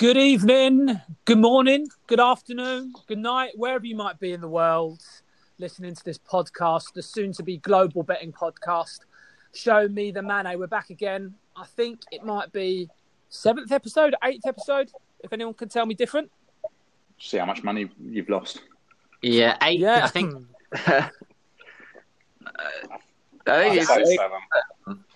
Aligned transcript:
Good 0.00 0.16
evening, 0.16 0.98
good 1.26 1.36
morning, 1.36 1.86
good 2.06 2.20
afternoon, 2.20 2.94
good 3.06 3.18
night, 3.18 3.50
wherever 3.56 3.84
you 3.84 3.94
might 3.94 4.18
be 4.18 4.32
in 4.32 4.40
the 4.40 4.48
world, 4.48 5.02
listening 5.58 5.94
to 5.94 6.02
this 6.02 6.16
podcast, 6.16 6.94
the 6.94 7.02
soon 7.02 7.34
to 7.34 7.42
be 7.42 7.58
global 7.58 8.02
betting 8.02 8.32
podcast. 8.32 9.00
Show 9.52 9.88
me 9.88 10.10
the 10.10 10.22
Mane. 10.22 10.58
We're 10.58 10.68
back 10.68 10.88
again. 10.88 11.34
I 11.54 11.66
think 11.66 12.00
it 12.12 12.24
might 12.24 12.50
be 12.50 12.88
seventh 13.28 13.72
episode, 13.72 14.14
eighth 14.24 14.46
episode, 14.46 14.90
if 15.22 15.34
anyone 15.34 15.52
can 15.52 15.68
tell 15.68 15.84
me 15.84 15.92
different. 15.92 16.30
See 17.18 17.36
how 17.36 17.44
much 17.44 17.62
money 17.62 17.90
you've 18.02 18.30
lost. 18.30 18.62
Yeah, 19.20 19.58
eight. 19.60 19.80
Yeah. 19.80 20.02
I 20.04 20.08
think. 20.08 20.34
I 20.72 21.10
think, 23.44 23.90
I'd 23.90 24.00
it's, 24.00 24.16
seven. 24.16 24.38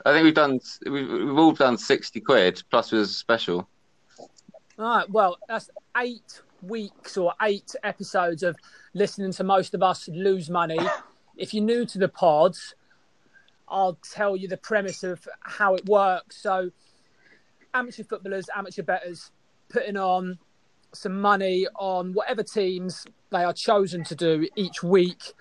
I 0.04 0.12
think 0.12 0.24
we've 0.24 0.34
done. 0.34 0.60
We've, 0.84 1.10
we've 1.10 1.38
all 1.38 1.52
done 1.52 1.78
sixty 1.78 2.20
quid 2.20 2.62
plus 2.70 2.92
was 2.92 3.16
special. 3.16 3.66
All 4.76 4.96
right, 4.96 5.08
well, 5.08 5.38
that's 5.46 5.70
eight 5.96 6.42
weeks 6.60 7.16
or 7.16 7.32
eight 7.42 7.76
episodes 7.84 8.42
of 8.42 8.56
listening 8.92 9.30
to 9.32 9.44
most 9.44 9.72
of 9.72 9.84
us 9.84 10.08
lose 10.08 10.50
money. 10.50 10.78
If 11.36 11.54
you're 11.54 11.64
new 11.64 11.86
to 11.86 11.98
the 11.98 12.08
pods, 12.08 12.74
I'll 13.68 13.98
tell 14.02 14.36
you 14.36 14.48
the 14.48 14.56
premise 14.56 15.04
of 15.04 15.28
how 15.40 15.76
it 15.76 15.86
works. 15.86 16.42
So, 16.42 16.70
amateur 17.72 18.02
footballers, 18.02 18.46
amateur 18.54 18.82
bettors 18.82 19.30
putting 19.68 19.96
on 19.96 20.38
some 20.92 21.20
money 21.20 21.68
on 21.76 22.12
whatever 22.12 22.42
teams 22.42 23.04
they 23.30 23.44
are 23.44 23.52
chosen 23.52 24.02
to 24.04 24.16
do 24.16 24.48
each 24.56 24.82
week. 24.82 25.34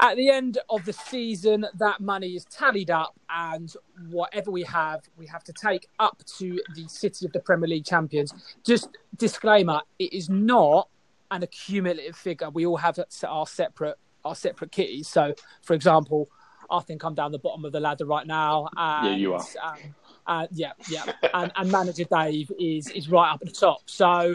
At 0.00 0.16
the 0.16 0.28
end 0.28 0.58
of 0.70 0.84
the 0.84 0.92
season, 0.92 1.66
that 1.78 2.00
money 2.00 2.34
is 2.34 2.44
tallied 2.46 2.90
up, 2.90 3.14
and 3.30 3.72
whatever 4.10 4.50
we 4.50 4.62
have, 4.64 5.02
we 5.16 5.26
have 5.26 5.44
to 5.44 5.52
take 5.52 5.88
up 5.98 6.22
to 6.38 6.60
the 6.74 6.88
City 6.88 7.26
of 7.26 7.32
the 7.32 7.40
Premier 7.40 7.68
League 7.68 7.84
champions. 7.84 8.34
Just 8.64 8.88
disclaimer: 9.16 9.80
it 9.98 10.12
is 10.12 10.28
not 10.28 10.88
an 11.30 11.42
accumulative 11.42 12.16
figure. 12.16 12.50
We 12.50 12.66
all 12.66 12.76
have 12.76 12.98
our 13.26 13.46
separate 13.46 13.98
our 14.24 14.34
separate 14.34 14.72
kitties. 14.72 15.08
So, 15.08 15.34
for 15.62 15.74
example, 15.74 16.28
I 16.70 16.80
think 16.80 17.04
I'm 17.04 17.14
down 17.14 17.32
the 17.32 17.38
bottom 17.38 17.64
of 17.64 17.72
the 17.72 17.80
ladder 17.80 18.06
right 18.06 18.26
now. 18.26 18.68
And, 18.76 19.08
Yeah, 19.08 19.16
you 19.16 19.34
are. 19.34 19.44
Um, 19.62 19.78
uh, 20.26 20.46
yeah, 20.50 20.72
yeah, 20.90 21.12
and, 21.34 21.52
and 21.54 21.70
manager 21.70 22.04
Dave 22.04 22.50
is 22.58 22.90
is 22.90 23.08
right 23.10 23.30
up 23.30 23.40
at 23.42 23.48
the 23.48 23.54
top. 23.54 23.82
So 23.86 24.34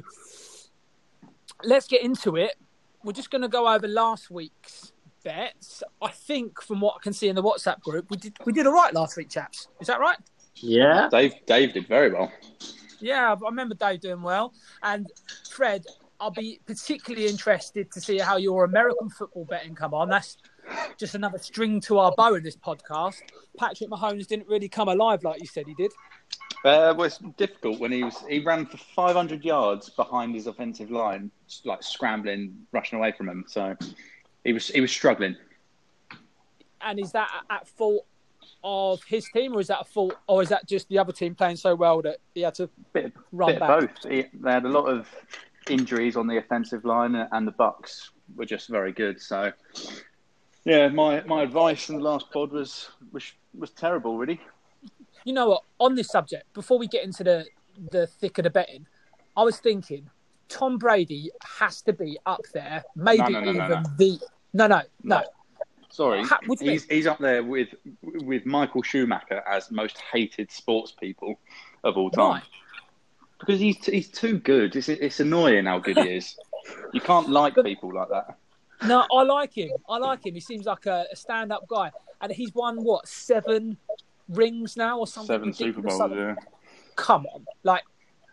let's 1.64 1.88
get 1.88 2.04
into 2.04 2.36
it. 2.36 2.56
We're 3.04 3.14
just 3.14 3.32
going 3.32 3.42
to 3.42 3.48
go 3.48 3.68
over 3.68 3.88
last 3.88 4.30
week's 4.30 4.92
bets. 5.24 5.84
I 6.02 6.10
think 6.10 6.62
from 6.62 6.82
what 6.82 6.96
I 6.98 7.00
can 7.02 7.14
see 7.14 7.30
in 7.30 7.36
the 7.36 7.44
WhatsApp 7.44 7.82
group, 7.82 8.10
we 8.10 8.18
did 8.18 8.38
we 8.46 8.54
did 8.54 8.68
all 8.68 8.74
right 8.74 8.94
last 8.94 9.18
week, 9.18 9.30
chaps. 9.30 9.68
Is 9.80 9.88
that 9.88 10.00
right? 10.00 10.18
Yeah. 10.56 11.08
Dave, 11.10 11.34
Dave 11.46 11.74
did 11.74 11.88
very 11.88 12.12
well. 12.12 12.32
Yeah, 13.00 13.34
I 13.34 13.50
remember 13.50 13.76
Dave 13.76 14.02
doing 14.02 14.22
well. 14.22 14.54
And 14.84 15.08
Fred, 15.50 15.86
I'll 16.20 16.32
be 16.32 16.60
particularly 16.66 17.28
interested 17.28 17.92
to 17.92 18.02
see 18.02 18.18
how 18.18 18.38
your 18.38 18.66
American 18.66 19.10
football 19.10 19.46
betting 19.46 19.74
come 19.74 19.94
on. 19.94 20.10
That's 20.10 20.38
just 20.98 21.16
another 21.16 21.38
string 21.38 21.80
to 21.82 21.98
our 22.00 22.14
bow 22.18 22.36
in 22.36 22.44
this 22.44 22.58
podcast. 22.58 23.22
Patrick 23.58 23.90
Mahomes 23.90 24.28
didn't 24.28 24.48
really 24.48 24.68
come 24.68 24.90
alive 24.90 25.24
like 25.24 25.40
you 25.40 25.48
said 25.48 25.66
he 25.66 25.74
did. 25.76 25.92
Uh, 26.66 26.94
well, 26.98 27.04
it's 27.04 27.20
difficult 27.38 27.80
when 27.80 27.92
he 27.92 28.04
was 28.04 28.18
he 28.28 28.40
ran 28.40 28.66
for 28.66 28.76
500 28.78 29.46
yards 29.46 29.90
behind 29.92 30.36
his 30.36 30.46
offensive 30.46 30.92
line, 30.92 31.32
like 31.64 31.82
scrambling, 31.82 32.54
rushing 32.74 33.00
away 33.00 33.14
from 33.14 33.30
him. 33.30 33.46
So 33.48 33.78
he 34.44 34.54
was 34.54 34.68
he 34.68 34.82
was 34.82 34.92
struggling. 34.92 35.36
And 36.82 37.00
is 37.00 37.12
that 37.12 37.30
at 37.50 37.68
fault 37.68 38.06
of 38.64 39.04
his 39.04 39.28
team, 39.34 39.54
or 39.56 39.60
is 39.60 39.68
that 39.68 39.82
a 39.82 39.86
fault, 39.86 40.16
or 40.28 40.42
is 40.42 40.50
that 40.50 40.68
just 40.68 40.88
the 40.90 40.98
other 40.98 41.12
team 41.14 41.36
playing 41.36 41.56
so 41.58 41.76
well 41.76 42.02
that 42.02 42.18
he 42.34 42.42
had 42.42 42.56
to 42.56 42.70
Bit, 42.94 43.14
run 43.32 43.52
bit 43.52 43.60
back? 43.60 43.70
of 43.70 43.80
both. 43.82 44.12
He, 44.12 44.26
they 44.34 44.52
had 44.52 44.66
a 44.66 44.70
lot 44.70 44.86
of 44.86 45.08
injuries 45.70 46.16
on 46.16 46.28
the 46.28 46.38
offensive 46.38 46.86
line, 46.86 47.16
and 47.16 47.48
the 47.48 47.52
Bucks 47.52 48.12
were 48.36 48.46
just 48.46 48.70
very 48.70 48.92
good. 48.92 49.22
So 49.22 49.52
yeah, 50.66 50.88
my, 50.90 51.22
my 51.22 51.44
advice 51.44 51.90
in 51.90 51.98
the 51.98 52.04
last 52.04 52.32
pod 52.32 52.52
was 52.52 52.90
was 53.12 53.32
was 53.58 53.72
terrible, 53.72 54.18
really. 54.18 54.40
You 55.26 55.34
know 55.34 55.50
what? 55.50 55.64
On 55.80 55.96
this 55.96 56.08
subject, 56.08 56.52
before 56.54 56.80
we 56.80 56.88
get 56.88 57.04
into 57.04 57.24
the 57.24 57.46
the 57.92 58.08
thick 58.08 58.38
of 58.38 58.44
the 58.44 58.50
betting, 58.50 58.86
I 59.38 59.44
was 59.44 59.60
thinking 59.60 60.10
Tom 60.50 60.78
Brady 60.78 61.30
has 61.58 61.82
to 61.84 61.94
be 61.94 62.18
up 62.26 62.42
there, 62.54 62.84
maybe 62.96 63.20
No, 63.20 63.28
no, 63.28 63.40
no, 63.40 63.52
no, 63.52 63.66
even 63.66 63.70
no. 63.70 63.84
the 63.98 64.20
no, 64.54 64.68
no, 64.68 64.82
no. 65.04 65.24
Sorry, 65.92 66.24
Ha- 66.24 66.40
what 66.46 66.60
do 66.60 66.66
you 66.66 66.72
he's 66.72 66.86
he's 66.86 67.08
up 67.08 67.18
there 67.20 67.44
with 67.44 67.70
with 68.04 68.46
Michael 68.46 68.84
Schumacher 68.84 69.44
as 69.48 69.72
most 69.72 69.98
hated 70.14 70.52
sports 70.52 70.92
people 70.92 71.40
of 71.84 71.98
all 71.98 72.10
time. 72.12 72.34
Right. 72.34 72.44
Because 73.40 73.60
he's 73.60 73.84
he's 73.86 74.10
too 74.10 74.38
good. 74.40 74.76
It's 74.76 74.88
it's 74.90 75.20
annoying 75.20 75.66
how 75.66 75.80
good 75.80 75.98
he 75.98 76.16
is. 76.18 76.36
You 76.94 77.00
can't 77.02 77.30
like 77.30 77.56
people 77.64 77.94
like 77.96 78.10
that. 78.10 78.38
No, 78.86 79.06
I 79.12 79.24
like 79.24 79.54
him. 79.54 79.72
I 79.88 79.98
like 79.98 80.26
him. 80.26 80.34
He 80.36 80.40
seems 80.42 80.66
like 80.66 80.86
a, 80.86 81.06
a 81.12 81.16
stand-up 81.16 81.68
guy, 81.68 81.90
and 82.22 82.32
he's 82.32 82.54
won 82.54 82.84
what 82.84 83.08
seven 83.08 83.78
rings 84.28 84.76
now 84.78 85.00
or 85.00 85.08
something. 85.08 85.34
Seven 85.34 85.54
Super. 85.54 85.82
Bowls. 85.82 86.00
Like, 86.00 86.12
Yeah. 86.12 86.36
Come 86.98 87.26
on, 87.34 87.46
like 87.64 87.84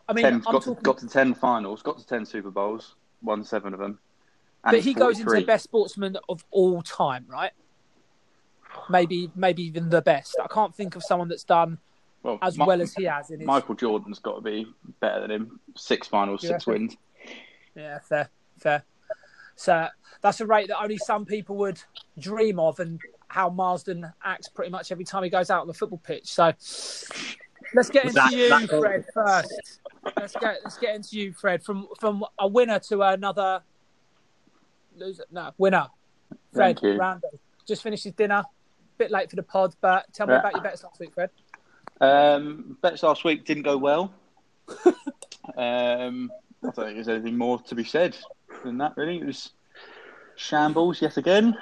I 0.08 0.12
mean, 0.12 0.24
ten 0.24 0.34
I'm 0.34 0.40
got 0.40 0.64
talking. 0.64 0.82
got 0.82 0.98
to 0.98 1.08
ten 1.08 1.34
finals. 1.34 1.82
Got 1.82 1.98
to 1.98 2.06
ten 2.06 2.26
Super 2.26 2.50
Bowls. 2.50 2.96
Won 3.22 3.44
seven 3.44 3.72
of 3.72 3.78
them. 3.78 4.00
But 4.70 4.80
he 4.80 4.94
goes 4.94 5.18
into 5.20 5.32
the 5.34 5.42
best 5.44 5.64
sportsman 5.64 6.16
of 6.28 6.44
all 6.50 6.82
time, 6.82 7.24
right? 7.28 7.52
Maybe, 8.88 9.30
maybe 9.34 9.62
even 9.64 9.88
the 9.88 10.02
best. 10.02 10.36
I 10.42 10.46
can't 10.48 10.74
think 10.74 10.96
of 10.96 11.02
someone 11.02 11.28
that's 11.28 11.44
done 11.44 11.78
well, 12.22 12.38
as 12.42 12.58
Mi- 12.58 12.66
well 12.66 12.80
as 12.82 12.94
he 12.94 13.04
has 13.04 13.30
in 13.30 13.40
his. 13.40 13.46
Michael 13.46 13.74
Jordan's 13.74 14.18
got 14.18 14.36
to 14.36 14.40
be 14.42 14.66
better 15.00 15.20
than 15.22 15.30
him. 15.30 15.60
Six 15.76 16.06
finals, 16.06 16.42
You 16.42 16.50
six 16.50 16.66
wins. 16.66 16.96
Yeah, 17.74 17.98
fair, 18.00 18.28
fair. 18.58 18.84
So 19.56 19.88
that's 20.20 20.40
a 20.40 20.46
rate 20.46 20.68
that 20.68 20.80
only 20.80 20.98
some 20.98 21.24
people 21.24 21.56
would 21.56 21.80
dream 22.18 22.58
of, 22.60 22.78
and 22.80 23.00
how 23.28 23.48
Marsden 23.48 24.10
acts 24.24 24.48
pretty 24.48 24.70
much 24.70 24.92
every 24.92 25.04
time 25.04 25.22
he 25.22 25.30
goes 25.30 25.50
out 25.50 25.62
on 25.62 25.66
the 25.66 25.74
football 25.74 26.00
pitch. 26.04 26.26
So 26.26 26.44
let's 27.74 27.90
get 27.90 28.04
into 28.04 28.14
That- 28.14 28.32
you, 28.32 28.48
that- 28.50 28.68
Fred, 28.68 29.04
first. 29.14 29.80
Let's 30.16 30.34
get 30.36 30.58
let's 30.62 30.78
get 30.78 30.94
into 30.94 31.16
you, 31.18 31.32
Fred. 31.32 31.64
From 31.64 31.88
from 31.98 32.24
a 32.38 32.46
winner 32.46 32.78
to 32.80 33.02
another 33.02 33.62
loser. 34.96 35.24
No, 35.30 35.52
winner. 35.58 35.86
Fred 36.52 36.78
Rando 36.78 37.20
just 37.66 37.82
finished 37.82 38.04
his 38.04 38.12
dinner. 38.14 38.42
Bit 38.98 39.10
late 39.10 39.28
for 39.28 39.36
the 39.36 39.42
pod, 39.42 39.74
but 39.80 40.06
tell 40.12 40.26
me 40.26 40.32
Yeah. 40.32 40.40
about 40.40 40.54
your 40.54 40.62
bets 40.62 40.82
last 40.82 40.98
week, 40.98 41.12
Fred. 41.14 41.30
Um, 42.00 42.78
bets 42.80 43.02
last 43.02 43.24
week 43.24 43.44
didn't 43.44 43.62
go 43.64 43.76
well. 43.76 44.12
um, 45.56 46.30
I 46.62 46.70
don't 46.70 46.74
think 46.74 46.94
there's 46.94 47.08
anything 47.08 47.36
more 47.36 47.60
to 47.60 47.74
be 47.74 47.84
said 47.84 48.16
than 48.64 48.78
that. 48.78 48.96
Really, 48.96 49.18
it 49.18 49.26
was 49.26 49.52
shambles 50.36 51.00
yet 51.02 51.16
again. 51.16 51.56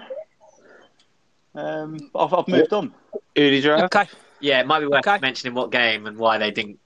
Um, 1.54 2.10
but 2.12 2.24
I've, 2.24 2.34
I've 2.34 2.48
moved 2.48 2.72
on. 2.72 2.94
Who 3.12 3.50
did 3.50 3.64
you 3.64 3.70
have? 3.70 3.82
Okay. 3.84 4.08
Yeah, 4.40 4.60
it 4.60 4.66
might 4.66 4.80
be 4.80 4.86
worth 4.86 5.06
Okay. 5.06 5.18
mentioning 5.20 5.54
what 5.54 5.70
game 5.70 6.06
and 6.06 6.16
why 6.16 6.38
they 6.38 6.50
didn't 6.50 6.78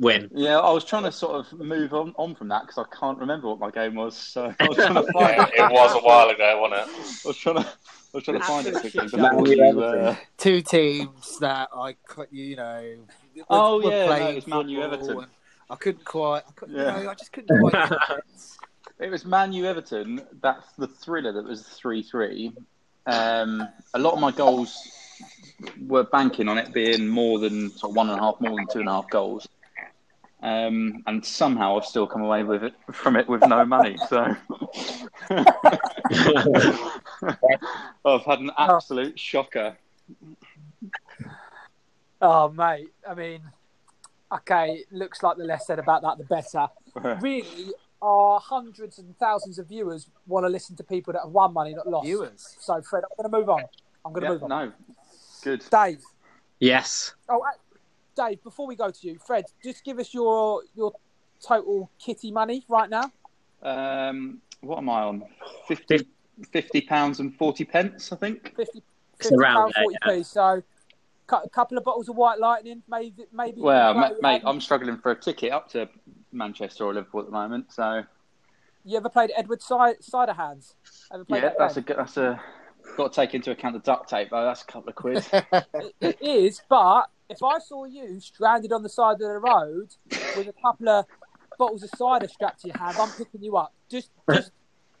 win. 0.00 0.28
Yeah, 0.34 0.58
I 0.58 0.72
was 0.72 0.84
trying 0.84 1.04
to 1.04 1.12
sort 1.12 1.36
of 1.52 1.58
move 1.60 1.92
on, 1.94 2.12
on 2.16 2.34
from 2.34 2.48
that 2.48 2.62
because 2.66 2.84
I 2.90 2.96
can't 2.96 3.18
remember 3.18 3.48
what 3.48 3.60
my 3.60 3.70
game 3.70 3.94
was. 3.94 4.16
So 4.16 4.52
I 4.58 4.66
was 4.68 4.76
trying 4.76 4.94
to 4.94 5.02
find 5.12 5.36
Yeah, 5.36 5.46
it. 5.46 5.52
it 5.54 5.72
was 5.72 5.94
a 5.94 5.98
while 6.04 6.28
ago, 6.30 6.60
wasn't 6.60 6.88
it? 6.90 7.24
I 7.24 7.28
was 7.28 7.36
trying 7.36 7.56
to, 7.56 7.60
I 7.62 7.66
was 8.14 8.24
trying 8.24 8.38
to 8.40 8.44
find 8.44 8.66
it 8.66 8.72
quickly. 8.72 9.08
shit 9.08 9.10
before 9.20 9.46
show. 9.46 9.80
uh, 9.80 10.16
two 10.38 10.60
teams 10.62 11.38
that 11.38 11.68
I, 11.74 11.94
cou- 12.08 12.26
you 12.30 12.56
know, 12.56 12.96
were, 13.36 13.44
Oh, 13.50 13.76
were 13.76 13.90
yeah, 13.90 14.00
no, 14.00 14.06
playing 14.06 14.36
it's 14.38 14.46
Man 14.46 14.68
U 14.68 14.82
Everton. 14.82 15.26
I 15.68 15.76
couldn't 15.76 16.04
quite, 16.04 16.42
I 16.48 16.52
couldn't, 16.56 16.74
Yeah. 16.76 16.98
you 16.98 17.04
know, 17.04 17.10
I 17.10 17.14
just 17.14 17.30
couldn't 17.32 17.60
quite. 17.60 17.72
get 17.72 17.88
the 17.90 17.98
bets. 18.16 18.58
It 18.98 19.10
was 19.10 19.24
Man 19.24 19.52
U 19.52 19.66
Everton. 19.66 20.22
That's 20.42 20.72
the 20.72 20.86
thriller 20.88 21.32
that 21.32 21.44
was 21.44 21.62
3 21.62 22.02
3. 22.02 22.52
Um, 23.06 23.66
a 23.94 23.98
lot 23.98 24.14
of 24.14 24.20
my 24.20 24.30
goals 24.30 24.76
were 25.86 26.04
banking 26.04 26.48
on 26.48 26.58
it 26.58 26.72
being 26.72 27.06
more 27.08 27.38
than 27.38 27.70
sort 27.70 27.90
of 27.92 27.96
one 27.96 28.10
and 28.10 28.18
a 28.18 28.22
half, 28.22 28.40
more 28.40 28.56
than 28.56 28.66
two 28.72 28.80
and 28.80 28.88
a 28.88 28.92
half 28.92 29.08
goals. 29.10 29.46
Um, 30.42 31.02
and 31.06 31.24
somehow 31.24 31.76
I've 31.76 31.84
still 31.84 32.06
come 32.06 32.22
away 32.22 32.44
with 32.44 32.64
it 32.64 32.72
from 32.92 33.16
it 33.16 33.28
with 33.28 33.44
no 33.46 33.64
money. 33.66 33.98
So 34.08 34.34
I've 38.04 38.22
had 38.24 38.40
an 38.40 38.50
absolute 38.56 39.18
shocker. 39.18 39.76
Oh, 42.22 42.48
mate. 42.50 42.88
I 43.08 43.14
mean, 43.14 43.42
okay, 44.32 44.84
looks 44.90 45.22
like 45.22 45.36
the 45.36 45.44
less 45.44 45.66
said 45.66 45.78
about 45.78 46.02
that, 46.02 46.18
the 46.18 46.24
better. 46.24 46.68
Really, 47.22 47.72
our 48.02 48.40
hundreds 48.40 48.98
and 48.98 49.16
thousands 49.18 49.58
of 49.58 49.68
viewers 49.68 50.08
want 50.26 50.44
to 50.44 50.48
listen 50.48 50.74
to 50.76 50.82
people 50.82 51.12
that 51.12 51.20
have 51.22 51.30
won 51.30 51.52
money, 51.52 51.74
not 51.74 51.86
lost. 51.86 52.06
Viewers. 52.06 52.56
So, 52.58 52.80
Fred, 52.82 53.04
I'm 53.04 53.16
going 53.22 53.30
to 53.30 53.38
move 53.38 53.48
on. 53.50 53.62
I'm 54.04 54.12
going 54.12 54.22
to 54.22 54.26
Yeah, 54.28 54.32
move 54.32 54.42
on. 54.44 54.48
no, 54.48 54.72
good. 55.42 55.62
Dave. 55.70 56.00
Yes. 56.58 57.14
Oh, 57.28 57.44
Dave. 58.20 58.42
Before 58.42 58.66
we 58.66 58.76
go 58.76 58.90
to 58.90 59.06
you, 59.06 59.18
Fred, 59.18 59.44
just 59.64 59.84
give 59.84 59.98
us 59.98 60.12
your 60.12 60.62
your 60.74 60.92
total 61.44 61.90
kitty 61.98 62.30
money 62.30 62.64
right 62.68 62.90
now. 62.90 63.10
Um, 63.62 64.40
what 64.60 64.78
am 64.78 64.90
I 64.90 65.02
on? 65.02 65.22
50, 65.68 66.06
50 66.52 66.80
pounds 66.82 67.20
and 67.20 67.34
40 67.36 67.64
pence, 67.64 68.12
I 68.12 68.16
think. 68.16 68.54
50, 68.56 68.82
It's 69.18 69.28
50 69.28 69.34
around 69.36 69.72
pound 69.72 69.74
there, 70.04 70.16
40p. 70.18 70.24
So 70.26 70.62
a 71.32 71.48
couple 71.48 71.78
of 71.78 71.84
bottles 71.84 72.08
of 72.08 72.16
White 72.16 72.38
Lightning, 72.38 72.82
maybe. 72.88 73.24
Maybe. 73.32 73.60
Well, 73.60 73.94
Right, 73.94 74.14
mate, 74.20 74.42
I'm 74.44 74.60
struggling 74.60 74.98
for 74.98 75.12
a 75.12 75.16
ticket 75.16 75.52
up 75.52 75.68
to 75.70 75.88
Manchester 76.32 76.84
or 76.84 76.92
Liverpool 76.94 77.20
at 77.20 77.26
the 77.26 77.32
moment. 77.32 77.72
So 77.72 78.02
You 78.84 78.96
ever 78.98 79.08
played 79.08 79.30
Edward 79.36 79.60
Ci- 79.60 80.00
Cider 80.02 80.32
Hands? 80.34 80.74
Ever 81.12 81.24
played 81.24 81.42
yeah, 81.42 81.48
that 81.50 81.58
that's 81.58 81.76
a 81.76 81.80
good. 81.80 81.96
That's 81.96 82.16
a 82.16 82.40
got 82.96 83.12
to 83.12 83.16
take 83.16 83.34
into 83.34 83.50
account 83.50 83.74
the 83.74 83.80
duct 83.80 84.08
tape 84.10 84.28
though. 84.30 84.44
That's 84.44 84.62
a 84.62 84.66
couple 84.66 84.88
of 84.90 84.94
quid. 84.94 85.24
It- 85.32 85.94
it 86.00 86.18
is, 86.22 86.62
but 86.68 87.08
if 87.30 87.42
I 87.42 87.58
saw 87.58 87.84
you 87.84 88.20
stranded 88.20 88.72
on 88.72 88.82
the 88.82 88.88
side 88.88 89.14
of 89.14 89.20
the 89.20 89.38
road 89.38 89.94
with 90.36 90.48
a 90.48 90.54
couple 90.60 90.88
of 90.88 91.06
bottles 91.58 91.82
of 91.82 91.90
cider 91.96 92.28
strapped 92.28 92.62
to 92.62 92.68
your 92.68 92.76
hand, 92.78 92.96
I'm 92.98 93.10
picking 93.10 93.42
you 93.42 93.56
up. 93.56 93.72
Just, 93.88 94.10
just 94.32 94.50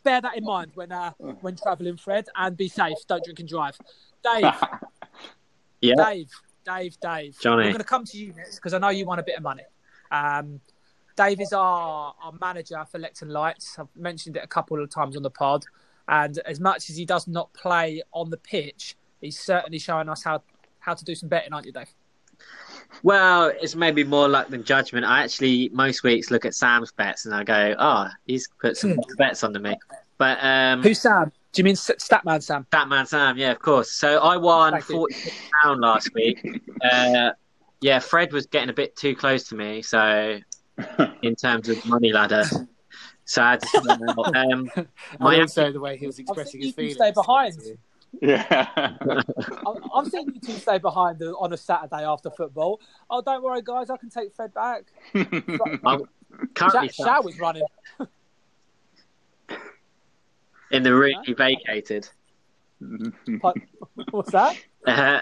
bear 0.02 0.20
that 0.20 0.36
in 0.36 0.44
mind 0.44 0.70
when 0.74 0.92
uh, 0.92 1.12
when 1.18 1.56
travelling, 1.56 1.96
Fred, 1.96 2.26
and 2.36 2.56
be 2.56 2.68
safe. 2.68 2.96
Don't 3.08 3.22
drink 3.24 3.40
and 3.40 3.48
drive. 3.48 3.76
Dave, 4.22 4.52
Yeah. 5.80 5.94
Dave, 5.96 6.30
Dave, 6.64 7.00
Dave. 7.00 7.38
Johnny. 7.40 7.64
We're 7.64 7.70
going 7.72 7.78
to 7.78 7.84
come 7.84 8.04
to 8.04 8.18
you 8.18 8.32
next 8.34 8.56
because 8.56 8.74
I 8.74 8.78
know 8.78 8.90
you 8.90 9.06
want 9.06 9.20
a 9.20 9.24
bit 9.24 9.36
of 9.36 9.42
money. 9.42 9.62
Um, 10.10 10.60
Dave 11.16 11.40
is 11.40 11.52
our, 11.52 12.14
our 12.22 12.32
manager 12.40 12.84
for 12.90 12.98
Lecton 12.98 13.28
Lights. 13.28 13.78
I've 13.78 13.88
mentioned 13.96 14.36
it 14.36 14.44
a 14.44 14.46
couple 14.46 14.82
of 14.82 14.90
times 14.90 15.16
on 15.16 15.22
the 15.22 15.30
pod. 15.30 15.64
And 16.08 16.38
as 16.46 16.60
much 16.60 16.90
as 16.90 16.96
he 16.96 17.04
does 17.04 17.28
not 17.28 17.52
play 17.52 18.02
on 18.12 18.30
the 18.30 18.36
pitch, 18.36 18.96
he's 19.20 19.38
certainly 19.38 19.78
showing 19.78 20.08
us 20.08 20.22
how, 20.22 20.42
how 20.80 20.94
to 20.94 21.04
do 21.04 21.14
some 21.14 21.28
betting, 21.28 21.52
aren't 21.52 21.66
you, 21.66 21.72
Dave? 21.72 21.88
Well, 23.02 23.52
it's 23.60 23.74
maybe 23.74 24.04
more 24.04 24.28
luck 24.28 24.48
than 24.48 24.64
judgment. 24.64 25.06
I 25.06 25.22
actually 25.22 25.70
most 25.72 26.02
weeks 26.02 26.30
look 26.30 26.44
at 26.44 26.54
Sam's 26.54 26.92
bets 26.92 27.24
and 27.26 27.34
I 27.34 27.44
go, 27.44 27.74
"Oh, 27.78 28.08
he's 28.26 28.48
put 28.60 28.76
some 28.76 28.98
bets 29.18 29.42
under 29.44 29.58
me." 29.60 29.76
But 30.18 30.38
um, 30.42 30.82
Who's 30.82 31.00
Sam? 31.00 31.32
Do 31.52 31.60
you 31.60 31.64
mean 31.64 31.74
Statman 31.74 32.42
Sam? 32.42 32.66
Batman 32.70 33.06
Sam? 33.06 33.36
Yeah, 33.36 33.50
of 33.52 33.58
course. 33.58 33.90
So 33.90 34.18
I 34.22 34.36
won 34.36 34.80
forty 34.82 35.14
pound 35.62 35.80
last 35.80 36.10
week. 36.14 36.62
Uh, 36.82 37.30
yeah, 37.80 37.98
Fred 37.98 38.32
was 38.32 38.46
getting 38.46 38.68
a 38.70 38.74
bit 38.74 38.94
too 38.96 39.16
close 39.16 39.44
to 39.48 39.54
me. 39.54 39.82
So 39.82 40.38
in 41.22 41.34
terms 41.36 41.68
of 41.68 41.84
money 41.86 42.12
ladder, 42.12 42.44
so 43.24 43.42
I 43.42 43.52
had 43.52 43.60
to 43.60 43.66
sell 43.68 43.84
him 43.84 44.08
out. 44.08 44.36
um, 44.36 44.70
My 45.18 45.36
my 45.36 45.40
also 45.40 45.72
the 45.72 45.80
way 45.80 45.96
he 45.96 46.06
was 46.06 46.18
expressing 46.18 46.60
his 46.60 46.74
feelings. 46.74 46.96
stay 46.96 47.12
behind. 47.12 47.54
Yeah. 48.20 48.66
I'm, 49.66 49.76
I'm 49.94 50.10
seeing 50.10 50.32
you 50.34 50.40
two 50.40 50.52
stay 50.52 50.78
behind 50.78 51.18
the, 51.18 51.32
on 51.36 51.52
a 51.52 51.56
Saturday 51.56 52.04
after 52.04 52.30
football. 52.30 52.80
Oh, 53.08 53.22
don't 53.22 53.42
worry, 53.42 53.62
guys. 53.62 53.90
I 53.90 53.96
can 53.96 54.10
take 54.10 54.34
Fred 54.34 54.52
back. 54.54 54.84
I'm 55.14 56.02
currently 56.54 56.88
Sha- 56.88 57.04
Shao 57.04 57.22
was 57.22 57.38
running. 57.38 57.62
in 60.70 60.82
the 60.82 60.94
room 60.94 61.16
he 61.24 61.34
vacated. 61.34 62.08
What's 64.10 64.32
that? 64.32 64.56
Uh, 64.86 65.20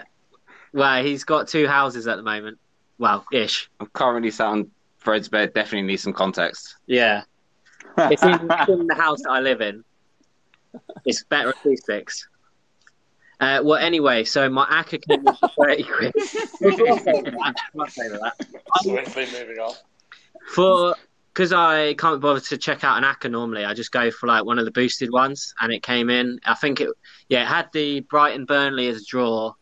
well, 0.73 1.03
he's 1.03 1.23
got 1.23 1.47
two 1.47 1.67
houses 1.67 2.07
at 2.07 2.15
the 2.15 2.23
moment. 2.23 2.57
Well, 2.97 3.25
ish. 3.31 3.69
I'm 3.79 3.87
currently 3.87 4.31
sat 4.31 4.47
on 4.47 4.71
Fred's 4.97 5.27
bed. 5.27 5.53
Definitely 5.53 5.83
needs 5.83 6.03
some 6.03 6.13
context. 6.13 6.77
Yeah. 6.85 7.23
It's 7.97 8.23
in, 8.23 8.33
it's 8.33 8.69
in 8.69 8.87
the 8.87 8.95
house 8.95 9.21
that 9.23 9.31
I 9.31 9.39
live 9.39 9.61
in. 9.61 9.83
It's 11.05 11.23
better 11.23 11.49
acoustics. 11.49 12.28
Uh, 13.39 13.61
well, 13.63 13.79
anyway, 13.79 14.23
so 14.23 14.49
my 14.49 14.65
ACCA 14.65 15.01
came 15.01 15.27
in 15.27 15.35
for 15.35 15.49
30 15.65 15.83
quid. 15.83 16.13
I 17.41 17.53
must 17.73 17.95
say 17.95 18.09
that. 18.09 18.33
Swiftly 18.81 19.25
moving 19.31 19.59
on. 19.59 19.73
For 20.53 20.95
because 21.33 21.53
I 21.53 21.93
can't 21.93 22.19
bother 22.19 22.41
to 22.41 22.57
check 22.57 22.83
out 22.83 22.97
an 22.97 23.05
ACCA 23.05 23.31
normally, 23.31 23.63
I 23.63 23.73
just 23.73 23.93
go 23.93 24.11
for 24.11 24.27
like 24.27 24.43
one 24.43 24.59
of 24.59 24.65
the 24.65 24.71
boosted 24.71 25.09
ones, 25.11 25.53
and 25.61 25.71
it 25.71 25.83
came 25.83 26.09
in. 26.09 26.39
I 26.45 26.55
think 26.55 26.81
it, 26.81 26.89
yeah, 27.29 27.43
it 27.43 27.47
had 27.47 27.69
the 27.71 28.01
Brighton 28.01 28.43
Burnley 28.43 28.87
as 28.87 29.03
a 29.03 29.05
draw, 29.05 29.53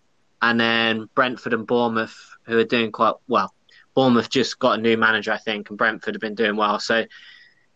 and 0.42 0.60
then 0.60 1.08
Brentford 1.14 1.54
and 1.54 1.68
Bournemouth, 1.68 2.18
who 2.46 2.58
are 2.58 2.64
doing 2.64 2.92
quite 2.92 3.14
well. 3.28 3.54
Bournemouth 3.94 4.30
just 4.30 4.58
got 4.58 4.80
a 4.80 4.82
new 4.82 4.98
manager, 4.98 5.32
I 5.32 5.38
think, 5.38 5.70
and 5.70 5.78
Brentford 5.78 6.16
have 6.16 6.22
been 6.22 6.36
doing 6.36 6.56
well. 6.56 6.80
So 6.80 7.06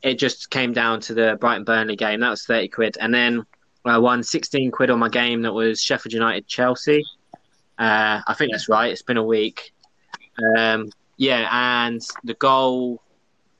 it 0.02 0.20
just 0.20 0.50
came 0.50 0.74
down 0.74 1.02
to 1.02 1.14
the 1.14 1.38
Brighton 1.40 1.64
Burnley 1.64 1.96
game. 1.96 2.22
That 2.22 2.30
was 2.30 2.46
30 2.46 2.70
quid. 2.70 2.98
And 3.00 3.14
then 3.14 3.46
I 3.86 3.98
won 3.98 4.24
16 4.24 4.72
quid 4.72 4.90
on 4.90 5.00
my 5.00 5.10
game 5.10 5.42
that 5.42 5.54
was 5.54 5.82
Sheffield 5.82 6.14
United 6.14 6.48
Chelsea. 6.48 7.04
Uh, 7.80 8.22
I 8.28 8.34
think 8.36 8.52
that's 8.52 8.70
right. 8.70 8.92
It's 8.92 9.02
been 9.02 9.18
a 9.18 9.24
week. 9.24 9.74
Um, 10.58 10.92
yeah, 11.18 11.48
and 11.52 12.02
the 12.24 12.36
goal 12.36 13.02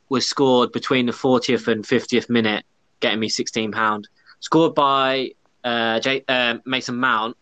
was 0.10 0.28
scored 0.28 0.72
between 0.72 1.06
the 1.06 1.12
40th 1.12 1.68
and 1.68 1.84
50th 1.84 2.30
minute, 2.30 2.66
getting 3.00 3.20
me 3.20 3.30
£16. 3.30 4.04
Scored 4.42 4.76
by 4.76 5.32
uh, 5.64 6.00
J- 6.00 6.24
uh, 6.28 6.58
Mason 6.66 6.98
Mount, 6.98 7.36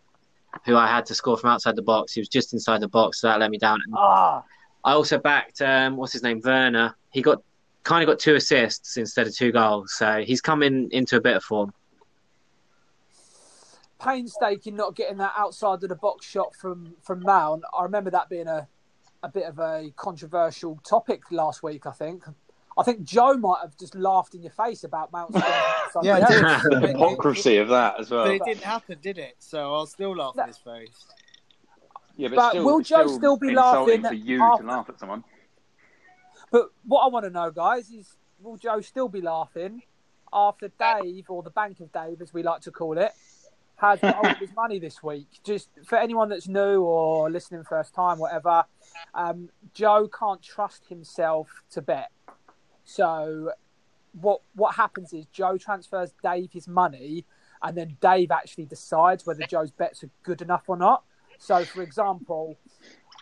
who 0.66 0.76
I 0.76 0.88
had 0.88 1.06
to 1.08 1.16
score 1.16 1.38
from 1.38 1.50
outside 1.50 1.76
the 1.76 1.82
box. 1.82 2.14
He 2.14 2.22
was 2.22 2.30
just 2.30 2.54
inside 2.54 2.82
the 2.82 2.88
box, 2.88 3.22
so 3.22 3.28
that 3.28 3.40
let 3.40 3.52
me 3.52 3.58
down. 3.58 3.80
I 4.84 4.94
also 4.94 5.18
backed 5.18 5.62
um, 5.62 5.98
what's 5.98 6.14
his 6.14 6.24
name, 6.24 6.42
Werner. 6.44 6.96
He 7.12 7.22
got 7.22 7.42
kind 7.84 8.04
of 8.04 8.08
got 8.08 8.20
two 8.20 8.36
assists 8.36 8.98
instead 8.98 9.28
of 9.28 9.36
two 9.36 9.52
goals, 9.52 9.94
so 9.94 10.22
he's 10.22 10.42
coming 10.42 10.90
into 10.92 11.18
a 11.18 11.22
bit 11.22 11.36
of 11.36 11.44
form. 11.44 11.74
Painstaking 14.00 14.76
not 14.76 14.96
getting 14.96 15.18
that 15.18 15.34
outside 15.38 15.84
of 15.84 15.90
the 15.90 15.96
box 15.96 16.26
shot 16.26 16.56
from 16.56 16.96
from 17.02 17.22
Mount. 17.22 17.64
I 17.78 17.84
remember 17.84 18.10
that 18.12 18.30
being 18.30 18.48
a 18.48 18.68
a 19.22 19.30
bit 19.30 19.44
of 19.46 19.60
a 19.60 19.92
controversial 19.98 20.80
topic 20.88 21.24
last 21.32 21.62
week. 21.64 21.86
I 21.86 21.92
think. 21.92 22.24
I 22.78 22.84
think 22.84 23.04
Joe 23.04 23.34
might 23.34 23.58
have 23.62 23.76
just 23.78 23.94
laughed 23.94 24.36
in 24.36 24.42
your 24.42 24.54
face 24.54 24.84
about 24.86 25.12
Mount. 25.12 25.36
Yeah, 26.04 26.20
the 26.20 26.70
did. 26.70 26.82
the 26.84 26.88
hypocrisy 26.94 27.58
of 27.58 27.68
that 27.70 28.00
as 28.00 28.10
But 28.10 28.16
well. 28.16 28.32
it 28.32 28.42
didn't 28.46 28.64
happen, 28.64 29.00
did 29.02 29.18
it? 29.18 29.34
So 29.40 29.74
I'll 29.74 29.88
still 29.88 30.16
laugh 30.16 30.36
in 30.38 30.46
his 30.46 30.58
face. 30.58 31.06
Yeah, 32.16 32.28
but, 32.28 32.36
But 32.36 32.50
still, 32.52 32.64
will 32.66 32.80
Joe 32.82 33.08
still 33.08 33.38
be 33.38 33.48
insulting 33.50 34.04
laughing 34.04 34.20
for 34.20 34.26
you 34.26 34.44
after- 34.44 34.64
to 34.64 34.70
laugh 34.70 34.88
at 34.90 35.00
someone? 35.00 35.24
But 36.52 36.70
what 36.86 37.02
I 37.06 37.08
want 37.08 37.26
to 37.26 37.32
know, 37.32 37.50
guys, 37.50 37.90
is 37.90 38.16
will 38.40 38.56
Joe 38.58 38.82
still 38.82 39.10
be 39.10 39.20
laughing 39.22 39.82
after 40.32 40.68
Dave, 40.80 41.26
or 41.30 41.42
the 41.42 41.50
Bank 41.50 41.80
of 41.80 41.92
Dave, 41.92 42.22
as 42.22 42.34
we 42.36 42.44
like 42.44 42.62
to 42.62 42.72
call 42.72 43.00
it, 43.00 43.12
has 43.80 44.00
hold 44.02 44.26
of 44.26 44.38
his 44.38 44.54
money 44.56 44.80
this 44.80 45.02
week? 45.02 45.28
Just 45.44 45.70
for 45.86 45.98
anyone 45.98 46.30
that's 46.30 46.48
new 46.48 46.82
or 46.82 47.30
listening 47.30 47.64
first 47.64 47.94
time, 47.94 48.20
whatever, 48.20 48.66
um, 49.14 49.50
Joe 49.74 50.08
can't 50.08 50.42
trust 50.42 50.88
himself 50.88 51.64
to 51.72 51.82
bet. 51.82 52.12
So 52.84 53.52
what 54.14 54.42
what 54.56 54.76
happens 54.76 55.14
is 55.14 55.26
Joe 55.32 55.58
transfers 55.58 56.14
Dave 56.24 56.52
his 56.52 56.68
money, 56.68 57.26
and 57.62 57.78
then 57.78 57.98
Dave 58.02 58.32
actually 58.32 58.66
decides 58.66 59.26
whether 59.26 59.46
Joe's 59.46 59.72
bets 59.72 60.04
are 60.04 60.10
good 60.24 60.42
enough 60.42 60.64
or 60.68 60.78
not. 60.78 61.04
So, 61.38 61.64
for 61.64 61.82
example, 61.82 62.58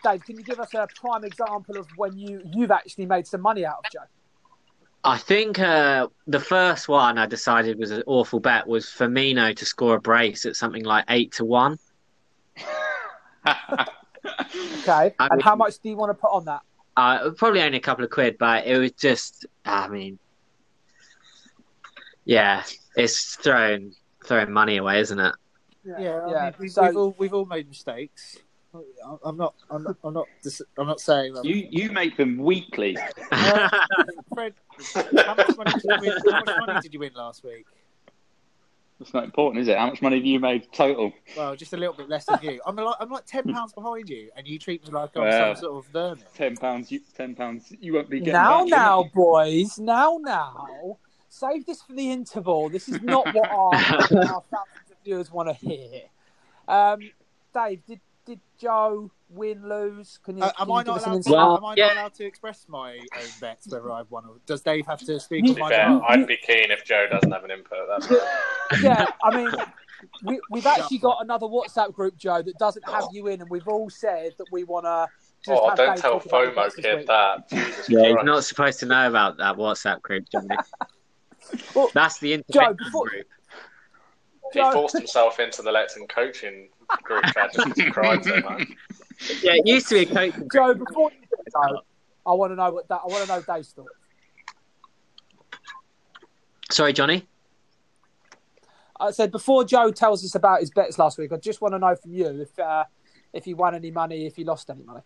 Dave, 0.02 0.24
can 0.24 0.36
you 0.36 0.44
give 0.44 0.60
us 0.60 0.74
a 0.74 0.88
prime 0.94 1.24
example 1.24 1.76
of 1.78 1.86
when 1.96 2.18
you 2.18 2.42
you've 2.44 2.70
actually 2.70 3.06
made 3.06 3.26
some 3.26 3.40
money 3.40 3.64
out 3.64 3.78
of 3.84 3.92
Joe? 3.92 4.00
I 5.08 5.16
think 5.16 5.58
uh, 5.58 6.08
the 6.26 6.38
first 6.38 6.86
one 6.86 7.16
I 7.16 7.24
decided 7.24 7.78
was 7.78 7.90
an 7.92 8.02
awful 8.06 8.40
bet 8.40 8.66
was 8.66 8.84
Firmino 8.84 9.56
to 9.56 9.64
score 9.64 9.96
a 9.96 10.00
brace 10.00 10.44
at 10.44 10.54
something 10.54 10.84
like 10.84 11.06
eight 11.08 11.32
to 11.32 11.44
one. 11.44 11.78
Okay, 14.24 15.14
I 15.18 15.24
and 15.26 15.30
mean- 15.32 15.40
how 15.40 15.54
much 15.56 15.78
do 15.78 15.88
you 15.88 15.96
want 15.96 16.10
to 16.10 16.14
put 16.14 16.30
on 16.30 16.44
that? 16.46 16.60
Uh, 16.96 17.30
probably 17.30 17.62
only 17.62 17.78
a 17.78 17.80
couple 17.80 18.04
of 18.04 18.10
quid, 18.10 18.36
but 18.36 18.66
it 18.66 18.76
was 18.76 18.92
just, 18.92 19.46
I 19.64 19.88
mean, 19.88 20.18
yeah, 22.24 22.64
it's 22.96 23.36
throwing 23.36 23.94
throwing 24.24 24.50
money 24.52 24.76
away, 24.76 25.00
isn't 25.00 25.18
it? 25.18 25.34
Yeah, 25.84 25.94
I 25.96 26.30
yeah. 26.30 26.44
mean, 26.44 26.54
we, 26.58 26.68
so 26.68 26.82
we've 26.82 26.96
all 26.96 27.14
we've 27.18 27.34
all 27.34 27.46
made 27.46 27.68
mistakes. 27.68 28.38
I'm 28.74 29.36
not. 29.36 29.54
I'm 29.70 29.82
not. 29.82 29.96
I'm 30.04 30.14
not. 30.14 30.26
dis- 30.42 30.62
I'm 30.76 30.86
not 30.86 31.00
saying 31.00 31.34
that. 31.34 31.44
you 31.44 31.66
you 31.70 31.90
make 31.90 32.16
them 32.16 32.36
weekly. 32.36 32.96
Fred, 34.34 34.54
how 35.24 35.34
much 35.34 35.56
money 35.56 35.72
did 35.72 35.84
you 35.84 35.98
win? 36.00 36.12
How 36.30 36.44
much 36.44 36.56
money 36.66 36.80
did 36.82 36.94
you 36.94 37.00
win 37.00 37.12
last 37.14 37.44
week? 37.44 37.66
That's 38.98 39.14
not 39.14 39.24
important, 39.24 39.62
is 39.62 39.68
it? 39.68 39.78
How 39.78 39.86
much 39.86 40.02
money 40.02 40.16
have 40.16 40.24
you 40.26 40.40
made 40.40 40.66
total? 40.72 41.12
Well, 41.36 41.54
just 41.54 41.72
a 41.72 41.76
little 41.76 41.94
bit 41.94 42.08
less 42.08 42.24
than 42.26 42.40
you. 42.42 42.60
I'm 42.66 42.76
like 42.76 42.96
I'm 43.00 43.08
like 43.10 43.24
ten 43.26 43.44
pounds 43.44 43.72
behind 43.72 44.08
you, 44.10 44.30
and 44.36 44.46
you 44.46 44.58
treat 44.58 44.84
me 44.84 44.90
like 44.92 45.16
I'm 45.16 45.22
Well. 45.22 45.54
some 45.54 45.62
sort 45.62 45.86
of 45.86 45.92
vermin. 45.92 46.24
Ten 46.34 46.56
pounds. 46.56 46.90
You 46.92 47.00
ten 47.16 47.34
pounds. 47.34 47.72
You 47.80 47.94
won't 47.94 48.10
be 48.10 48.18
getting 48.18 48.34
now, 48.34 48.64
back, 48.64 48.70
now, 48.70 49.04
you? 49.04 49.10
boys, 49.14 49.78
now, 49.78 50.18
now, 50.20 50.98
save 51.28 51.64
this 51.64 51.80
for 51.80 51.94
the 51.94 52.10
interval. 52.10 52.68
This 52.68 52.88
is 52.88 53.00
not 53.00 53.32
what 53.32 53.48
our, 53.48 53.74
our 53.74 54.42
thousands 54.50 54.90
of 54.90 54.96
viewers 55.04 55.30
want 55.30 55.48
to 55.48 55.54
hear. 55.54 56.02
Um, 56.66 56.98
Dave, 57.54 57.86
did 57.86 58.00
did 58.28 58.40
Joe 58.58 59.10
win, 59.30 59.66
lose? 59.66 60.18
Can 60.22 60.36
you, 60.36 60.44
Uh, 60.44 60.52
can 60.52 60.62
am 60.62 60.68
you 60.68 60.74
I 60.74 60.78
give 60.82 60.86
not 60.94 61.06
allowed? 61.06 61.22
To, 61.24 61.32
Well, 61.32 61.56
am 61.56 61.64
I 61.64 61.74
yeah. 61.76 61.86
not 61.86 61.96
allowed 61.96 62.14
to 62.14 62.26
express 62.26 62.66
my 62.68 62.96
own 62.98 63.28
bets 63.40 63.66
whether 63.68 63.90
I've 63.90 64.10
won 64.10 64.24
or 64.26 64.36
does 64.44 64.60
Dave 64.60 64.86
have 64.86 65.00
to 65.00 65.18
speak 65.18 65.46
To 65.46 65.56
my 65.56 65.68
fair, 65.70 65.86
behalf? 65.88 66.02
I'd 66.08 66.26
be 66.26 66.36
keen 66.36 66.70
if 66.70 66.84
Joe 66.84 67.06
doesn't 67.10 67.30
have 67.32 67.44
an 67.44 67.50
input. 67.50 67.78
That's 67.88 68.82
yeah, 68.82 69.06
I 69.24 69.34
mean, 69.34 69.50
we, 70.22 70.38
we've 70.50 70.66
actually 70.66 70.98
got 70.98 71.22
another 71.22 71.46
WhatsApp 71.46 71.94
group, 71.94 72.16
Joe, 72.18 72.42
that 72.42 72.58
doesn't 72.58 72.86
have 72.86 73.06
you 73.12 73.28
in, 73.28 73.40
and 73.40 73.48
we've 73.48 73.66
all 73.66 73.88
said 73.88 74.34
that 74.36 74.46
we 74.52 74.64
want 74.64 74.84
to. 74.84 75.06
just 75.42 75.58
oh, 75.62 75.74
don't 75.74 75.94
Dave 75.94 76.02
tell 76.02 76.20
talk 76.20 76.26
about 76.52 76.74
the 76.74 76.82
FOMO 76.82 76.98
kid 76.98 77.06
that. 77.06 77.48
Jesus 77.48 77.88
Yeah, 77.88 78.08
he's 78.08 78.16
not 78.24 78.44
supposed 78.44 78.78
to 78.80 78.86
know 78.86 79.08
about 79.08 79.38
that 79.38 79.56
WhatsApp 79.56 80.02
group, 80.02 80.26
Johnny. 80.30 80.48
Well, 81.74 81.90
That's 81.94 82.18
the 82.18 82.44
Joe, 82.52 82.74
before- 82.74 83.08
group. 83.08 83.26
He 84.52 84.60
forced 84.72 84.96
himself 84.96 85.40
into 85.40 85.62
the 85.62 85.70
Lecton 85.70 86.08
coaching 86.08 86.68
group 87.02 87.24
chat 87.34 87.52
just 87.52 87.74
because 87.74 87.92
cried 87.92 88.24
so 88.24 88.40
much. 88.40 88.68
Yeah, 89.42 89.52
it 89.54 89.66
used 89.66 89.88
to 89.88 89.94
be 89.96 90.10
a 90.10 90.14
coach. 90.30 90.34
Joe, 90.52 90.74
before 90.74 91.10
you 91.12 91.18
do 91.30 91.36
so, 91.50 91.80
I 92.26 92.32
want 92.32 92.52
to 92.52 92.56
know 92.56 92.70
what 92.72 92.88
that. 92.88 93.00
I 93.02 93.06
want 93.06 93.26
to 93.26 93.28
know 93.28 93.42
Dave's 93.42 93.70
thoughts. 93.70 93.88
Sorry, 96.70 96.92
Johnny. 96.92 97.26
I 99.00 99.10
said 99.12 99.30
before 99.30 99.64
Joe 99.64 99.90
tells 99.90 100.24
us 100.24 100.34
about 100.34 100.60
his 100.60 100.70
bets 100.70 100.98
last 100.98 101.18
week. 101.18 101.32
I 101.32 101.36
just 101.36 101.60
want 101.60 101.72
to 101.74 101.78
know 101.78 101.94
from 101.94 102.12
you 102.12 102.26
if 102.42 102.58
uh, 102.58 102.84
if 103.32 103.44
he 103.44 103.54
won 103.54 103.74
any 103.74 103.90
money, 103.90 104.26
if 104.26 104.36
he 104.36 104.44
lost 104.44 104.70
any 104.70 104.82
money. 104.82 105.00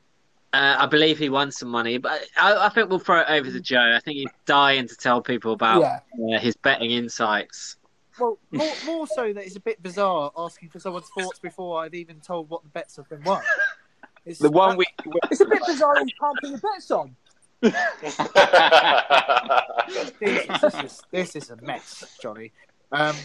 Uh, 0.54 0.76
I 0.80 0.86
believe 0.86 1.18
he 1.18 1.30
won 1.30 1.50
some 1.50 1.68
money, 1.70 1.96
but 1.96 2.20
I, 2.36 2.66
I 2.66 2.68
think 2.68 2.90
we'll 2.90 2.98
throw 2.98 3.20
it 3.20 3.26
over 3.28 3.50
to 3.50 3.60
Joe. 3.60 3.94
I 3.96 4.00
think 4.00 4.16
he's 4.18 4.28
dying 4.44 4.86
to 4.86 4.94
tell 4.96 5.22
people 5.22 5.52
about 5.54 5.80
Yeah. 5.80 6.36
uh, 6.36 6.38
his 6.38 6.54
betting 6.56 6.90
insights. 6.90 7.76
Well, 8.18 8.38
more, 8.50 8.72
more 8.84 9.06
so 9.06 9.32
that 9.32 9.44
it's 9.44 9.56
a 9.56 9.60
bit 9.60 9.82
bizarre 9.82 10.30
asking 10.36 10.68
for 10.68 10.78
someone's 10.78 11.08
thoughts 11.18 11.38
before 11.38 11.82
I've 11.82 11.94
even 11.94 12.20
told 12.20 12.50
what 12.50 12.62
the 12.62 12.68
bets 12.68 12.96
have 12.96 13.08
been 13.08 13.22
won. 13.22 13.42
It's, 14.24 14.38
The 14.38 14.50
one 14.50 14.76
week. 14.76 14.88
It's 15.30 15.40
a 15.40 15.46
bit 15.46 15.60
bizarre 15.66 15.98
you 15.98 16.06
can't 16.20 16.38
put 16.40 16.50
your 16.50 16.58
bets 16.58 16.90
on. 16.90 17.16
this, 17.62 18.16
this 20.20 20.74
is 20.84 21.02
this 21.10 21.36
is 21.36 21.50
a 21.50 21.56
mess, 21.56 22.16
Johnny. 22.20 22.52
Um, 22.90 23.16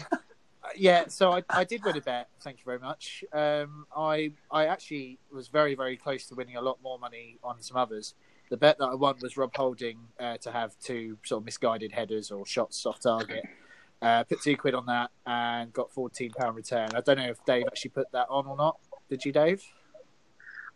yeah, 0.76 1.04
so 1.08 1.32
I, 1.32 1.42
I 1.50 1.64
did 1.64 1.84
win 1.84 1.96
a 1.96 2.00
bet. 2.00 2.28
Thank 2.40 2.58
you 2.58 2.64
very 2.64 2.78
much. 2.78 3.24
Um, 3.32 3.86
I 3.96 4.32
I 4.50 4.66
actually 4.66 5.18
was 5.32 5.48
very 5.48 5.74
very 5.74 5.96
close 5.96 6.26
to 6.26 6.34
winning 6.34 6.56
a 6.56 6.62
lot 6.62 6.78
more 6.82 6.98
money 6.98 7.38
on 7.42 7.60
some 7.62 7.76
others. 7.76 8.14
The 8.50 8.56
bet 8.56 8.78
that 8.78 8.86
I 8.86 8.94
won 8.94 9.16
was 9.20 9.36
Rob 9.36 9.54
Holding 9.54 9.98
uh, 10.18 10.38
to 10.38 10.50
have 10.50 10.78
two 10.80 11.18
sort 11.24 11.42
of 11.42 11.44
misguided 11.44 11.92
headers 11.92 12.30
or 12.30 12.46
shots 12.46 12.86
off 12.86 13.00
target. 13.00 13.44
Uh, 14.00 14.22
put 14.22 14.40
two 14.40 14.56
quid 14.56 14.74
on 14.74 14.86
that 14.86 15.10
and 15.26 15.72
got 15.72 15.92
fourteen 15.92 16.30
pound 16.30 16.54
return. 16.54 16.88
I 16.94 17.00
don't 17.00 17.18
know 17.18 17.28
if 17.28 17.44
Dave 17.44 17.64
actually 17.66 17.90
put 17.90 18.10
that 18.12 18.26
on 18.30 18.46
or 18.46 18.56
not. 18.56 18.78
Did 19.10 19.24
you, 19.24 19.32
Dave? 19.32 19.62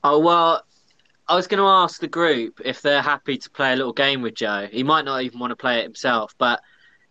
Oh 0.02 0.18
well, 0.18 0.64
I 1.28 1.36
was 1.36 1.46
going 1.46 1.58
to 1.60 1.68
ask 1.68 2.00
the 2.00 2.08
group 2.08 2.60
if 2.64 2.82
they're 2.82 3.00
happy 3.00 3.38
to 3.38 3.50
play 3.50 3.74
a 3.74 3.76
little 3.76 3.92
game 3.92 4.22
with 4.22 4.34
Joe. 4.34 4.66
He 4.70 4.82
might 4.82 5.04
not 5.04 5.22
even 5.22 5.38
want 5.38 5.52
to 5.52 5.56
play 5.56 5.78
it 5.78 5.84
himself, 5.84 6.34
but 6.38 6.60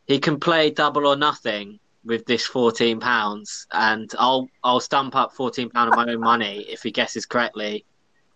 he 0.05 0.19
can 0.19 0.37
play 0.37 0.69
double 0.69 1.07
or 1.07 1.15
nothing 1.15 1.79
with 2.03 2.25
this 2.25 2.45
fourteen 2.45 2.99
pounds, 2.99 3.67
and 3.71 4.11
I'll 4.19 4.49
I'll 4.65 4.81
stump 4.81 5.15
up 5.15 5.31
fourteen 5.33 5.69
pound 5.69 5.91
of 5.91 5.95
my 5.95 6.11
own 6.11 6.19
money 6.19 6.65
if 6.67 6.83
he 6.83 6.91
guesses 6.91 7.25
correctly, 7.25 7.85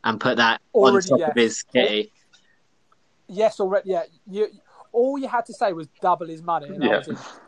and 0.05 0.22
put 0.22 0.38
that 0.38 0.62
on 0.72 1.01
top 1.01 1.20
yeah. 1.20 1.27
of 1.27 1.36
his 1.36 1.63
kitty. 1.63 2.13
Yes, 3.27 3.60
already. 3.60 3.89
Yeah, 3.89 4.03
you. 4.29 4.48
All 4.95 5.17
you 5.19 5.27
had 5.27 5.45
to 5.47 5.53
say 5.53 5.73
was 5.73 5.87
double 6.01 6.27
his 6.27 6.41
money. 6.41 6.67
And 6.69 6.81
Yeah. 6.81 7.01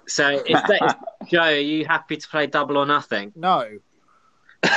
So 0.07 0.29
if 0.45 0.61
that 0.67 0.81
is, 0.85 0.93
Joe, 1.31 1.41
are 1.43 1.55
you 1.55 1.85
happy 1.85 2.17
to 2.17 2.27
play 2.27 2.45
double 2.47 2.75
or 2.77 2.85
nothing? 2.85 3.31
No. 3.35 3.65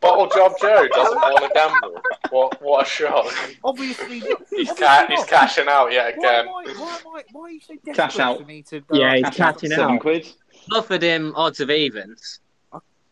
Bottle 0.00 0.28
Job 0.28 0.52
Joe 0.60 0.86
doesn't 0.92 1.16
want 1.18 1.44
to 1.44 1.50
gamble. 1.54 2.00
What 2.30 2.62
what 2.62 2.86
a 2.86 2.88
shock. 2.88 3.26
Obviously, 3.64 4.20
He's, 4.20 4.32
obviously 4.32 4.74
ca- 4.76 5.06
he's 5.08 5.18
not. 5.18 5.28
cashing 5.28 5.68
out 5.68 5.92
yet 5.92 6.14
Why, 6.16 6.26
again. 6.30 6.46
why, 6.46 6.64
why, 6.64 6.96
am 6.96 7.06
I, 7.16 7.22
why 7.32 7.40
are 7.42 7.50
you 7.50 7.60
so 7.60 7.74
desperate 7.74 7.96
Cash 7.96 8.18
out. 8.18 8.38
for 8.38 8.44
me 8.46 8.62
to? 8.62 8.78
Uh, 8.78 8.80
yeah, 8.92 9.14
he's 9.16 9.24
Cash 9.24 9.26
out 9.26 9.34
for 9.34 9.38
catching 9.60 9.70
seven 9.70 9.94
out. 9.96 10.00
quid. 10.00 10.26
Offered 10.72 11.02
him 11.02 11.32
odds 11.36 11.60
of 11.60 11.70
evens. 11.70 12.40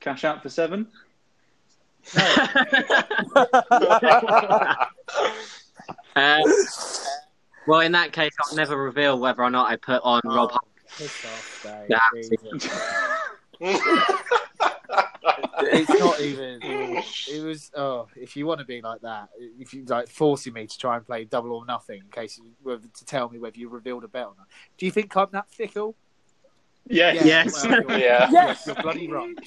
Cash 0.01 0.25
out 0.25 0.43
for 0.43 0.49
seven. 0.49 0.87
Uh, 6.17 6.41
well, 7.67 7.81
in 7.81 7.93
that 7.93 8.13
case, 8.13 8.33
I'll 8.45 8.57
never 8.57 8.77
reveal 8.77 9.19
whether 9.19 9.43
or 9.43 9.51
not 9.51 9.71
I 9.71 9.77
put 9.77 10.03
on 10.05 10.21
Rob. 10.25 10.51
Oh, 10.53 10.59
piss 10.99 11.25
off, 11.25 11.67
Dave. 11.89 11.99
It's 15.65 15.89
not 15.91 16.21
even. 16.21 16.59
It 16.63 17.45
was. 17.45 17.71
Oh, 17.77 18.09
if 18.17 18.37
you 18.37 18.47
want 18.47 18.61
to 18.61 18.67
be 18.67 18.83
like 18.83 19.01
that, 19.03 19.29
if 19.39 19.73
you 19.73 19.85
like 19.85 20.09
forcing 20.09 20.53
me 20.53 20.67
to 20.67 20.79
try 20.79 20.97
and 20.97 21.07
play 21.07 21.25
double 21.25 21.53
or 21.53 21.65
nothing 21.65 22.01
in 22.01 22.11
case 22.11 22.39
you 22.39 22.51
were 22.63 22.79
to 22.79 23.05
tell 23.05 23.29
me 23.29 23.39
whether 23.39 23.59
you 23.59 23.69
revealed 23.69 24.05
a 24.05 24.09
bet 24.09 24.27
or 24.27 24.35
not. 24.37 24.49
Do 24.77 24.87
you 24.87 24.93
think 24.93 25.17
I'm 25.17 25.29
that 25.33 25.51
fickle? 25.51 25.95
Yes. 26.89 27.25
Yes. 27.25 27.65
Well, 27.65 27.83
you're, 27.83 27.99
Yeah. 27.99 28.29
Yes. 28.31 28.67
you're 28.67 28.75
bloody 28.77 29.09
right. 29.09 29.39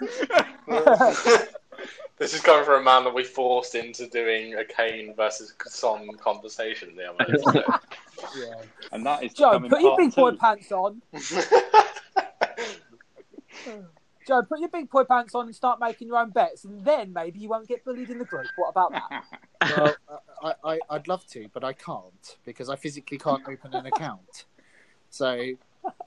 this 2.18 2.34
is 2.34 2.40
coming 2.40 2.64
from 2.64 2.80
a 2.80 2.84
man 2.84 3.04
that 3.04 3.14
we 3.14 3.24
forced 3.24 3.74
into 3.74 4.06
doing 4.08 4.54
a 4.54 4.64
Kane 4.64 5.14
versus 5.14 5.54
Son 5.66 6.08
conversation 6.18 6.94
the 6.96 7.10
other 7.10 7.22
episode. 7.22 7.64
Yeah. 8.36 8.54
And 8.92 9.06
that 9.06 9.22
is 9.22 9.32
Joe, 9.32 9.52
coming 9.52 9.70
put 9.70 9.80
your 9.80 9.90
part 9.90 10.00
big 10.00 10.14
boy 10.14 10.32
pants 10.36 10.72
on. 10.72 11.00
Joe, 14.26 14.42
put 14.42 14.60
your 14.60 14.68
big 14.68 14.90
boy 14.90 15.04
pants 15.04 15.34
on 15.34 15.46
and 15.46 15.56
start 15.56 15.80
making 15.80 16.08
your 16.08 16.18
own 16.18 16.30
bets, 16.30 16.64
and 16.64 16.84
then 16.84 17.12
maybe 17.12 17.40
you 17.40 17.48
won't 17.48 17.66
get 17.66 17.84
bullied 17.84 18.10
in 18.10 18.18
the 18.18 18.24
group. 18.24 18.46
What 18.56 18.68
about 18.68 18.92
that? 18.92 19.24
Well, 19.76 19.94
I, 20.42 20.54
I, 20.64 20.78
I'd 20.88 21.06
love 21.06 21.26
to, 21.32 21.46
but 21.52 21.64
I 21.64 21.74
can't 21.74 22.38
because 22.46 22.70
I 22.70 22.76
physically 22.76 23.18
can't 23.18 23.42
open 23.46 23.74
an 23.74 23.84
account. 23.84 24.46
So, 25.10 25.50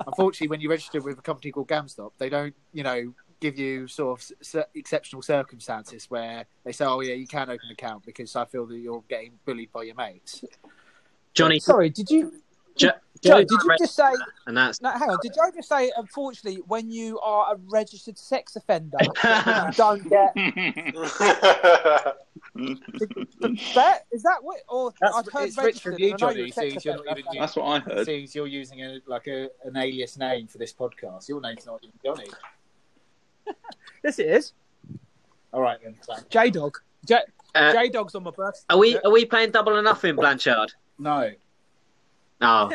unfortunately, 0.08 0.48
when 0.48 0.60
you 0.60 0.72
register 0.72 1.00
with 1.00 1.20
a 1.20 1.22
company 1.22 1.52
called 1.52 1.68
GamStop, 1.68 2.14
they 2.18 2.30
don't, 2.30 2.56
you 2.72 2.82
know, 2.82 3.14
give 3.44 3.60
you 3.60 3.88
sort 3.88 4.22
of 4.22 4.66
exceptional 4.74 5.22
circumstances 5.22 6.06
where 6.10 6.46
they 6.64 6.72
say, 6.72 6.86
"Oh, 6.86 7.02
yeah, 7.02 7.14
you 7.16 7.28
can 7.28 7.50
open 7.50 7.60
an 7.66 7.72
account," 7.74 8.06
because 8.06 8.36
I 8.38 8.46
feel 8.46 8.66
that 8.68 8.78
you're 8.78 9.04
getting 9.10 9.34
bullied 9.46 9.72
by 9.74 9.84
your 9.84 9.96
mates. 9.96 10.44
Johnny, 11.34 11.60
Sorry, 11.60 11.90
did 11.90 12.10
you, 12.10 12.32
Jo- 12.78 12.92
Joe? 13.24 13.40
Did 13.40 13.50
you 13.52 13.76
just 13.80 13.96
say? 13.96 14.12
and 14.48 14.56
that's 14.56 14.82
No, 14.82 14.92
hang 14.92 15.10
on. 15.10 15.18
Did 15.22 15.34
Joe 15.36 15.52
just 15.54 15.68
say? 15.68 15.92
Unfortunately, 15.98 16.62
when 16.68 16.90
you 16.90 17.20
are 17.20 17.54
a 17.54 17.58
registered 17.70 18.18
sex 18.18 18.56
offender, 18.56 18.98
you 19.02 19.72
don't 19.74 20.08
get 20.10 20.34
the 22.56 23.60
bet. 23.76 24.06
Is 24.12 24.24
that 24.24 24.38
what? 24.42 24.58
Or 24.70 24.94
That's, 25.02 25.16
I've 25.16 25.32
heard 25.34 25.48
it's 25.50 25.58
rich 25.58 25.82
from 25.82 25.94
registered, 25.94 26.00
you, 26.00 26.12
and 26.14 26.24
I 26.24 26.28
know 26.28 26.34
Johnny. 26.34 26.40
you're 26.40 26.48
a 26.48 26.52
Seems 26.72 26.86
you're 26.86 26.96
not 26.96 27.06
offender. 27.06 27.20
even 27.30 27.40
That's 27.40 27.56
what 27.56 27.66
I 27.66 27.80
heard. 27.80 28.06
seems 28.06 28.36
you're 28.36 28.48
using 28.48 28.82
a, 28.84 29.00
like 29.08 29.28
a, 29.28 29.50
an 29.66 29.76
alias 29.78 30.18
name 30.18 30.48
for 30.48 30.58
this 30.60 30.74
podcast. 30.74 31.28
Your 31.30 31.42
name's 31.42 31.66
not 31.66 31.80
even 31.84 31.94
Johnny. 32.06 32.28
Yes, 34.04 34.20
it 34.20 34.28
is. 34.28 34.54
All 35.54 35.62
right 35.62 35.78
then. 35.84 35.96
J 36.30 36.50
Dog. 36.50 36.78
J 37.06 37.20
Uh, 37.56 37.88
Dog's 37.92 38.16
on 38.16 38.24
my 38.24 38.32
birth. 38.32 38.66
are 38.70 38.78
we 38.78 38.98
are 39.00 39.12
we 39.12 39.26
playing 39.26 39.52
double 39.52 39.74
or 39.76 39.82
nothing, 39.82 40.16
Blanchard? 40.16 40.74
No. 40.98 41.32
No. 42.42 42.72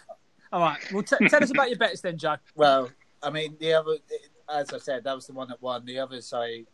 All 0.52 0.60
right. 0.60 0.78
Well, 0.92 1.02
t- 1.02 1.28
tell 1.28 1.42
us 1.42 1.50
about 1.50 1.68
your 1.70 1.78
bets 1.78 2.00
then, 2.00 2.18
Joe. 2.18 2.36
Well, 2.54 2.90
I 3.22 3.30
mean, 3.30 3.56
the 3.60 3.72
other, 3.74 3.96
as 4.52 4.72
I 4.72 4.78
said, 4.78 5.04
that 5.04 5.14
was 5.14 5.26
the 5.26 5.32
one 5.32 5.48
that 5.48 5.62
won. 5.62 5.84
The 5.86 5.98
others, 5.98 6.32
I 6.34 6.64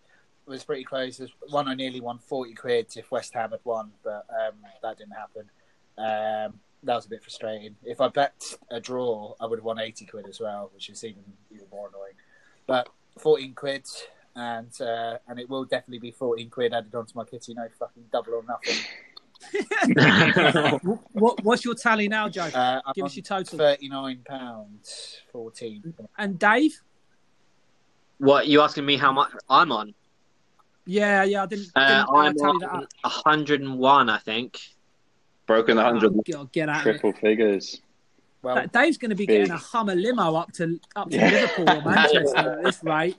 was 0.47 0.65
pretty 0.65 0.85
close. 0.85 1.19
There's 1.19 1.33
one 1.51 1.69
I 1.69 1.75
nearly 1.75 2.01
won 2.01 2.19
40 2.19 2.55
quid 2.55 2.87
if 2.97 3.11
West 3.11 3.35
Ham 3.35 3.51
had 3.51 3.61
won, 3.65 3.93
but 4.03 4.27
um, 4.31 4.55
that 4.83 4.97
didn't 4.99 5.13
happen. 5.13 5.51
Um, 5.99 6.59
that 6.85 6.95
was 6.97 7.07
a 7.07 7.09
bit 7.09 7.23
frustrating. 7.23 7.77
If 7.85 8.01
I 8.01 8.09
bet 8.09 8.35
a 8.71 8.81
draw, 8.81 9.35
I 9.41 9.47
would 9.47 9.59
have 9.59 9.65
won 9.65 9.79
80 9.79 10.07
quid 10.07 10.27
as 10.29 10.41
well, 10.41 10.71
which 10.75 10.89
is 10.89 11.05
even, 11.05 11.23
even 11.55 11.67
more 11.71 11.89
annoying. 11.89 12.15
But 12.67 12.89
14 13.19 13.55
quid, 13.55 13.87
and 14.35 14.71
uh, 14.81 15.19
and 15.29 15.39
it 15.39 15.49
will 15.49 15.65
definitely 15.65 15.99
be 15.99 16.11
14 16.13 16.49
quid 16.51 16.73
added 16.73 16.95
onto 16.95 17.13
my 17.15 17.25
kitty. 17.25 17.55
No 17.55 17.67
fucking 17.79 18.05
double 18.13 18.35
or 18.35 18.45
nothing. 18.45 18.77
What, 21.13 21.43
what's 21.45 21.65
your 21.65 21.75
tally 21.75 22.09
now, 22.09 22.29
Joe? 22.29 22.51
Uh, 22.53 22.81
I'm 22.85 22.93
Give 22.95 23.05
us 23.05 23.17
your 23.17 23.23
total. 23.23 23.59
39 23.59 24.21
pounds 24.27 25.21
14. 25.33 25.95
And 26.19 26.39
Dave? 26.39 26.81
what 28.19 28.49
you 28.49 28.61
asking 28.63 28.85
me? 28.85 28.97
How 28.97 29.13
much 29.13 29.31
I'm 29.49 29.71
on? 29.71 29.95
Yeah, 30.87 31.23
yeah. 31.23 31.45
I 31.45 31.47
didn't, 31.47 31.69
Uh, 31.77 32.05
didn't 32.05 32.17
I'm 32.17 32.37
tally 32.37 32.59
that 32.61 32.71
on 32.71 32.83
up. 32.83 32.89
101, 33.27 34.11
I 34.11 34.19
think. 34.19 34.59
Broken 35.47 35.77
the 35.77 35.85
hundred. 35.85 36.13
Oh, 36.17 36.23
God, 36.31 36.53
get 36.53 36.69
out 36.69 36.81
of 36.81 36.87
it. 36.87 36.91
Triple 37.01 37.13
figures. 37.13 37.81
Well, 38.43 38.67
Dave's 38.73 38.99
going 38.99 39.11
to 39.11 39.17
be 39.17 39.27
Big. 39.27 39.39
getting 39.41 39.53
a 39.53 39.57
Hummer 39.59 39.95
limo 39.97 40.35
up 40.37 40.53
to 40.53 40.79
up 40.97 41.11
to 41.11 41.17
Yeah. 41.17 41.31
Liverpool 41.31 41.71
or 41.71 41.83
Manchester 41.95 42.37
at 42.39 42.63
this 42.65 42.83
rate. 42.85 43.17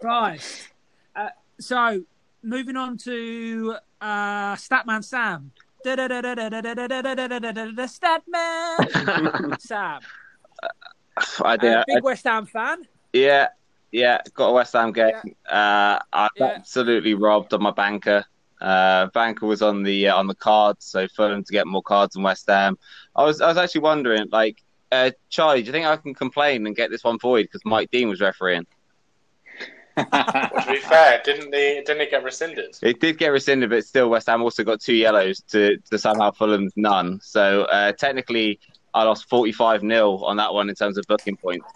Christ. 0.00 0.68
Uh, 1.16 1.28
so, 1.58 2.02
moving 2.42 2.76
on 2.76 2.96
to 2.98 3.76
uh, 4.00 4.54
Statman 4.54 5.02
Sam. 5.04 5.50
Statman 7.86 9.60
Sam. 9.60 10.00
I 11.44 11.56
did. 11.56 11.74
Uh, 11.74 11.84
big 11.86 12.02
West 12.04 12.24
Ham 12.26 12.46
fan. 12.46 12.82
yeah, 13.12 13.48
yeah. 13.92 14.20
Got 14.34 14.48
a 14.48 14.52
West 14.52 14.72
Ham 14.74 14.92
game. 14.92 15.14
Uh, 15.50 15.98
I 16.12 16.28
Yeah. 16.36 16.46
absolutely 16.56 17.14
robbed 17.14 17.54
on 17.54 17.62
my 17.62 17.70
banker. 17.70 18.24
Uh, 18.60 19.06
banker 19.12 19.46
was 19.46 19.62
on 19.62 19.82
the 19.82 20.08
uh, 20.08 20.16
on 20.16 20.26
the 20.26 20.34
cards, 20.34 20.86
so 20.86 21.06
Fulham 21.08 21.44
to 21.44 21.52
get 21.52 21.66
more 21.66 21.82
cards 21.82 22.14
than 22.14 22.22
West 22.22 22.46
Ham. 22.48 22.78
I 23.14 23.24
was 23.24 23.40
I 23.40 23.48
was 23.48 23.56
actually 23.56 23.82
wondering, 23.82 24.28
like, 24.30 24.62
uh, 24.92 25.10
Charlie, 25.28 25.62
do 25.62 25.66
you 25.66 25.72
think 25.72 25.86
I 25.86 25.96
can 25.96 26.14
complain 26.14 26.66
and 26.66 26.74
get 26.74 26.90
this 26.90 27.04
one 27.04 27.18
void 27.18 27.44
because 27.44 27.62
Mike 27.64 27.90
Dean 27.90 28.08
was 28.08 28.20
refereeing? 28.20 28.66
Well, 29.96 30.50
to 30.50 30.72
be 30.72 30.76
fair, 30.76 31.22
didn't 31.24 31.50
they 31.50 31.82
didn't 31.86 32.02
it 32.02 32.10
get 32.10 32.22
rescinded? 32.22 32.76
It 32.82 33.00
did 33.00 33.16
get 33.16 33.28
rescinded, 33.28 33.70
but 33.70 33.82
still 33.86 34.10
West 34.10 34.26
Ham 34.26 34.42
also 34.42 34.62
got 34.62 34.78
two 34.78 34.94
yellows 34.94 35.40
to, 35.48 35.78
to 35.90 35.98
somehow 35.98 36.32
Fulham's 36.32 36.74
none. 36.76 37.18
So 37.22 37.62
uh, 37.62 37.92
technically, 37.92 38.60
I 38.96 39.02
lost 39.02 39.28
45 39.28 39.82
0 39.82 40.16
on 40.24 40.38
that 40.38 40.54
one 40.54 40.70
in 40.70 40.74
terms 40.74 40.96
of 40.96 41.04
booking 41.06 41.36
points. 41.36 41.66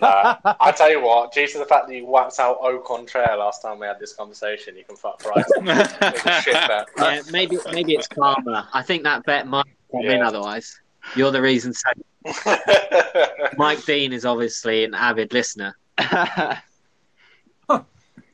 nah. 0.00 0.36
I 0.60 0.72
tell 0.72 0.90
you 0.90 1.00
what, 1.00 1.32
due 1.32 1.46
to 1.46 1.58
the 1.58 1.64
fact 1.64 1.86
that 1.86 1.94
you 1.94 2.04
whacked 2.04 2.40
out 2.40 2.60
Ocon 2.60 3.06
Trail 3.06 3.38
last 3.38 3.62
time 3.62 3.78
we 3.78 3.86
had 3.86 4.00
this 4.00 4.12
conversation, 4.12 4.76
you 4.76 4.82
can 4.82 4.96
fuck 4.96 5.22
Brighton. 5.22 5.68
It 5.68 6.42
shit. 6.42 6.56
Yeah, 6.98 7.22
maybe 7.30 7.58
maybe 7.70 7.94
it's 7.94 8.08
karma. 8.08 8.68
I 8.74 8.82
think 8.82 9.04
that 9.04 9.24
bet 9.24 9.46
might 9.46 9.66
come 9.92 10.02
in 10.02 10.20
otherwise. 10.20 10.80
You're 11.14 11.30
the 11.30 11.40
reason. 11.40 11.72
So 11.72 11.90
Mike 13.56 13.84
Dean 13.84 14.12
is 14.12 14.24
obviously 14.24 14.82
an 14.82 14.94
avid 14.94 15.32
listener. 15.32 15.76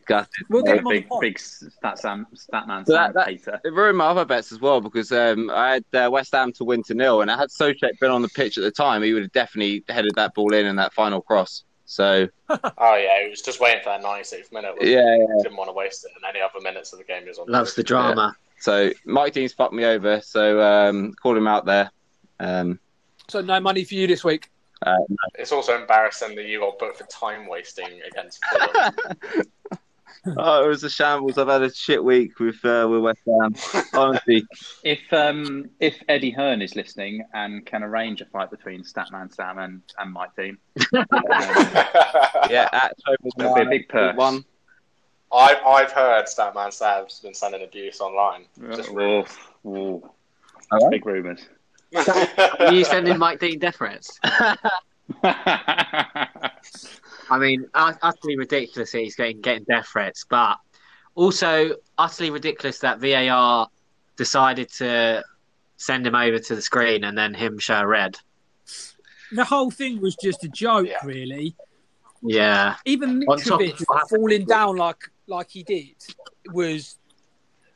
Gutted. 0.07 0.29
We'll 0.49 0.63
get 0.63 0.79
him 0.79 0.87
on 0.87 0.93
the 0.95 1.01
big, 1.01 1.09
pod. 1.09 1.21
big 1.21 1.39
stat 1.39 1.99
Sam, 1.99 2.27
Statman 2.35 2.87
So 2.87 2.93
Sam 2.95 3.13
that- 3.13 3.15
that- 3.15 3.27
hater. 3.29 3.61
It 3.65 3.73
ruined 3.73 3.99
my 3.99 4.07
other 4.07 4.25
bets 4.25 4.53
as 4.53 4.61
well 4.61 4.81
because 4.81 5.11
um, 5.13 5.51
I 5.51 5.75
had 5.75 5.85
uh, 6.07 6.11
West 6.11 6.33
Ham 6.33 6.53
to 6.55 6.65
win 6.65 6.83
to 6.85 6.95
nil, 6.95 7.23
and 7.23 7.31
I 7.31 7.37
had 7.37 7.51
Soucek 7.51 7.99
been 8.01 8.11
on 8.11 8.23
the 8.23 8.29
pitch 8.29 8.59
at 8.59 8.63
the 8.65 8.71
time, 8.71 9.03
he 9.03 9.13
would 9.13 9.23
have 9.23 9.33
definitely 9.33 9.85
headed 9.89 10.13
that 10.17 10.35
ball 10.35 10.53
in 10.55 10.67
in 10.67 10.77
that 10.77 10.93
final 10.95 11.21
cross. 11.21 11.65
So 11.87 12.27
oh 12.49 12.59
yeah, 12.79 13.23
he 13.25 13.29
was 13.31 13.43
just 13.43 13.61
waiting 13.61 13.83
for 13.83 13.91
that 13.91 14.03
96th 14.03 14.53
minute. 14.53 14.73
wasn't 14.73 14.89
yeah, 14.91 15.17
he? 15.17 15.21
yeah. 15.21 15.43
Didn't 15.43 15.57
want 15.57 15.69
to 15.69 15.73
waste 15.75 16.05
it, 16.05 16.13
and 16.17 16.25
any 16.29 16.41
other 16.43 16.61
minutes 16.63 16.93
of 16.93 16.99
the 16.99 17.05
game 17.05 17.23
he 17.23 17.29
was 17.29 17.39
on. 17.39 17.47
Loves 17.49 17.75
the 17.75 17.83
drama. 17.83 18.35
So 18.59 18.91
Mike 19.05 19.35
Dean's 19.35 19.53
fucked 19.53 19.75
me 19.75 19.85
over. 19.85 20.21
So 20.23 20.61
um, 20.63 21.13
call 21.23 21.37
him 21.37 21.47
out 21.47 21.67
there. 21.67 21.91
Um, 22.41 22.79
So 23.29 23.41
no 23.43 23.61
money 23.61 23.85
for 23.85 23.95
you 23.95 24.07
this 24.07 24.25
week. 24.25 24.51
uh, 24.87 24.97
It's 25.35 25.53
also 25.53 25.79
embarrassing 25.79 26.35
that 26.37 26.47
you 26.47 26.61
got 26.61 26.79
booked 26.79 26.99
for 26.99 27.07
time 27.09 27.47
wasting 27.47 28.01
against 28.11 28.41
Fulham. 28.51 28.95
Oh, 30.37 30.65
it 30.65 30.69
was 30.69 30.83
a 30.85 30.91
shambles. 30.91 31.39
I've 31.39 31.49
had 31.49 31.63
a 31.63 31.73
shit 31.73 32.03
week 32.03 32.39
with 32.39 32.65
uh, 32.65 32.87
with 32.91 33.01
West 33.03 33.21
Ham. 33.27 33.55
Honestly, 33.93 34.45
If 34.85 35.01
um, 35.13 35.71
if 35.81 36.03
Eddie 36.09 36.31
Hearn 36.31 36.63
is 36.63 36.75
listening 36.77 37.25
and 37.35 37.65
can 37.67 37.83
arrange 37.83 38.21
a 38.21 38.27
fight 38.27 38.51
between 38.51 38.83
Statman 38.83 39.35
Sam 39.35 39.59
and, 39.59 39.83
and 39.99 40.13
Mike 40.13 40.35
Dean, 40.37 40.59
um, 40.95 41.07
yeah, 42.51 42.69
at 42.73 42.95
That'd 43.37 43.55
be 43.55 43.63
a 43.63 43.67
big 43.67 43.89
purse. 43.89 44.17
one. 44.17 44.45
I've 45.33 45.59
I've 45.67 45.93
heard 45.93 46.27
Statman 46.27 46.73
Sam's 46.73 47.21
been 47.21 47.35
sending 47.35 47.63
abuse 47.63 48.01
online. 48.01 48.45
Just 48.75 48.91
oh, 48.91 49.25
oh, 49.67 50.11
Alright. 50.73 50.91
big 50.91 51.07
rumours. 51.07 51.47
Are 52.59 52.73
you 52.73 52.85
sending 52.85 53.19
Mike 53.19 53.39
Dean 53.41 53.59
death 53.59 53.77
threats? 53.77 54.19
I 57.31 57.39
mean, 57.39 57.69
utterly 57.75 58.37
ridiculous 58.37 58.93
that 58.93 58.99
he's 58.99 59.17
getting 59.17 59.41
getting 59.41 59.65
death 59.65 59.89
threats, 59.89 60.25
but 60.29 60.59
also 61.15 61.77
utterly 61.99 62.31
ridiculous 62.31 62.79
that 62.81 63.01
VAR 63.01 63.69
decided 64.17 64.71
to 64.75 65.23
send 65.77 66.07
him 66.07 66.15
over 66.15 66.39
to 66.39 66.55
the 66.55 66.63
screen 66.63 67.05
and 67.05 67.17
then 67.17 67.35
him 67.35 67.59
show 67.59 67.83
red. 67.85 68.17
The 69.33 69.45
whole 69.45 69.71
thing 69.71 70.01
was 70.01 70.17
just 70.17 70.45
a 70.45 70.49
joke, 70.49 70.87
Yeah. 70.87 70.99
really. 71.05 71.57
Yeah, 72.27 72.77
Even 72.87 73.23
On 73.29 73.39
top 73.39 73.61
of 73.61 73.67
Mitrovic 73.67 74.09
falling 74.09 74.45
down 74.47 74.77
like 74.77 75.11
like 75.27 75.51
he 75.51 75.63
did 75.63 75.95
was 76.53 76.97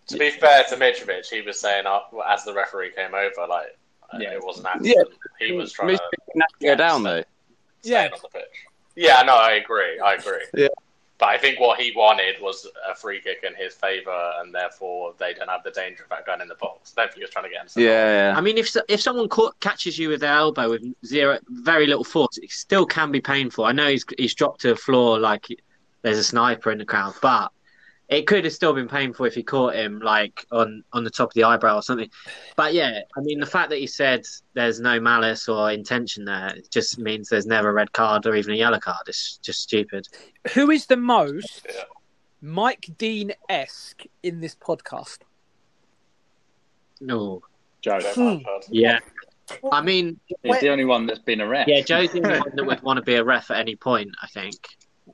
to 0.07 0.17
be 0.17 0.31
fair 0.31 0.65
to 0.71 0.77
Mitrovic, 0.77 1.27
he 1.27 1.43
was 1.43 1.61
saying 1.61 1.85
uh, 1.87 2.01
as 2.27 2.45
the 2.45 2.55
referee 2.55 2.93
came 2.93 3.15
over, 3.15 3.47
like 3.47 3.77
uh, 4.11 4.19
Yeah. 4.19 4.33
it 4.33 4.43
was 4.43 4.59
an 4.61 4.67
accident. 4.67 5.09
He 5.39 5.53
was 5.53 5.73
trying 5.73 5.99
to 5.99 6.03
go 6.63 6.75
down 6.77 7.03
though. 7.03 7.25
stay 7.83 7.91
Yeah. 7.93 8.09
On 8.99 9.03
the 9.03 9.09
pitch. 9.09 9.17
Yeah, 9.17 9.23
no, 9.23 9.35
I 9.35 9.53
agree. 9.53 10.01
I 10.01 10.15
agree. 10.15 10.45
Yeah. 10.55 10.69
But 11.19 11.31
I 11.31 11.39
think 11.39 11.59
what 11.59 11.81
he 11.81 11.93
wanted 11.97 12.37
was 12.41 12.67
a 12.89 12.95
free 12.95 13.21
kick 13.21 13.43
in 13.43 13.53
his 13.57 13.75
favour, 13.75 14.33
and 14.39 14.55
therefore 14.55 15.15
they 15.19 15.35
don't 15.35 15.49
have 15.49 15.65
the 15.65 15.73
danger 15.73 16.05
of 16.05 16.09
that 16.11 16.25
gun 16.25 16.41
in 16.41 16.47
the 16.47 16.55
box. 16.55 16.95
I 16.97 17.01
don't 17.01 17.09
think 17.09 17.19
he 17.19 17.25
was 17.25 17.31
trying 17.31 17.47
to 17.47 17.51
get 17.51 17.63
him. 17.63 17.69
sent 17.69 17.85
off. 17.85 17.91
Yeah, 17.91 18.35
I 18.37 18.41
mean, 18.41 18.57
if 18.57 18.77
if 18.89 19.01
someone 19.01 19.29
caught, 19.29 19.59
catches 19.59 19.99
you 19.99 20.11
with 20.11 20.21
their 20.21 20.35
elbow 20.35 20.71
with 20.71 20.85
zero, 21.05 21.39
very 21.49 21.87
little 21.87 22.05
force, 22.05 22.39
it 22.39 22.53
still 22.53 22.87
can 22.87 23.11
be 23.11 23.21
painful. 23.21 23.65
I 23.65 23.73
know 23.73 23.89
he's 23.89 24.05
he's 24.17 24.35
dropped 24.35 24.61
to 24.61 24.69
the 24.69 24.77
floor 24.77 25.19
like 25.19 25.47
there's 26.03 26.19
a 26.19 26.25
sniper 26.25 26.71
in 26.71 26.79
the 26.79 26.85
crowd, 26.85 27.15
but 27.21 27.51
it 28.09 28.27
could 28.27 28.45
have 28.45 28.55
still 28.55 28.73
been 28.73 28.89
painful 28.89 29.27
if 29.27 29.35
he 29.35 29.43
caught 29.43 29.75
him 29.75 30.01
like 30.01 30.47
on 30.51 30.83
on 30.93 31.05
the 31.05 31.11
top 31.11 31.29
of 31.29 31.35
the 31.35 31.45
eyebrow 31.45 31.77
or 31.77 31.83
something. 31.83 32.09
But 32.57 32.73
yeah, 32.73 33.01
I 33.17 33.21
mean, 33.21 33.39
the 33.39 33.47
fact 33.47 33.69
that 33.71 33.79
he 33.79 33.87
said 33.87 34.27
there's 34.55 34.81
no 34.81 34.99
malice 34.99 35.49
or 35.49 35.71
intention 35.71 36.25
there 36.25 36.55
just 36.71 36.99
means 36.99 37.29
there's 37.29 37.47
never 37.47 37.69
a 37.69 37.73
red 37.73 37.93
card 37.93 38.27
or 38.27 38.35
even 38.35 38.55
a 38.55 38.57
yellow 38.57 38.79
card. 38.79 39.03
It's 39.07 39.37
just 39.39 39.61
stupid. 39.61 40.07
who 40.55 40.71
is 40.71 40.87
the 40.87 40.97
most 40.97 41.67
Mike 42.41 42.89
Dean 42.97 43.33
esque 43.49 44.05
in 44.23 44.41
this 44.41 44.55
podcast? 44.55 45.19
No, 47.01 47.43
Joe. 47.83 48.01
Hmm. 48.01 48.39
yeah, 48.71 48.99
I 49.71 49.83
mean, 49.83 50.19
He's 50.43 50.61
the 50.61 50.71
only 50.71 50.85
one 50.85 51.07
that's 51.07 51.21
been 51.21 51.41
a 51.41 51.47
ref. 51.47 51.69
yeah, 51.69 51.81
Joe's 51.83 52.11
the 52.13 52.25
only 52.25 52.41
one 52.41 52.53
that 52.55 52.65
would 52.65 52.83
want 52.83 52.97
to 52.97 53.03
be 53.03 53.15
a 53.15 53.25
ref 53.25 53.51
at 53.51 53.59
any 53.59 53.77
point. 53.77 54.11
I 54.23 54.27
think. 54.29 54.57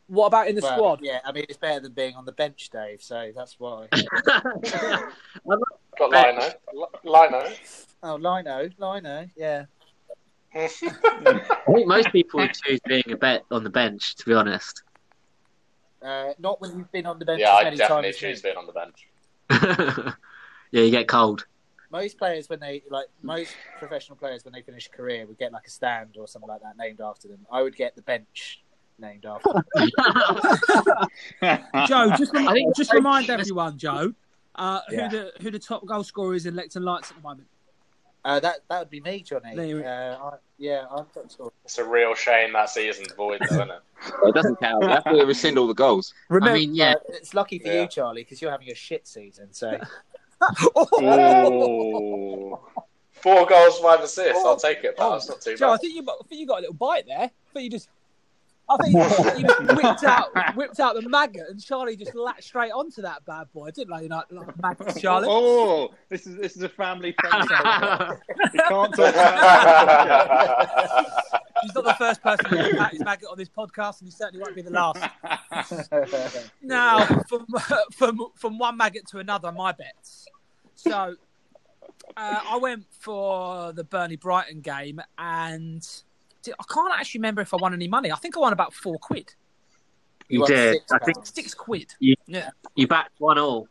What 0.06 0.26
about 0.26 0.48
in 0.48 0.56
the 0.56 0.62
Well, 0.62 0.72
squad? 0.76 1.00
Yeah, 1.02 1.20
I 1.24 1.32
mean 1.32 1.44
it's 1.48 1.58
better 1.58 1.80
than 1.80 1.92
being 1.92 2.14
on 2.14 2.24
the 2.24 2.32
bench, 2.32 2.70
Dave. 2.70 3.02
So 3.02 3.32
that's 3.34 3.58
why. 3.58 3.88
Got 5.98 6.10
Lino. 6.10 6.50
L- 6.74 6.90
Lino. 7.04 7.48
Oh, 8.02 8.16
Lino, 8.16 8.68
Lino, 8.78 9.28
yeah. 9.36 9.64
I 10.54 10.68
think 10.68 11.86
most 11.86 12.10
people 12.12 12.40
would 12.40 12.52
choose 12.52 12.80
being 12.86 13.02
a 13.10 13.16
bet 13.16 13.44
on 13.50 13.64
the 13.64 13.70
bench, 13.70 14.14
to 14.16 14.24
be 14.24 14.34
honest. 14.34 14.82
Uh, 16.04 16.32
not 16.38 16.60
when 16.60 16.76
you've 16.78 16.92
been 16.92 17.06
on 17.06 17.18
the 17.18 17.24
bench 17.24 17.40
yeah, 17.40 17.54
as 17.54 17.60
I 17.60 17.64
many 17.64 17.76
definitely 17.76 18.04
times. 18.04 18.16
as 18.16 18.22
me. 18.22 18.28
choose 18.28 18.42
being 18.42 18.56
on 18.56 18.66
the 18.66 18.72
bench. 18.72 19.08
yeah, 20.70 20.82
you 20.82 20.90
get 20.90 21.08
cold. 21.08 21.46
Most 21.90 22.18
players, 22.18 22.48
when 22.48 22.60
they 22.60 22.82
like 22.90 23.06
most 23.22 23.54
professional 23.78 24.16
players, 24.16 24.44
when 24.44 24.52
they 24.52 24.62
finish 24.62 24.86
a 24.86 24.90
career, 24.90 25.26
would 25.26 25.38
get 25.38 25.52
like 25.52 25.66
a 25.66 25.70
stand 25.70 26.16
or 26.18 26.28
something 26.28 26.48
like 26.48 26.60
that 26.62 26.76
named 26.76 27.00
after 27.00 27.28
them. 27.28 27.46
I 27.50 27.62
would 27.62 27.76
get 27.76 27.96
the 27.96 28.02
bench 28.02 28.63
named 28.98 29.26
after. 29.34 29.50
Joe, 31.86 32.10
just 32.16 32.32
rem- 32.32 32.48
I 32.48 32.52
think- 32.52 32.76
just 32.76 32.92
remind 32.92 33.30
everyone, 33.30 33.78
Joe, 33.78 34.12
uh, 34.54 34.80
Yeah. 34.90 35.08
who 35.08 35.16
the 35.16 35.32
who 35.42 35.50
the 35.50 35.58
top 35.58 35.84
goal 35.86 36.04
scorer 36.04 36.34
is 36.34 36.46
in 36.46 36.54
Lecton 36.54 36.82
Lights 36.82 37.10
at 37.10 37.16
the 37.16 37.22
moment. 37.22 37.48
uh, 38.24 38.40
that 38.40 38.60
that 38.70 38.78
would 38.78 38.90
be 38.90 39.00
me, 39.00 39.20
Johnny. 39.22 39.74
Uh, 39.84 40.16
I, 40.16 40.32
yeah, 40.58 40.84
I'm 40.90 41.06
top 41.12 41.30
scorer. 41.30 41.52
It's 41.64 41.78
a 41.78 41.84
real 41.84 42.14
shame 42.14 42.52
that 42.54 42.70
season's 42.70 43.12
void, 43.12 43.40
though, 43.40 43.56
isn't 43.56 43.70
it? 43.70 43.80
it 44.24 44.34
doesn't 44.34 44.60
count. 44.60 44.82
You 44.84 44.88
have 44.90 45.04
to 45.04 45.24
rescind 45.26 45.58
all 45.58 45.66
the 45.66 45.74
goals. 45.74 46.14
Remember, 46.28 46.54
I 46.54 46.58
mean, 46.60 46.74
yeah, 46.74 46.92
Uh, 46.92 46.96
it's 47.08 47.34
lucky 47.34 47.58
for 47.58 47.68
Yeah. 47.68 47.82
you, 47.82 47.88
Charlie, 47.88 48.22
because 48.22 48.40
you're 48.40 48.50
having 48.52 48.70
a 48.70 48.74
shit 48.74 49.06
season. 49.06 49.52
So 49.52 49.78
oh. 50.76 52.60
Four 53.12 53.46
goals, 53.46 53.78
five 53.78 54.00
assists. 54.00 54.42
Oh. 54.44 54.50
I'll 54.50 54.56
take 54.56 54.84
it, 54.84 54.96
pal. 54.96 55.08
Oh, 55.08 55.12
That's 55.12 55.28
not 55.30 55.40
too 55.40 55.56
Joe, 55.56 55.70
I 55.70 55.72
bad. 55.74 55.80
think 55.80 55.94
you, 55.94 56.02
I 56.02 56.26
think 56.28 56.40
you 56.40 56.46
got 56.46 56.58
a 56.58 56.60
little 56.60 56.74
bite 56.74 57.06
there. 57.06 57.20
I 57.22 57.30
think 57.54 57.64
you 57.64 57.70
just, 57.70 57.88
I 58.68 58.76
think 58.78 58.94
you, 58.94 59.44
you 59.46 59.76
whipped 59.76 60.04
out, 60.04 60.56
whipped 60.56 60.80
out 60.80 60.94
the 60.94 61.06
maggot, 61.08 61.50
and 61.50 61.62
Charlie 61.62 61.96
just 61.96 62.14
latched 62.14 62.44
straight 62.44 62.72
onto 62.72 63.02
that 63.02 63.24
bad 63.26 63.52
boy. 63.52 63.66
I 63.66 63.70
didn't 63.70 63.90
know 63.90 63.98
you 63.98 64.08
like, 64.08 64.24
like 64.30 64.62
maggots, 64.62 65.00
Charlie. 65.00 65.28
Oh, 65.30 65.92
this 66.08 66.26
is 66.26 66.36
this 66.36 66.56
is 66.56 66.62
a 66.62 66.68
family 66.68 67.14
friendly 67.20 67.46
podcast. 67.54 68.20
We 68.52 68.58
can't 68.58 68.94
talk 68.94 69.14
about 69.14 70.54
He's 71.64 71.74
not 71.74 71.84
the 71.84 71.94
first 71.94 72.22
person 72.22 72.44
to 72.50 72.56
whip 72.56 72.90
his 72.90 73.00
maggot 73.00 73.28
on 73.30 73.38
this 73.38 73.48
podcast, 73.48 74.00
and 74.00 74.08
he 74.08 74.10
certainly 74.10 74.42
won't 74.42 74.54
be 74.54 74.62
the 74.62 74.70
last. 74.70 75.02
Now, 76.62 77.04
from 77.28 77.46
from 77.92 78.20
from 78.34 78.58
one 78.58 78.76
maggot 78.76 79.06
to 79.08 79.18
another, 79.18 79.52
my 79.52 79.72
bets. 79.72 80.26
So, 80.74 81.16
uh, 82.16 82.40
I 82.48 82.56
went 82.58 82.86
for 82.90 83.72
the 83.72 83.84
Burnley 83.84 84.16
Brighton 84.16 84.60
game, 84.60 85.00
and 85.16 85.86
I 86.52 86.64
can't 86.72 86.92
actually 86.94 87.20
remember 87.20 87.40
if 87.42 87.54
I 87.54 87.56
won 87.58 87.72
any 87.74 87.88
money. 87.88 88.12
I 88.12 88.16
think 88.16 88.36
I 88.36 88.40
won 88.40 88.52
about 88.52 88.72
four 88.74 88.98
quid, 88.98 89.34
you 90.28 90.40
won 90.40 90.50
did. 90.50 90.74
six 90.74 90.92
I 90.92 90.98
think 90.98 91.26
six 91.26 91.54
quid. 91.54 91.94
You- 92.00 92.16
Yeah, 92.26 92.50
you 92.74 92.86
backed 92.86 93.18
one 93.18 93.38
all. 93.38 93.68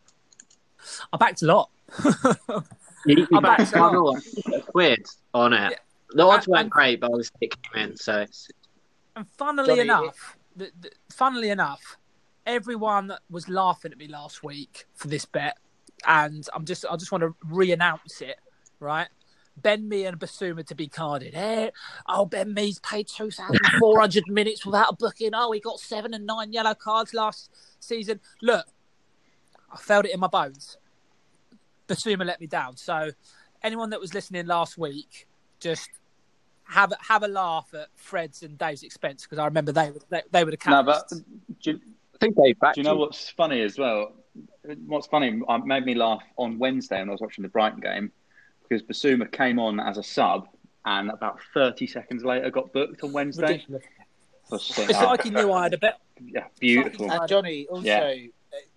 I 1.11 1.17
backed 1.17 1.41
a 1.43 1.45
lot. 1.45 1.69
You, 3.05 3.17
you 3.29 3.37
I 3.37 3.41
backed 3.41 3.71
backed 3.73 3.75
one 3.75 3.95
all. 3.97 4.17
A 4.53 4.61
quid 4.61 5.05
on 5.33 5.51
it. 5.51 5.71
Yeah. 5.71 5.77
The 6.11 6.23
odds 6.23 6.47
weren't 6.47 6.69
great, 6.69 7.01
but 7.01 7.07
obviously 7.11 7.35
it 7.41 7.55
came 7.63 7.89
in. 7.89 7.97
So 7.97 8.25
And 9.17 9.27
funnily 9.37 9.67
Johnny, 9.67 9.81
enough, 9.81 10.37
the, 10.55 10.71
the, 10.79 10.89
funnily 11.11 11.49
enough, 11.49 11.97
everyone 12.45 13.13
was 13.29 13.49
laughing 13.49 13.91
at 13.91 13.97
me 13.97 14.07
last 14.07 14.41
week 14.41 14.85
for 14.93 15.09
this 15.09 15.25
bet, 15.25 15.57
and 16.07 16.47
I'm 16.53 16.63
just 16.63 16.85
I 16.89 16.95
just 16.95 17.11
want 17.11 17.23
to 17.23 17.35
re-announce 17.43 18.21
it, 18.21 18.37
right? 18.79 19.09
Ben 19.57 19.87
Mee 19.87 20.05
and 20.05 20.19
Bissouma 20.19 20.65
to 20.67 20.75
be 20.75 20.87
carded. 20.87 21.33
Eh, 21.35 21.69
oh, 22.07 22.25
Ben 22.25 22.53
Mee's 22.53 22.79
played 22.79 23.07
2,400 23.07 24.23
minutes 24.27 24.65
without 24.65 24.93
a 24.93 24.95
booking. 24.95 25.31
Oh, 25.33 25.51
he 25.51 25.59
got 25.59 25.79
seven 25.79 26.13
and 26.13 26.25
nine 26.25 26.51
yellow 26.51 26.73
cards 26.73 27.13
last 27.13 27.49
season. 27.79 28.19
Look, 28.41 28.65
I 29.71 29.77
felt 29.77 30.05
it 30.05 30.13
in 30.13 30.19
my 30.19 30.27
bones. 30.27 30.77
Bissouma 31.87 32.25
let 32.25 32.39
me 32.41 32.47
down. 32.47 32.77
So, 32.77 33.11
anyone 33.61 33.89
that 33.91 33.99
was 33.99 34.13
listening 34.13 34.45
last 34.47 34.77
week, 34.77 35.27
just 35.59 35.89
have 36.65 36.91
a- 36.91 36.97
have 37.07 37.23
a 37.23 37.27
laugh 37.27 37.73
at 37.73 37.87
Fred's 37.95 38.41
and 38.41 38.57
Dave's 38.57 38.83
expense 38.83 39.23
because 39.23 39.37
I 39.37 39.45
remember 39.45 39.71
they 39.71 39.91
were 39.91 39.99
they, 40.09 40.21
they 40.31 40.43
were 40.43 40.51
the 40.51 40.57
no, 40.67 40.83
but 40.83 41.09
do, 41.61 41.71
you- 41.71 41.81
I 42.15 42.17
think 42.19 42.35
they 42.37 42.53
backed 42.53 42.75
do 42.75 42.81
you 42.81 42.85
know 42.85 42.95
what's 42.95 43.29
funny 43.29 43.61
as 43.61 43.77
well? 43.77 44.13
What's 44.87 45.07
funny 45.07 45.41
uh, 45.47 45.57
made 45.59 45.83
me 45.85 45.93
laugh 45.93 46.23
on 46.37 46.57
Wednesday 46.57 46.99
when 46.99 47.09
I 47.09 47.11
was 47.11 47.19
watching 47.21 47.41
the 47.41 47.49
Brighton 47.49 47.81
game 47.81 48.11
because 48.67 48.81
Bissouma 48.83 49.31
came 49.31 49.59
on 49.59 49.79
as 49.79 49.97
a 49.97 50.03
sub 50.03 50.47
and 50.85 51.09
about 51.09 51.39
30 51.53 51.87
seconds 51.87 52.23
later 52.23 52.49
got 52.49 52.71
booked 52.73 53.03
on 53.03 53.13
Wednesday. 53.13 53.43
Ridiculous. 53.53 53.83
So 54.45 54.49
I 54.51 54.55
was 54.55 54.67
thinking, 54.71 54.95
It's 54.95 55.05
like 55.05 55.23
he 55.23 55.29
knew 55.29 55.51
I 55.51 55.63
had 55.63 55.73
a 55.73 55.77
bet. 55.77 55.99
yeah, 56.23 56.45
beautiful. 56.59 57.11
And 57.11 57.27
Johnny, 57.27 57.65
also, 57.67 57.85
Yeah. 57.85 58.15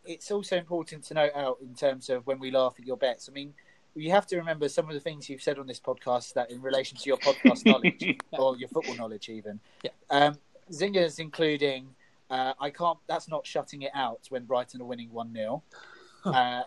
it's 0.05 0.31
also 0.31 0.57
important 0.57 1.05
to 1.05 1.15
note 1.15 1.33
out 1.35 1.59
in 1.61 1.75
terms 1.75 2.09
of 2.11 2.27
when 2.27 2.39
we 2.39 2.51
laugh 2.51 2.75
at 2.79 2.87
your 2.87 2.97
bets. 2.97 3.29
I 3.29 3.33
mean, 3.33 3.53
you 3.95 4.11
have 4.11 4.27
to 4.29 4.37
remember 4.37 4.69
some 4.69 4.87
of 4.89 4.95
the 4.95 5.01
things 5.01 5.29
you've 5.29 5.43
said 5.43 5.59
on 5.59 5.67
this 5.67 5.81
podcast 5.81 6.35
that 6.35 6.51
in 6.51 6.61
relation 6.63 6.97
to 6.99 7.07
your 7.09 7.17
podcast 7.19 7.65
knowledge 7.67 8.19
or 8.33 8.57
your 8.57 8.69
football 8.69 8.95
knowledge, 8.97 9.29
even. 9.29 9.59
Yeah. 9.83 9.91
Um, 10.11 10.39
zingers, 10.71 11.19
including, 11.19 11.89
uh, 12.31 12.53
I 12.61 12.71
can't. 12.71 12.99
That's 13.09 13.29
not 13.29 13.47
shutting 13.47 13.83
it 13.83 13.93
out 13.95 14.21
when 14.29 14.45
Brighton 14.45 14.81
are 14.83 14.85
winning 14.85 15.11
one 15.13 15.33
0 15.33 15.63
uh, 16.25 16.63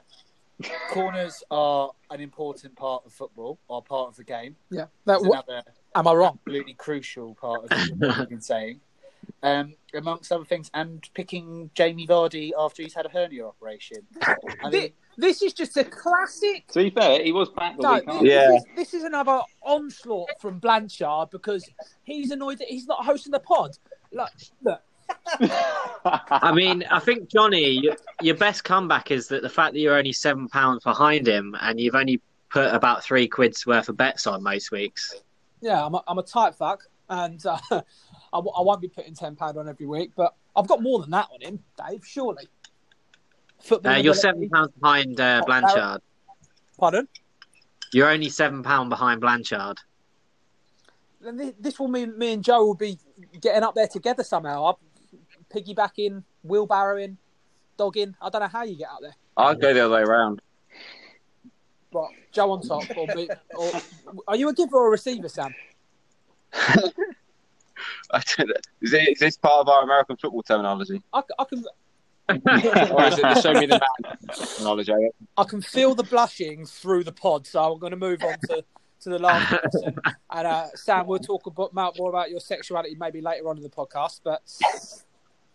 Corners 0.89 1.43
are 1.51 1.91
an 2.11 2.19
important 2.19 2.75
part 2.75 3.03
of 3.05 3.13
football 3.13 3.59
or 3.67 3.81
part 3.81 4.09
of 4.09 4.15
the 4.17 4.23
game. 4.23 4.55
Yeah. 4.69 4.85
That, 5.05 5.19
It's 5.19 5.27
wha- 5.27 5.41
another 5.47 5.63
am 5.95 6.07
I 6.07 6.13
wrong? 6.13 6.39
absolutely 6.45 6.73
crucial 6.73 7.35
part 7.35 7.63
of 7.65 7.69
what 7.99 8.17
you've 8.17 8.29
been 8.29 8.41
saying. 8.41 8.81
Um, 9.43 9.75
amongst 9.93 10.31
other 10.33 10.43
things, 10.43 10.69
and 10.73 11.07
picking 11.13 11.69
Jamie 11.73 12.05
Vardy 12.07 12.51
after 12.57 12.81
he's 12.83 12.93
had 12.93 13.05
a 13.05 13.09
hernia 13.09 13.45
operation. 13.47 13.99
I 14.63 14.69
mean, 14.69 14.89
This 15.17 15.41
is 15.41 15.53
just 15.53 15.77
a 15.77 15.83
classic. 15.85 16.67
To 16.69 16.79
be 16.83 16.89
fair, 16.89 17.23
he 17.23 17.31
was 17.31 17.49
back 17.49 17.77
No, 17.79 17.95
this. 18.01 18.21
Yeah. 18.23 18.47
this, 18.47 18.55
is, 18.57 18.65
this 18.75 18.93
is 18.95 19.03
another 19.03 19.39
onslaught 19.61 20.29
from 20.41 20.59
Blanchard 20.59 21.29
because 21.29 21.69
he's 22.03 22.31
annoyed 22.31 22.57
that 22.57 22.67
he's 22.67 22.85
not 22.87 23.05
hosting 23.05 23.31
the 23.31 23.39
pod. 23.39 23.77
Like, 24.11 24.31
look, 24.63 24.81
I 26.05 26.51
mean, 26.53 26.83
I 26.89 26.99
think 26.99 27.29
Johnny, 27.29 27.89
your 28.21 28.35
best 28.35 28.63
comeback 28.63 29.11
is 29.11 29.27
that 29.27 29.41
the 29.41 29.49
fact 29.49 29.73
that 29.73 29.79
you're 29.79 29.97
only 29.97 30.13
seven 30.13 30.47
pounds 30.47 30.83
behind 30.83 31.27
him 31.27 31.55
and 31.61 31.79
you've 31.79 31.95
only 31.95 32.21
put 32.49 32.73
about 32.73 33.03
three 33.03 33.27
quid's 33.27 33.65
worth 33.65 33.89
of 33.89 33.97
bets 33.97 34.25
on 34.27 34.41
most 34.43 34.71
weeks. 34.71 35.13
yeah, 35.61 35.85
I'm 35.85 35.93
a, 35.93 36.03
I'm 36.07 36.17
a 36.17 36.23
tight 36.23 36.55
fuck, 36.55 36.83
and 37.09 37.43
uh, 37.45 37.57
I, 37.71 37.81
w- 38.33 38.53
I 38.57 38.61
won't 38.61 38.81
be 38.81 38.87
putting 38.87 39.13
ten 39.13 39.35
pound 39.35 39.57
on 39.57 39.67
every 39.69 39.85
week, 39.85 40.11
but 40.15 40.33
I've 40.55 40.67
got 40.67 40.81
more 40.81 40.99
than 40.99 41.11
that 41.11 41.27
on 41.33 41.41
him, 41.41 41.59
Dave. 41.87 42.05
Surely. 42.05 42.47
Football 43.61 43.91
Uh, 43.93 43.95
you're 43.95 44.13
ability- 44.13 44.19
seven 44.21 44.49
pounds 44.49 44.71
behind 44.79 45.19
uh, 45.19 45.41
Blanchard. 45.45 46.01
Pardon. 46.79 47.07
You're 47.91 48.09
only 48.09 48.29
seven 48.29 48.63
pound 48.63 48.89
behind 48.89 49.19
Blanchard. 49.21 49.77
Then 51.21 51.53
this 51.59 51.77
will 51.79 51.89
mean 51.89 52.17
me 52.17 52.31
and 52.33 52.43
Joe 52.43 52.63
will 52.65 52.75
be 52.75 52.97
getting 53.41 53.63
up 53.63 53.75
there 53.75 53.87
together 53.87 54.23
somehow. 54.23 54.77
Piggybacking, 55.53 56.23
wheelbarrowing, 56.45 57.17
dogging. 57.77 58.15
I 58.21 58.29
don't 58.29 58.41
know 58.41 58.47
how 58.47 58.63
you 58.63 58.75
get 58.75 58.89
out 58.89 59.01
there. 59.01 59.15
I'd 59.37 59.61
go 59.61 59.73
the 59.73 59.85
other 59.85 59.95
way 59.95 60.01
around. 60.01 60.41
But 61.91 62.09
Joe 62.31 62.51
on 62.51 62.61
top, 62.61 62.83
or, 62.95 63.07
or 63.57 63.71
are 64.27 64.35
you 64.35 64.49
a 64.49 64.53
giver 64.53 64.77
or 64.77 64.87
a 64.87 64.91
receiver, 64.91 65.27
Sam? 65.27 65.53
I 66.53 68.21
don't 68.37 68.47
know. 68.47 68.53
Is, 68.81 68.93
it, 68.93 69.09
is 69.09 69.19
this 69.19 69.37
part 69.37 69.61
of 69.61 69.69
our 69.69 69.83
American 69.83 70.17
football 70.17 70.43
terminology? 70.43 71.01
I, 71.13 71.21
I 71.39 71.43
can 71.45 71.63
or 72.29 73.05
is 73.05 73.17
it 73.17 73.21
the 73.23 73.41
show 73.41 73.53
me 73.53 73.65
the 73.65 73.79
man 73.79 74.35
terminology? 74.35 74.93
I 75.35 75.43
can 75.45 75.61
feel 75.61 75.95
the 75.95 76.03
blushing 76.03 76.65
through 76.65 77.03
the 77.03 77.11
pod, 77.11 77.47
so 77.47 77.73
I'm 77.73 77.79
going 77.79 77.91
to 77.91 77.97
move 77.97 78.21
on 78.23 78.35
to, 78.49 78.63
to 79.01 79.09
the 79.09 79.17
last 79.17 79.49
person. 79.49 79.95
And 80.29 80.47
uh, 80.47 80.67
Sam, 80.75 81.07
we'll 81.07 81.17
talk 81.17 81.47
about 81.47 81.73
more 81.73 82.09
about 82.09 82.29
your 82.29 82.39
sexuality 82.39 82.95
maybe 82.99 83.19
later 83.19 83.49
on 83.49 83.57
in 83.57 83.63
the 83.63 83.69
podcast. 83.69 84.21
But 84.23 84.41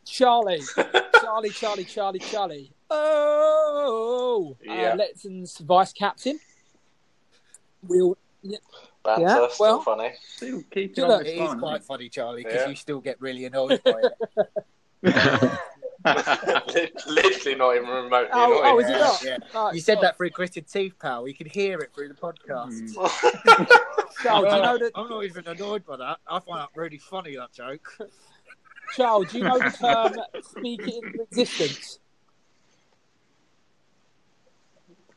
Charlie, 0.05 0.63
Charlie, 1.21 1.51
Charlie, 1.51 1.85
Charlie, 1.85 2.19
Charlie. 2.19 2.71
Oh, 2.91 4.57
Yeah. 4.63 4.93
uh, 4.93 4.97
Letton's 4.97 5.59
vice 5.59 5.93
captain. 5.93 6.39
We'll 7.87 8.17
Banter, 9.03 9.23
Yeah, 9.23 9.49
still 9.49 9.67
well- 9.67 9.81
funny. 9.83 10.13
Still 10.37 10.63
keep 10.71 10.97
Yeah, 10.97 11.05
it 11.05 11.09
look, 11.09 11.21
on 11.21 11.27
it 11.27 11.37
is 11.37 11.55
quite 11.55 11.85
funny, 11.85 12.09
Charlie, 12.09 12.43
because 12.45 12.63
Yeah. 12.63 12.69
you 12.69 12.77
still 12.77 13.01
get 13.01 13.21
really 13.21 13.45
annoyed 13.47 13.83
by 13.85 14.03
it. 14.03 14.13
Literally 17.07 17.55
not 17.57 17.77
even 17.77 17.89
remotely 17.89 18.29
Oh, 18.33 18.59
annoying. 18.61 18.63
oh, 18.65 18.79
is 18.81 18.89
it 18.89 18.93
not? 18.99 19.23
yeah. 19.25 19.39
Right, 19.55 19.75
You 19.75 19.81
said 19.81 19.97
so- 19.97 20.03
that 20.03 20.17
through 20.19 20.31
gritted 20.31 20.69
teeth, 20.69 20.95
pal. 21.01 21.23
We 21.23 21.33
could 21.33 21.47
hear 21.49 21.79
it 21.81 21.93
through 21.95 22.09
the 22.09 22.15
podcast. 22.15 22.95
Mm. 22.95 23.69
Charles, 24.23 24.49
do 24.51 24.57
you 24.57 24.63
know 24.63 24.79
that? 24.79 24.93
I'm 24.95 25.09
not 25.09 25.25
even 25.25 25.47
annoyed 25.49 25.85
by 25.87 25.97
that. 25.97 26.19
I 26.29 26.39
find 26.41 26.61
that 26.61 26.69
really 26.75 26.99
funny, 26.99 27.37
that 27.37 27.53
joke. 27.53 27.97
Charles, 28.97 29.31
do 29.33 29.39
you 29.39 29.45
know 29.45 29.59
the 29.59 29.71
term 29.71 30.43
"speak 30.43 30.81
it 30.87 31.05
into 31.05 31.23
existence"? 31.23 31.99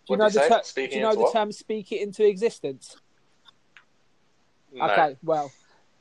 Do 0.07 0.13
you 0.13 0.17
know 0.17 0.29
the 0.29 0.39
ter- 0.39 0.61
do 0.87 0.95
you 0.95 1.01
know 1.01 1.13
the 1.13 1.19
what? 1.21 1.33
term 1.33 1.51
"speak 1.51 1.91
it 1.91 2.01
into 2.01 2.25
existence"? 2.25 2.95
No. 4.71 4.85
Okay, 4.85 5.17
well, 5.23 5.51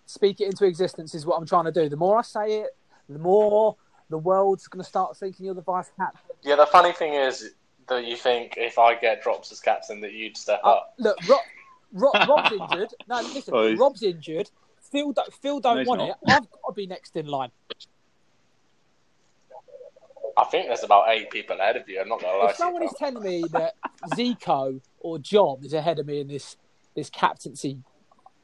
speak 0.07 0.41
it 0.41 0.47
into 0.47 0.65
existence 0.65 1.15
is 1.15 1.27
what 1.27 1.37
I'm 1.39 1.47
trying 1.47 1.65
to 1.65 1.73
do. 1.73 1.89
The 1.89 1.97
more 1.97 2.19
I 2.19 2.23
say 2.23 2.61
it, 2.61 2.77
the 3.09 3.19
more 3.19 3.77
the 4.11 4.19
world's 4.19 4.69
going 4.69 4.83
to 4.83 4.89
start 4.89 5.17
thinking 5.17 5.47
you're 5.47 5.55
the 5.55 5.63
vice 5.63 5.91
captain. 5.97 6.21
Yeah, 6.43 6.57
the 6.57 6.67
funny 6.67 6.93
thing 6.93 7.15
is 7.15 7.55
that 7.89 8.05
you 8.05 8.17
think 8.17 8.55
if 8.57 8.79
I 8.79 8.95
get 8.95 9.23
drops 9.23 9.51
as 9.53 9.61
captain 9.61 10.01
that 10.01 10.13
you'd 10.13 10.37
step 10.37 10.61
Uh, 10.65 10.69
up. 10.75 10.95
look, 10.99 11.17
Rob, 11.29 11.41
Rob, 11.93 12.29
Rob's 12.29 12.53
injured. 12.53 12.95
No, 13.09 13.21
listen, 13.21 13.55
Oh, 13.57 13.75
Rob's 13.77 14.03
injured. 14.03 14.51
Phil, 14.93 15.13
don't, 15.13 15.33
Phil 15.35 15.59
don't 15.61 15.79
No, 15.79 15.85
want 15.85 16.01
not. 16.01 16.09
it. 16.11 16.17
I've 16.29 16.51
got 16.51 16.69
to 16.69 16.73
be 16.75 16.87
next 16.87 17.17
in 17.17 17.27
line. 17.27 17.51
I 20.37 20.45
think 20.45 20.67
there's 20.69 20.83
about 20.85 21.09
eight 21.09 21.31
people 21.31 21.57
ahead 21.59 21.77
of 21.77 21.89
you. 21.89 22.01
I'm 22.01 22.09
not 22.09 22.21
gonna 22.21 22.37
lie 22.39 22.45
If 22.51 22.57
to 22.57 22.63
you. 22.63 22.67
someone 22.67 22.83
is 22.83 22.93
telling 22.99 23.23
me 23.23 23.45
that 23.53 23.75
Zico 24.15 24.81
or 25.01 25.19
Job 25.19 25.65
is 25.65 25.73
ahead 25.73 25.99
of 25.99 26.07
me 26.07 26.21
in 26.21 26.29
this 26.29 26.57
this 26.95 27.09
captaincy, 27.11 27.79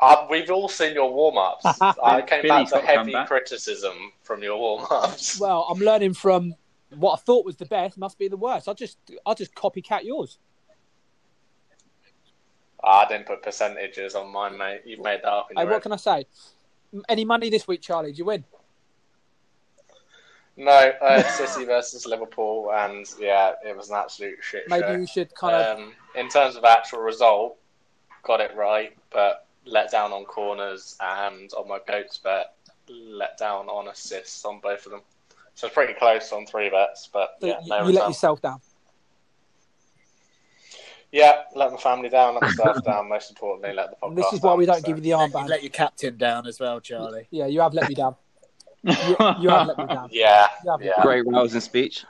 Uh, 0.00 0.26
we've 0.30 0.50
all 0.50 0.68
seen 0.68 0.94
your 0.94 1.12
warm 1.12 1.38
ups. 1.38 1.64
I 1.80 2.22
came 2.22 2.42
Billy's 2.42 2.48
back 2.48 2.66
to 2.68 2.70
got 2.72 2.80
to 2.80 2.86
come 2.86 2.96
heavy 2.96 3.12
back. 3.12 3.28
criticism 3.28 3.94
from 4.22 4.42
your 4.42 4.58
warm 4.58 4.86
ups. 4.90 5.38
well, 5.40 5.66
I'm 5.70 5.78
learning 5.78 6.14
from 6.14 6.54
what 6.96 7.12
I 7.14 7.16
thought 7.16 7.44
was 7.46 7.56
the 7.56 7.66
best 7.66 7.96
must 7.98 8.18
be 8.18 8.28
the 8.28 8.36
worst. 8.36 8.68
I 8.68 8.72
just 8.74 8.98
I 9.26 9.34
just 9.34 9.54
copycat 9.54 10.04
yours. 10.04 10.38
I 12.84 13.06
didn't 13.08 13.26
put 13.26 13.42
percentages 13.42 14.14
on 14.14 14.32
mine, 14.32 14.56
mate. 14.58 14.82
You 14.84 15.00
made 15.02 15.20
that 15.22 15.28
up 15.32 15.50
in 15.50 15.56
Hey, 15.56 15.64
what 15.64 15.74
head. 15.74 15.82
can 15.82 15.92
I 15.92 15.96
say? 15.96 16.26
Any 17.08 17.24
money 17.24 17.48
this 17.48 17.68
week, 17.68 17.80
Charlie? 17.80 18.10
Did 18.10 18.18
you 18.18 18.24
win? 18.24 18.44
No, 20.56 20.92
uh, 21.00 21.22
City 21.22 21.64
versus 21.64 22.04
Liverpool, 22.06 22.70
and 22.74 23.06
yeah, 23.18 23.54
it 23.66 23.74
was 23.76 23.88
an 23.88 23.96
absolute 23.96 24.36
shit 24.42 24.64
Maybe 24.68 24.82
show. 24.82 24.92
you 24.92 25.06
should 25.06 25.34
kind 25.34 25.54
of. 25.54 25.78
Um, 25.78 25.92
in 26.14 26.28
terms 26.28 26.56
of 26.56 26.64
actual 26.64 27.00
result, 27.00 27.56
got 28.22 28.40
it 28.40 28.54
right, 28.54 28.94
but 29.10 29.46
let 29.64 29.90
down 29.90 30.12
on 30.12 30.24
corners 30.24 30.96
and 31.00 31.50
on 31.54 31.68
my 31.68 31.78
goats 31.86 32.18
bet, 32.18 32.54
let 32.88 33.38
down 33.38 33.68
on 33.68 33.88
assists 33.88 34.44
on 34.44 34.60
both 34.60 34.84
of 34.84 34.92
them. 34.92 35.00
So 35.54 35.66
it's 35.68 35.74
pretty 35.74 35.94
close 35.94 36.32
on 36.32 36.44
three 36.46 36.68
bets, 36.68 37.08
but 37.12 37.36
so 37.40 37.46
yeah, 37.46 37.60
you, 37.62 37.68
no 37.68 37.88
you 37.88 37.94
let 37.94 38.08
yourself 38.08 38.42
down. 38.42 38.60
Yeah, 41.12 41.42
let 41.54 41.70
my 41.70 41.76
family 41.76 42.08
down, 42.08 42.34
let 42.34 42.42
myself 42.42 42.82
down. 42.84 43.08
Most 43.08 43.30
importantly, 43.30 43.74
let 43.74 43.90
the 43.90 43.96
podcast. 43.96 44.08
And 44.08 44.18
this 44.18 44.32
is 44.32 44.40
why 44.40 44.54
we 44.54 44.64
don't 44.64 44.80
so. 44.80 44.86
give 44.86 44.96
you 44.96 45.02
the 45.02 45.08
You 45.10 45.16
armband. 45.16 45.48
let 45.48 45.62
your 45.62 45.70
captain 45.70 46.16
down 46.16 46.46
as 46.46 46.58
well, 46.58 46.80
Charlie. 46.80 47.26
Yeah, 47.30 47.46
you 47.46 47.60
have 47.60 47.74
let 47.74 47.88
me 47.88 47.94
down. 47.94 48.16
You, 48.84 48.94
you 49.40 49.48
have 49.50 49.66
let 49.68 49.78
me 49.78 49.86
down. 49.86 50.08
Yeah, 50.12 50.48
Yeah. 50.64 50.76
yeah. 50.80 51.02
Great 51.02 51.26
rousing 51.26 51.60
speech. 51.60 52.04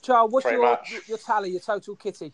Charles, 0.00 0.30
what's 0.32 0.44
Pretty 0.44 0.58
your, 0.58 0.70
much. 0.70 0.90
your 0.92 1.00
your 1.08 1.18
tally, 1.18 1.50
your 1.50 1.60
total 1.60 1.96
kitty? 1.96 2.32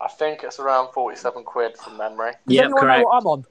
I 0.00 0.08
think 0.08 0.42
it's 0.42 0.58
around 0.58 0.92
forty-seven 0.92 1.44
quid 1.44 1.76
from 1.76 1.96
memory. 1.98 2.32
Does 2.46 2.56
Yep, 2.56 2.70
correct. 2.72 3.00
know 3.00 3.04
what 3.04 3.16
I'm 3.20 3.26
on? 3.26 3.44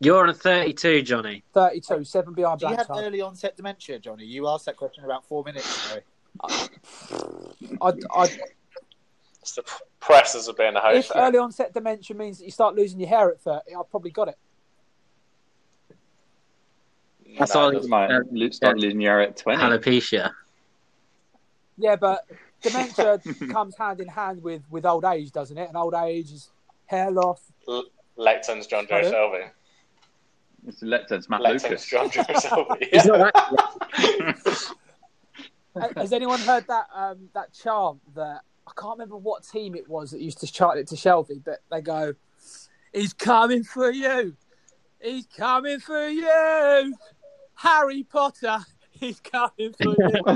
You're 0.00 0.20
on 0.22 0.28
a 0.30 0.34
32, 0.34 1.02
Johnny. 1.02 1.44
32, 1.54 2.02
seven 2.04 2.34
behind 2.34 2.58
Do 2.60 2.66
you 2.68 2.74
have 2.76 2.88
Blanchard. 2.88 3.06
early 3.06 3.20
onset 3.20 3.56
dementia, 3.56 4.00
Johnny? 4.00 4.24
You 4.24 4.48
asked 4.48 4.64
that 4.66 4.76
question 4.76 5.04
about 5.04 5.24
four 5.26 5.44
minutes 5.44 5.92
ago. 5.92 6.00
I, 7.80 7.92
I, 8.16 8.28
It's 9.40 9.52
the 9.52 9.62
pressures 10.00 10.48
of 10.48 10.56
being 10.56 10.74
a 10.74 10.80
host. 10.80 11.10
if 11.10 11.16
early 11.16 11.38
onset 11.38 11.72
dementia 11.72 12.16
means 12.16 12.38
that 12.38 12.44
you 12.44 12.50
start 12.50 12.74
losing 12.74 12.98
your 12.98 13.10
hair 13.10 13.30
at 13.30 13.40
30, 13.40 13.74
I've 13.78 13.88
probably 13.90 14.10
got 14.10 14.26
it. 14.26 14.36
That's 17.38 17.54
No, 17.54 17.60
all- 17.60 17.76
it. 17.76 17.86
Might 17.88 18.10
Uh, 18.10 18.20
lo- 18.30 18.50
start 18.50 18.78
losing 18.78 19.00
your 19.00 19.12
hair 19.18 19.28
at 19.28 19.36
20. 19.36 19.62
Alopecia. 19.62 20.32
Yeah, 21.78 21.96
but 21.96 22.26
dementia 22.62 23.20
comes 23.50 23.76
hand 23.76 24.00
in 24.00 24.08
hand 24.08 24.42
with, 24.42 24.62
with 24.70 24.84
old 24.86 25.04
age, 25.04 25.32
doesn't 25.32 25.56
it? 25.56 25.68
And 25.68 25.76
old 25.76 25.94
age 25.94 26.30
is 26.32 26.50
hair 26.86 27.10
loss. 27.10 27.40
Lecton's 28.16 28.66
Jonjo 28.68 28.88
Pardon? 28.88 29.12
Shelvey. 29.12 29.48
It's 30.66 30.82
Lecter's 30.82 31.28
Matt 31.28 31.40
Lecton's 31.40 31.64
Lucas. 31.64 31.90
Jonjo 31.90 32.24
Shelvey. 32.26 32.88
He's 32.92 33.06
Yeah. 33.06 33.16
not 33.16 33.34
that- 35.74 35.96
Has 35.96 36.12
anyone 36.12 36.38
heard 36.40 36.66
that 36.68 36.86
um, 36.94 37.30
that 37.34 37.52
chant 37.54 37.98
that 38.14 38.42
I 38.66 38.72
can't 38.78 38.92
remember 38.98 39.16
what 39.16 39.42
team 39.42 39.74
it 39.74 39.88
was 39.88 40.10
that 40.10 40.20
used 40.20 40.38
to 40.40 40.46
chant 40.46 40.78
it 40.78 40.86
to 40.88 40.94
Shelvey, 40.96 41.42
but 41.42 41.60
they 41.70 41.80
go, 41.80 42.14
"He's 42.92 43.12
coming 43.14 43.64
for 43.64 43.90
you, 43.90 44.36
he's 45.00 45.26
coming 45.36 45.80
for 45.80 46.08
you, 46.08 46.94
Harry 47.62 48.02
Potter, 48.02 48.58
He's 48.90 49.20
coming 49.20 49.72
for 49.72 49.84
you. 49.84 49.94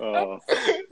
oh, 0.00 0.40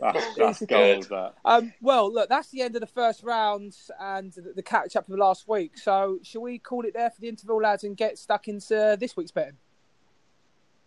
that's, 0.00 0.34
that's 0.36 0.66
gold, 0.66 1.08
that. 1.10 1.34
Um, 1.44 1.72
well, 1.80 2.12
look, 2.12 2.28
that's 2.28 2.50
the 2.50 2.62
end 2.62 2.76
of 2.76 2.80
the 2.80 2.86
first 2.86 3.24
round 3.24 3.76
and 4.00 4.32
the, 4.32 4.52
the 4.54 4.62
catch 4.62 4.94
up 4.94 5.08
of 5.08 5.18
last 5.18 5.48
week. 5.48 5.76
So, 5.76 6.18
shall 6.22 6.42
we 6.42 6.58
call 6.58 6.84
it 6.84 6.94
there 6.94 7.10
for 7.10 7.20
the 7.20 7.28
interval, 7.28 7.60
lads, 7.60 7.82
and 7.82 7.96
get 7.96 8.16
stuck 8.16 8.46
into 8.46 8.96
this 8.98 9.16
week's 9.16 9.32
betting? 9.32 9.56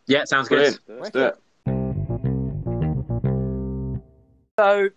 yeah, 0.08 0.24
sounds 0.24 0.48
good. 0.48 0.80
Brilliant. 0.86 1.02
Let's 1.02 1.10
do 1.12 1.26
it. 1.26 1.38
So, 4.60 4.90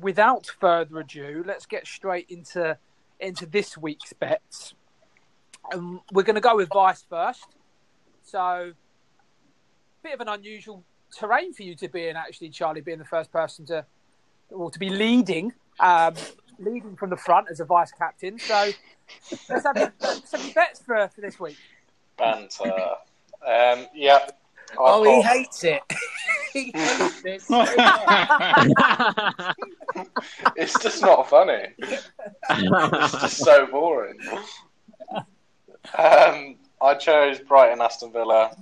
without 0.00 0.46
further 0.60 1.00
ado, 1.00 1.42
let's 1.44 1.66
get 1.66 1.86
straight 1.86 2.26
into 2.28 2.78
into 3.18 3.46
this 3.46 3.76
week's 3.76 4.12
bets. 4.12 4.74
Um, 5.72 6.00
we're 6.12 6.22
going 6.22 6.34
to 6.34 6.40
go 6.40 6.56
with 6.56 6.68
Vice 6.72 7.04
first. 7.08 7.46
So, 8.22 8.72
bit 10.02 10.14
of 10.14 10.20
an 10.20 10.28
unusual 10.28 10.84
terrain 11.16 11.52
for 11.52 11.62
you 11.62 11.74
to 11.76 11.88
be 11.88 12.08
in, 12.08 12.16
actually, 12.16 12.50
Charlie, 12.50 12.80
being 12.80 12.98
the 12.98 13.04
first 13.04 13.32
person 13.32 13.66
to 13.66 13.84
or 14.50 14.70
to 14.70 14.78
be 14.78 14.90
leading, 14.90 15.52
um, 15.78 16.14
leading 16.58 16.96
from 16.96 17.10
the 17.10 17.16
front 17.16 17.46
as 17.50 17.60
a 17.60 17.64
vice 17.64 17.92
captain. 17.92 18.38
So, 18.38 18.70
let's 19.48 19.64
have 19.64 19.76
your, 19.76 19.92
let's 20.00 20.32
have 20.32 20.44
your 20.44 20.54
bets 20.54 20.80
for 20.80 21.08
for 21.08 21.20
this 21.20 21.38
week. 21.38 21.56
Banter. 22.18 22.72
Um, 23.46 23.86
yeah. 23.94 24.18
Oh, 24.78 25.02
I've 25.02 25.06
he 25.16 25.22
got- 25.22 25.32
hates 25.32 25.64
it. 25.64 25.82
he 26.52 26.72
hates 26.74 27.22
this. 27.22 27.50
It's 30.56 30.78
just 30.80 31.02
not 31.02 31.28
funny. 31.28 31.66
It's 31.78 33.12
just 33.20 33.38
so 33.38 33.66
boring. 33.66 34.18
Um, 35.96 36.56
I 36.80 36.94
chose 36.94 37.38
Brighton 37.40 37.80
Aston 37.80 38.12
Villa 38.12 38.56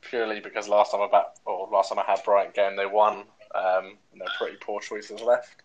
purely 0.00 0.40
because 0.40 0.68
last 0.68 0.92
time 0.92 1.02
I 1.02 1.08
bet, 1.08 1.38
or 1.44 1.68
last 1.70 1.88
time 1.90 1.98
I 1.98 2.04
had 2.10 2.24
Brighton 2.24 2.52
game, 2.54 2.76
they 2.76 2.86
won. 2.86 3.24
Um, 3.54 3.96
and 4.12 4.20
there 4.20 4.28
are 4.28 4.38
pretty 4.38 4.56
poor 4.60 4.80
choices 4.80 5.20
left. 5.20 5.62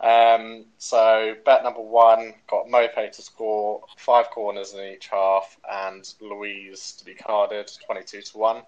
Um, 0.00 0.64
so 0.78 1.34
bet 1.44 1.62
number 1.62 1.82
one 1.82 2.32
got 2.48 2.66
Maupay 2.66 3.12
to 3.12 3.22
score 3.22 3.82
five 3.98 4.30
corners 4.30 4.72
in 4.72 4.80
each 4.80 5.08
half 5.08 5.58
and 5.70 6.10
Luiz 6.20 6.92
to 6.92 7.04
be 7.04 7.14
carded 7.14 7.70
twenty-two 7.84 8.22
to 8.22 8.38
one. 8.38 8.62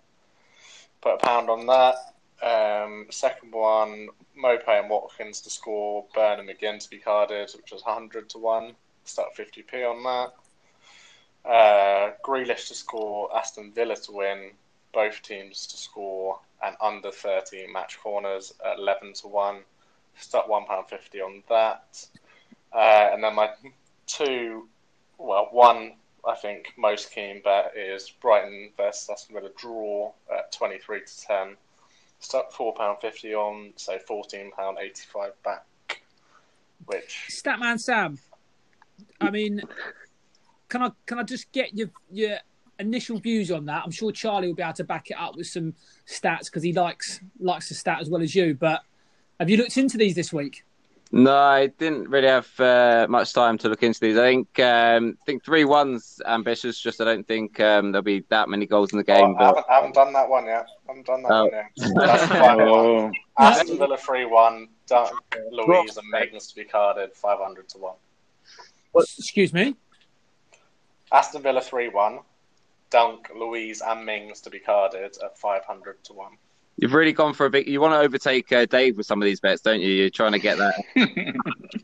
Put 1.01 1.15
a 1.15 1.19
pound 1.19 1.49
on 1.49 1.67
that. 1.67 1.97
Um, 2.43 3.07
second 3.11 3.53
one, 3.53 4.09
Maupay 4.37 4.81
and 4.81 4.91
Watkins 4.91 5.41
to 5.43 5.51
score, 5.51 6.05
Burn 6.13 6.41
and 6.41 6.49
McGinn 6.49 6.83
to 6.83 6.91
be 6.91 6.99
carded, 6.99 7.51
which 7.57 7.71
was 7.71 7.85
100 7.85 8.29
to 8.31 8.39
1. 8.39 8.75
Start 9.05 9.29
50p 9.37 9.89
on 9.89 10.03
that. 10.03 10.33
Uh, 11.45 12.13
Grealish 12.25 12.69
to 12.69 12.75
score, 12.75 13.35
Aston 13.37 13.73
Villa 13.73 13.97
to 13.97 14.13
win, 14.13 14.51
both 14.93 15.23
teams 15.23 15.67
to 15.67 15.77
score, 15.77 16.39
and 16.65 16.77
under 16.81 17.11
30 17.11 17.67
match 17.73 17.99
corners 18.01 18.53
at 18.65 18.79
11 18.79 19.15
to 19.15 19.29
1. 19.29 19.59
Stuck 20.17 20.47
£1.50 20.49 21.25
on 21.25 21.43
that. 21.49 22.07
Uh, 22.73 23.11
and 23.13 23.25
then 23.25 23.35
my 23.35 23.51
two, 24.07 24.69
well, 25.19 25.49
one 25.51 25.95
I 26.27 26.37
think 26.37 26.73
most 26.79 27.11
keen 27.13 27.43
bet 27.43 27.73
is 27.77 28.09
Brighton 28.09 28.71
versus 28.77 29.09
Aston 29.11 29.35
Villa 29.35 29.51
draw 29.57 30.13
at 30.33 30.53
23 30.53 31.01
to 31.01 31.27
10 31.27 31.57
stuck 32.23 32.53
four 32.53 32.73
pound 32.75 32.99
fifty 33.01 33.35
on, 33.35 33.73
so 33.77 33.99
fourteen 33.99 34.51
pound 34.53 34.79
eighty 34.81 35.03
five 35.13 35.33
back. 35.43 35.67
Which 36.87 37.29
Statman 37.31 37.79
Sam, 37.79 38.19
I 39.21 39.31
mean, 39.31 39.63
can 40.73 40.83
I 40.83 40.91
can 41.05 41.19
I 41.19 41.23
just 41.23 41.53
get 41.53 41.75
your 41.75 41.91
your 42.11 42.39
initial 42.79 43.19
views 43.19 43.51
on 43.51 43.67
that? 43.67 43.83
I'm 43.85 43.91
sure 43.91 44.11
Charlie 44.11 44.49
will 44.49 44.55
be 44.55 44.63
able 44.63 44.73
to 44.75 44.85
back 44.85 45.11
it 45.11 45.19
up 45.19 45.37
with 45.37 45.47
some 45.47 45.75
stats 46.09 46.47
because 46.47 46.63
he 46.63 46.73
likes 46.73 47.21
likes 47.39 47.69
the 47.69 47.75
stat 47.75 48.01
as 48.01 48.09
well 48.09 48.23
as 48.23 48.35
you. 48.35 48.55
But 48.55 48.83
have 49.39 49.51
you 49.51 49.59
looked 49.59 49.77
into 49.77 49.99
these 49.99 50.15
this 50.15 50.33
week? 50.33 50.65
No, 51.15 51.37
I 51.37 51.67
didn't 51.67 52.09
really 52.09 52.29
have 52.29 52.49
uh, 52.59 53.07
much 53.07 53.35
time 53.35 53.59
to 53.59 53.69
look 53.69 53.83
into 53.83 54.01
these. 54.01 54.17
I 54.17 54.31
think 54.31 54.59
um, 54.61 55.19
I 55.21 55.25
think 55.27 55.45
three 55.45 55.67
one's 55.67 56.23
ambitious. 56.25 56.81
Just 56.81 57.03
I 57.03 57.05
don't 57.05 57.29
think 57.29 57.61
um, 57.61 57.93
there'll 57.93 58.03
be 58.03 58.25
that 58.31 58.49
many 58.49 58.65
goals 58.65 58.95
in 58.95 58.99
the 58.99 59.13
oh, 59.13 59.15
game. 59.15 59.37
I, 59.39 59.45
haven't, 59.45 59.67
I 59.69 59.75
haven't 59.75 59.95
done 59.95 60.15
that 60.15 60.27
one 60.27 60.47
yet. 60.47 60.67
I 60.89 60.93
haven't 60.93 61.07
done 61.07 61.23
that 61.25 61.33
Oh. 61.33 61.43
one 61.43 61.51
yet. 61.53 61.71
That's 61.97 62.29
the 62.29 62.35
final 62.35 62.95
one. 62.95 63.13
Oh, 63.39 63.45
Aston 63.45 63.79
Villa 63.79 63.99
three 63.99 64.25
one. 64.25 64.69
Luiz 65.51 65.97
and 65.99 66.09
Megan's 66.11 66.47
to 66.49 66.55
be 66.55 66.65
carded 66.65 67.13
five 67.13 67.39
hundred 67.39 67.69
to 67.71 67.79
one. 67.79 67.97
What? 68.93 69.07
Excuse 69.19 69.53
me. 69.53 69.77
Aston 71.13 71.43
Villa 71.43 71.61
three 71.61 71.89
one. 71.89 72.21
Dunk, 72.91 73.31
Luiz 73.35 73.81
and 73.81 74.05
Mings 74.05 74.41
to 74.43 74.51
be 74.51 74.59
carded 74.59 75.17
at 75.25 75.39
five 75.39 75.65
hundred 75.65 76.03
to 76.05 76.13
one. 76.13 76.37
you've 76.77 76.93
really 76.93 77.13
gone 77.13 77.33
for 77.33 77.47
a 77.47 77.51
big. 77.51 77.67
You 77.67 77.81
want 77.81 77.95
to 77.95 77.99
overtake 77.99 78.53
uh, 78.53 78.67
Dave 78.67 78.97
with 78.99 79.07
some 79.07 79.21
of 79.23 79.25
these 79.27 79.41
bets, 79.41 79.63
don't 79.63 79.81
you? 79.81 79.89
You're 79.89 80.11
trying 80.11 80.33
to 80.33 80.39
get 80.39 80.59
that. 80.59 80.75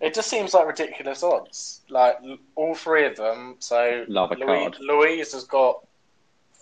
It 0.01 0.15
just 0.15 0.29
seems 0.31 0.55
like 0.55 0.67
ridiculous 0.67 1.23
odds. 1.23 1.81
Like 1.89 2.19
all 2.55 2.75
three 2.75 3.05
of 3.07 3.17
them. 3.17 3.57
So 3.59 4.05
Love 4.07 4.31
a 4.33 4.35
Luiz, 4.37 4.47
card. 4.47 4.77
Luiz 4.81 5.33
has 5.33 5.45
got 5.45 5.85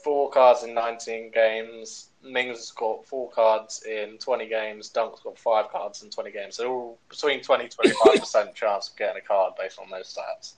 four 0.02 0.30
cards 0.30 0.62
in 0.62 0.74
19 0.74 1.32
games. 1.32 2.08
Mings 2.22 2.56
has 2.58 2.70
got 2.70 3.04
four 3.06 3.28
cards 3.30 3.82
in 3.82 4.16
20 4.18 4.48
games. 4.48 4.88
Dunk's 4.88 5.20
got 5.20 5.38
five 5.38 5.68
cards 5.70 6.02
in 6.02 6.10
20 6.10 6.30
games. 6.30 6.56
So 6.56 6.70
all 6.72 6.98
between 7.08 7.42
20 7.42 7.68
25 7.68 8.20
percent 8.20 8.54
chance 8.54 8.88
of 8.88 8.96
getting 8.96 9.18
a 9.18 9.26
card 9.26 9.52
based 9.58 9.78
on 9.78 9.90
those 9.90 10.16
stats. 10.16 10.54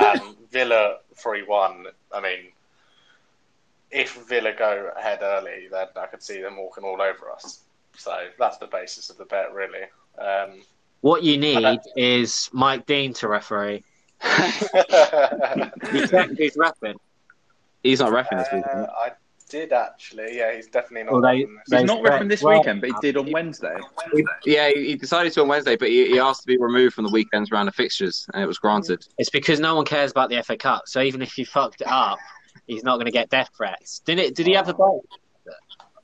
And 0.00 0.36
Villa 0.50 0.98
three 1.14 1.42
one. 1.42 1.86
I 2.12 2.20
mean, 2.20 2.52
if 3.90 4.14
Villa 4.26 4.52
go 4.52 4.90
ahead 4.96 5.20
early, 5.22 5.68
then 5.70 5.88
I 5.96 6.06
could 6.06 6.22
see 6.22 6.40
them 6.40 6.56
walking 6.56 6.84
all 6.84 7.00
over 7.00 7.30
us. 7.30 7.60
So 7.96 8.16
that's 8.38 8.58
the 8.58 8.66
basis 8.66 9.10
of 9.10 9.18
the 9.18 9.26
bet, 9.26 9.52
really. 9.52 9.84
Um, 10.18 10.62
What 11.02 11.22
you 11.22 11.36
need 11.36 11.80
is 11.96 12.48
Mike 12.52 12.86
Dean 12.86 13.12
to 13.14 13.28
referee. 13.28 13.84
You 14.22 14.30
check 16.06 16.30
who's 16.30 16.56
repping. 16.56 16.96
He's 17.82 18.00
not 18.00 18.12
refing 18.12 18.38
this 18.38 18.48
week. 18.52 18.64
Uh, 18.72 18.86
I 18.88 19.12
did 19.52 19.72
actually. 19.72 20.36
Yeah, 20.36 20.54
he's 20.54 20.66
definitely 20.66 21.04
not. 21.04 21.12
Well, 21.12 21.22
they- 21.22 21.44
on 21.44 21.54
this. 21.54 21.62
they- 21.68 21.76
He's 21.78 21.86
not 21.86 22.02
riffing 22.02 22.28
this 22.28 22.42
Well- 22.42 22.58
weekend, 22.58 22.80
but 22.80 22.88
he 22.90 22.96
did 23.02 23.16
on 23.16 23.30
Wednesday. 23.30 23.76
Yeah, 24.44 24.70
he 24.70 24.86
he 24.88 24.94
decided 24.96 25.32
to 25.34 25.42
on 25.42 25.48
Wednesday, 25.48 25.76
but 25.76 25.88
he, 25.88 26.08
he 26.08 26.18
asked 26.18 26.40
to 26.42 26.46
be 26.46 26.56
removed 26.58 26.94
from 26.94 27.04
the 27.04 27.12
weekend's 27.12 27.50
round 27.52 27.68
of 27.68 27.74
fixtures, 27.74 28.26
and 28.34 28.42
it 28.42 28.46
was 28.46 28.58
granted. 28.58 29.06
It's 29.18 29.30
because 29.30 29.60
no 29.60 29.76
one 29.76 29.84
cares 29.84 30.10
about 30.10 30.30
the 30.30 30.42
FA 30.42 30.56
Cup. 30.56 30.82
So 30.86 31.00
even 31.02 31.22
if 31.22 31.36
you 31.38 31.44
fucked 31.46 31.82
it 31.82 31.86
up, 31.86 32.18
he's 32.66 32.82
not 32.82 32.96
going 32.96 33.06
to 33.06 33.12
get 33.12 33.28
death 33.30 33.50
threats. 33.56 34.00
Did 34.00 34.18
it? 34.18 34.34
Did 34.34 34.46
he 34.46 34.54
have 34.54 34.66
the 34.66 34.74
ball? 34.74 35.04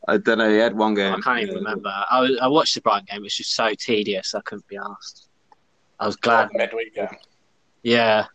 I 0.06 0.16
don't 0.18 0.38
know. 0.38 0.48
He 0.50 0.56
had 0.58 0.76
one 0.76 0.94
game. 0.94 1.12
I 1.14 1.20
can't 1.20 1.40
even 1.40 1.56
remember. 1.56 1.92
I, 2.10 2.20
was- 2.20 2.38
I 2.40 2.46
watched 2.48 2.74
the 2.74 2.80
Brighton 2.82 3.06
game. 3.10 3.18
It 3.20 3.22
was 3.24 3.34
just 3.34 3.54
so 3.54 3.74
tedious. 3.74 4.34
I 4.34 4.40
couldn't 4.42 4.66
be 4.68 4.76
asked. 4.78 5.28
I 6.00 6.06
was 6.06 6.16
glad. 6.16 6.50
midweek 6.52 6.94
game. 6.94 7.08
Yeah, 7.82 8.26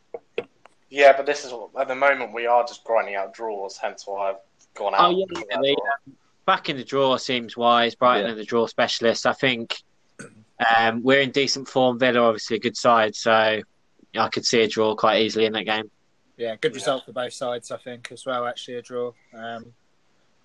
Yeah, 0.90 1.16
but 1.18 1.26
this 1.26 1.44
is 1.46 1.54
at 1.80 1.88
the 1.88 1.96
moment 1.96 2.34
we 2.34 2.46
are 2.46 2.64
just 2.66 2.84
grinding 2.84 3.16
out 3.16 3.34
draws. 3.34 3.78
Hence 3.78 4.04
why 4.06 4.30
I've 4.30 4.36
gone 4.76 4.94
out. 4.96 5.02
Oh, 5.14 5.18
yeah, 5.18 5.26
for 5.28 5.34
that 5.50 5.60
they- 5.62 5.76
draw. 5.76 6.14
back 6.46 6.70
in 6.70 6.78
the 6.78 6.84
draw 6.84 7.18
seems 7.18 7.56
wise. 7.56 7.96
Brighton 7.96 8.28
Yeah. 8.28 8.34
are 8.34 8.36
the 8.36 8.44
draw 8.46 8.68
specialists. 8.68 9.26
I 9.26 9.34
think 9.34 9.82
um, 10.78 11.02
we're 11.04 11.22
in 11.22 11.32
decent 11.32 11.68
form. 11.68 12.00
Villa 12.00 12.22
obviously 12.22 12.58
a 12.58 12.60
good 12.60 12.78
side, 12.78 13.16
so 13.16 13.32
I 14.16 14.30
could 14.30 14.46
see 14.46 14.62
a 14.62 14.68
draw 14.68 14.96
quite 14.96 15.22
easily 15.22 15.46
in 15.46 15.54
that 15.54 15.66
game. 15.66 15.90
Yeah, 16.38 16.56
good 16.56 16.74
result 16.76 17.06
for 17.06 17.12
both 17.12 17.34
sides, 17.34 17.72
I 17.72 17.78
think, 17.78 18.12
as 18.12 18.26
well. 18.26 18.46
Actually, 18.48 18.78
a 18.78 18.82
draw. 18.82 19.12
Um, 19.34 19.74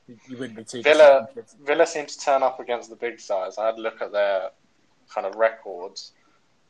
you, 0.07 0.19
you 0.29 0.37
wouldn't 0.37 0.57
be 0.57 0.65
too 0.65 0.83
Villa- 0.83 1.29
disappointed. 1.35 1.67
Villa 1.67 1.87
seems 1.87 2.17
to 2.17 2.25
turn 2.25 2.43
up 2.43 2.61
against 2.61 2.91
the 2.91 2.97
big 2.97 3.19
sides. 3.21 3.59
I 3.59 3.67
had 3.67 3.77
a 3.77 3.81
look 3.81 4.01
at 4.03 4.13
their 4.13 4.51
kind 5.13 5.27
of 5.27 5.35
records, 5.37 6.13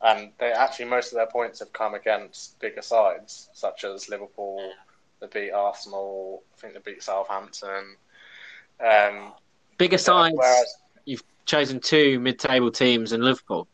and 0.02 0.30
they 0.38 0.52
actually 0.52 0.84
most 0.86 1.12
of 1.12 1.16
their 1.16 1.26
points 1.26 1.58
have 1.58 1.72
come 1.72 1.94
against 1.94 2.58
bigger 2.60 2.82
sides, 2.82 3.48
such 3.52 3.84
as 3.84 4.08
Liverpool. 4.08 4.72
They 5.20 5.26
beat 5.26 5.50
Arsenal. 5.52 6.42
I 6.56 6.60
think 6.60 6.74
they 6.74 6.80
beat 6.92 7.02
Southampton. 7.02 7.96
Um, 8.80 9.32
Bigger 9.76 9.98
sides. 9.98 10.34
Whereas 10.36 10.76
you've 11.04 11.22
Chosen 11.46 11.80
two 11.80 12.20
mid-table 12.20 12.70
teams 12.70 13.12
in 13.14 13.22
Liverpool. 13.22 13.66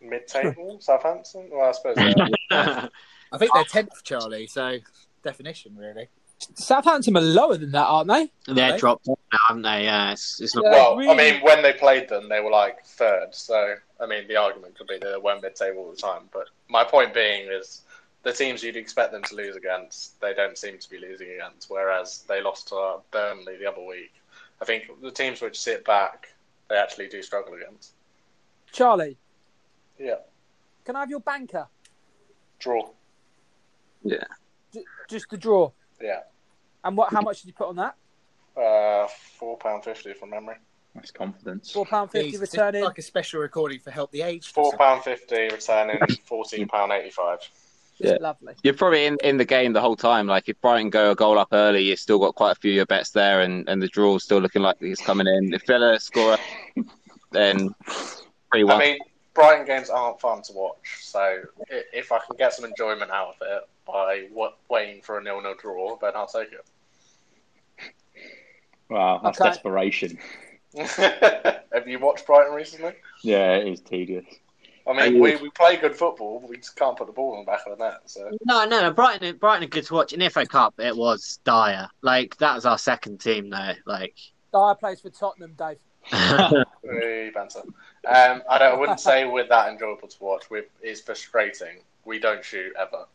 mid-table, 0.00 0.78
Southampton. 0.80 1.50
Well, 1.52 1.68
I 1.68 1.72
suppose. 1.72 1.96
I 3.32 3.38
think 3.38 3.52
they're 3.52 3.64
tenth, 3.64 4.02
Charlie. 4.04 4.46
So 4.46 4.78
definition, 5.22 5.76
really. 5.76 6.08
Southampton 6.54 7.16
are 7.16 7.20
lower 7.22 7.56
than 7.56 7.72
that, 7.72 7.84
aren't 7.86 8.08
they? 8.08 8.30
They're 8.54 8.70
Right. 8.72 8.80
dropped 8.80 9.08
off 9.08 9.18
now, 9.32 9.38
haven't 9.48 9.62
they? 9.62 9.84
Yeah, 9.84 10.12
it's, 10.12 10.40
it's 10.40 10.54
not. 10.54 10.64
Yeah. 10.64 10.70
Well, 10.70 11.10
I 11.10 11.14
mean, 11.14 11.40
when 11.42 11.62
they 11.62 11.72
played 11.72 12.08
them, 12.08 12.28
they 12.28 12.40
were 12.40 12.50
like 12.50 12.84
third. 12.84 13.28
So, 13.34 13.74
I 14.00 14.06
mean, 14.06 14.28
the 14.28 14.36
argument 14.36 14.76
could 14.78 14.86
be 14.86 14.98
they 14.98 15.14
weren't 15.22 15.42
mid-table 15.42 15.82
all 15.84 15.90
the 15.90 15.96
time. 15.96 16.22
But 16.32 16.48
my 16.68 16.84
point 16.84 17.12
being 17.14 17.48
is, 17.50 17.82
the 18.26 18.32
teams 18.32 18.60
you'd 18.60 18.76
expect 18.76 19.12
them 19.12 19.22
to 19.22 19.36
lose 19.36 19.54
against, 19.54 20.20
they 20.20 20.34
don't 20.34 20.58
seem 20.58 20.76
to 20.78 20.90
be 20.90 20.98
losing 20.98 21.30
against. 21.30 21.70
Whereas 21.70 22.24
they 22.28 22.42
lost 22.42 22.66
to 22.68 22.96
Burnley 23.12 23.56
the 23.56 23.70
other 23.70 23.84
week. 23.84 24.12
I 24.60 24.64
think 24.64 24.90
the 25.00 25.12
teams 25.12 25.40
which 25.40 25.60
sit 25.60 25.84
back, 25.84 26.26
they 26.68 26.74
actually 26.76 27.06
do 27.06 27.22
struggle 27.22 27.54
against. 27.54 27.92
Charlie, 28.72 29.16
Yeah, 29.96 30.16
can 30.84 30.96
I 30.96 31.00
have 31.00 31.10
your 31.10 31.20
banker? 31.20 31.68
draw. 32.58 32.88
J- 34.04 34.18
just 35.08 35.30
the 35.30 35.36
draw. 35.36 35.70
Yeah, 36.02 36.22
And 36.82 36.96
what? 36.96 37.12
How 37.12 37.20
much 37.20 37.42
did 37.42 37.46
you 37.46 37.52
put 37.52 37.68
on 37.68 37.76
that? 37.76 37.94
Uh, 38.60 39.06
four 39.38 39.56
pound 39.56 39.84
fifty 39.84 40.14
from 40.14 40.30
memory. 40.30 40.56
That's 40.96 41.12
confidence. 41.12 41.70
Four 41.70 41.86
pound 41.86 42.10
fifty 42.10 42.30
Jesus, 42.32 42.52
returning. 42.52 42.82
like 42.82 42.98
a 42.98 43.02
special 43.02 43.40
recording 43.40 43.78
for 43.78 43.92
Help 43.92 44.10
the 44.10 44.22
Aged. 44.22 44.52
Four 44.52 44.76
pound 44.76 45.04
fifty 45.04 45.44
returning 45.48 46.00
fourteen 46.24 46.66
pound 46.66 46.90
eighty 46.90 47.10
five. 47.10 47.38
Yeah. 47.98 48.18
Lovely. 48.20 48.54
You're 48.62 48.74
probably 48.74 49.06
in, 49.06 49.16
in 49.24 49.38
the 49.38 49.44
game 49.44 49.72
the 49.72 49.80
whole 49.80 49.96
time. 49.96 50.26
Like 50.26 50.48
if 50.48 50.60
Brighton 50.60 50.90
go 50.90 51.12
a 51.12 51.14
goal 51.14 51.38
up 51.38 51.48
early, 51.52 51.82
you've 51.82 51.98
still 51.98 52.18
got 52.18 52.34
quite 52.34 52.52
a 52.52 52.54
few 52.56 52.72
of 52.72 52.76
your 52.76 52.86
bets 52.86 53.10
there, 53.10 53.40
and, 53.40 53.68
and 53.68 53.80
the 53.80 53.88
draw's 53.88 54.24
still 54.24 54.38
looking 54.38 54.62
like 54.62 54.76
it's 54.80 55.00
coming 55.00 55.26
in. 55.26 55.54
If 55.54 55.62
Villa 55.66 55.98
score, 55.98 56.36
then 57.32 57.74
three 58.52 58.68
I 58.68 58.78
mean, 58.78 58.98
Brighton 59.32 59.66
games 59.66 59.88
aren't 59.88 60.20
fun 60.20 60.42
to 60.42 60.52
watch, 60.52 60.98
so 61.00 61.40
if 61.92 62.12
I 62.12 62.18
can 62.18 62.36
get 62.36 62.52
some 62.52 62.64
enjoyment 62.66 63.10
out 63.10 63.28
of 63.28 63.34
it 63.40 63.62
by 63.86 64.26
wa- 64.32 64.52
waiting 64.68 65.00
for 65.02 65.18
a 65.18 65.22
nil-nil 65.22 65.54
draw, 65.60 65.96
then 65.98 66.12
I'll 66.14 66.26
take 66.26 66.52
it. 66.52 66.64
Wow, 68.88 69.20
that's 69.22 69.40
Okay. 69.40 69.50
desperation. 69.50 70.18
Have 70.76 71.86
you 71.86 71.98
watched 71.98 72.26
Brighton 72.26 72.54
recently? 72.54 72.92
Yeah, 73.22 73.56
it 73.56 73.68
is 73.68 73.80
tedious. 73.80 74.26
I 74.88 74.92
mean, 74.92 75.20
we, 75.20 75.34
we 75.36 75.50
play 75.50 75.76
good 75.76 75.96
football, 75.96 76.38
but 76.40 76.48
we 76.48 76.58
just 76.58 76.76
can't 76.76 76.96
put 76.96 77.08
the 77.08 77.12
ball 77.12 77.34
in 77.34 77.40
the 77.40 77.46
back 77.46 77.66
of 77.66 77.76
the 77.76 77.84
net. 77.84 78.02
So 78.06 78.30
No, 78.44 78.64
no, 78.64 78.82
no. 78.82 78.92
Brighton, 78.92 79.36
Brighton 79.36 79.64
are 79.64 79.68
good 79.70 79.84
to 79.86 79.94
watch. 79.94 80.12
In 80.12 80.20
the 80.20 80.30
FA 80.30 80.46
Cup, 80.46 80.74
it 80.78 80.96
was 80.96 81.40
dire. 81.44 81.88
Like 82.02 82.36
that 82.38 82.54
was 82.54 82.64
our 82.66 82.78
second 82.78 83.20
team, 83.20 83.50
though. 83.50 83.72
Like, 83.84 84.14
Dier 84.52 84.74
plays 84.76 85.00
for 85.00 85.10
Tottenham, 85.10 85.54
Dave. 85.58 85.78
we 86.84 87.30
banter. 87.34 87.62
Um, 88.06 88.42
I 88.48 88.58
don't. 88.58 88.74
I 88.74 88.76
wouldn't 88.76 89.00
say 89.00 89.24
we're 89.24 89.48
that 89.48 89.70
enjoyable 89.70 90.06
to 90.06 90.16
watch. 90.22 90.48
We, 90.50 90.62
it's 90.80 91.00
frustrating. 91.00 91.80
We 92.04 92.20
don't 92.20 92.44
shoot 92.44 92.72
ever. 92.78 93.06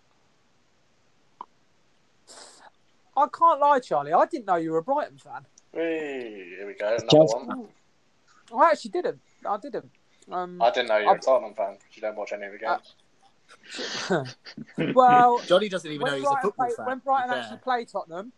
I 3.15 3.27
can't 3.27 3.59
lie, 3.61 3.79
Charlie. 3.79 4.11
I 4.13 4.25
didn't 4.25 4.45
know 4.45 4.55
you 4.55 4.71
were 4.71 4.79
a 4.79 4.83
Brighton 4.83 5.17
fan. 5.17 5.45
Whee, 5.73 6.55
here 6.57 6.67
we 6.67 6.73
go. 6.73 6.87
Another 6.87 7.07
Just- 7.09 7.35
one. 7.35 7.67
I 8.53 8.71
actually 8.71 8.91
didn't. 8.91 9.21
I 9.47 9.57
didn't. 9.57 9.89
Um, 10.29 10.61
I 10.61 10.69
didn't 10.71 10.89
know 10.89 10.97
you 10.97 11.05
were 11.05 11.11
a 11.11 11.15
I've- 11.15 11.21
Tottenham 11.25 11.53
fan 11.55 11.73
because 11.79 11.95
you 11.95 12.01
don't 12.01 12.15
watch 12.15 12.33
any 12.33 12.45
of 12.45 12.51
the 12.53 12.57
games. 12.59 12.95
well, 14.95 15.39
Johnny 15.45 15.67
doesn't 15.69 15.89
even 15.91 16.05
know 16.05 16.11
when 16.13 16.21
he's 16.21 16.27
a 16.27 16.31
Brighton, 16.31 16.41
football 16.51 16.65
play, 16.67 16.75
fan. 16.77 16.85
when 16.85 16.97
Brighton 16.99 17.29
fair. 17.31 17.39
actually 17.41 17.57
play 17.59 17.85
Tottenham, 17.85 18.31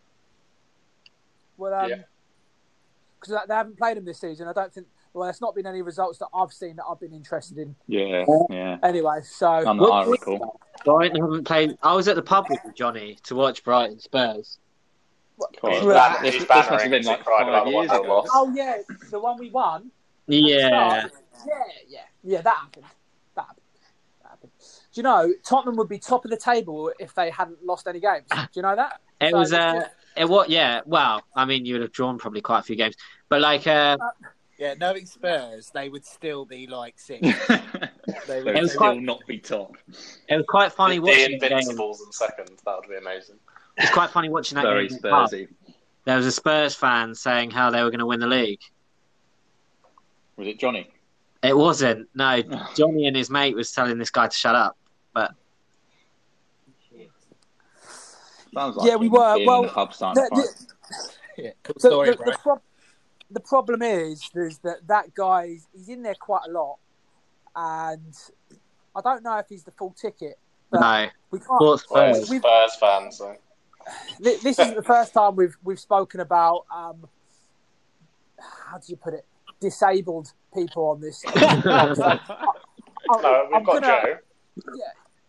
well, 1.57 1.73
um, 1.73 1.89
Yeah. 1.89 1.95
because 3.19 3.37
they 3.47 3.53
haven't 3.53 3.77
played 3.77 3.97
them 3.97 4.05
this 4.05 4.19
season. 4.19 4.47
I 4.47 4.53
don't 4.53 4.73
think. 4.73 4.87
Well, 5.13 5.25
there's 5.25 5.41
not 5.41 5.53
been 5.53 5.67
any 5.67 5.83
results 5.83 6.17
that 6.19 6.29
I've 6.33 6.51
seen 6.51 6.75
that 6.77 6.85
I've 6.89 6.99
been 6.99 7.13
interested 7.13 7.59
in. 7.59 7.75
Yeah, 7.87 8.25
yeah. 8.49 8.77
Anyway, 8.81 9.19
so 9.23 9.61
None 9.61 9.77
that 9.77 9.83
I 9.85 10.05
recall. 10.05 10.59
Brighton 10.83 11.21
haven't 11.21 11.43
played. 11.43 11.77
I 11.83 11.93
was 11.93 12.07
at 12.07 12.15
the 12.15 12.23
pub 12.23 12.47
with 12.49 12.59
Johnny 12.73 13.19
to 13.25 13.35
watch 13.35 13.63
Brighton 13.63 13.99
Spurs. 13.99 14.57
He's 15.61 15.83
Right. 15.83 16.19
this, 16.23 16.37
this 16.39 16.49
must 16.49 16.69
have 16.69 16.89
been 16.89 17.03
like 17.03 17.23
cried 17.23 17.45
five 17.45 17.67
years 17.67 17.91
ago. 17.91 18.25
oh 18.33 18.51
yeah, 18.55 18.77
the 19.11 19.19
one 19.19 19.37
we 19.37 19.51
won. 19.51 19.91
Yeah, 20.25 20.67
start. 21.01 21.11
Yeah, 21.45 21.53
yeah, 21.87 21.99
yeah. 22.23 22.41
That 22.41 22.55
happened. 22.57 22.85
That 23.35 23.41
happened. 23.47 23.65
That 24.21 24.29
happened. 24.29 24.51
Do 24.59 24.99
you 24.99 25.03
know 25.03 25.33
Tottenham 25.43 25.75
would 25.77 25.89
be 25.89 25.99
top 25.99 26.25
of 26.25 26.31
the 26.31 26.37
table 26.37 26.91
if 26.99 27.13
they 27.15 27.29
hadn't 27.29 27.63
lost 27.65 27.87
any 27.87 27.99
games? 27.99 28.27
Do 28.31 28.47
you 28.53 28.61
know 28.61 28.75
that? 28.75 29.01
it 29.21 29.31
So 29.31 29.37
was. 29.39 29.51
it's 29.51 29.59
Uh, 29.59 29.73
just- 29.81 29.91
it 30.15 30.29
what? 30.29 30.49
Yeah. 30.49 30.81
Well, 30.85 31.23
I 31.35 31.45
mean, 31.45 31.65
you 31.65 31.73
would 31.75 31.81
have 31.81 31.91
drawn 31.91 32.17
probably 32.19 32.41
quite 32.41 32.59
a 32.59 32.63
few 32.63 32.75
games, 32.75 32.95
but 33.29 33.41
like, 33.41 33.65
uh, 33.67 33.97
Yeah, 34.59 34.75
knowing 34.79 35.05
Spurs, 35.07 35.71
they 35.73 35.89
would 35.89 36.05
still 36.05 36.45
be 36.45 36.67
like 36.67 36.99
six. 36.99 37.21
they 38.27 38.37
It 38.37 38.45
would 38.45 38.69
still 38.69 38.77
quite- 38.77 39.01
not 39.01 39.25
be 39.27 39.39
top. 39.39 39.75
it 39.87 40.35
was 40.37 40.45
quite 40.47 40.71
funny 40.71 40.95
the 40.97 41.01
watching 41.01 41.39
the. 41.39 41.45
Invincibles 41.51 42.01
in 42.05 42.11
second. 42.11 42.49
That 42.65 42.75
would 42.79 42.87
be 42.89 42.95
amazing. 42.97 43.39
It's 43.77 43.91
quite 43.91 44.11
funny 44.11 44.29
watching 44.29 44.55
that 44.57 44.61
Very 44.65 44.87
game. 44.87 44.97
in 44.97 45.01
the 45.01 45.09
pub. 45.09 45.29
Spursy. 45.31 45.47
There 46.05 46.15
was 46.17 46.27
a 46.27 46.31
Spurs 46.31 46.75
fan 46.75 47.15
saying 47.15 47.49
how 47.49 47.71
they 47.71 47.81
were 47.81 47.89
going 47.89 47.99
to 47.99 48.05
win 48.05 48.19
the 48.19 48.27
league. 48.27 48.59
Was 50.37 50.47
it 50.47 50.59
Johnny? 50.59 50.91
It 51.43 51.55
wasn't. 51.57 52.07
No, 52.15 52.41
Johnny 52.75 53.07
and 53.07 53.15
his 53.15 53.29
mate 53.29 53.55
was 53.55 53.71
telling 53.71 53.97
this 53.97 54.09
guy 54.09 54.27
to 54.27 54.35
shut 54.35 54.55
up. 54.55 54.77
but. 55.13 55.31
like 58.53 58.73
Yeah, 58.83 58.95
we 58.95 59.09
were. 59.09 59.43
Well, 59.45 59.63
the 59.63 59.69
the- 60.13 60.49
yeah, 61.37 61.49
cool 61.63 61.73
the, 61.75 61.79
story, 61.79 62.11
the, 62.11 62.17
the, 62.17 62.37
prob- 62.41 62.61
the 63.31 63.39
problem 63.39 63.81
is, 63.81 64.29
is 64.35 64.59
that 64.59 64.87
that 64.87 65.13
guy 65.15 65.57
he's 65.73 65.89
in 65.89 66.03
there 66.03 66.15
quite 66.15 66.43
a 66.47 66.51
lot, 66.51 66.77
and 67.55 68.15
I 68.95 69.01
don't 69.01 69.23
know 69.23 69.37
if 69.39 69.47
he's 69.49 69.63
the 69.63 69.71
full 69.71 69.91
ticket. 69.99 70.37
But 70.69 70.81
No, 70.81 71.07
we 71.31 71.39
can't. 71.39 71.47
Sports 71.47 71.85
Well, 71.89 72.13
Spurs. 72.13 72.17
he's 72.19 72.29
We've- 72.29 72.41
Spurs 72.41 72.75
fan, 72.75 73.11
so 73.11 73.35
This 74.19 74.45
isn't 74.45 74.75
the 74.75 74.83
first 74.83 75.13
time 75.13 75.35
we've 75.35 75.57
we've 75.63 75.79
spoken 75.79 76.19
about 76.19 76.65
um, 76.73 77.07
how 78.39 78.77
do 78.77 78.83
you 78.87 78.95
put 78.97 79.13
it, 79.15 79.25
disabled 79.63 80.33
people 80.53 80.89
on 80.89 81.01
this. 81.01 81.23
I'm, 81.35 81.63
no, 83.21 83.47
we've 83.47 83.55
I'm 83.55 83.63
got 83.63 83.81
gonna, 83.81 83.87
Joe. 83.87 84.17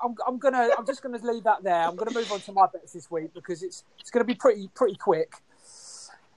I'm, 0.02 0.14
I'm 0.26 0.38
gonna. 0.38 0.68
I'm 0.76 0.86
just 0.86 1.02
gonna 1.02 1.18
leave 1.22 1.44
that 1.44 1.62
there. 1.62 1.86
I'm 1.86 1.96
gonna 1.96 2.12
move 2.12 2.30
on 2.32 2.40
to 2.40 2.52
my 2.52 2.66
bets 2.72 2.92
this 2.92 3.10
week 3.10 3.32
because 3.32 3.62
it's 3.62 3.84
it's 4.00 4.10
gonna 4.10 4.24
be 4.24 4.34
pretty 4.34 4.68
pretty 4.74 4.96
quick. 4.96 5.32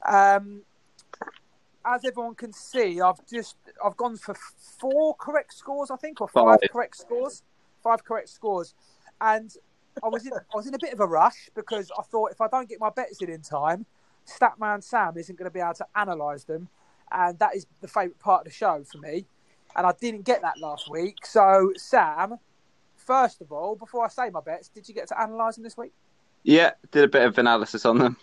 Um, 0.06 0.62
as 1.84 2.06
everyone 2.06 2.36
can 2.36 2.54
see, 2.54 3.02
I've 3.02 3.26
just 3.28 3.56
I've 3.84 3.98
gone 3.98 4.18
for 4.18 4.36
four 4.80 5.16
correct 5.16 5.54
scores, 5.54 5.90
I 5.92 5.96
think, 5.98 6.22
or 6.22 6.28
five, 6.28 6.60
Five. 6.62 6.70
correct 6.72 6.98
scores. 6.98 7.44
Five 7.84 8.04
correct 8.04 8.30
scores, 8.30 8.74
and 9.22 9.52
I 10.04 10.08
was 10.08 10.26
in 10.26 10.34
I 10.34 10.56
was 10.56 10.68
in 10.68 10.74
a 10.76 10.80
bit 10.80 10.94
of 10.94 11.00
a 11.00 11.06
rush 11.08 11.50
because 11.56 11.92
I 11.98 12.04
thought 12.04 12.32
if 12.32 12.42
I 12.42 12.48
don't 12.48 12.70
get 12.70 12.80
my 12.80 12.90
bets 12.90 13.22
in 13.22 13.30
in 13.30 13.42
time, 13.42 13.86
Statman 14.28 14.84
Sam 14.84 15.18
isn't 15.18 15.38
going 15.38 15.50
to 15.50 15.54
be 15.54 15.60
able 15.60 15.74
to 15.76 15.88
analyse 15.96 16.44
them, 16.44 16.68
and 17.12 17.38
that 17.40 17.56
is 17.56 17.66
the 17.82 17.88
favourite 17.88 18.20
part 18.20 18.42
of 18.42 18.46
the 18.52 18.58
show 18.58 18.84
for 18.90 18.98
me. 19.00 19.26
And 19.76 19.86
I 19.86 19.94
didn't 20.00 20.24
get 20.24 20.42
that 20.42 20.58
last 20.60 20.90
week, 20.90 21.26
so 21.26 21.72
Sam, 21.78 22.38
first 22.96 23.42
of 23.42 23.52
all, 23.52 23.76
before 23.76 24.06
I 24.06 24.10
say 24.10 24.30
my 24.30 24.42
bets, 24.42 24.70
did 24.70 24.88
you 24.88 24.96
get 24.96 25.08
to 25.10 25.24
analyse 25.24 25.56
them 25.56 25.64
this 25.64 25.78
week? 25.78 25.94
Yeah, 26.44 26.72
did 26.92 27.04
a 27.04 27.08
bit 27.08 27.24
of 27.24 27.38
analysis 27.38 27.86
on 27.86 27.98
them. 28.00 28.18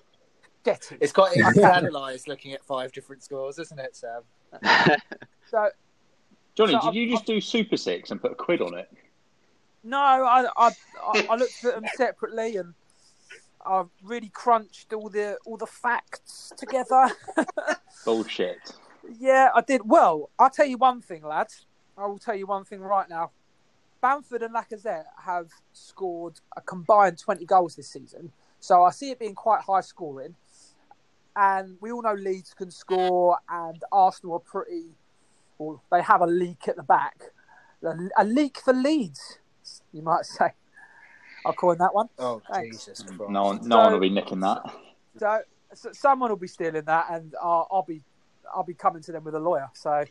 Get 0.64 0.90
it. 0.92 0.98
It's 1.00 1.12
quite 1.12 1.36
easy 1.36 1.60
to 1.60 1.74
analyse 1.78 2.26
looking 2.26 2.52
at 2.54 2.64
five 2.64 2.90
different 2.92 3.22
scores, 3.22 3.58
isn't 3.58 3.78
it, 3.78 3.94
Sam? 3.96 4.22
So 5.50 5.68
Johnny, 6.54 6.72
So 6.72 6.78
did 6.78 6.84
I'm- 6.86 6.94
you 6.94 7.10
just 7.10 7.26
do 7.26 7.40
Super 7.40 7.76
Six 7.76 8.10
and 8.10 8.20
put 8.20 8.32
a 8.32 8.34
quid 8.34 8.60
on 8.62 8.74
it? 8.74 8.90
no, 9.86 9.98
I 9.98 10.46
I, 10.56 10.70
I, 11.06 11.26
I 11.30 11.36
looked 11.36 11.62
at 11.64 11.74
them 11.74 11.84
separately 11.96 12.56
and 12.56 12.72
I 13.64 13.84
really 14.02 14.28
crunched 14.28 14.92
all 14.92 15.08
the 15.08 15.38
all 15.46 15.56
the 15.56 15.66
facts 15.66 16.52
together. 16.56 17.10
Bullshit. 18.04 18.72
yeah, 19.18 19.50
I 19.54 19.60
did. 19.62 19.82
Well, 19.84 20.30
I'll 20.38 20.50
tell 20.50 20.66
you 20.66 20.76
one 20.76 21.00
thing, 21.00 21.22
lads. 21.22 21.66
I 21.96 22.06
will 22.06 22.18
tell 22.18 22.34
you 22.34 22.46
one 22.46 22.64
thing 22.64 22.80
right 22.80 23.08
now. 23.08 23.30
Bamford 24.00 24.42
and 24.42 24.54
Lacazette 24.54 25.06
have 25.24 25.48
scored 25.72 26.40
a 26.56 26.60
combined 26.60 27.18
20 27.18 27.46
goals 27.46 27.76
this 27.76 27.88
season. 27.88 28.32
So 28.60 28.82
I 28.82 28.90
see 28.90 29.10
it 29.10 29.18
being 29.18 29.34
quite 29.34 29.62
high 29.62 29.80
scoring. 29.80 30.34
And 31.36 31.78
we 31.80 31.90
all 31.90 32.02
know 32.02 32.12
Leeds 32.12 32.54
can 32.54 32.70
score, 32.70 33.38
and 33.48 33.82
Arsenal 33.90 34.36
are 34.36 34.40
pretty, 34.40 34.90
well, 35.58 35.82
they 35.90 36.02
have 36.02 36.20
a 36.20 36.26
leak 36.26 36.68
at 36.68 36.76
the 36.76 36.82
back. 36.82 37.16
A 38.16 38.24
leak 38.24 38.58
for 38.58 38.72
Leeds, 38.72 39.40
you 39.92 40.02
might 40.02 40.26
say. 40.26 40.52
I'll 41.46 41.52
coin 41.52 41.78
that 41.78 41.94
one. 41.94 42.08
Oh, 42.18 42.40
Thanks. 42.52 42.84
Jesus 42.86 43.02
Christ. 43.02 43.30
No 43.30 43.44
one, 43.44 43.56
no 43.68 43.76
So- 43.76 43.82
one 43.82 43.92
will 43.92 44.00
be 44.00 44.10
nicking 44.10 44.40
that. 44.40 44.62
So, 45.18 45.40
so 45.74 45.92
someone 45.92 46.30
will 46.30 46.36
be 46.36 46.48
stealing 46.48 46.84
that, 46.84 47.06
and 47.10 47.34
I'll, 47.42 47.68
I'll 47.70 47.82
be, 47.82 48.02
I'll 48.54 48.64
be 48.64 48.74
coming 48.74 49.02
to 49.02 49.12
them 49.12 49.24
with 49.24 49.34
a 49.34 49.38
lawyer. 49.40 49.68
So 49.74 50.04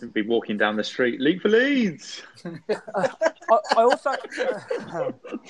You'll 0.00 0.10
be 0.10 0.22
walking 0.22 0.56
down 0.58 0.76
the 0.76 0.84
street, 0.84 1.20
leap 1.20 1.42
for 1.42 1.48
Leeds. 1.48 2.22
I, 2.44 3.08
I 3.50 3.58
also, 3.82 4.10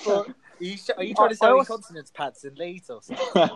Are 0.07 0.25
you, 0.59 0.75
are 0.97 1.03
you 1.03 1.13
trying 1.13 1.29
to 1.29 1.35
sell 1.35 1.49
I 1.49 1.51
also- 1.51 1.73
consonants 1.75 2.11
pads 2.11 2.43
and 2.45 2.57
Leeds 2.57 2.89
or 2.89 3.01
something? 3.01 3.27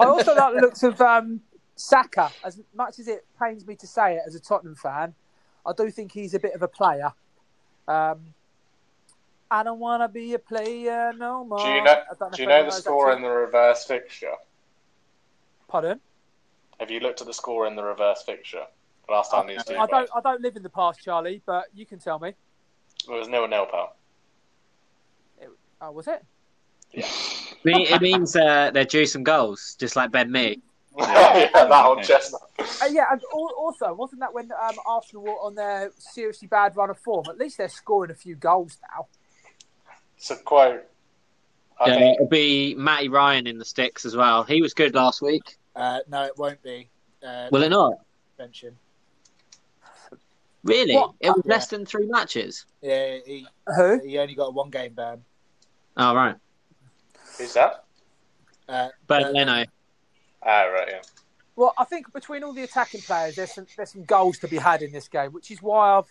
I 0.00 0.04
also 0.04 0.34
like 0.34 0.54
the 0.54 0.60
looks 0.60 0.82
of 0.82 1.00
um, 1.00 1.40
Saka. 1.76 2.30
As 2.44 2.60
much 2.74 2.98
as 2.98 3.08
it 3.08 3.26
pains 3.40 3.66
me 3.66 3.74
to 3.76 3.86
say 3.86 4.16
it 4.16 4.22
as 4.26 4.34
a 4.34 4.40
Tottenham 4.40 4.74
fan, 4.74 5.14
I 5.66 5.72
do 5.76 5.90
think 5.90 6.12
he's 6.12 6.34
a 6.34 6.38
bit 6.40 6.54
of 6.54 6.62
a 6.62 6.68
player. 6.68 7.12
Um, 7.86 8.34
I 9.50 9.62
don't 9.62 9.78
want 9.78 10.02
to 10.02 10.08
be 10.08 10.34
a 10.34 10.38
player 10.38 11.12
no 11.16 11.44
more. 11.44 11.64
Do 11.64 11.70
you 11.70 11.82
know? 11.82 11.90
I 11.90 12.14
don't 12.18 12.38
you 12.38 12.46
know 12.46 12.64
the 12.64 12.70
score 12.70 13.12
in 13.12 13.22
the 13.22 13.28
reverse 13.28 13.84
fixture? 13.84 14.34
Pardon? 15.68 16.00
Have 16.80 16.90
you 16.90 17.00
looked 17.00 17.20
at 17.20 17.26
the 17.26 17.34
score 17.34 17.66
in 17.66 17.76
the 17.76 17.82
reverse 17.82 18.22
fixture? 18.22 18.64
The 19.06 19.14
last 19.14 19.30
time 19.30 19.46
these 19.46 19.64
two 19.64 19.74
I 19.74 19.86
played, 19.86 19.90
don't. 19.90 20.10
I 20.16 20.20
don't 20.20 20.42
live 20.42 20.56
in 20.56 20.62
the 20.62 20.68
past, 20.68 21.00
Charlie, 21.02 21.42
but 21.46 21.64
you 21.74 21.86
can 21.86 21.98
tell 21.98 22.18
me. 22.18 22.28
it 22.28 23.10
was 23.10 23.28
nil 23.28 23.48
nil, 23.48 23.66
pal. 23.66 23.96
Oh, 25.80 25.92
was 25.92 26.08
it? 26.08 26.24
it 26.92 27.06
it 27.64 28.02
means 28.02 28.34
uh, 28.36 28.70
they're 28.72 28.84
due 28.84 29.06
some 29.06 29.22
goals, 29.22 29.76
just 29.78 29.96
like 29.96 30.10
Ben 30.10 30.30
Mee. 30.30 30.60
yeah, 30.98 31.48
that 31.52 31.70
on 31.70 31.98
Okay. 31.98 32.06
chestnut. 32.06 32.42
Uh, 32.58 32.86
yeah, 32.90 33.06
and 33.12 33.20
also 33.32 33.94
wasn't 33.94 34.20
that 34.20 34.34
when 34.34 34.50
um, 34.52 34.76
Arsenal 34.86 35.22
were 35.22 35.30
on 35.30 35.54
their 35.54 35.92
seriously 35.96 36.48
bad 36.48 36.76
run 36.76 36.90
of 36.90 36.98
form? 36.98 37.26
At 37.28 37.38
least 37.38 37.58
they're 37.58 37.68
scoring 37.68 38.10
a 38.10 38.14
few 38.14 38.34
goals 38.34 38.78
now. 38.96 39.06
To 40.26 40.36
quote 40.36 40.84
I 41.80 41.88
Yeah, 41.88 41.94
think 41.98 42.14
it'll 42.16 42.26
be 42.28 42.74
Matty 42.74 43.08
Ryan 43.08 43.46
in 43.46 43.58
the 43.58 43.64
sticks 43.64 44.04
as 44.04 44.16
well. 44.16 44.42
He 44.42 44.60
was 44.60 44.74
good 44.74 44.94
last 44.94 45.22
week. 45.22 45.56
Uh, 45.76 46.00
no, 46.08 46.24
it 46.24 46.36
won't 46.36 46.60
be. 46.62 46.88
Uh, 47.24 47.48
Will 47.52 47.62
it 47.62 47.68
not? 47.68 47.94
Mention. 48.38 48.76
Really? 50.64 50.94
What? 50.94 51.12
It 51.20 51.30
was 51.30 51.42
less 51.46 51.68
than 51.68 51.86
three 51.86 52.06
matches. 52.06 52.66
Yeah, 52.82 53.18
he 53.24 53.46
Who? 53.76 54.00
he 54.04 54.18
only 54.18 54.34
got 54.34 54.46
a 54.46 54.50
one 54.50 54.70
game 54.70 54.92
ban. 54.92 55.22
Oh 55.96 56.14
right, 56.14 56.34
who's 57.38 57.54
that? 57.54 57.84
Uh, 58.68 58.88
but 59.06 59.24
uh, 59.24 59.30
Leno. 59.30 59.64
Ah, 60.42 60.62
right, 60.64 60.88
yeah. 60.88 61.00
Well, 61.56 61.74
I 61.78 61.84
think 61.84 62.12
between 62.12 62.44
all 62.44 62.52
the 62.52 62.62
attacking 62.62 63.00
players, 63.00 63.36
there's 63.36 63.52
some 63.54 63.66
there's 63.76 63.92
some 63.92 64.04
goals 64.04 64.38
to 64.38 64.48
be 64.48 64.56
had 64.58 64.82
in 64.82 64.92
this 64.92 65.08
game, 65.08 65.32
which 65.32 65.50
is 65.50 65.62
why 65.62 65.96
I've 65.96 66.06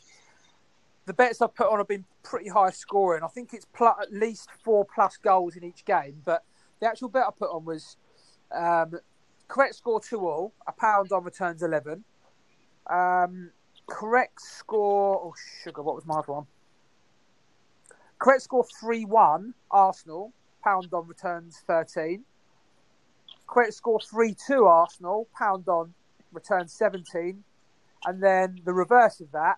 the 1.08 1.14
bets 1.14 1.41
I've 1.41 1.55
put 1.55 1.72
on 1.72 1.78
have 1.80 1.88
been 1.88 2.05
pretty 2.22 2.49
high 2.49 2.70
scoring. 2.70 3.24
I 3.24 3.28
think 3.28 3.53
it's 3.53 3.66
pl- 3.66 3.95
at 3.99 4.14
least 4.14 4.49
four 4.64 4.86
plus 4.93 5.18
goals 5.18 5.55
in 5.55 5.64
each 5.64 5.86
game. 5.86 6.22
But 6.24 6.43
the 6.80 6.88
actual 6.88 7.08
bet 7.08 7.24
I 7.26 7.32
put 7.32 7.49
on 7.49 7.66
was 7.66 7.95
um, 8.51 8.91
correct 9.47 9.76
score 9.76 10.01
two 10.01 10.28
all, 10.28 10.53
a 10.68 10.74
pound 10.74 11.12
on 11.14 11.24
returns 11.24 11.64
eleven. 11.64 12.03
Um, 12.88 13.51
correct 13.88 14.41
score. 14.41 15.22
Oh 15.24 15.34
sugar, 15.64 15.82
what 15.82 15.95
was 15.95 16.05
my 16.05 16.16
other 16.16 16.34
one? 16.34 16.45
Correct 18.20 18.41
score 18.41 18.66
three 18.80 19.05
one 19.05 19.53
Arsenal, 19.72 20.34
pound 20.62 20.89
on 20.93 21.08
returns 21.08 21.64
thirteen. 21.66 22.26
Correct 23.47 23.74
score 23.74 23.99
3 24.01 24.36
2 24.45 24.66
Arsenal, 24.66 25.28
pound 25.34 25.70
on 25.70 25.93
return 26.34 26.68
17. 26.68 27.43
And 28.05 28.22
then 28.22 28.60
the 28.66 28.74
reverse 28.74 29.22
of 29.22 29.32
that, 29.32 29.58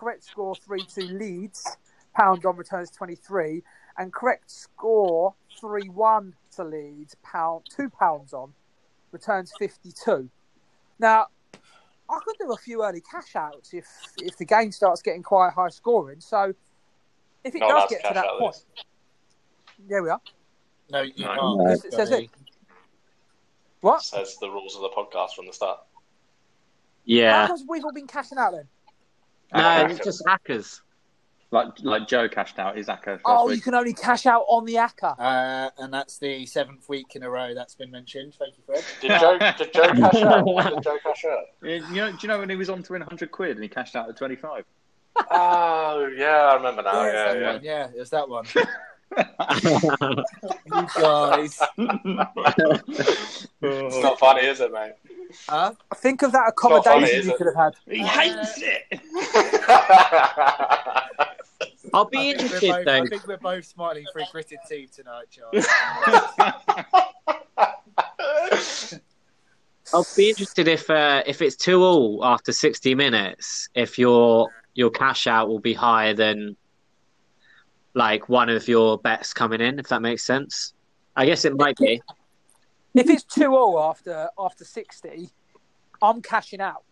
correct 0.00 0.24
score 0.24 0.54
3 0.54 0.82
2 0.82 1.00
Leeds, 1.18 1.76
pound 2.16 2.46
on 2.46 2.56
returns 2.56 2.90
23. 2.90 3.62
And 3.98 4.12
correct 4.12 4.50
score 4.50 5.34
3 5.60 5.90
1 5.90 6.34
to 6.56 6.64
Leeds, 6.64 7.16
pound, 7.22 7.64
two 7.68 7.90
pounds 7.90 8.32
on, 8.32 8.54
returns 9.12 9.52
52. 9.58 10.30
Now, 10.98 11.26
I 12.08 12.18
could 12.24 12.36
do 12.40 12.50
a 12.52 12.56
few 12.56 12.82
early 12.82 13.02
cash 13.02 13.36
outs 13.36 13.74
if, 13.74 13.86
if 14.22 14.38
the 14.38 14.46
game 14.46 14.72
starts 14.72 15.02
getting 15.02 15.22
quite 15.22 15.52
high 15.52 15.68
scoring. 15.68 16.20
So 16.20 16.54
if 17.44 17.54
it 17.54 17.58
Not 17.60 17.68
does 17.68 17.90
get 17.90 18.08
to 18.08 18.14
that 18.14 18.26
point, 18.38 18.54
this. 18.54 18.64
there 19.86 20.02
we 20.02 20.08
are. 20.08 20.20
no, 20.90 21.02
you 21.02 21.12
No. 21.18 21.26
can't. 21.26 21.58
No. 21.58 21.70
It 21.72 21.92
says 21.92 22.10
it. 22.10 22.30
What? 23.82 24.02
Says 24.02 24.36
the 24.40 24.48
rules 24.50 24.76
of 24.76 24.82
the 24.82 24.90
podcast 24.90 25.34
from 25.34 25.46
the 25.46 25.52
start. 25.52 25.80
Yeah. 27.04 27.46
comes 27.46 27.64
we've 27.68 27.84
all 27.84 27.92
been 27.92 28.06
cashing 28.06 28.38
out 28.38 28.52
then? 28.52 28.68
No, 29.54 29.86
it's 29.86 30.04
just 30.04 30.22
hackers. 30.26 30.82
Like 31.52 31.66
like 31.82 32.06
Joe 32.06 32.28
cashed 32.28 32.60
out 32.60 32.76
his 32.76 32.86
ACCA 32.86 33.06
last 33.08 33.22
Oh, 33.24 33.48
you 33.48 33.54
week. 33.56 33.64
can 33.64 33.74
only 33.74 33.92
cash 33.92 34.24
out 34.24 34.44
on 34.48 34.64
the 34.64 34.74
ACCA. 34.74 35.16
Uh, 35.18 35.70
and 35.78 35.92
that's 35.92 36.16
the 36.18 36.46
seventh 36.46 36.88
week 36.88 37.16
in 37.16 37.24
a 37.24 37.30
row 37.30 37.54
that's 37.54 37.74
been 37.74 37.90
mentioned. 37.90 38.36
Thank 38.38 38.54
you, 38.56 38.62
Fred. 38.64 38.84
Did 39.00 39.20
Joe, 39.20 39.36
did 39.58 39.72
Joe 39.72 39.92
cash 40.10 40.22
out? 40.22 40.74
Did 40.74 40.82
Joe 40.84 40.98
cash 41.02 41.24
out? 41.24 41.44
You 41.62 41.80
know, 41.80 42.12
do 42.12 42.18
you 42.22 42.28
know 42.28 42.38
when 42.38 42.50
he 42.50 42.54
was 42.54 42.70
on 42.70 42.84
to 42.84 42.92
win 42.92 43.00
100 43.00 43.32
quid 43.32 43.52
and 43.56 43.62
he 43.64 43.68
cashed 43.68 43.96
out 43.96 44.08
at 44.08 44.16
25? 44.16 44.64
Oh, 45.32 46.08
yeah, 46.16 46.28
I 46.52 46.54
remember 46.54 46.82
now. 46.82 47.02
it's 47.02 47.14
Yeah, 47.14 47.32
yeah. 47.34 47.52
one. 47.54 47.64
yeah, 47.64 47.88
it 47.96 47.98
was 47.98 48.10
that 48.10 48.28
one. 48.28 48.46
you 49.16 50.86
guys. 51.02 51.60
It's 53.60 54.02
not 54.02 54.18
funny, 54.20 54.46
is 54.46 54.60
it, 54.60 54.72
mate? 54.72 54.92
Huh? 55.48 55.72
Think 55.96 56.22
of 56.22 56.30
that 56.32 56.52
not 56.62 56.84
funny, 56.84 56.88
accommodation 57.04 57.20
is 57.20 57.26
you 57.26 57.36
could 57.36 57.46
have 57.46 57.56
had. 57.56 57.74
he 57.88 57.98
hates 57.98 58.58
it. 58.58 59.00
I'll 61.92 62.04
be 62.04 62.18
I 62.18 62.22
interested 62.32 62.70
both, 62.70 62.84
though. 62.84 63.02
I 63.02 63.06
think 63.06 63.26
we're 63.26 63.38
both 63.38 63.64
smiling 63.64 64.04
for 64.12 64.20
a 64.20 64.26
gritted 64.30 64.60
team 64.68 64.86
tonight, 64.94 65.24
Charles. 65.30 65.66
I'll 69.92 70.06
be 70.16 70.28
interested 70.28 70.68
if 70.68 70.88
uh, 70.88 71.24
if 71.26 71.42
it's 71.42 71.56
two 71.56 71.82
all 71.82 72.24
after 72.24 72.52
sixty 72.52 72.94
minutes. 72.94 73.68
If 73.74 73.98
your 73.98 74.48
your 74.74 74.90
cash 74.90 75.26
out 75.26 75.48
will 75.48 75.58
be 75.58 75.74
higher 75.74 76.14
than 76.14 76.56
like 77.94 78.28
one 78.28 78.48
of 78.48 78.68
your 78.68 78.98
bets 78.98 79.32
coming 79.32 79.60
in, 79.60 79.80
if 79.80 79.88
that 79.88 80.00
makes 80.00 80.22
sense. 80.22 80.74
I 81.16 81.26
guess 81.26 81.44
it 81.44 81.56
might 81.56 81.76
be. 81.76 82.00
If 82.94 83.08
it's 83.08 83.22
two 83.22 83.54
all 83.54 83.80
after 83.80 84.28
after 84.38 84.64
sixty, 84.64 85.30
I'm 86.02 86.22
cashing 86.22 86.60
out. 86.60 86.84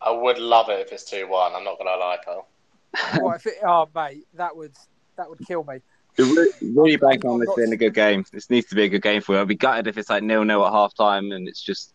I 0.00 0.10
would 0.10 0.38
love 0.38 0.68
it 0.68 0.80
if 0.80 0.92
it's 0.92 1.04
2 1.04 1.26
1. 1.28 1.54
I'm 1.54 1.64
not 1.64 1.78
going 1.78 1.86
to 1.86 1.96
lie, 1.96 2.18
pal. 2.22 2.48
What 3.20 3.36
if 3.36 3.46
it, 3.46 3.54
oh 3.64 3.88
mate, 3.94 4.24
that 4.34 4.56
would 4.56 4.74
that 5.16 5.28
would 5.28 5.40
kill 5.46 5.64
me. 5.64 5.78
Really, 6.16 6.50
really 6.62 6.96
bank 6.96 7.24
on 7.24 7.40
this 7.40 7.48
being 7.56 7.72
a 7.72 7.76
good 7.76 7.94
game. 7.94 8.24
This 8.32 8.50
needs 8.50 8.68
to 8.68 8.76
be 8.76 8.84
a 8.84 8.88
good 8.88 9.02
game 9.02 9.20
for 9.20 9.32
you. 9.32 9.38
I'll 9.38 9.46
be 9.46 9.56
gutted 9.56 9.88
if 9.88 9.98
it's 9.98 10.10
like 10.10 10.22
nil 10.22 10.44
nil 10.44 10.64
at 10.64 10.72
half 10.72 10.94
time 10.94 11.32
and 11.32 11.48
it's 11.48 11.60
just 11.60 11.94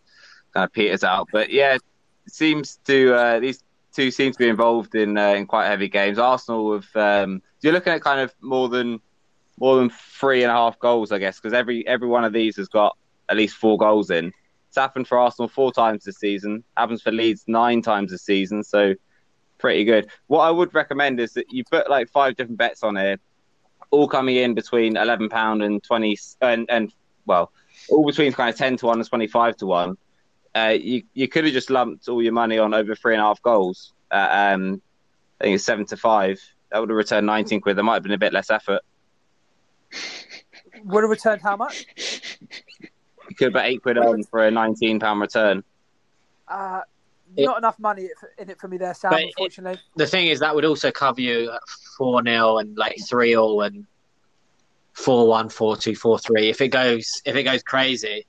kind 0.52 0.64
of 0.64 0.72
peters 0.72 1.04
out. 1.04 1.28
But 1.32 1.50
yeah, 1.50 1.74
it 1.74 1.82
seems 2.28 2.78
to 2.84 3.14
uh, 3.14 3.40
these 3.40 3.62
two 3.94 4.10
seem 4.10 4.32
to 4.32 4.38
be 4.38 4.48
involved 4.48 4.94
in 4.94 5.16
uh, 5.16 5.28
in 5.28 5.46
quite 5.46 5.68
heavy 5.68 5.88
games. 5.88 6.18
Arsenal 6.18 6.68
with 6.68 6.94
um, 6.96 7.40
you're 7.62 7.72
looking 7.72 7.94
at 7.94 8.02
kind 8.02 8.20
of 8.20 8.34
more 8.42 8.68
than 8.68 9.00
more 9.58 9.76
than 9.76 9.88
three 9.88 10.42
and 10.42 10.50
a 10.50 10.54
half 10.54 10.78
goals, 10.78 11.12
I 11.12 11.18
guess, 11.18 11.40
because 11.40 11.54
every 11.54 11.86
every 11.86 12.08
one 12.08 12.24
of 12.24 12.34
these 12.34 12.56
has 12.56 12.68
got 12.68 12.98
at 13.30 13.36
least 13.36 13.56
four 13.56 13.78
goals 13.78 14.10
in. 14.10 14.32
It's 14.68 14.76
happened 14.76 15.08
for 15.08 15.18
Arsenal 15.18 15.48
four 15.48 15.72
times 15.72 16.04
this 16.04 16.18
season. 16.18 16.62
Happens 16.76 17.02
for 17.02 17.10
Leeds 17.10 17.44
nine 17.46 17.82
times 17.82 18.10
this 18.10 18.22
season. 18.22 18.62
So 18.62 18.94
pretty 19.58 19.84
good. 19.84 20.08
What 20.26 20.40
I 20.40 20.50
would 20.50 20.74
recommend 20.74 21.20
is 21.20 21.32
that 21.34 21.50
you 21.50 21.64
put 21.64 21.88
like 21.90 22.10
five 22.10 22.36
different 22.36 22.58
bets 22.58 22.82
on 22.82 22.96
here, 22.96 23.18
all 23.90 24.08
coming 24.08 24.36
in 24.36 24.54
between 24.54 24.96
eleven 24.96 25.28
pound 25.28 25.62
and 25.62 25.82
twenty, 25.82 26.18
and, 26.40 26.66
and 26.70 26.92
well, 27.26 27.52
all 27.88 28.06
between 28.06 28.32
kind 28.32 28.50
of 28.50 28.56
ten 28.56 28.76
to 28.76 28.86
one 28.86 28.98
and 28.98 29.08
twenty 29.08 29.26
five 29.26 29.56
to 29.56 29.66
one. 29.66 29.96
Uh, 30.54 30.76
you 30.80 31.02
you 31.14 31.28
could 31.28 31.44
have 31.44 31.52
just 31.52 31.70
lumped 31.70 32.08
all 32.08 32.22
your 32.22 32.32
money 32.32 32.58
on 32.58 32.74
over 32.74 32.94
three 32.94 33.14
and 33.14 33.20
a 33.20 33.24
half 33.24 33.40
goals. 33.42 33.92
Um, 34.10 34.82
I 35.40 35.44
think 35.44 35.54
it's 35.54 35.64
seven 35.64 35.86
to 35.86 35.96
five. 35.96 36.40
That 36.70 36.80
would 36.80 36.90
have 36.90 36.96
returned 36.96 37.26
nineteen 37.26 37.60
quid. 37.60 37.76
There 37.76 37.84
might 37.84 37.94
have 37.94 38.02
been 38.02 38.12
a 38.12 38.18
bit 38.18 38.32
less 38.32 38.50
effort. 38.50 38.82
Would 40.84 41.02
have 41.02 41.10
returned 41.10 41.42
how 41.42 41.56
much? 41.56 41.86
You 43.30 43.36
could 43.36 43.44
have 43.46 43.52
put 43.54 43.64
eight 43.64 43.82
quid 43.82 43.96
on 43.96 44.24
for 44.24 44.44
a 44.46 44.50
nineteen 44.50 44.98
pound 45.00 45.20
return. 45.20 45.62
Uh, 46.48 46.82
It- 47.36 47.46
not 47.46 47.58
enough 47.58 47.78
money 47.78 48.08
in 48.38 48.50
it 48.50 48.58
for 48.58 48.66
me 48.66 48.76
there, 48.76 48.92
Sam. 48.92 49.12
But 49.12 49.20
it- 49.22 49.26
unfortunately, 49.38 49.80
The 49.94 50.06
thing 50.06 50.26
is, 50.26 50.40
that 50.40 50.52
would 50.52 50.64
also 50.64 50.90
cover 50.90 51.20
you 51.20 51.56
four 51.96 52.20
0 52.24 52.58
and 52.58 52.76
like 52.76 52.96
three 53.08 53.30
0 53.30 53.60
and 53.60 53.86
four 54.94 55.28
one, 55.28 55.48
four 55.48 55.76
two, 55.76 55.94
four 55.94 56.18
three. 56.18 56.48
If 56.50 56.60
it 56.60 56.68
goes, 56.68 57.22
if 57.24 57.36
it 57.36 57.44
goes 57.44 57.62
crazy, 57.62 58.26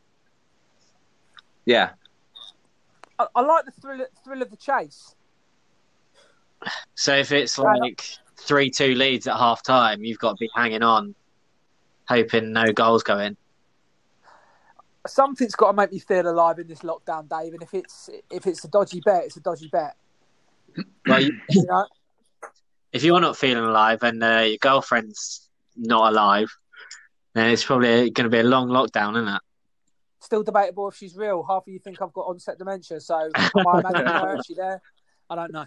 Yeah, 1.66 1.92
I, 3.18 3.26
I 3.36 3.42
like 3.42 3.66
the 3.66 3.72
thrill 3.72 4.06
thrill 4.24 4.42
of 4.44 4.52
the 4.52 4.58
chase. 4.58 5.16
so 6.94 7.16
if 7.16 7.32
it's 7.32 7.58
like 7.58 8.08
three 8.38 8.70
two 8.70 8.94
leads 8.94 9.26
at 9.28 9.36
half 9.36 9.64
time, 9.64 10.04
you've 10.04 10.20
got 10.20 10.32
to 10.34 10.38
be 10.40 10.50
hanging 10.56 10.84
on, 10.84 11.16
hoping 12.08 12.54
no 12.54 12.72
goals 12.72 13.02
go 13.02 13.18
in. 13.18 13.36
Something's 15.08 15.56
got 15.56 15.68
to 15.72 15.74
make 15.74 15.92
me 15.92 16.00
feel 16.00 16.28
alive 16.30 16.60
in 16.60 16.68
this 16.68 16.80
lockdown, 16.80 17.28
Dave. 17.28 17.54
And 17.54 17.64
if 17.64 17.74
it's 17.74 18.10
if 18.30 18.46
it's 18.46 18.64
a 18.64 18.68
dodgy 18.68 19.02
bet, 19.04 19.24
it's 19.26 19.38
a 19.38 19.42
dodgy 19.42 19.68
bet. 19.68 19.96
Well, 21.08 21.22
you, 21.22 21.38
You 21.50 21.66
know, 21.66 21.86
if 22.94 23.04
you're 23.04 23.20
not 23.20 23.36
feeling 23.38 23.64
alive 23.66 24.04
and 24.04 24.24
uh, 24.24 24.44
your 24.46 24.58
girlfriend's 24.58 25.50
not 25.76 26.12
alive, 26.14 26.56
then 27.34 27.50
it's 27.50 27.64
probably 27.66 28.10
going 28.12 28.26
to 28.26 28.30
be 28.30 28.40
a 28.40 28.44
long 28.44 28.70
lockdown, 28.70 29.16
isn't 29.18 29.28
it? 29.36 29.42
still 30.20 30.44
debatable 30.44 30.88
if 30.88 30.96
she's 30.96 31.18
real. 31.18 31.44
Half 31.44 31.64
of 31.64 31.74
you 31.74 31.80
think 31.80 32.00
I've 32.02 32.14
got 32.14 32.22
onset 32.28 32.58
dementia, 32.60 33.02
so 33.02 33.30
am 33.36 33.68
I 33.68 33.80
imagining 33.80 34.06
her? 34.08 34.36
Is 34.38 34.46
she 34.46 34.54
there? 34.54 34.80
I 35.30 35.36
don't 35.36 35.52
know. 35.52 35.66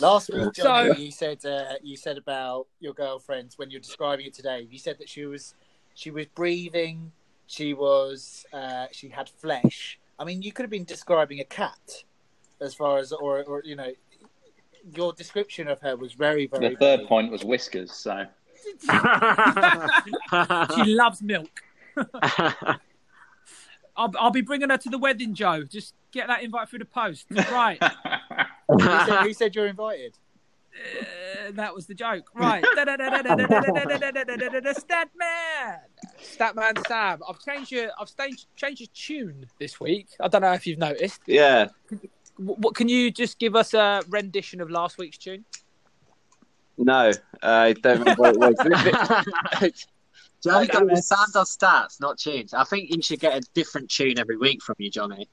Last 0.00 0.30
week, 0.34 0.52
Johnny, 0.54 0.92
So- 0.92 0.96
you 1.00 1.10
said 1.12 1.46
uh, 1.46 1.74
you 1.82 1.96
said 1.96 2.18
about 2.18 2.66
your 2.80 2.92
girlfriend 2.94 3.52
when 3.56 3.70
you're 3.70 3.80
describing 3.80 4.26
it 4.26 4.34
today. 4.34 4.66
You 4.68 4.78
said 4.78 4.98
that 4.98 5.08
she 5.08 5.24
was 5.24 5.54
she 5.94 6.10
was 6.10 6.26
breathing, 6.34 7.12
she 7.46 7.74
was 7.74 8.44
uh, 8.52 8.86
she 8.92 9.08
had 9.08 9.28
flesh. 9.28 9.98
I 10.18 10.24
mean, 10.24 10.42
you 10.42 10.52
could 10.52 10.62
have 10.62 10.70
been 10.70 10.84
describing 10.84 11.40
a 11.40 11.44
cat, 11.44 12.04
as 12.60 12.74
far 12.74 12.98
as 12.98 13.12
or 13.12 13.42
or 13.44 13.62
you 13.64 13.76
know, 13.76 13.92
your 14.94 15.12
description 15.12 15.68
of 15.68 15.80
her 15.80 15.96
was 15.96 16.12
very 16.12 16.46
very. 16.46 16.70
The 16.70 16.76
third 16.76 17.00
vague. 17.00 17.08
point 17.08 17.30
was 17.30 17.44
whiskers. 17.44 17.92
So 17.92 18.26
She 20.74 20.84
loves 20.84 21.22
milk. 21.22 21.62
I'll, 23.98 24.12
I'll 24.18 24.30
be 24.30 24.42
bringing 24.42 24.68
her 24.70 24.76
to 24.76 24.90
the 24.90 24.98
wedding, 24.98 25.34
Joe. 25.34 25.62
Just 25.64 25.94
get 26.12 26.26
that 26.28 26.42
invite 26.42 26.68
through 26.68 26.80
the 26.80 26.84
post. 26.84 27.26
Right. 27.30 27.82
Who 28.68 28.80
said, 28.80 29.22
who 29.22 29.32
said 29.32 29.54
you're 29.54 29.68
invited? 29.68 30.18
Uh, 30.74 31.52
that 31.52 31.74
was 31.74 31.86
the 31.86 31.94
joke. 31.94 32.28
Right. 32.34 32.62
Statman. 34.74 35.78
Statman 36.22 36.86
Sam. 36.86 37.20
I've 37.28 37.38
changed 37.40 37.70
your 37.72 37.90
I've 37.98 38.14
changed 38.16 38.46
changed 38.56 38.80
your 38.80 38.88
tune 38.94 39.46
this 39.58 39.80
week. 39.80 40.08
I 40.20 40.28
don't 40.28 40.42
know 40.42 40.52
if 40.52 40.66
you've 40.66 40.78
noticed. 40.78 41.20
yeah. 41.26 41.68
What, 42.36 42.58
what 42.58 42.74
can 42.74 42.88
you 42.88 43.10
just 43.10 43.38
give 43.38 43.56
us 43.56 43.72
a 43.74 44.02
rendition 44.08 44.60
of 44.60 44.70
last 44.70 44.98
week's 44.98 45.16
tune? 45.18 45.44
No, 46.78 47.10
I 47.42 47.72
don't 47.72 48.00
remember 48.00 48.20
what 48.20 48.34
it 48.34 48.38
was. 48.38 48.54
to 48.56 49.72
Johnny, 50.44 50.68
Okay, 50.70 50.84
man. 50.84 51.00
Sam 51.02 51.26
does 51.32 51.56
stats, 51.56 51.98
not 52.00 52.18
tunes. 52.18 52.52
I 52.52 52.62
think 52.64 52.94
you 52.94 53.00
should 53.00 53.20
get 53.20 53.34
a 53.36 53.40
different 53.54 53.90
tune 53.90 54.18
every 54.18 54.36
week 54.36 54.62
from 54.62 54.76
you, 54.78 54.90
Johnny. 54.90 55.28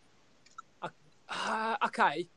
Uh, 1.30 1.76
okay. 1.86 2.28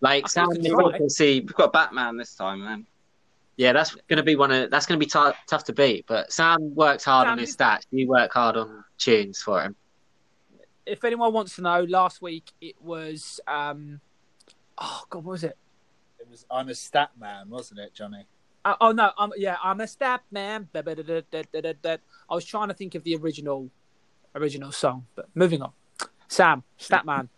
Like 0.00 0.24
I 0.24 0.28
Sam, 0.28 0.50
think 0.50 0.64
you 0.64 0.76
it's 0.78 0.88
right. 0.90 0.96
can 0.98 1.10
see. 1.10 1.40
We've 1.40 1.54
got 1.54 1.72
Batman 1.72 2.16
this 2.16 2.34
time, 2.34 2.64
man. 2.64 2.86
Yeah, 3.56 3.72
that's 3.72 3.94
going 3.94 4.18
to 4.18 4.22
be 4.22 4.36
one 4.36 4.50
of 4.50 4.70
that's 4.70 4.84
going 4.84 5.00
to 5.00 5.04
be 5.04 5.08
tou- 5.08 5.32
tough 5.46 5.64
to 5.64 5.72
beat. 5.72 6.04
But 6.06 6.32
Sam 6.32 6.74
works 6.74 7.04
hard 7.04 7.26
on 7.26 7.38
Sam, 7.38 7.46
his 7.46 7.56
stats. 7.56 7.86
You 7.90 8.06
work 8.06 8.32
hard 8.32 8.56
on 8.56 8.84
tunes 8.98 9.40
for 9.40 9.62
him. 9.62 9.74
If 10.84 11.04
anyone 11.04 11.32
wants 11.32 11.56
to 11.56 11.62
know, 11.62 11.82
last 11.84 12.20
week 12.20 12.52
it 12.60 12.80
was. 12.80 13.40
Um, 13.48 14.00
oh 14.78 15.02
God, 15.08 15.24
what 15.24 15.32
was 15.32 15.44
it? 15.44 15.56
It 16.20 16.28
was 16.30 16.44
I'm 16.50 16.68
a 16.68 16.74
stat 16.74 17.10
man, 17.18 17.48
wasn't 17.48 17.80
it, 17.80 17.94
Johnny? 17.94 18.26
Uh, 18.64 18.74
oh 18.80 18.92
no, 18.92 19.10
I'm 19.16 19.32
yeah, 19.38 19.56
I'm 19.62 19.80
a 19.80 19.86
stat 19.86 20.22
man. 20.30 20.68
Da, 20.74 20.82
da, 20.82 20.94
da, 20.94 21.22
da, 21.30 21.42
da, 21.52 21.60
da, 21.60 21.72
da. 21.80 21.96
I 22.28 22.34
was 22.34 22.44
trying 22.44 22.68
to 22.68 22.74
think 22.74 22.94
of 22.94 23.04
the 23.04 23.16
original, 23.16 23.70
original 24.34 24.70
song, 24.70 25.06
but 25.14 25.28
moving 25.34 25.62
on. 25.62 25.72
Sam, 26.28 26.62
stat 26.76 27.06
man, 27.06 27.30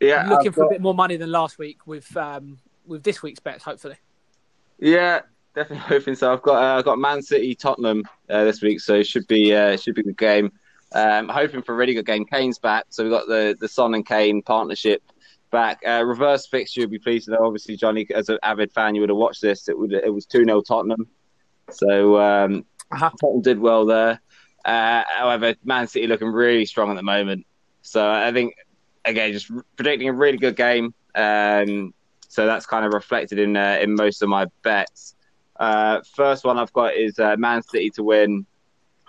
Yeah, 0.00 0.26
looking 0.28 0.48
I've 0.48 0.54
for 0.54 0.64
a 0.64 0.68
bit 0.70 0.80
more 0.80 0.94
money 0.94 1.16
than 1.16 1.30
last 1.30 1.58
week 1.58 1.86
with 1.86 2.16
um 2.16 2.58
with 2.84 3.04
this 3.04 3.22
week's 3.22 3.38
bets, 3.38 3.62
hopefully. 3.62 3.96
Yeah, 4.78 5.22
definitely 5.54 5.78
hoping 5.98 6.14
so. 6.14 6.32
I've 6.32 6.42
got 6.42 6.62
uh, 6.62 6.78
I've 6.78 6.84
got 6.84 6.98
Man 6.98 7.22
City, 7.22 7.54
Tottenham 7.54 8.04
uh, 8.28 8.44
this 8.44 8.62
week, 8.62 8.80
so 8.80 8.94
it 8.94 9.06
should 9.06 9.26
be 9.26 9.54
uh, 9.54 9.76
should 9.76 9.94
be 9.94 10.02
a 10.02 10.04
good 10.04 10.18
game. 10.18 10.52
Um, 10.92 11.28
hoping 11.28 11.62
for 11.62 11.72
a 11.72 11.76
really 11.76 11.94
good 11.94 12.06
game. 12.06 12.24
Kane's 12.24 12.58
back, 12.58 12.86
so 12.88 13.02
we've 13.02 13.12
got 13.12 13.26
the 13.26 13.56
the 13.60 13.68
Son 13.68 13.94
and 13.94 14.06
Kane 14.06 14.42
partnership 14.42 15.02
back. 15.50 15.80
Uh, 15.86 16.02
reverse 16.04 16.46
fixture, 16.46 16.80
you'll 16.82 16.90
be 16.90 16.98
pleased 16.98 17.26
to 17.26 17.32
know. 17.32 17.44
Obviously, 17.44 17.76
Johnny, 17.76 18.06
as 18.14 18.28
an 18.28 18.38
avid 18.42 18.72
fan, 18.72 18.94
you 18.94 19.00
would 19.02 19.10
have 19.10 19.18
watched 19.18 19.42
this. 19.42 19.68
It 19.68 19.78
would 19.78 19.92
it 19.92 20.12
was 20.12 20.26
two 20.26 20.44
0 20.44 20.62
Tottenham, 20.62 21.06
so 21.70 22.18
um, 22.18 22.64
Uh-huh. 22.90 23.10
Tottenham 23.20 23.42
did 23.42 23.58
well 23.58 23.84
there. 23.84 24.20
Uh, 24.64 25.02
however, 25.08 25.54
Man 25.64 25.86
City 25.86 26.06
looking 26.06 26.28
really 26.28 26.66
strong 26.66 26.90
at 26.90 26.96
the 26.96 27.02
moment. 27.02 27.46
So 27.82 28.08
I 28.10 28.32
think 28.32 28.54
again, 29.04 29.32
just 29.32 29.50
predicting 29.76 30.08
a 30.08 30.12
really 30.12 30.38
good 30.38 30.56
game. 30.56 30.94
Um, 31.14 31.94
so 32.28 32.46
that's 32.46 32.66
kind 32.66 32.84
of 32.84 32.92
reflected 32.92 33.38
in 33.38 33.56
uh, 33.56 33.78
in 33.82 33.94
most 33.94 34.22
of 34.22 34.28
my 34.28 34.46
bets. 34.62 35.14
Uh, 35.58 36.00
first 36.14 36.44
one 36.44 36.58
I've 36.58 36.72
got 36.72 36.94
is 36.94 37.18
uh, 37.18 37.36
Man 37.36 37.62
City 37.62 37.90
to 37.90 38.04
win, 38.04 38.46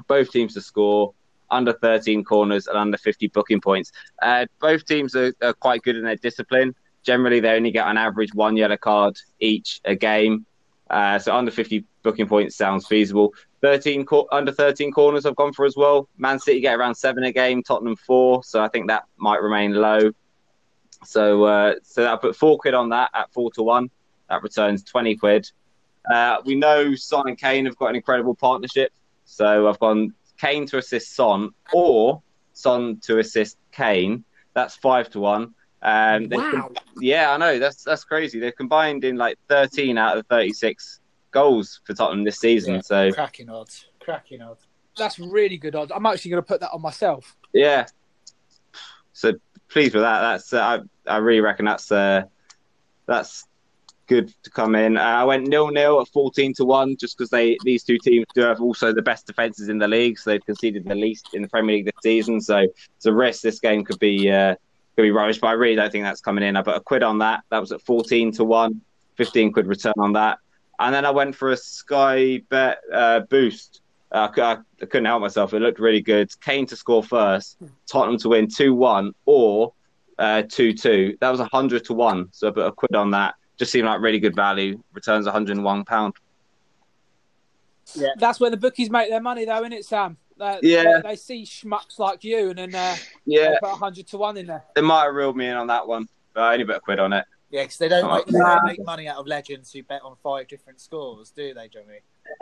both 0.07 0.31
teams 0.31 0.55
to 0.55 0.61
score, 0.61 1.13
under 1.51 1.73
13 1.73 2.23
corners 2.23 2.67
and 2.67 2.77
under 2.77 2.97
50 2.97 3.27
booking 3.27 3.61
points. 3.61 3.91
Uh, 4.21 4.45
both 4.59 4.85
teams 4.85 5.15
are, 5.15 5.33
are 5.41 5.53
quite 5.53 5.83
good 5.83 5.95
in 5.95 6.03
their 6.03 6.15
discipline. 6.15 6.73
Generally, 7.03 7.41
they 7.41 7.55
only 7.55 7.71
get 7.71 7.85
on 7.85 7.97
average 7.97 8.33
one 8.33 8.57
yellow 8.57 8.77
card 8.77 9.17
each 9.39 9.79
a 9.85 9.95
game. 9.95 10.45
Uh, 10.89 11.19
so 11.19 11.35
under 11.35 11.51
50 11.51 11.85
booking 12.01 12.27
points 12.27 12.55
sounds 12.55 12.87
feasible. 12.87 13.33
13 13.61 14.05
cor- 14.05 14.27
under 14.31 14.51
13 14.51 14.91
corners 14.91 15.25
I've 15.25 15.35
gone 15.35 15.53
for 15.53 15.65
as 15.65 15.75
well. 15.75 16.09
Man 16.17 16.39
City 16.39 16.61
get 16.61 16.77
around 16.77 16.95
seven 16.95 17.23
a 17.23 17.31
game, 17.31 17.61
Tottenham 17.61 17.95
four, 17.95 18.43
so 18.43 18.61
I 18.61 18.69
think 18.69 18.87
that 18.87 19.03
might 19.17 19.41
remain 19.41 19.73
low. 19.73 20.11
So 21.03 21.43
uh, 21.45 21.75
so 21.83 22.05
I'll 22.05 22.17
put 22.17 22.35
four 22.35 22.57
quid 22.57 22.73
on 22.73 22.89
that 22.89 23.11
at 23.13 23.31
four 23.31 23.51
to 23.51 23.63
one. 23.63 23.89
That 24.29 24.43
returns 24.43 24.83
20 24.83 25.15
quid. 25.15 25.49
Uh, 26.11 26.37
we 26.45 26.55
know 26.55 26.95
Son 26.95 27.27
and 27.27 27.37
Kane 27.37 27.65
have 27.65 27.77
got 27.77 27.87
an 27.87 27.95
incredible 27.95 28.35
partnership. 28.35 28.91
So 29.25 29.67
I've 29.67 29.79
gone 29.79 30.13
Kane 30.37 30.65
to 30.67 30.77
assist 30.77 31.15
Son 31.15 31.49
or 31.73 32.21
Son 32.53 32.99
to 33.03 33.19
assist 33.19 33.57
Kane. 33.71 34.23
That's 34.53 34.75
five 34.75 35.09
to 35.11 35.19
one. 35.19 35.53
Um, 35.81 36.27
wow. 36.29 36.71
yeah, 36.99 37.31
I 37.31 37.37
know. 37.37 37.59
That's 37.59 37.83
that's 37.83 38.03
crazy. 38.03 38.39
They've 38.39 38.55
combined 38.55 39.03
in 39.03 39.15
like 39.15 39.37
13 39.47 39.97
out 39.97 40.17
of 40.17 40.25
36 40.27 40.99
goals 41.31 41.81
for 41.85 41.93
Tottenham 41.93 42.25
this 42.25 42.39
season. 42.39 42.75
Yeah. 42.75 42.81
So 42.81 43.11
Cracking 43.13 43.49
odds. 43.49 43.87
Cracking 43.99 44.41
odds. 44.41 44.67
That's 44.97 45.19
really 45.19 45.57
good 45.57 45.75
odds. 45.75 45.91
I'm 45.95 46.05
actually 46.05 46.31
going 46.31 46.43
to 46.43 46.47
put 46.47 46.59
that 46.59 46.71
on 46.71 46.81
myself. 46.81 47.37
yeah. 47.53 47.85
So 49.13 49.33
pleased 49.69 49.93
with 49.93 50.03
that. 50.03 50.21
That's 50.21 50.53
uh, 50.53 50.81
I 51.07 51.15
I 51.15 51.17
really 51.17 51.41
reckon 51.41 51.65
that's 51.65 51.91
uh, 51.91 52.23
that's 53.05 53.45
good 54.07 54.33
to 54.43 54.49
come 54.49 54.75
in. 54.75 54.97
Uh, 54.97 55.01
I 55.01 55.23
went 55.23 55.47
nil 55.47 55.69
nil 55.69 56.01
at 56.01 56.07
14 56.09 56.53
to 56.55 56.65
one 56.65 56.97
just 56.97 57.17
because 57.17 57.29
they 57.29 57.57
these 57.63 57.83
two 57.83 57.97
teams 57.99 58.25
do 58.33 58.41
have 58.41 58.61
also 58.61 58.91
the 58.91 59.01
best 59.01 59.27
defenses 59.27 59.69
in 59.69 59.77
the 59.77 59.87
league. 59.87 60.19
So 60.19 60.31
they've 60.31 60.45
conceded 60.45 60.85
the 60.85 60.95
least 60.95 61.29
in 61.33 61.41
the 61.41 61.47
Premier 61.47 61.77
League 61.77 61.85
this 61.85 61.93
season. 62.03 62.41
So 62.41 62.57
it's 62.57 63.05
a 63.05 63.13
risk. 63.13 63.41
This 63.41 63.59
game 63.59 63.85
could 63.85 63.99
be 63.99 64.31
uh, 64.31 64.55
could 64.95 65.03
be 65.03 65.11
rubbish, 65.11 65.39
but 65.39 65.47
I 65.47 65.53
really 65.53 65.75
don't 65.75 65.91
think 65.91 66.03
that's 66.03 66.21
coming 66.21 66.43
in. 66.43 66.57
I 66.57 66.61
put 66.61 66.75
a 66.75 66.81
quid 66.81 67.03
on 67.03 67.19
that. 67.19 67.43
That 67.49 67.59
was 67.59 67.71
at 67.71 67.81
14 67.81 68.33
to 68.33 68.43
one. 68.43 68.81
15 69.15 69.51
quid 69.51 69.67
return 69.67 69.93
on 69.97 70.13
that. 70.13 70.39
And 70.79 70.95
then 70.95 71.05
I 71.05 71.11
went 71.11 71.35
for 71.35 71.51
a 71.51 71.57
Sky 71.57 72.41
Bet 72.49 72.79
uh, 72.91 73.21
boost. 73.21 73.81
Uh, 74.11 74.27
I, 74.37 74.57
I 74.81 74.85
couldn't 74.85 75.05
help 75.05 75.21
myself. 75.21 75.53
It 75.53 75.59
looked 75.59 75.79
really 75.79 76.01
good. 76.01 76.31
Kane 76.41 76.65
to 76.67 76.75
score 76.75 77.03
first, 77.03 77.57
Tottenham 77.85 78.17
to 78.19 78.29
win 78.29 78.47
2 78.47 78.73
1 78.73 79.13
or 79.25 79.73
2 80.17 80.23
uh, 80.23 80.41
2. 80.47 81.17
That 81.21 81.29
was 81.29 81.39
100 81.39 81.85
to 81.85 81.93
1. 81.93 82.29
So 82.31 82.47
I 82.47 82.51
put 82.51 82.65
a 82.65 82.71
quid 82.71 82.95
on 82.95 83.11
that. 83.11 83.35
Just 83.57 83.71
seemed 83.71 83.85
like 83.85 84.01
really 84.01 84.19
good 84.19 84.35
value. 84.35 84.81
Returns 84.93 85.27
£101. 85.27 86.13
Yeah. 87.95 88.07
That's 88.17 88.39
where 88.39 88.49
the 88.49 88.57
bookies 88.57 88.89
make 88.89 89.09
their 89.09 89.21
money, 89.21 89.45
though, 89.45 89.59
isn't 89.59 89.73
it, 89.73 89.85
Sam? 89.85 90.17
They, 90.37 90.59
Yeah. 90.63 91.01
They, 91.03 91.09
they 91.09 91.15
see 91.15 91.43
schmucks 91.43 91.99
like 91.99 92.23
you, 92.23 92.49
and 92.49 92.57
then 92.59 92.75
uh, 92.75 92.95
Yeah, 93.25 93.49
they 93.49 93.57
put 93.61 93.77
hundred 93.77 94.07
to 94.07 94.17
one 94.17 94.37
in 94.37 94.47
there. 94.47 94.63
they 94.75 94.81
might 94.81 95.03
have 95.05 95.15
reeled 95.15 95.35
me 95.35 95.47
in 95.47 95.55
on 95.55 95.67
that 95.67 95.87
one, 95.87 96.07
but 96.33 96.41
I 96.43 96.53
only 96.53 96.65
put 96.65 96.77
a 96.77 96.79
quid 96.79 96.99
on 96.99 97.13
it. 97.13 97.25
Yeah, 97.51 97.63
because 97.63 97.77
they 97.77 97.89
don't, 97.89 98.05
Oh, 98.05 98.15
make, 98.15 98.25
they 98.27 98.39
don't 98.39 98.63
make 98.65 98.85
money 98.85 99.07
out 99.07 99.17
of 99.17 99.25
legends 99.27 99.71
who 99.73 99.81
bet 99.83 100.01
on 100.03 100.15
five 100.23 100.47
different 100.47 100.79
scores, 100.79 101.31
do 101.31 101.53
they, 101.53 101.67
Johnny? 101.67 101.99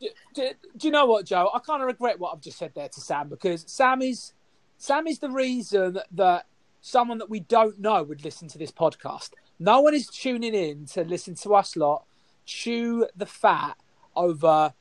Do, 0.00 0.08
do, 0.34 0.50
do 0.76 0.86
you 0.86 0.90
know 0.90 1.06
what, 1.06 1.24
Joe? 1.26 1.50
I 1.54 1.58
kind 1.58 1.82
of 1.82 1.86
regret 1.88 2.18
what 2.18 2.32
I've 2.34 2.40
just 2.40 2.58
said 2.58 2.72
there 2.74 2.88
to 2.88 3.00
Sam 3.00 3.28
because 3.28 3.64
Sam 3.66 4.00
is 4.02 4.32
Sam 4.78 5.06
is 5.06 5.18
the 5.18 5.30
reason 5.30 5.98
that 6.12 6.46
someone 6.80 7.18
that 7.18 7.28
we 7.28 7.40
don't 7.40 7.78
know 7.80 8.02
would 8.02 8.24
listen 8.24 8.48
to 8.48 8.58
this 8.58 8.70
podcast. 8.70 9.30
No 9.58 9.80
one 9.80 9.94
is 9.94 10.06
tuning 10.06 10.54
in 10.54 10.86
to 10.86 11.04
listen 11.04 11.34
to 11.36 11.54
us 11.54 11.76
lot 11.76 12.04
chew 12.46 13.06
the 13.16 13.26
fat 13.26 13.76
over 14.16 14.72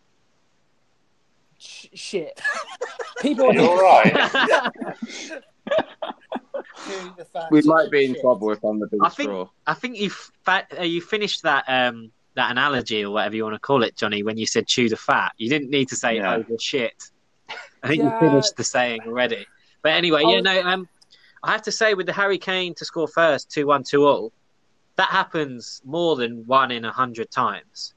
sh- 1.58 1.88
shit. 1.94 2.40
People, 3.22 3.54
You 3.54 3.62
all 3.68 3.82
right? 3.82 4.72
To 6.88 7.48
We 7.52 7.62
might 7.64 7.92
be 7.92 8.06
in 8.06 8.20
trouble 8.22 8.52
if 8.52 8.64
I'm 8.64 8.80
the 8.80 8.88
big 8.88 9.00
I 9.04 9.10
think- 9.10 9.28
straw. 9.28 9.50
I 9.66 9.74
think 9.74 9.98
you 9.98 10.10
fa- 10.10 10.68
uh, 10.78 10.84
you 10.84 11.02
finished 11.02 11.44
that 11.44 11.66
um 11.68 12.12
that 12.38 12.52
analogy 12.52 13.04
or 13.04 13.12
whatever 13.12 13.36
you 13.36 13.44
want 13.44 13.56
to 13.56 13.60
call 13.60 13.84
it, 13.84 13.96
Johnny, 13.98 14.24
when 14.24 14.38
you 14.38 14.46
said 14.46 14.68
chew 14.68 14.88
the 14.88 14.96
fat. 14.96 15.34
You 15.38 15.50
didn't 15.50 15.70
need 15.72 15.90
to 15.90 15.96
say 15.96 16.16
Yeah. 16.18 16.36
over 16.36 16.58
shit. 16.60 16.94
I 17.84 17.88
think 17.88 18.04
Yeah. 18.04 18.06
you 18.06 18.20
finished 18.20 18.56
the 18.56 18.64
saying 18.64 19.02
already. 19.06 19.46
But 19.82 19.94
anyway, 19.94 20.24
I 20.26 20.30
yeah, 20.30 20.36
was- 20.38 20.44
no, 20.44 20.62
um, 20.62 20.90
I 21.44 21.52
have 21.52 21.64
to 21.64 21.72
say 21.72 21.94
with 21.96 22.06
the 22.06 22.14
Harry 22.14 22.38
Kane 22.38 22.74
to 22.76 22.86
score 22.86 23.08
first, 23.08 23.52
two 23.52 23.68
one, 23.68 23.84
two 23.84 24.06
all, 24.06 24.32
that 24.98 25.10
happens 25.10 25.82
more 25.84 26.16
than 26.16 26.46
one 26.48 26.72
in 26.72 26.86
a 26.86 26.92
hundred 26.92 27.30
times 27.32 27.94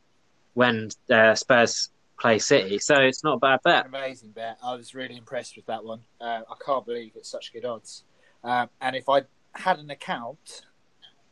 when 0.55 0.89
uh, 1.11 1.35
Spurs 1.35 1.91
play 2.19 2.39
City. 2.39 2.79
So 2.79 2.95
it's 2.97 3.23
not 3.25 3.35
a 3.35 3.39
bad 3.39 3.61
bet. 3.65 3.87
Amazing 3.87 4.31
bet. 4.33 4.57
I 4.63 4.75
was 4.75 4.95
really 4.95 5.17
impressed 5.17 5.57
with 5.57 5.67
that 5.67 5.85
one. 5.85 6.01
Uh, 6.21 6.41
I 6.49 6.55
can't 6.65 6.85
believe 6.85 7.13
it's 7.15 7.31
such 7.31 7.53
good 7.53 7.65
odds. 7.65 8.05
Um, 8.45 8.69
and 8.81 8.97
if 8.97 9.09
I 9.09 9.23
had 9.55 9.79
an 9.79 9.91
account, 9.91 10.63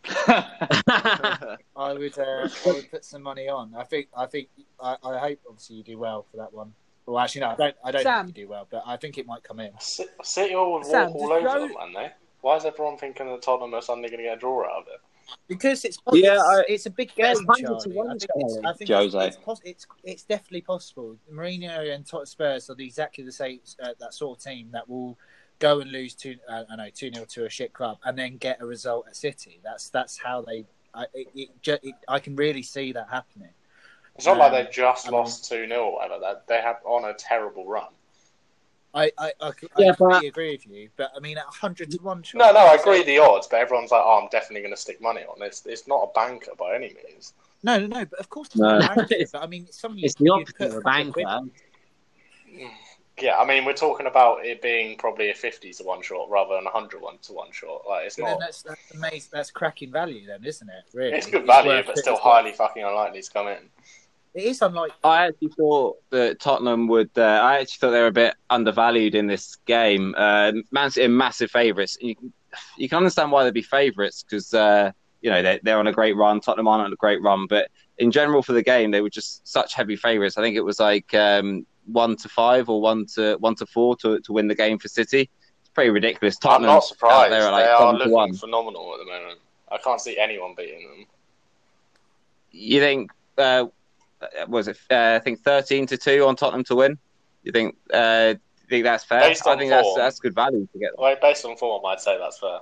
I 0.05 1.57
would 1.77 2.19
uh, 2.19 2.49
I 2.67 2.73
would 2.73 2.91
put 2.91 3.05
some 3.05 3.23
money 3.23 3.49
on. 3.49 3.75
I 3.77 3.85
think 3.85 4.09
I 4.17 4.27
think 4.27 4.49
I, 4.81 4.97
I 5.05 5.19
hope 5.19 5.41
obviously 5.49 5.77
you 5.77 5.83
do 5.83 5.99
well 5.99 6.25
for 6.31 6.37
that 6.39 6.53
one. 6.53 6.73
Well, 7.07 7.19
actually, 7.19 7.43
no, 7.43 7.49
I 7.51 7.55
don't. 7.57 7.77
I 7.85 7.91
don't 7.91 8.03
Sam. 8.03 8.27
think 8.27 8.39
you 8.39 8.45
do 8.45 8.51
well, 8.51 8.67
but 8.71 8.83
I 8.87 8.97
think 8.97 9.17
it 9.19 9.27
might 9.27 9.43
come 9.43 9.61
in. 9.61 9.71
C- 9.81 10.07
City 10.23 10.55
all 10.55 10.73
would 10.75 10.79
walk 10.83 10.87
Sam, 10.91 11.11
all 11.15 11.33
over 11.33 11.47
Joe- 11.49 11.61
them, 11.61 11.75
man. 11.79 11.93
They. 11.95 12.11
Why 12.41 12.57
is 12.57 12.65
everyone 12.65 12.97
thinking 12.99 13.27
that 13.27 13.43
Tottenham 13.43 13.75
are 13.75 13.83
suddenly 13.83 14.09
going 14.11 14.19
to 14.19 14.25
get 14.25 14.37
a 14.37 14.41
draw 14.41 14.65
out 14.65 14.83
of 14.83 14.89
it? 14.89 15.01
Because 15.49 15.85
it's 15.85 15.99
Yeah, 16.13 16.35
it's, 16.35 16.43
I- 16.43 16.65
it's 16.69 16.87
a 16.87 16.91
big 16.91 17.15
game, 17.15 17.27
it's 17.33 17.43
100 17.45 17.81
to 17.81 17.89
Charlie. 17.91 17.97
1, 17.97 18.07
I 18.09 18.13
think 18.19 18.31
it's, 18.37 18.57
I 18.65 18.73
think 18.73 18.91
it's, 18.91 18.91
Jose. 19.15 19.27
it's, 19.27 19.37
poss- 19.37 19.61
it's 19.65 19.87
it's 20.05 20.23
definitely 20.23 20.61
possible. 20.63 21.17
Mourinho 21.33 21.95
and 21.95 22.07
Tot 22.07 22.29
Spurs 22.29 22.71
are 22.71 22.77
exactly 22.79 23.25
the 23.25 23.33
same 23.33 23.61
uh, 23.83 23.89
that 24.01 24.15
sort 24.15 24.39
of 24.39 24.45
team 24.45 24.69
that 24.73 24.89
will 24.89 25.19
go 25.59 25.81
and 25.81 25.91
lose 25.91 26.15
two 26.15 26.37
uh, 26.49 26.65
I 26.71 26.77
know 26.77 26.89
two 26.95 27.11
0 27.13 27.27
to 27.31 27.45
a 27.47 27.51
shit 27.51 27.73
club 27.73 27.99
and 28.05 28.17
then 28.19 28.37
get 28.37 28.61
a 28.61 28.67
result 28.67 29.07
at 29.09 29.17
City. 29.17 29.61
That's 29.65 29.89
that's 29.91 30.19
how 30.19 30.43
they. 30.43 30.65
I 30.95 31.05
it, 31.15 31.29
it, 31.35 31.81
it, 31.83 31.95
I 32.09 32.19
can 32.19 32.35
really 32.37 32.63
see 32.63 32.93
that 32.93 33.09
happening. 33.11 33.51
It's 34.17 34.27
not 34.27 34.39
like 34.39 34.53
Um, 34.53 34.59
they've 34.65 34.73
just 34.73 35.07
I 35.09 35.11
lost 35.11 35.49
2 35.49 35.67
0 35.69 35.81
or 35.81 35.93
whatever. 35.95 36.19
They, 36.49 36.57
they 36.57 36.61
have 36.63 36.77
on 36.85 37.05
a 37.05 37.15
terrible 37.15 37.67
run. 37.67 37.89
I 38.95 39.13
I, 39.19 39.33
I, 39.41 39.51
c- 39.51 39.69
Yeah, 39.77 39.91
I 39.91 39.95
completely 39.95 40.21
but- 40.21 40.25
agree 40.25 40.51
with 40.53 40.67
you, 40.67 40.89
but 40.97 41.13
I 41.15 41.21
mean 41.21 41.37
at 41.39 41.45
hundred 41.45 41.91
to 41.93 41.99
one. 41.99 42.25
No, 42.35 42.51
no, 42.53 42.59
I 42.61 42.75
agree 42.75 43.03
the 43.05 43.19
odds, 43.19 43.47
but 43.47 43.61
everyone's 43.61 43.91
like, 43.91 44.03
oh, 44.03 44.21
I'm 44.23 44.29
definitely 44.31 44.63
going 44.63 44.75
to 44.75 44.81
stick 44.81 45.01
money 45.03 45.23
on 45.31 45.39
this. 45.39 45.63
It's 45.67 45.87
not 45.87 46.03
a 46.05 46.13
banker 46.15 46.53
by 46.59 46.75
any 46.75 46.95
means. 47.07 47.35
No, 47.63 47.79
no, 47.79 47.87
no. 47.87 48.05
But 48.07 48.19
of 48.21 48.31
course, 48.31 48.49
it's 48.49 48.57
No. 48.57 48.79
a 48.79 48.81
banker, 48.81 49.17
but 49.33 49.43
I 49.43 49.47
mean, 49.47 49.65
it's 49.69 49.79
something 49.81 50.03
It's 50.05 50.19
you- 50.19 50.27
the 50.27 50.33
opposite 50.33 50.71
of 50.71 50.77
a 50.77 50.81
banker. 50.81 51.41
On. 53.19 53.25
Yeah, 53.25 53.37
I 53.39 53.47
mean, 53.47 53.65
we're 53.65 53.73
talking 53.73 54.07
about 54.07 54.45
it 54.45 54.61
being 54.63 54.97
probably 54.99 55.31
a 55.31 55.35
50 55.35 55.73
to 55.73 55.83
1 55.85 56.03
shot 56.03 56.29
rather 56.31 56.55
than 56.55 56.63
a 56.67 56.71
100 56.71 57.01
one 57.01 57.19
to 57.23 57.33
1 57.33 57.53
shot. 57.53 57.83
Like, 57.89 58.07
it's 58.07 58.17
But 58.17 58.25
not. 58.31 58.41
that's 58.41 58.63
that's 58.63 58.81
amazing. 58.95 59.31
That's 59.33 59.51
cracking 59.51 59.91
value, 59.93 60.27
then, 60.27 60.45
isn't 60.45 60.69
it? 60.69 60.85
Really, 60.97 61.17
It's 61.17 61.27
good 61.27 61.47
value, 61.47 61.71
worth 61.71 61.87
but 61.87 61.97
it. 61.99 62.01
still 62.03 62.15
It's 62.15 62.23
highly 62.23 62.53
fucking 62.53 62.83
unlikely 62.83 63.23
to 63.23 63.31
come 63.31 63.49
in. 63.49 63.59
it 64.35 64.45
is 64.45 64.63
unlikely. 64.63 64.97
I 65.05 65.27
actually 65.27 65.49
thought 65.57 65.97
that 66.11 66.41
Tottenham 66.41 66.89
would. 66.89 67.11
Uh, 67.17 67.23
I 67.23 67.59
actually 67.61 67.79
thought 67.81 67.91
they 67.93 68.01
were 68.01 68.07
a 68.07 68.13
bit 68.13 68.35
undervalued 68.51 69.15
in 69.15 69.27
this 69.27 69.57
game. 69.67 70.15
Uh, 70.17 70.53
Man 70.71 70.91
City 70.91 71.07
are 71.07 71.11
massive 71.11 71.51
favourites. 71.51 71.97
You, 72.01 72.15
can- 72.17 72.33
you 72.79 72.89
can 72.89 72.97
understand 72.99 73.31
why 73.31 73.45
they'd 73.45 73.53
be 73.53 73.61
favourites 73.63 74.23
because 74.23 74.55
uh, 74.55 74.91
you 75.21 75.29
know 75.31 75.43
they're, 75.43 75.61
they're 75.63 75.79
on 75.79 75.87
a 75.87 75.93
great 75.93 76.17
run. 76.17 76.41
Tottenham 76.41 76.67
aren't 76.67 76.85
on 76.87 76.93
a 76.93 76.97
great 76.97 77.21
run, 77.23 77.47
but 77.47 77.69
in 77.99 78.11
general 78.11 78.43
for 78.43 78.55
the 78.55 78.63
game, 78.63 78.91
they 78.91 79.03
were 79.03 79.11
just 79.11 79.47
such 79.47 79.75
heavy 79.75 79.97
favourites. 79.97 80.39
I 80.39 80.43
think 80.43 80.57
it 80.57 80.63
was 80.65 80.81
like 80.81 81.13
um, 81.15 81.67
one 81.91 82.17
to 82.17 82.29
five 82.29 82.69
or 82.69 82.81
one 82.81 83.07
to 83.15 83.37
one 83.37 83.55
to 83.57 83.67
four 83.67 83.97
to, 83.97 84.21
to 84.21 84.33
win 84.33 84.49
the 84.49 84.55
game 84.55 84.79
for 84.79 84.89
City. 84.89 85.31
It's 85.61 85.71
pretty 85.71 85.91
ridiculous. 85.91 86.37
I'm 86.37 86.49
Tottenham 86.49 86.75
not 86.75 86.85
surprised. 86.85 87.27
Out 87.27 87.31
there 87.31 87.49
at 87.49 87.53
like 87.53 87.65
they 87.65 87.71
are 87.71 87.93
looking 87.95 88.13
one. 88.13 88.35
phenomenal 88.35 88.95
at 88.95 88.99
the 88.99 89.07
moment. 89.07 89.41
I 89.71 89.79
can't 89.79 90.01
see 90.01 90.19
anyone 90.19 90.55
beating 90.57 90.89
them. 90.89 91.07
You 92.51 92.81
think? 92.81 93.11
Uh, 93.37 93.67
was 94.49 94.69
it? 94.69 94.79
Uh, 94.91 95.17
I 95.17 95.19
think 95.19 95.41
thirteen 95.41 95.87
to 95.87 95.97
two 95.97 96.25
on 96.27 96.37
Tottenham 96.37 96.65
to 96.65 96.77
win. 96.77 96.99
You 97.43 97.53
think? 97.53 97.77
Uh, 97.93 98.35
you 98.37 98.69
think 98.69 98.85
that's 98.85 99.05
fair? 99.05 99.21
Based 99.21 99.47
I 99.47 99.57
think 99.57 99.71
that's 99.71 99.87
form. 99.87 99.99
that's 99.99 100.21
good 100.21 100.35
value 100.35 100.69
to 100.73 100.79
get. 100.79 100.91
Well, 100.99 101.17
based 101.21 101.45
on 101.45 101.57
form, 101.57 101.85
I'd 101.87 102.01
say 102.01 102.19
that's 102.19 102.39
fair. 102.39 102.61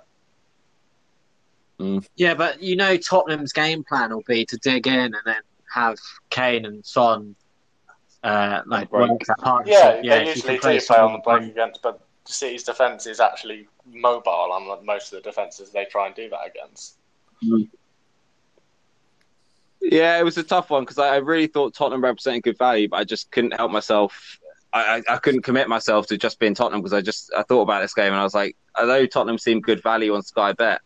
Yeah, 2.17 2.35
but 2.35 2.63
you 2.63 2.77
know 2.77 2.97
Tottenham's 2.97 3.53
game 3.53 3.85
plan 3.85 4.15
will 4.15 4.23
be 4.27 4.47
to 4.47 4.57
dig 4.57 4.87
in 4.87 4.95
and 4.95 5.15
then 5.25 5.41
have 5.75 5.99
Kane 6.31 6.65
and 6.65 6.85
Son 6.85 7.37
uh, 8.27 8.63
like 8.67 8.91
break. 8.91 9.11
work 9.11 9.21
that. 9.27 9.63
Yeah, 9.67 10.01
they 10.03 10.23
you 10.23 10.29
usually 10.31 10.59
can 10.59 10.73
do 10.79 10.81
play 10.81 10.99
on 10.99 11.13
the 11.13 11.19
break 11.21 11.43
and- 11.43 11.51
against, 11.53 11.83
but 11.83 12.01
City's 12.25 12.65
defence 12.65 13.07
is 13.07 13.21
actually 13.21 13.69
mobile, 13.87 14.51
unlike 14.53 14.85
most 14.85 15.13
of 15.13 15.23
the 15.23 15.29
defences 15.29 15.71
they 15.71 15.85
try 15.85 16.07
and 16.07 16.15
do 16.15 16.29
that 16.31 16.41
against. 16.47 16.97
Yeah, 19.81 20.19
it 20.19 20.25
was 20.25 20.37
a 20.39 20.43
tough 20.43 20.71
one 20.71 20.83
because 20.83 20.99
I, 20.99 21.15
I 21.15 21.17
really 21.19 21.47
thought 21.47 21.75
Tottenham 21.75 22.03
represented 22.03 22.43
good 22.43 22.59
value, 22.59 22.89
but 22.89 22.97
I 22.97 23.05
just 23.05 23.31
couldn't 23.31 23.55
help 23.55 23.71
myself. 23.71 24.41
I, 24.73 24.97
I, 25.09 25.15
I 25.15 25.17
couldn't 25.19 25.43
commit 25.43 25.69
myself 25.69 26.09
to 26.09 26.19
just 26.19 26.41
being 26.41 26.55
Tottenham 26.55 26.81
because 26.81 26.93
I 26.93 27.03
just 27.03 27.33
I 27.37 27.45
thought 27.45 27.63
about 27.63 27.83
this 27.83 27.95
game 27.95 28.13
and 28.13 28.17
I 28.17 28.25
was 28.25 28.35
like, 28.35 28.57
although 28.77 29.07
Tottenham 29.07 29.39
seemed 29.39 29.63
good 29.63 29.81
value 29.83 30.13
on 30.15 30.23
Sky 30.23 30.53
Bet, 30.53 30.81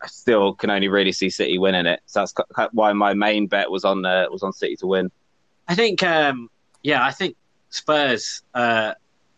I 0.00 0.06
still 0.06 0.54
can 0.54 0.70
only 0.70 0.88
really 0.88 1.12
see 1.12 1.28
City 1.28 1.58
winning 1.58 1.84
it. 1.84 2.00
So 2.06 2.20
that's 2.20 2.72
why 2.72 2.94
my 2.94 3.12
main 3.12 3.46
bet 3.46 3.70
was 3.70 3.84
on 3.84 4.06
uh, 4.06 4.26
was 4.30 4.42
on 4.42 4.54
City 4.54 4.76
to 4.76 4.86
win. 4.86 5.10
I 5.68 5.74
think, 5.74 6.02
um, 6.02 6.48
yeah, 6.82 7.04
I 7.04 7.10
think 7.10 7.36
Spurs 7.70 8.42
uh, 8.54 8.94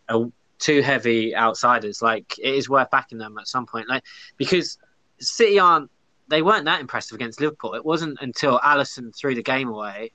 are 0.07 0.31
too 0.59 0.81
heavy 0.81 1.35
outsiders. 1.35 2.01
Like 2.01 2.37
it 2.37 2.53
is 2.53 2.69
worth 2.69 2.91
backing 2.91 3.17
them 3.17 3.37
at 3.39 3.47
some 3.47 3.65
point, 3.65 3.89
like 3.89 4.03
because 4.37 4.77
City 5.19 5.59
aren't. 5.59 5.89
They 6.27 6.43
weren't 6.43 6.65
that 6.65 6.79
impressive 6.79 7.15
against 7.15 7.41
Liverpool. 7.41 7.73
It 7.73 7.83
wasn't 7.83 8.19
until 8.21 8.59
Alisson 8.59 9.15
threw 9.15 9.33
the 9.33 9.41
game 9.41 9.67
away. 9.67 10.11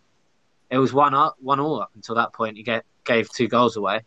It 0.71 0.79
was 0.79 0.93
one 0.93 1.13
up, 1.13 1.35
one 1.41 1.59
all 1.59 1.83
up 1.83 1.91
until 1.97 2.15
that 2.15 2.33
point. 2.33 2.57
He 2.57 2.63
get, 2.63 2.85
gave 3.05 3.29
two 3.33 3.49
goals 3.49 3.77
away. 3.77 4.03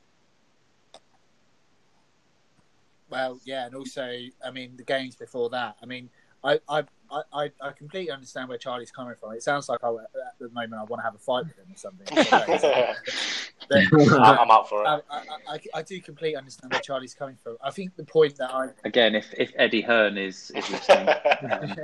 Well, 3.09 3.41
yeah, 3.43 3.65
and 3.65 3.75
also, 3.75 4.09
I 4.45 4.51
mean, 4.51 4.77
the 4.77 4.83
games 4.83 5.17
before 5.17 5.49
that. 5.49 5.75
I 5.83 5.85
mean, 5.85 6.09
I, 6.43 6.59
I, 6.69 6.83
I, 7.11 7.21
I- 7.33 7.51
I 7.61 7.71
completely 7.71 8.11
understand 8.11 8.49
where 8.49 8.57
Charlie's 8.57 8.91
coming 8.91 9.15
from. 9.19 9.33
It 9.33 9.43
sounds 9.43 9.69
like 9.69 9.83
I, 9.83 9.89
at 9.89 10.39
the 10.39 10.49
moment 10.49 10.73
I 10.75 10.83
want 10.83 10.99
to 10.99 11.03
have 11.03 11.15
a 11.15 11.19
fight 11.19 11.45
with 11.45 11.57
him 11.57 11.65
or 11.71 11.77
something. 11.77 12.95
But, 13.69 13.79
I'm 14.21 14.49
I'm 14.49 14.63
for 14.65 14.83
it. 14.83 14.87
I, 14.87 15.01
I, 15.49 15.59
I 15.73 15.81
do 15.81 15.99
completely 15.99 16.37
understand 16.37 16.71
where 16.71 16.79
Charlie's 16.79 17.13
coming 17.13 17.35
from. 17.35 17.57
I 17.61 17.69
think 17.71 17.95
the 17.97 18.05
point 18.05 18.37
that 18.37 18.53
I 18.53 18.69
Again, 18.85 19.13
if, 19.13 19.33
if 19.37 19.51
Eddie 19.57 19.81
Hearn 19.81 20.17
is, 20.17 20.51
is 20.55 20.69
listening, 20.69 21.09
um, 21.51 21.75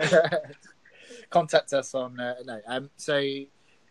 contact 1.30 1.74
us 1.74 1.94
on 1.94 2.20
uh, 2.20 2.36
no. 2.46 2.62
Um, 2.68 2.90
so 2.96 3.18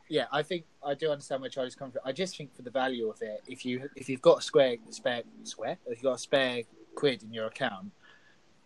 yeah, 0.09 0.25
I 0.33 0.43
think 0.43 0.65
I 0.83 0.95
do 0.95 1.11
understand 1.11 1.41
where 1.43 1.51
Charlie's 1.51 1.75
coming 1.75 1.93
from. 1.93 2.03
I 2.05 2.13
just 2.13 2.37
think 2.37 2.55
for 2.55 2.63
the 2.63 2.71
value 2.71 3.11
of 3.11 3.21
it, 3.21 3.43
if 3.47 3.67
you 3.67 3.91
if 3.97 4.09
you've 4.09 4.23
got 4.23 4.39
a 4.39 4.43
square 4.43 4.77
spare 4.91 5.23
square, 5.45 5.77
if 5.87 5.99
you've 5.99 6.05
got 6.05 6.15
a 6.15 6.19
spare 6.19 6.63
quid 6.95 7.23
in 7.23 7.33
your 7.33 7.47
account, 7.47 7.91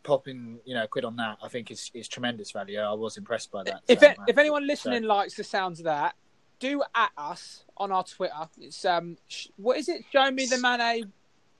popping 0.06 0.60
you 0.64 0.74
know 0.74 0.84
a 0.84 0.88
quid 0.88 1.04
on 1.04 1.16
that, 1.16 1.38
I 1.42 1.48
think 1.48 1.70
is 1.70 1.90
is 1.92 2.08
tremendous 2.08 2.50
value. 2.52 2.78
I 2.78 2.92
was 2.94 3.16
impressed 3.18 3.50
by 3.50 3.64
that. 3.64 3.82
If 3.88 4.00
So, 4.00 4.06
it, 4.06 4.16
if 4.28 4.38
anyone 4.38 4.66
listening 4.66 5.02
so- 5.02 5.08
likes 5.08 5.34
the 5.34 5.44
sounds 5.44 5.80
of 5.80 5.84
that, 5.84 6.14
do 6.60 6.82
at 6.94 7.10
us 7.18 7.64
on 7.76 7.92
our 7.92 8.04
Twitter. 8.04 8.48
It's 8.58 8.84
um, 8.84 9.18
sh- 9.28 9.48
what 9.56 9.76
is 9.76 9.88
it? 9.88 10.04
Show 10.10 10.30
me 10.30 10.46
the 10.46 10.58
Mane 10.58 11.12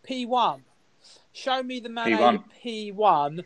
P 0.03 0.25
one. 0.25 0.63
Show 1.33 1.63
me 1.63 1.81
the 1.81 1.89
Mane 1.91 2.43
P1. 2.65 3.45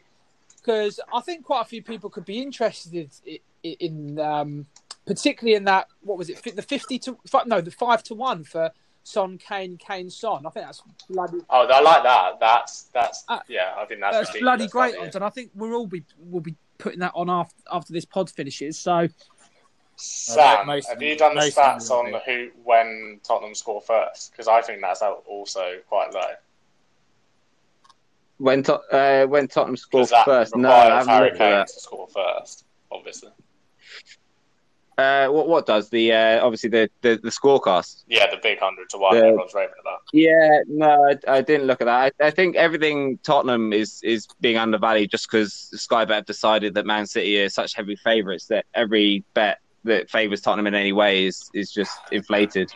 Because 0.56 1.00
I 1.12 1.20
think 1.22 1.44
quite 1.44 1.62
a 1.62 1.64
few 1.64 1.82
people 1.82 2.10
could 2.10 2.24
be 2.26 2.40
interested 2.42 2.94
in, 3.24 3.38
in 3.62 4.20
um, 4.20 4.66
particularly 5.06 5.56
in 5.56 5.64
that. 5.64 5.88
What 6.02 6.18
was 6.18 6.28
it? 6.30 6.42
The 6.54 6.62
fifty 6.62 6.98
to 7.00 7.18
no, 7.46 7.60
the 7.60 7.70
five 7.70 8.02
to 8.04 8.14
one 8.14 8.44
for 8.44 8.70
Son 9.02 9.38
Kane 9.38 9.76
Kane 9.76 10.10
Son. 10.10 10.46
I 10.46 10.50
think 10.50 10.66
that's 10.66 10.82
bloody 11.08 11.38
Oh, 11.48 11.66
I 11.66 11.80
like 11.80 12.02
that. 12.02 12.38
That's 12.40 12.82
that's 12.92 13.24
Uh, 13.28 13.40
yeah. 13.48 13.74
I 13.76 13.84
think 13.86 14.00
that's, 14.00 14.16
that's 14.16 14.28
ridiculous 14.28 14.42
bloody 14.42 14.68
great 14.68 14.92
value. 14.94 15.06
odds, 15.06 15.16
and 15.16 15.24
I 15.24 15.30
think 15.30 15.50
we'll 15.54 15.74
all 15.74 15.86
be 15.86 16.04
we'll 16.18 16.40
be 16.42 16.54
putting 16.78 17.00
that 17.00 17.12
on 17.14 17.28
after 17.30 17.54
after 17.70 17.92
this 17.92 18.04
pod 18.04 18.30
finishes. 18.30 18.78
So 18.78 19.08
Sam, 19.96 20.66
most 20.66 20.88
have 20.88 20.96
of 20.96 21.02
you 21.02 21.16
done 21.16 21.34
the 21.34 21.40
most 21.40 21.58
of 21.58 21.64
them 21.64 21.78
stats 21.78 21.90
will 21.90 22.14
on 22.16 22.20
who 22.24 22.48
when 22.64 23.20
Tottenham 23.22 23.54
score 23.54 23.80
first? 23.82 24.30
Because 24.32 24.48
I 24.48 24.62
think 24.62 24.80
that's 24.80 25.02
also 25.02 25.78
quite 25.88 26.12
low. 26.14 26.30
When 28.38 28.62
Tot- 28.62 28.84
uh, 28.90 29.26
when 29.26 29.48
Tottenham 29.48 29.76
scored 29.76 30.02
Because 30.04 30.10
that 30.10 30.24
first, 30.24 30.56
no, 30.56 30.70
I 30.70 30.84
requires 30.84 30.92
haven't 31.06 31.08
Harry 31.12 31.24
looked 31.30 31.40
at 31.40 31.44
Kane 31.44 31.50
that. 31.58 31.66
to 31.66 31.80
score 31.80 32.08
first, 32.08 32.64
obviously. 32.90 33.30
Uh, 35.00 35.28
what 35.28 35.48
what 35.48 35.64
does 35.64 35.88
the 35.88 36.12
uh, 36.12 36.44
obviously 36.44 36.68
the, 36.68 36.90
the 37.00 37.18
the 37.22 37.30
scorecast? 37.30 38.04
Yeah, 38.06 38.30
the 38.30 38.36
big 38.42 38.58
hundred 38.58 38.90
to 38.90 38.98
one. 38.98 39.16
Yeah. 39.16 39.22
Everyone's 39.22 39.54
raving 39.54 39.74
about. 39.80 40.00
Yeah, 40.12 40.60
no, 40.68 41.08
I, 41.08 41.36
I 41.38 41.40
didn't 41.40 41.66
look 41.66 41.80
at 41.80 41.86
that. 41.86 42.12
I, 42.20 42.26
I 42.26 42.30
think 42.30 42.56
everything 42.56 43.18
Tottenham 43.22 43.72
is 43.72 44.00
is 44.02 44.26
being 44.40 44.58
undervalued 44.58 45.10
just 45.10 45.30
because 45.30 45.54
Sky 45.54 46.04
Bet 46.04 46.16
have 46.16 46.26
decided 46.26 46.74
that 46.74 46.84
Man 46.84 47.06
City 47.06 47.40
are 47.42 47.48
such 47.48 47.74
heavy 47.74 47.96
favourites 47.96 48.46
that 48.46 48.66
every 48.74 49.24
bet 49.32 49.60
that 49.84 50.10
favours 50.10 50.42
Tottenham 50.42 50.66
in 50.66 50.74
any 50.74 50.92
way 50.92 51.24
is 51.24 51.50
is 51.54 51.72
just 51.72 51.98
inflated. 52.12 52.70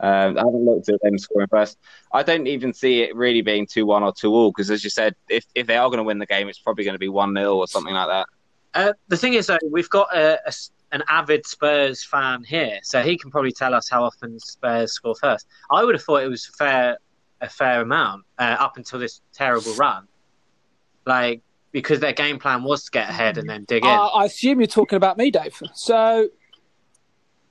Um, 0.00 0.38
I 0.38 0.44
haven't 0.44 0.64
looked 0.64 0.88
at 0.88 1.02
them 1.02 1.18
scoring 1.18 1.48
first. 1.50 1.76
I 2.12 2.22
don't 2.22 2.46
even 2.46 2.72
see 2.72 3.02
it 3.02 3.14
really 3.14 3.42
being 3.42 3.66
two 3.66 3.84
one 3.84 4.02
or 4.02 4.12
two 4.12 4.32
all 4.32 4.52
because, 4.52 4.70
as 4.70 4.84
you 4.84 4.90
said, 4.90 5.14
if 5.28 5.44
if 5.54 5.66
they 5.66 5.76
are 5.76 5.88
going 5.88 5.98
to 5.98 6.04
win 6.04 6.18
the 6.18 6.26
game, 6.26 6.48
it's 6.48 6.60
probably 6.60 6.84
going 6.84 6.94
to 6.94 6.98
be 6.98 7.08
one 7.08 7.34
0 7.34 7.56
or 7.56 7.66
something 7.66 7.94
like 7.94 8.08
that. 8.08 8.26
Uh, 8.78 8.92
the 9.08 9.16
thing 9.16 9.34
is, 9.34 9.48
though, 9.48 9.58
we've 9.68 9.90
got 9.90 10.14
a, 10.16 10.38
a 10.46 10.52
an 10.92 11.02
avid 11.08 11.44
Spurs 11.44 12.04
fan 12.04 12.44
here, 12.44 12.78
so 12.84 13.02
he 13.02 13.18
can 13.18 13.28
probably 13.28 13.50
tell 13.50 13.74
us 13.74 13.88
how 13.88 14.04
often 14.04 14.38
Spurs 14.38 14.92
score 14.92 15.16
first. 15.20 15.48
I 15.68 15.84
would 15.84 15.96
have 15.96 16.02
thought 16.04 16.22
it 16.22 16.28
was 16.28 16.46
fair, 16.46 16.98
a 17.40 17.48
fair 17.48 17.80
amount 17.80 18.24
uh, 18.38 18.56
up 18.58 18.76
until 18.76 19.00
this 19.00 19.20
terrible 19.32 19.74
run, 19.74 20.06
like 21.04 21.42
because 21.72 21.98
their 21.98 22.12
game 22.12 22.38
plan 22.38 22.62
was 22.62 22.84
to 22.84 22.90
get 22.92 23.10
ahead 23.10 23.36
and 23.36 23.50
then 23.50 23.64
dig 23.64 23.84
in. 23.84 23.90
I, 23.90 24.24
assume 24.24 24.60
you're 24.60 24.68
talking 24.68 24.96
about 24.96 25.18
me, 25.18 25.32
Dave. 25.32 25.60
So, 25.74 26.28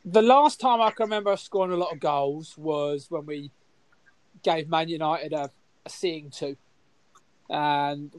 the 0.05 0.21
last 0.21 0.61
time 0.61 0.79
I 0.79 0.91
can 0.91 1.03
remember 1.03 1.35
scoring 1.35 1.73
a 1.73 1.77
lot 1.77 1.91
of 1.91 1.99
goals 1.99 2.57
was 2.57 3.07
when 3.09 3.25
we 3.25 3.51
gave 4.43 4.69
Man 4.69 4.87
United 4.87 5.33
a, 5.33 5.51
a 5.85 5.89
seeing 5.89 6.31
to, 6.31 6.55
and 7.49 8.13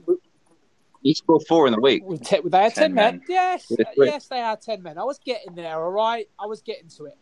You 1.09 1.15
scored 1.15 1.43
four 1.49 1.67
in 1.67 1.73
the 1.73 1.81
week. 1.81 2.03
we 2.05 2.19
te- 2.19 2.41
they 2.45 2.63
had 2.65 2.75
ten, 2.75 2.91
10 2.91 2.95
men. 2.95 3.15
men. 3.15 3.23
Yes, 3.31 3.73
yes, 3.97 4.29
they 4.29 4.41
had 4.41 4.61
ten 4.61 4.83
men. 4.83 4.99
I 4.99 5.05
was 5.05 5.19
getting 5.19 5.55
there. 5.55 5.83
All 5.83 5.91
right, 5.91 6.29
I 6.39 6.45
was 6.45 6.61
getting 6.61 6.91
to 6.99 7.07
it. 7.07 7.17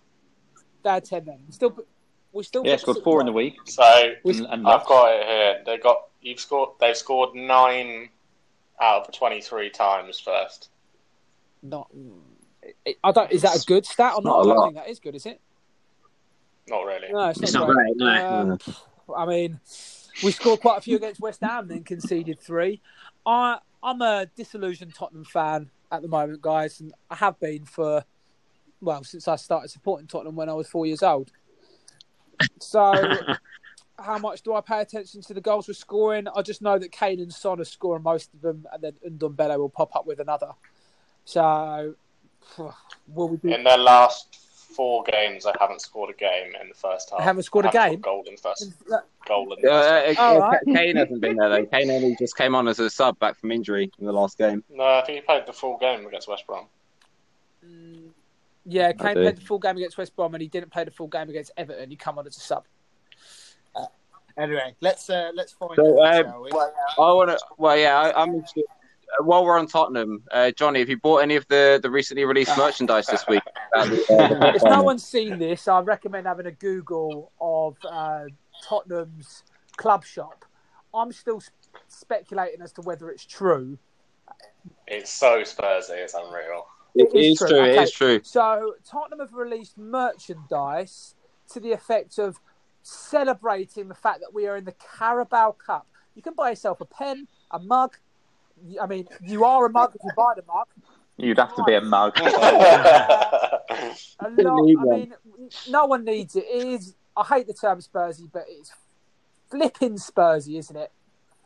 They 0.83 0.91
had 0.91 1.05
ten 1.05 1.25
men. 1.25 1.39
We 1.47 1.53
still, 1.53 1.71
put- 1.71 1.87
we 2.33 2.43
still 2.43 2.67
yeah, 2.67 2.79
scored 2.79 2.97
four 3.05 3.21
in 3.21 3.27
the 3.27 3.33
week. 3.33 3.55
So 3.67 3.85
And, 4.25 4.41
and 4.47 4.67
I've 4.67 4.85
got 4.87 5.13
it 5.13 5.25
here. 5.25 5.63
They 5.65 5.79
got 5.79 5.99
you've 6.21 6.41
scored. 6.41 6.71
They've 6.81 6.97
scored 6.97 7.37
nine 7.37 8.09
out 8.81 9.07
of 9.07 9.15
twenty 9.15 9.41
three 9.41 9.71
times 9.71 10.19
first. 10.19 10.71
Not, 11.63 11.89
I 13.05 13.13
don't. 13.13 13.31
Is 13.31 13.43
that 13.43 13.63
a 13.63 13.65
good 13.67 13.87
stat 13.87 14.15
or 14.17 14.23
Not 14.23 14.31
not? 14.31 14.37
a 14.39 14.41
I 14.41 14.55
don't 14.55 14.65
think 14.65 14.85
that 14.85 14.91
is 14.91 14.99
good. 14.99 15.15
Is 15.15 15.27
it? 15.27 15.41
Not 16.67 16.81
really. 16.87 17.13
No, 17.13 17.29
it's, 17.29 17.41
It's 17.41 17.53
not, 17.53 17.69
not 17.69 17.75
great. 17.77 17.99
great, 17.99 17.99
no. 17.99 18.51
Um, 18.53 18.59
I 19.17 19.27
mean, 19.27 19.61
we 20.25 20.33
scored 20.33 20.59
quite 20.61 20.79
a 20.79 20.81
few 20.81 20.97
against 20.97 21.21
West 21.21 21.41
Ham, 21.41 21.69
then 21.69 21.85
conceded 21.85 22.41
three. 22.41 22.81
I 23.25 23.59
I'm 23.83 24.01
a 24.03 24.27
disillusioned 24.37 24.95
Tottenham 24.95 25.25
fan 25.25 25.71
at 25.93 26.03
the 26.03 26.09
moment, 26.09 26.43
guys, 26.43 26.81
and 26.81 26.93
I 27.11 27.17
have 27.17 27.39
been 27.39 27.65
for 27.65 28.05
well 28.81 29.05
since 29.05 29.29
I 29.29 29.37
started 29.37 29.69
supporting 29.69 30.07
Tottenham 30.07 30.37
when 30.37 30.49
I 30.49 30.55
was 30.55 30.69
four 30.69 30.87
years 30.87 31.03
old. 31.03 31.31
So, 32.61 32.93
how 33.99 34.19
much 34.19 34.43
do 34.43 34.55
I 34.55 34.61
pay 34.61 34.81
attention 34.81 35.23
to 35.23 35.35
the 35.35 35.41
goals 35.41 35.69
we're 35.69 35.75
scoring? 35.75 36.27
I 36.35 36.43
just 36.43 36.63
know 36.63 36.79
that 36.79 36.93
Kane 36.93 37.21
and 37.21 37.33
Son 37.33 37.61
are 37.61 37.65
scoring 37.65 38.03
most 38.03 38.35
of 38.35 38.41
them, 38.41 38.67
and 38.73 38.83
then 38.83 38.93
Ndombele 39.09 39.59
will 39.59 39.69
pop 39.69 39.95
up 39.97 40.07
with 40.07 40.21
another. 40.21 40.53
So, 41.25 41.95
will 43.09 43.29
we 43.29 43.37
be? 43.37 43.53
In 43.53 43.65
their 43.65 43.79
last 43.79 44.46
four 44.77 45.03
games, 45.05 45.47
I 45.47 45.55
haven't 45.61 45.81
scored 45.81 46.11
a 46.11 46.19
game 46.19 46.53
in 46.61 46.69
the 46.69 46.75
first 46.75 47.11
half. 47.11 47.19
They 47.19 47.25
haven't 47.25 47.43
scored 47.45 47.65
a 47.65 47.69
Haven't 47.71 47.93
game? 47.93 48.01
goal 48.01 48.23
in 48.27 48.35
the 48.35 48.41
first 48.41 48.73
goal 49.27 49.53
in 49.55 49.63
the 49.63 49.71
Uh, 49.71 49.83
first 50.07 50.19
half. 50.19 50.19
uh, 50.19 50.23
Oh, 50.23 50.37
uh, 50.37 50.49
right. 50.51 50.61
Kane 50.75 50.97
hasn't 50.97 51.21
been 51.21 51.37
there 51.37 51.49
though. 51.49 51.67
Kane 51.73 51.91
only 51.91 52.17
just 52.19 52.37
came 52.37 52.55
on 52.55 52.69
as 52.69 52.79
a 52.79 52.91
sub 52.91 53.19
back 53.19 53.37
from 53.39 53.51
injury 53.53 53.91
in 53.99 54.07
the 54.07 54.13
last 54.13 54.37
game. 54.39 54.63
No, 54.71 54.85
I 54.85 55.03
think 55.05 55.17
he 55.17 55.23
played 55.23 55.47
the 55.47 55.53
full 55.53 55.79
game 55.79 56.07
against 56.07 56.29
West 56.29 56.47
Brom. 56.47 56.67
Mm, 57.67 58.11
Yeah, 58.65 58.93
Kane 58.93 59.15
played 59.15 59.37
the 59.37 59.41
full 59.41 59.59
game 59.59 59.77
against 59.77 59.97
West 59.99 60.15
Brom, 60.15 60.35
and 60.35 60.43
he 60.43 60.49
didn't 60.49 60.71
play 60.71 60.85
the 60.85 60.91
full 60.91 61.09
game 61.09 61.29
against 61.31 61.51
Everton. 61.57 61.91
He 61.91 61.97
come 61.97 62.19
on 62.19 62.27
as 62.27 62.37
a 62.37 62.41
sub. 62.41 62.65
Anyway, 64.39 64.75
let's 64.83 65.09
uh, 65.09 65.31
let's 65.35 65.53
find 65.53 65.73
So, 65.77 66.05
out, 66.05 66.27
um, 66.27 66.31
shall 66.31 66.43
we? 66.43 66.51
I 66.53 67.13
want 67.13 67.31
to. 67.31 67.39
Well, 67.57 67.75
yeah, 67.79 67.99
I, 67.99 68.23
I'm. 68.23 68.35
interested- 68.35 68.65
uh, 68.69 68.73
While 69.21 69.45
we're 69.45 69.59
on 69.59 69.67
Tottenham, 69.67 70.23
uh, 70.31 70.51
Johnny, 70.53 70.81
have 70.81 70.89
you 70.89 70.99
bought 70.99 71.19
any 71.19 71.37
of 71.37 71.47
the, 71.49 71.79
the 71.83 71.91
recently 71.91 72.25
released 72.25 72.55
merchandise 72.59 73.07
this 73.07 73.27
week? 73.27 73.43
if 73.75 74.63
no 74.65 74.83
one's 74.85 75.05
seen 75.05 75.39
this, 75.39 75.69
I 75.69 75.81
recommend 75.81 76.27
having 76.27 76.47
a 76.47 76.53
Google 76.53 77.33
of 77.41 77.77
uh, 77.89 78.25
Tottenham's 78.63 79.43
club 79.77 80.05
shop. 80.05 80.45
I'm 80.95 81.13
still 81.13 81.37
s- 81.37 81.51
speculating 81.89 82.63
as 82.63 82.73
to 82.73 82.83
whether 82.83 83.11
it's 83.11 83.25
true. 83.25 83.79
It's 84.87 85.11
so 85.11 85.43
Spursy, 85.43 85.91
it's 85.97 86.15
unreal. 86.15 86.67
It 86.95 87.09
It 87.13 87.19
is 87.19 87.27
is 87.33 87.39
true, 87.39 87.49
true. 87.49 87.61
Okay. 87.61 87.83
is 87.83 87.93
true. 87.93 88.21
So 88.23 88.75
Tottenham 88.89 89.21
have 89.21 89.35
released 89.35 89.77
merchandise 89.77 91.15
to 91.53 91.61
the 91.61 91.73
effect 91.73 92.19
of 92.19 92.41
celebrating 92.83 93.89
the 93.89 93.95
fact 93.95 94.21
that 94.21 94.33
we 94.33 94.47
are 94.47 94.57
in 94.57 94.65
the 94.65 94.75
Carabao 94.99 95.53
Cup. 95.53 95.87
You 96.15 96.23
can 96.23 96.35
buy 96.35 96.51
yourself 96.51 96.81
a 96.81 96.85
pen, 96.85 97.29
a 97.51 97.59
mug. 97.59 97.97
I 98.81 98.87
mean, 98.87 99.09
you 99.23 99.45
are 99.45 99.67
a 99.67 99.71
mug 99.71 99.93
if 99.95 100.01
you 100.05 100.11
buy 100.17 100.35
the 100.37 100.45
mug. 100.47 100.67
You'd 101.17 101.39
have 101.39 101.55
to 101.57 101.65
be 101.65 101.75
a 101.75 101.81
mug. 101.81 102.19
A 104.21 104.31
lot. 104.31 104.77
I 104.79 104.97
mean, 104.97 105.15
no 105.69 105.87
one 105.87 106.05
needs 106.05 106.37
it. 106.37 106.45
It 106.45 106.67
is. 106.69 106.95
I 107.17 107.25
hate 107.25 107.47
the 107.47 107.55
term 107.55 107.81
Spursy, 107.81 108.29
but 108.33 108.45
it's 108.49 108.73
flipping 109.51 109.97
Spursy, 109.97 110.59
isn't 110.59 110.77
it? 110.77 110.91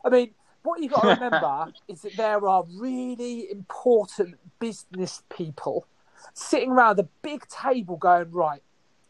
I 0.03 0.09
mean, 0.09 0.31
what 0.63 0.81
you've 0.81 0.91
got 0.91 1.01
to 1.01 1.23
remember 1.23 1.73
is 1.87 2.01
that 2.01 2.15
there 2.15 2.47
are 2.47 2.65
really 2.77 3.49
important 3.51 4.35
business 4.59 5.23
people 5.35 5.87
sitting 6.33 6.71
around 6.71 6.97
the 6.97 7.07
big 7.21 7.47
table 7.47 7.97
going, 7.97 8.31
right, 8.31 8.61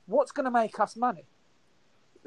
what's 0.05 0.31
going 0.31 0.45
to 0.45 0.51
make 0.51 0.79
us 0.79 0.95
money? 0.95 1.25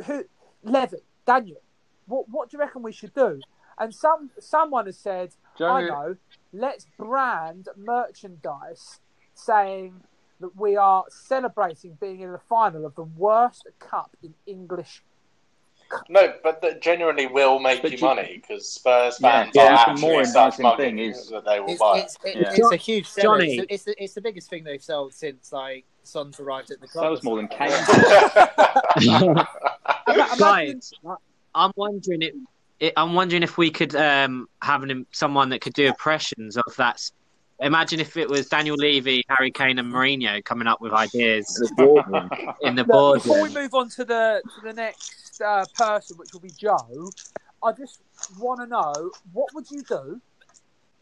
Who, 0.06 0.24
Levy, 0.62 0.98
Daniel, 1.26 1.60
what, 2.06 2.28
what 2.28 2.50
do 2.50 2.56
you 2.56 2.60
reckon 2.60 2.82
we 2.82 2.92
should 2.92 3.14
do? 3.14 3.40
And 3.78 3.94
some 3.94 4.30
someone 4.38 4.86
has 4.86 4.98
said, 4.98 5.34
I 5.60 5.82
know, 5.86 6.16
let's 6.52 6.86
brand 6.98 7.68
merchandise 7.76 9.00
saying 9.34 9.94
that 10.40 10.56
we 10.56 10.76
are 10.76 11.04
celebrating 11.08 11.96
being 12.00 12.20
in 12.20 12.32
the 12.32 12.38
final 12.38 12.84
of 12.86 12.94
the 12.96 13.04
worst 13.04 13.66
cup 13.78 14.16
in 14.22 14.34
English. 14.46 15.02
no, 16.08 16.32
but 16.42 16.60
that 16.62 16.80
genuinely 16.82 17.26
will 17.26 17.58
make 17.60 17.82
But 17.82 17.92
you 17.92 17.98
you- 17.98 18.04
money 18.04 18.38
because 18.40 18.68
Spurs 18.68 19.18
fans 19.18 19.52
yeah, 19.54 19.62
are 19.62 19.68
that's 19.70 19.84
the 19.84 19.90
actually 19.92 20.00
more 20.10 20.24
such 20.24 20.58
enticing 20.58 20.76
thing 20.76 20.98
is- 20.98 21.28
that 21.30 21.44
they 21.44 21.60
will 21.60 21.70
It's, 21.70 21.78
buy. 21.80 21.98
it's, 21.98 22.18
it- 22.24 22.36
Yeah. 22.36 22.52
it's 22.52 22.72
a 22.72 22.76
huge 22.76 23.06
seller. 23.06 23.38
Johnny. 23.38 23.56
It's, 23.58 23.66
it's, 23.70 23.84
the, 23.84 24.02
it's 24.02 24.14
the 24.14 24.20
biggest 24.20 24.50
thing 24.50 24.64
they've 24.64 24.82
sold 24.82 25.12
since 25.14 25.52
like 25.52 25.84
Son's 26.02 26.40
arrived 26.40 26.70
at 26.72 26.80
the 26.80 26.88
club. 26.88 27.04
sells 27.04 27.22
more 27.22 27.36
than 27.36 27.48
Kane. 27.48 27.70
Guys, 30.38 30.92
I'm 31.54 31.72
wondering 31.76 32.22
if 32.22 32.34
it, 32.80 32.92
I'm 32.96 33.14
wondering 33.14 33.42
if 33.42 33.58
we 33.58 33.70
could 33.70 33.94
um 33.94 34.48
have 34.62 34.82
an, 34.82 35.06
someone 35.12 35.48
that 35.50 35.60
could 35.60 35.74
do 35.74 35.86
impressions 35.86 36.56
of 36.56 36.76
that. 36.76 37.10
Imagine 37.60 38.00
if 38.00 38.16
it 38.16 38.28
was 38.28 38.48
Daniel 38.48 38.76
Levy, 38.76 39.22
Harry 39.28 39.50
Kane, 39.50 39.78
and 39.78 39.92
Mourinho 39.92 40.44
coming 40.44 40.66
up 40.66 40.80
with 40.80 40.92
ideas 40.92 41.62
in 41.78 42.74
the 42.74 42.84
Look, 42.84 43.22
before 43.22 43.42
we 43.42 43.54
move 43.54 43.74
on 43.74 43.88
to 43.90 44.04
the 44.04 44.42
to 44.56 44.60
the 44.62 44.72
next 44.72 45.40
uh, 45.40 45.64
person, 45.74 46.16
which 46.16 46.32
will 46.32 46.40
be 46.40 46.50
Joe, 46.50 47.10
I 47.62 47.72
just 47.72 48.00
want 48.38 48.60
to 48.60 48.66
know 48.66 49.10
what 49.32 49.54
would 49.54 49.70
you 49.70 49.82
do 49.82 50.20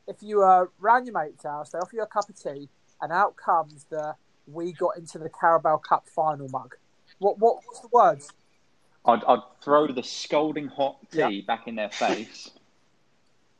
if 0.08 0.22
you 0.22 0.38
were 0.38 0.70
round 0.80 1.06
your 1.06 1.14
mate's 1.14 1.44
house, 1.44 1.70
they 1.70 1.78
offer 1.78 1.96
you 1.96 2.02
a 2.02 2.06
cup 2.06 2.28
of 2.28 2.40
tea, 2.40 2.68
and 3.00 3.12
out 3.12 3.36
comes 3.36 3.84
the 3.84 4.14
"We 4.46 4.72
got 4.72 4.96
into 4.96 5.18
the 5.18 5.28
Carabao 5.28 5.78
Cup 5.78 6.08
final" 6.08 6.48
mug. 6.48 6.76
What 7.18 7.38
what 7.38 7.60
what's 7.64 7.80
the 7.80 7.88
words? 7.92 8.28
I'd, 9.04 9.24
I'd 9.24 9.40
throw 9.62 9.86
the 9.88 10.02
scalding 10.02 10.68
hot 10.68 10.96
tea 11.10 11.42
back 11.42 11.66
in 11.66 11.74
their 11.74 11.90
face, 11.90 12.50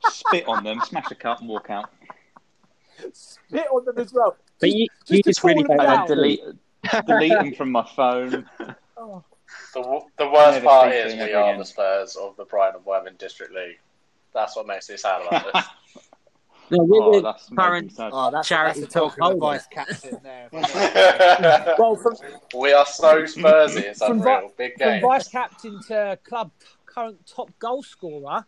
spit 0.09 0.47
on 0.47 0.63
them, 0.65 0.81
smash 0.85 1.11
a 1.11 1.15
cup, 1.15 1.41
and 1.41 1.49
walk 1.49 1.69
out. 1.71 1.91
Spit 3.13 3.67
on 3.73 3.85
them 3.85 3.99
as 3.99 4.13
well. 4.13 4.37
But 4.61 4.67
Just- 4.67 4.77
you, 4.79 4.87
just 5.01 5.11
you 5.13 5.23
just 5.23 5.45
really 5.45 5.65
cool 5.65 5.77
them 5.77 5.81
And 5.81 5.89
don't 5.89 5.89
then 5.89 5.99
down. 5.99 6.17
delete, 6.17 7.07
delete 7.07 7.33
them 7.33 7.55
from 7.55 7.73
my 7.73 7.89
phone. 7.97 8.49
Oh. 8.97 9.25
The, 9.75 10.01
the 10.19 10.29
worst 10.31 10.53
Never 10.55 10.67
part 10.67 10.93
is 10.93 11.15
we 11.15 11.21
are 11.21 11.25
again. 11.51 11.59
the 11.59 11.65
Spurs 11.65 12.15
of 12.17 12.37
the 12.37 12.45
Brighton 12.45 12.77
and 12.77 12.87
Worthing 12.87 13.15
District 13.19 13.53
League. 13.53 13.79
That's 14.33 14.55
what 14.57 14.67
makes 14.67 14.89
it 14.91 15.01
sound 15.01 15.25
like 15.31 15.45
this. 15.53 15.65
No, 16.73 16.85
we're 16.85 17.03
oh, 17.03 17.13
the 17.17 17.21
that's 17.23 17.51
made 17.51 17.57
current- 17.59 17.93
Oh, 17.99 18.31
that's, 18.31 18.49
Charity 18.49 18.81
that's 18.81 18.95
talk 18.95 19.17
of 19.21 19.39
the 19.39 19.61
captain 19.71 20.19
there. 20.23 20.49
Well, 21.79 21.97
from, 21.97 22.17
we 22.59 22.73
are 22.73 22.87
so 22.87 23.23
Spursy, 23.25 23.83
it's 23.83 23.99
From 23.99 24.21
unreal. 24.21 24.53
Big 24.57 24.79
from 24.79 25.01
vice 25.01 25.29
captain 25.29 25.81
to 25.89 26.19
club 26.25 26.51
current 26.87 27.27
top 27.27 27.51
goal 27.59 27.83
scorer. 27.83 28.47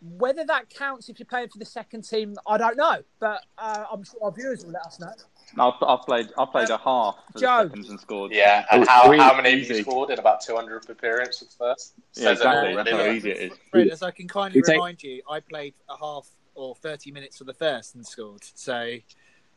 Whether 0.00 0.44
that 0.44 0.68
counts 0.68 1.08
if 1.08 1.18
you're 1.18 1.26
playing 1.26 1.48
for 1.48 1.58
the 1.58 1.64
second 1.64 2.02
team, 2.02 2.34
I 2.46 2.58
don't 2.58 2.76
know, 2.76 2.98
but 3.20 3.40
uh, 3.56 3.84
I'm 3.90 4.04
sure 4.04 4.20
our 4.22 4.32
viewers 4.32 4.64
will 4.64 4.72
let 4.72 4.86
us 4.86 5.00
know. 5.00 5.12
I've, 5.58 5.74
I've 5.82 6.04
played. 6.04 6.28
I 6.36 6.44
played 6.44 6.68
a 6.68 6.76
half 6.76 7.16
for 7.32 7.38
Joe. 7.38 7.62
the 7.64 7.68
seconds 7.70 7.90
and 7.90 8.00
scored. 8.00 8.32
Yeah, 8.32 8.66
and 8.70 8.86
how, 8.86 9.08
really 9.08 9.22
how 9.24 9.34
many 9.36 9.50
have 9.58 9.68
you 9.70 9.82
scored 9.82 10.10
in 10.10 10.18
about 10.18 10.42
200 10.42 10.90
appearances 10.90 11.56
first? 11.58 11.94
Yeah, 12.14 12.24
Says 12.24 12.38
exactly. 12.38 12.74
That's 12.76 12.90
how 12.90 13.10
easy 13.10 13.30
it 13.30 13.52
is. 13.52 13.58
Fred, 13.70 13.88
as 13.88 14.02
I 14.02 14.10
can 14.10 14.28
kindly 14.28 14.58
You 14.58 14.62
take- 14.64 14.74
remind 14.74 15.02
you, 15.02 15.22
I 15.30 15.40
played 15.40 15.74
a 15.88 15.96
half 15.96 16.26
or 16.54 16.74
30 16.74 17.10
minutes 17.12 17.38
for 17.38 17.44
the 17.44 17.54
first 17.54 17.94
and 17.94 18.06
scored. 18.06 18.42
So, 18.54 18.96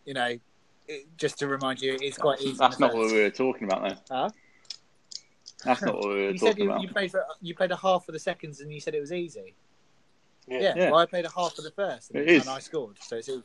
you 0.05 0.13
know, 0.13 0.37
it, 0.87 1.05
just 1.17 1.39
to 1.39 1.47
remind 1.47 1.81
you, 1.81 1.97
it's 2.01 2.17
quite 2.17 2.41
easy. 2.41 2.57
That's 2.57 2.79
not 2.79 2.91
first. 2.91 2.97
what 3.03 3.11
we 3.13 3.21
were 3.21 3.29
talking 3.29 3.63
about, 3.65 3.89
though. 4.09 4.15
Huh? 4.15 4.29
That's 5.65 5.81
not 5.81 5.95
what 5.95 6.09
we 6.09 6.15
were 6.15 6.29
You 6.31 6.37
said 6.37 6.47
talking 6.51 6.63
you, 6.65 6.69
about. 6.71 6.81
you 6.81 6.89
played 6.89 7.11
for 7.11 7.25
you 7.41 7.55
played 7.55 7.71
a 7.71 7.75
half 7.77 8.05
for 8.05 8.11
the 8.11 8.19
seconds 8.19 8.61
and 8.61 8.71
you 8.71 8.79
said 8.79 8.93
it 8.95 8.99
was 8.99 9.11
easy. 9.11 9.55
Yeah. 10.47 10.59
Yeah, 10.59 10.73
Yeah. 10.75 10.91
well, 10.91 10.99
I 10.99 11.05
played 11.05 11.25
a 11.25 11.31
half 11.31 11.55
for 11.55 11.61
the 11.61 11.71
first 11.71 12.11
and, 12.11 12.21
It 12.21 12.29
is. 12.29 12.41
and 12.43 12.49
I 12.51 12.59
scored, 12.59 12.97
so 13.01 13.17
it's 13.17 13.27
easy. 13.27 13.41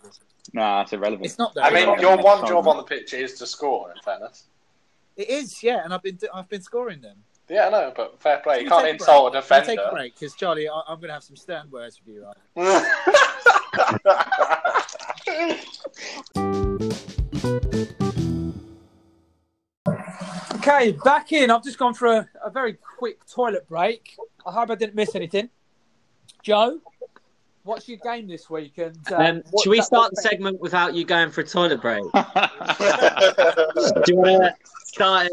Nah, 0.52 0.80
that's 0.80 0.92
irrelevant. 0.92 1.24
It's 1.26 1.38
not 1.38 1.54
that. 1.54 1.64
I 1.64 1.70
mean, 1.74 2.00
your 2.00 2.16
one 2.18 2.46
job 2.46 2.66
on 2.68 2.76
the 2.76 2.82
pitch 2.82 3.14
is 3.14 3.34
to 3.38 3.46
score, 3.46 3.90
in 3.90 3.96
fairness. 4.02 4.44
It 5.16 5.28
is, 5.28 5.62
yeah, 5.62 5.84
and 5.84 5.92
I've 5.92 6.02
been 6.02 6.18
I've 6.32 6.48
been 6.48 6.62
scoring 6.62 7.00
them. 7.00 7.18
Yeah, 7.52 7.66
I 7.66 7.70
know, 7.70 7.92
but 7.94 8.18
fair 8.18 8.38
play. 8.38 8.60
You 8.60 8.62
Can 8.62 8.70
can't 8.70 8.82
take 8.84 8.92
a 8.92 8.94
insult 8.94 9.36
a 9.36 9.42
break? 9.42 9.48
Can 9.48 9.60
we 9.60 9.60
defender. 9.60 9.82
Take 9.82 9.86
a 9.86 9.92
break 9.94 10.14
because 10.14 10.34
Charlie, 10.34 10.68
I, 10.70 10.80
I'm 10.88 10.96
going 10.96 11.08
to 11.08 11.12
have 11.12 11.22
some 11.22 11.36
stern 11.36 11.68
words 11.70 12.00
with 12.06 12.14
you. 12.14 12.24
Right? 12.56 12.86
Okay, 20.54 20.92
back 21.04 21.32
in. 21.32 21.50
I've 21.50 21.64
just 21.64 21.78
gone 21.78 21.94
for 21.94 22.06
a, 22.06 22.28
a 22.44 22.50
very 22.50 22.74
quick 22.98 23.26
toilet 23.26 23.68
break. 23.68 24.16
I 24.46 24.52
hope 24.52 24.70
I 24.70 24.74
didn't 24.76 24.94
miss 24.94 25.14
anything. 25.14 25.50
Joe, 26.42 26.78
what's 27.64 27.88
your 27.88 27.98
game 27.98 28.28
this 28.28 28.48
week? 28.48 28.78
And 28.78 28.96
uh, 29.10 29.16
Um, 29.16 29.42
should 29.62 29.70
we 29.70 29.78
that- 29.78 29.84
start 29.84 30.02
what- 30.04 30.14
the 30.14 30.22
segment 30.22 30.60
without 30.60 30.94
you 30.94 31.04
going 31.04 31.30
for 31.30 31.40
a 31.40 31.46
toilet 31.46 31.80
break? 31.80 32.02
Do 32.04 34.02
you 34.08 34.16
want 34.16 34.42
to 34.42 34.54
start 34.84 35.26
it? 35.26 35.32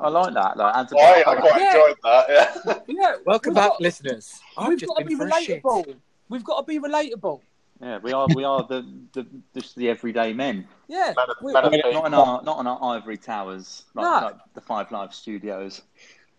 I 0.00 0.08
like 0.08 0.34
that. 0.34 0.56
Like, 0.56 0.76
adds 0.76 0.92
a 0.92 0.96
Why? 0.96 1.14
bit 1.16 1.28
I 1.28 1.36
quite 1.36 1.60
Yeah. 1.60 1.66
enjoyed 1.68 1.96
that. 2.02 2.24
Yeah. 2.28 2.74
Yeah, 2.88 3.14
Welcome 3.26 3.50
we've 3.50 3.54
back, 3.56 3.70
got- 3.70 3.80
listeners. 3.80 4.40
I've 4.56 4.68
We've 4.68 4.78
just 4.78 4.88
got 4.88 4.98
to 4.98 5.04
been 5.04 5.18
be 5.18 5.24
for 5.30 5.40
shit. 5.42 5.62
relatable. 5.62 5.94
We've 6.28 6.44
got 6.44 6.60
to 6.60 6.66
be 6.66 6.78
relatable. 6.78 7.40
Yeah, 7.82 7.98
we 7.98 8.12
are. 8.12 8.26
We 8.34 8.44
are 8.44 8.62
the 8.66 8.86
the 9.12 9.26
just 9.54 9.74
the 9.76 9.88
everyday 9.90 10.32
men. 10.32 10.66
Yeah, 10.88 11.12
Man 11.16 11.26
of- 11.28 11.52
man 11.52 11.64
of 11.64 11.72
we- 11.72 11.78
Not 11.92 12.06
in 12.06 12.14
our 12.14 12.42
not 12.42 12.60
in 12.60 12.66
our 12.66 12.96
ivory 12.96 13.16
towers 13.18 13.84
like, 13.94 14.04
No. 14.04 14.26
like 14.28 14.36
the 14.54 14.60
Five 14.60 14.90
Live 14.92 15.12
Studios. 15.12 15.82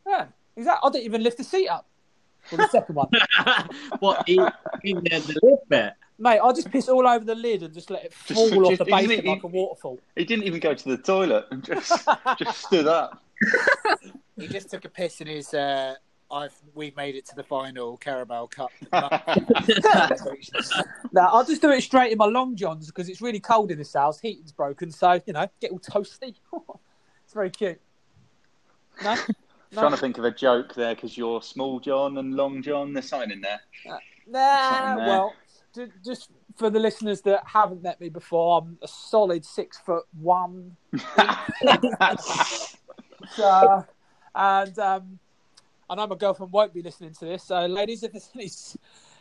yeah, 0.07 0.25
exactly. 0.55 0.87
I 0.87 0.91
didn't 0.91 1.05
even 1.05 1.23
lift 1.23 1.37
the 1.37 1.43
seat 1.43 1.67
up. 1.67 1.85
Well, 2.51 2.59
the 2.59 2.69
second 2.69 2.95
one, 2.95 3.09
what 3.99 4.27
in, 4.29 4.39
in 4.83 4.97
the, 5.03 5.09
the 5.19 5.39
lid 5.43 5.59
bit? 5.67 5.93
mate. 6.19 6.39
I 6.39 6.51
just 6.53 6.71
piss 6.71 6.87
all 6.87 7.07
over 7.07 7.25
the 7.25 7.33
lid 7.35 7.63
and 7.63 7.73
just 7.73 7.89
let 7.89 8.05
it 8.05 8.13
Just- 8.27 8.51
fall 8.53 8.65
off 8.67 8.71
just- 8.77 8.85
the 8.85 8.95
isn't 8.95 9.07
basement 9.09 9.25
like 9.27 9.43
a 9.43 9.47
waterfall. 9.47 9.99
He 10.15 10.25
didn't 10.25 10.45
even 10.45 10.59
go 10.59 10.73
to 10.73 10.89
the 10.89 10.97
toilet 10.97 11.45
and 11.51 11.63
just 11.63 12.07
just 12.39 12.61
stood 12.65 12.87
up. 12.87 13.21
He 14.37 14.47
just 14.47 14.69
took 14.69 14.85
a 14.85 14.89
piss 14.89 15.21
in 15.21 15.27
his. 15.27 15.53
Uh, 15.53 15.95
I've 16.31 16.53
we've 16.73 16.95
made 16.95 17.15
it 17.15 17.25
to 17.27 17.35
the 17.35 17.43
final 17.43 17.97
Carabao 17.97 18.47
Cup. 18.47 18.71
Now 21.13 21.27
I'll 21.31 21.45
just 21.45 21.61
do 21.61 21.69
it 21.71 21.81
straight 21.81 22.11
in 22.11 22.17
my 22.17 22.25
long 22.25 22.55
johns 22.55 22.87
because 22.87 23.07
it's 23.09 23.21
really 23.21 23.39
cold 23.39 23.71
in 23.71 23.77
this 23.77 23.93
house. 23.93 24.19
Heating's 24.19 24.51
broken, 24.51 24.91
so 24.91 25.21
you 25.25 25.33
know, 25.33 25.47
get 25.61 25.71
all 25.71 25.79
toasty. 25.79 26.35
it's 27.23 27.33
very 27.33 27.49
cute. 27.49 27.79
No, 29.03 29.15
no. 29.15 29.81
Trying 29.81 29.91
to 29.91 29.97
think 29.97 30.17
of 30.17 30.25
a 30.25 30.31
joke 30.31 30.73
there 30.73 30.95
because 30.95 31.17
you're 31.17 31.41
Small 31.41 31.79
John 31.79 32.17
and 32.17 32.35
Long 32.35 32.61
John. 32.61 32.93
There's 32.93 33.07
something 33.07 33.31
in 33.31 33.41
there. 33.41 33.61
Nah, 34.27 34.69
Something 34.71 34.97
there. 34.97 35.07
well, 35.07 35.33
ju- 35.73 35.91
just 36.03 36.31
for 36.57 36.69
the 36.69 36.79
listeners 36.79 37.21
that 37.21 37.43
haven't 37.45 37.83
met 37.83 37.99
me 38.01 38.09
before, 38.09 38.59
I'm 38.61 38.77
a 38.81 38.87
solid 38.87 39.45
six 39.45 39.77
foot 39.77 40.05
one. 40.19 40.75
So, 43.31 43.85
and 44.33 44.79
um, 44.79 45.19
I 45.89 45.95
know 45.95 46.07
my 46.07 46.15
girlfriend 46.15 46.51
won't 46.51 46.73
be 46.73 46.81
listening 46.81 47.13
to 47.13 47.25
this. 47.25 47.43
So, 47.43 47.65
ladies, 47.65 48.03
if 48.03 48.11
there's 48.11 48.29
any, 48.35 48.49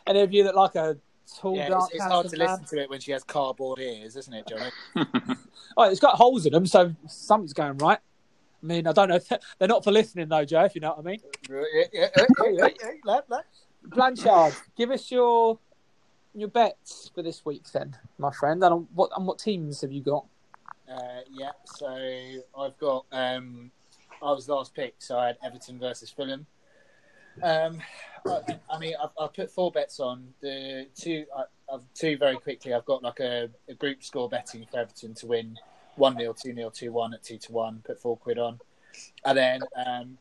any 0.07 0.21
of 0.21 0.33
you 0.33 0.45
that 0.45 0.55
like 0.55 0.75
a 0.75 0.97
tall, 1.37 1.57
Yeah, 1.57 1.69
dark, 1.69 1.91
it's, 1.93 1.95
it's 1.97 2.05
hard 2.05 2.29
to 2.29 2.37
man. 2.37 2.49
listen 2.49 2.65
to 2.65 2.83
it 2.83 2.91
when 2.91 3.01
she 3.01 3.13
has 3.13 3.25
cardboard 3.25 3.79
ears, 3.79 4.17
isn't 4.17 4.35
it, 4.35 4.47
Johnny? 4.47 4.71
Oh, 5.77 5.85
it's 5.85 5.99
got 5.99 6.15
holes 6.15 6.47
in 6.47 6.53
them, 6.53 6.67
so 6.67 6.95
something's 7.09 7.53
going 7.53 7.79
right. 7.79 7.99
I 8.63 8.67
mean, 8.67 8.87
I 8.87 8.93
don't 8.93 9.09
know. 9.09 9.19
They're 9.59 9.67
not 9.67 9.83
for 9.83 9.91
listening, 9.91 10.29
though, 10.29 10.45
Joe. 10.45 10.65
If 10.65 10.77
you 10.77 10.81
know 10.81 10.91
what 10.91 11.01
I 11.01 11.03
mean. 11.03 11.21
Yeah, 11.51 11.63
yeah, 11.75 11.85
yeah, 11.93 12.09
yeah, 12.17 12.51
yeah, 12.53 12.69
yeah, 12.81 12.91
lad, 13.05 13.25
lad. 13.29 13.45
Blanchard, 13.83 14.55
give 14.77 14.91
us 14.91 15.11
your 15.11 15.59
your 16.33 16.49
bets 16.49 17.11
for 17.15 17.23
this 17.23 17.45
week, 17.45 17.65
then, 17.73 17.97
my 18.19 18.31
friend. 18.31 18.63
And 18.63 18.87
what 18.95 19.11
and 19.17 19.27
what 19.27 19.39
teams 19.41 19.81
have 19.81 19.91
you 19.91 20.03
got? 20.03 20.27
Uh, 20.89 21.21
yeah, 21.31 21.51
so 21.65 21.89
I've 22.57 22.79
got. 22.79 23.07
Um, 23.11 23.73
I 24.25 24.33
was 24.33 24.49
last 24.49 24.75
pick, 24.75 24.95
so 24.99 25.19
I 25.19 25.27
had 25.29 25.39
Everton 25.45 25.79
versus 25.79 26.11
Fulham. 26.11 26.47
Um, 27.43 27.83
I, 28.27 28.41
I 28.71 28.79
mean, 28.79 28.95
I've, 29.03 29.11
I've 29.21 29.35
put 29.35 29.51
four 29.51 29.71
bets 29.71 30.01
on 30.01 30.29
the 30.41 30.87
two. 30.95 31.27
I, 31.37 31.43
I've 31.73 31.83
two 31.95 32.17
very 32.17 32.37
quickly. 32.37 32.73
I've 32.73 32.87
got 32.87 33.03
like 33.03 33.21
a, 33.21 33.51
a 33.69 33.75
group 33.75 34.03
score 34.03 34.29
betting 34.29 34.67
for 34.71 34.79
Everton 34.79 35.15
to 35.15 35.27
win 35.27 35.59
one 35.97 36.17
0 36.17 36.35
two 36.41 36.55
0 36.55 36.71
two 36.71 36.91
one 36.93 37.13
at 37.13 37.23
two 37.23 37.39
to 37.39 37.53
one. 37.53 37.83
Put 37.85 38.01
four 38.01 38.17
quid 38.17 38.39
on, 38.39 38.61
and 39.27 39.37
then 39.37 39.61
um, 39.87 40.19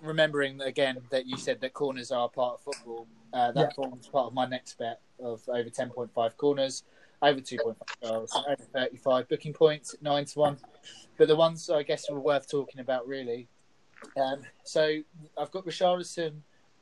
remembering 0.00 0.60
again 0.60 0.98
that 1.10 1.26
you 1.26 1.36
said 1.36 1.60
that 1.60 1.74
corners 1.74 2.10
are 2.10 2.28
part 2.28 2.54
of 2.54 2.60
football. 2.60 3.06
Uh, 3.32 3.52
that 3.52 3.60
Yeah. 3.60 3.72
forms 3.74 4.08
part 4.08 4.26
of 4.26 4.34
my 4.34 4.46
next 4.46 4.78
bet 4.78 5.00
of 5.22 5.42
over 5.48 5.70
ten 5.70 5.90
point 5.90 6.12
five 6.12 6.36
corners 6.36 6.82
over 7.22 7.40
2.5 7.40 7.76
goals, 8.02 8.36
over 8.48 8.62
35 8.74 9.28
booking 9.28 9.52
points, 9.52 9.94
9 10.02 10.24
to 10.24 10.38
1. 10.38 10.58
But 11.16 11.28
the 11.28 11.36
ones 11.36 11.70
I 11.70 11.82
guess 11.82 12.10
were 12.10 12.20
worth 12.20 12.50
talking 12.50 12.80
about, 12.80 13.06
really. 13.06 13.48
Um, 14.20 14.40
so 14.64 14.98
I've 15.38 15.50
got 15.52 15.64
Richarlison 15.64 16.32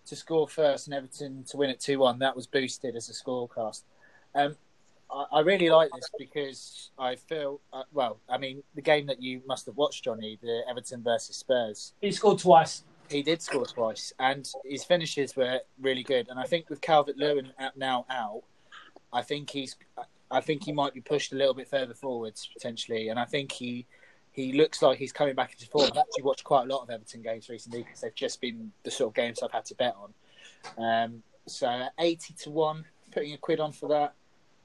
to 0.07 0.17
score 0.17 0.49
first 0.49 0.87
and 0.87 0.95
Everton 0.95 1.45
to 1.45 1.57
win 1.57 1.71
at 1.71 1.81
2 1.81 1.99
1. 1.99 2.19
That 2.19 2.35
was 2.35 2.47
boosted 2.47 2.97
as 2.97 3.09
a 3.09 3.13
scorecast. 3.13 3.83
Um, 4.35 4.57
I, 5.11 5.25
I 5.33 5.41
really 5.41 5.69
like 5.69 5.91
this 5.95 6.09
because 6.19 6.91
I 6.99 7.17
feel, 7.17 7.61
uh, 7.73 7.83
well, 7.93 8.19
I 8.29 8.39
mean, 8.39 8.63
the 8.75 8.83
game 8.83 9.07
that 9.07 9.23
you 9.23 9.43
must 9.47 9.67
have 9.67 9.77
watched, 9.77 10.05
Johnny, 10.05 10.39
the 10.41 10.63
Everton 10.69 11.03
versus 11.03 11.37
Spurs 11.37 11.93
He 12.01 12.13
scored 12.13 12.39
twice. 12.39 12.85
he 13.11 13.23
did 13.23 13.43
score 13.43 13.67
twice, 13.67 14.13
and 14.19 14.49
his 14.65 14.85
finishes 14.85 15.37
were 15.37 15.61
really 15.81 16.03
good. 16.03 16.29
And 16.29 16.39
I 16.39 16.45
think 16.45 16.71
with 16.71 16.81
Calvert 16.81 17.17
Lewin 17.19 17.53
now 17.77 18.07
out, 18.09 18.43
I 19.13 19.23
think 19.23 19.51
he's, 19.51 19.77
I 20.31 20.41
think 20.41 20.65
he 20.65 20.73
might 20.73 20.95
be 20.95 21.01
pushed 21.01 21.33
a 21.33 21.37
little 21.37 21.55
bit 21.55 21.69
further 21.69 21.95
forwards 21.95 22.49
potentially. 22.53 23.09
And 23.09 23.19
I 23.19 23.25
think 23.25 23.53
he, 23.53 23.87
he 24.33 24.53
looks 24.53 24.81
like 24.83 24.99
he's 24.99 25.13
coming 25.13 25.35
back 25.35 25.53
into 25.53 25.67
form. 25.67 25.91
I've 25.91 25.99
actually 25.99 26.23
watched 26.23 26.45
quite 26.45 26.65
a 26.65 26.73
lot 26.73 26.83
of 26.83 26.91
Everton 26.91 27.23
games 27.23 27.49
recently 27.49 27.83
because 27.83 28.01
they've 28.01 28.15
just 28.15 28.41
been 28.41 28.73
the 28.85 28.91
sort 28.91 29.11
of 29.11 29.15
games 29.15 29.43
I've 29.43 29.53
had 29.53 29.65
to 29.67 29.75
bet 29.75 29.97
on. 29.97 30.15
Um, 30.79 31.23
so 31.47 31.87
eighty 31.99 32.35
to 32.43 32.51
one, 32.51 32.85
putting 33.11 33.33
a 33.33 33.39
quid 33.39 33.61
on 33.61 33.73
for 33.73 33.89
that. 33.89 34.15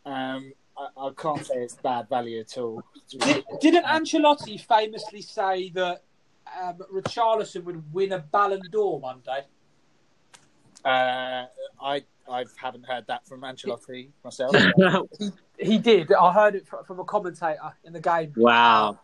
Um, 0.09 0.53
I, 0.77 1.07
I 1.07 1.09
can't 1.17 1.45
say 1.45 1.55
it's 1.55 1.75
bad 1.75 2.09
value 2.09 2.41
at 2.41 2.57
all. 2.57 2.83
Did, 3.09 3.43
didn't 3.59 3.85
Ancelotti 3.85 4.59
famously 4.59 5.21
say 5.21 5.69
that 5.71 6.03
um, 6.61 6.77
Richarlison 6.93 7.63
would 7.63 7.93
win 7.93 8.11
a 8.11 8.19
Ballon 8.19 8.61
d'Or 8.71 8.99
one 8.99 9.21
day? 9.25 9.39
Uh, 10.83 11.45
I 11.81 12.03
I 12.29 12.45
haven't 12.57 12.85
heard 12.85 13.07
that 13.07 13.25
from 13.27 13.41
Ancelotti 13.41 14.09
myself. 14.23 14.55
He 15.59 15.77
did. 15.77 16.11
I 16.13 16.33
heard 16.33 16.55
it 16.55 16.67
from 16.67 16.99
a 16.99 17.03
commentator 17.05 17.73
in 17.83 17.93
the 17.93 18.01
game. 18.01 18.33
wow. 18.35 18.99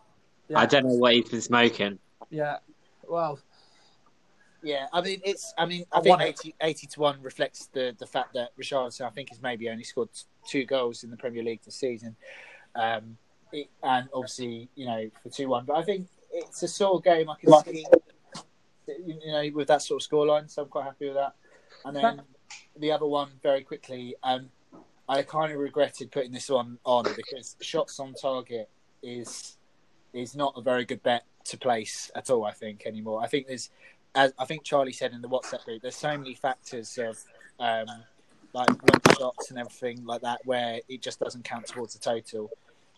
Yeah. 0.48 0.58
I 0.58 0.66
don't 0.66 0.84
know 0.84 0.94
what 0.94 1.14
he's 1.14 1.28
been 1.28 1.40
smoking. 1.40 1.98
Yeah. 2.28 2.58
Well, 3.08 3.38
Yeah, 4.62 4.86
I 4.92 5.00
mean 5.00 5.20
it's. 5.24 5.54
I 5.56 5.66
mean, 5.66 5.84
I 5.92 5.98
I 5.98 6.00
think 6.02 6.20
80, 6.20 6.54
80 6.60 6.86
to 6.88 7.00
one 7.00 7.22
reflects 7.22 7.66
the 7.72 7.94
the 7.98 8.06
fact 8.06 8.34
that 8.34 8.50
Richarlison, 8.60 9.06
I 9.06 9.10
think, 9.10 9.30
has 9.30 9.40
maybe 9.40 9.68
only 9.70 9.84
scored 9.84 10.08
two 10.46 10.64
goals 10.64 11.04
in 11.04 11.10
the 11.10 11.16
Premier 11.16 11.42
League 11.42 11.60
this 11.64 11.76
season, 11.76 12.16
um, 12.74 13.16
it, 13.52 13.68
and 13.82 14.08
obviously 14.12 14.68
you 14.74 14.86
know 14.86 15.10
for 15.22 15.30
two 15.30 15.48
one. 15.48 15.64
But 15.64 15.76
I 15.76 15.82
think 15.82 16.08
it's 16.32 16.62
a 16.62 16.68
sort 16.68 16.96
of 16.96 17.04
game 17.04 17.28
I 17.28 17.36
can 17.40 17.62
see, 17.64 17.86
you 18.86 19.32
know, 19.32 19.50
with 19.54 19.68
that 19.68 19.82
sort 19.82 20.02
of 20.02 20.08
scoreline. 20.08 20.50
So 20.50 20.62
I'm 20.62 20.68
quite 20.68 20.84
happy 20.84 21.06
with 21.06 21.16
that. 21.16 21.34
And 21.84 21.96
then 21.96 22.22
the 22.78 22.92
other 22.92 23.06
one, 23.06 23.30
very 23.42 23.62
quickly, 23.62 24.14
um, 24.22 24.48
I 25.08 25.22
kind 25.22 25.52
of 25.52 25.58
regretted 25.58 26.10
putting 26.10 26.32
this 26.32 26.48
one 26.48 26.78
on 26.84 27.04
because 27.16 27.56
shots 27.60 27.98
on 28.00 28.14
target 28.14 28.68
is 29.02 29.56
is 30.12 30.36
not 30.36 30.54
a 30.56 30.62
very 30.62 30.84
good 30.84 31.02
bet 31.02 31.24
to 31.44 31.56
place 31.56 32.10
at 32.14 32.30
all. 32.30 32.44
I 32.44 32.52
think 32.52 32.86
anymore. 32.86 33.22
I 33.22 33.26
think 33.26 33.46
there's 33.46 33.70
as 34.14 34.32
I 34.38 34.44
think 34.44 34.64
Charlie 34.64 34.92
said 34.92 35.12
in 35.12 35.22
the 35.22 35.28
WhatsApp 35.28 35.64
group, 35.64 35.82
there's 35.82 35.96
so 35.96 36.16
many 36.16 36.34
factors 36.34 36.98
of 36.98 37.18
um, 37.58 37.86
like 38.52 38.68
shots 39.18 39.50
and 39.50 39.58
everything 39.58 40.04
like 40.04 40.20
that 40.22 40.40
where 40.44 40.80
it 40.88 41.00
just 41.00 41.18
doesn't 41.20 41.44
count 41.44 41.66
towards 41.66 41.94
the 41.94 42.00
total. 42.00 42.50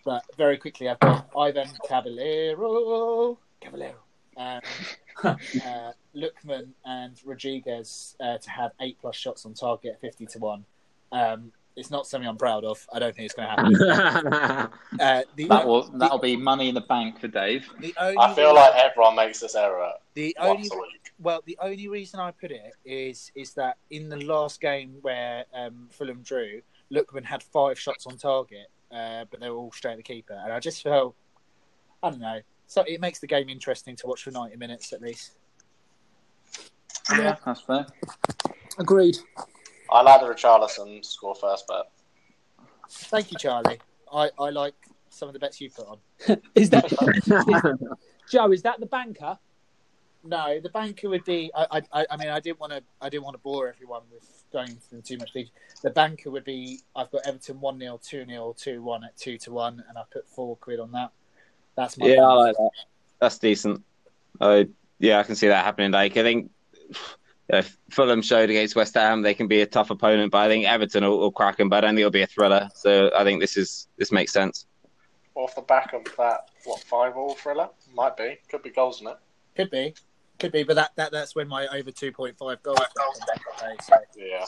But 0.05 0.25
very 0.37 0.59
quickly, 0.59 0.89
I've 0.89 1.01
got 1.01 1.31
Ivan 1.37 1.69
Cavaleiro, 1.89 3.39
Cavaleiro, 3.61 3.97
um, 4.37 4.61
uh, 5.25 5.93
Lookman 6.15 6.69
and 6.85 7.19
Rodriguez 7.25 8.17
uh, 8.21 8.39
to 8.39 8.51
have 8.51 8.73
eight 8.81 8.99
plus 9.01 9.17
shots 9.17 9.47
on 9.47 9.55
target, 9.55 9.99
fifty 10.01 10.27
to 10.27 10.39
one. 10.39 10.65
Um, 11.13 11.53
it's 11.77 11.91
not 11.91 12.07
something 12.07 12.29
I'm 12.29 12.37
proud 12.37 12.65
of. 12.65 12.87
I 12.93 12.99
don't 12.99 13.15
think 13.15 13.27
it's 13.27 13.35
going 13.35 13.49
to 13.49 13.55
happen. 13.55 14.71
Uh, 15.01 15.23
the, 15.35 15.49
That 15.49 15.67
will 15.67 15.91
that'll 15.99 16.19
be 16.19 16.37
money 16.37 16.69
in 16.69 16.75
the 16.75 16.81
bank 16.81 17.19
for 17.21 17.27
Dave. 17.27 17.69
the 17.81 17.93
only 17.99 18.17
I 18.17 18.33
feel 18.33 18.55
like 18.55 18.75
everyone 18.77 19.17
makes 19.17 19.41
this 19.41 19.57
error 19.57 19.91
the 20.15 20.37
only 20.39 20.69
a 20.73 20.77
week. 20.77 21.11
Well, 21.19 21.43
the 21.47 21.59
only 21.61 21.89
reason 21.89 22.21
I 22.21 22.31
put 22.31 22.53
it 22.53 22.75
is 22.85 23.33
is 23.35 23.55
that 23.55 23.77
in 23.91 24.09
the 24.09 24.25
last 24.25 24.61
game 24.61 24.97
where 25.03 25.47
um, 25.53 25.89
Fulham 25.91 26.23
drew, 26.23 26.63
Lookman 26.93 27.25
had 27.25 27.43
five 27.43 27.77
shots 27.79 28.07
on 28.07 28.17
target, 28.17 28.69
uh, 28.93 29.25
but 29.31 29.41
they 29.41 29.51
were 29.51 29.57
all 29.57 29.73
straight 29.73 29.93
at 29.93 29.97
the 29.97 30.03
keeper, 30.05 30.41
and 30.45 30.53
I 30.53 30.61
just 30.61 30.83
felt, 30.83 31.17
I 32.03 32.11
don't 32.11 32.21
know, 32.21 32.41
so 32.69 32.85
it 32.87 33.01
makes 33.01 33.19
the 33.19 33.27
game 33.27 33.49
interesting 33.49 33.97
to 33.97 34.07
watch 34.07 34.23
for 34.23 34.31
ninety 34.31 34.57
minutes 34.57 34.93
at 34.93 35.03
least. 35.03 35.33
Yeah, 37.11 37.37
that's 37.45 37.63
fair. 37.63 37.87
agreed. 38.79 39.17
I 39.95 40.03
like 40.03 40.21
the 40.21 40.27
Richarlison 40.27 41.05
score 41.05 41.37
first 41.37 41.69
bet. 41.69 41.89
Thank 42.91 43.31
you, 43.31 43.39
Charlie. 43.39 43.79
I, 44.13 44.29
I 44.39 44.51
like 44.51 44.75
some 45.09 45.29
of 45.29 45.33
the 45.33 45.39
bets 45.39 45.61
you 45.61 45.71
put 45.71 45.87
on. 45.87 45.99
Is 46.57 46.69
that 46.71 46.89
Joe? 48.31 48.51
Is 48.51 48.63
that 48.63 48.81
the 48.81 48.87
banker? 48.87 49.39
No, 50.25 50.59
the 50.59 50.69
banker 50.71 51.09
would 51.09 51.25
be. 51.25 51.51
I, 51.55 51.81
I, 51.93 52.07
I 52.11 52.17
mean, 52.17 52.29
I 52.29 52.41
didn't 52.41 52.59
want 52.59 52.73
to. 52.73 52.83
I 53.01 53.09
didn't 53.09 53.23
want 53.23 53.35
to 53.35 53.39
bore 53.39 53.69
everyone 53.69 54.03
with 54.11 54.43
going 54.53 54.71
into 54.71 55.03
too 55.03 55.19
much 55.19 55.33
detail. 55.33 55.53
The 55.83 55.91
banker 55.91 56.31
would 56.31 56.45
be. 56.45 56.81
I've 56.97 57.11
got 57.13 57.27
Everton 57.27 57.61
one 57.61 57.79
0 57.79 58.01
two 58.03 58.25
0 58.27 58.55
two 58.59 58.83
one 58.83 59.05
at 59.05 59.17
two 59.17 59.39
to 59.39 59.53
one, 59.53 59.85
and 59.89 59.97
I 59.97 60.03
put 60.11 60.27
four 60.27 60.57
quid 60.57 60.81
on 60.81 60.91
that. 60.93 61.13
That's 61.77 61.99
my. 61.99 62.07
Yeah, 62.07 62.23
I 62.23 62.33
like 62.33 62.57
that. 62.57 62.71
That's 63.21 63.39
decent. 63.39 63.85
I 64.41 64.69
yeah, 64.99 65.21
I 65.21 65.23
can 65.23 65.37
see 65.37 65.49
that 65.49 65.65
happening. 65.65 65.93
Like 65.93 66.17
I 66.17 66.23
think 66.23 66.51
if 67.49 67.77
Fulham 67.91 68.23
showed 68.23 68.51
against 68.51 68.75
West 68.77 68.95
Ham, 68.95 69.23
they 69.23 69.35
can 69.35 69.47
be 69.49 69.61
a 69.61 69.67
tough 69.67 69.91
opponent, 69.91 70.33
but 70.33 70.39
I 70.39 70.49
think 70.49 70.67
Everton 70.67 71.05
will, 71.05 71.19
will 71.19 71.33
crack 71.33 71.57
them. 71.57 71.69
But 71.69 71.79
I 71.79 71.81
don't 71.89 71.91
think 71.95 72.01
it'll 72.01 72.11
be 72.11 72.23
a 72.23 72.27
thriller. 72.27 72.69
So 72.75 73.11
I 73.17 73.25
think 73.25 73.41
this 73.41 73.57
is 73.57 73.89
this 73.99 74.11
makes 74.13 74.33
sense. 74.33 74.67
Off 75.35 75.55
the 75.55 75.63
back 75.63 75.93
of 75.93 76.05
that, 76.17 76.49
what 76.65 76.81
five 76.81 77.17
all 77.17 77.35
thriller 77.35 77.69
might 77.93 78.17
be, 78.17 78.39
could 78.49 78.63
be 78.63 78.71
goals 78.71 79.01
in 79.01 79.09
it. 79.09 79.17
Could 79.57 79.71
be, 79.71 79.95
could 80.39 80.53
be, 80.53 80.63
but 80.63 80.77
that, 80.77 80.93
that 80.97 81.13
that's 81.13 81.35
when 81.35 81.49
my 81.49 81.67
over 81.69 81.91
two 81.91 82.13
point 82.13 82.37
five 82.39 82.63
goals. 82.63 82.79
comes 82.79 83.19
into 83.19 83.45
play, 83.57 83.77
so. 83.83 83.95
Yeah. 84.17 84.45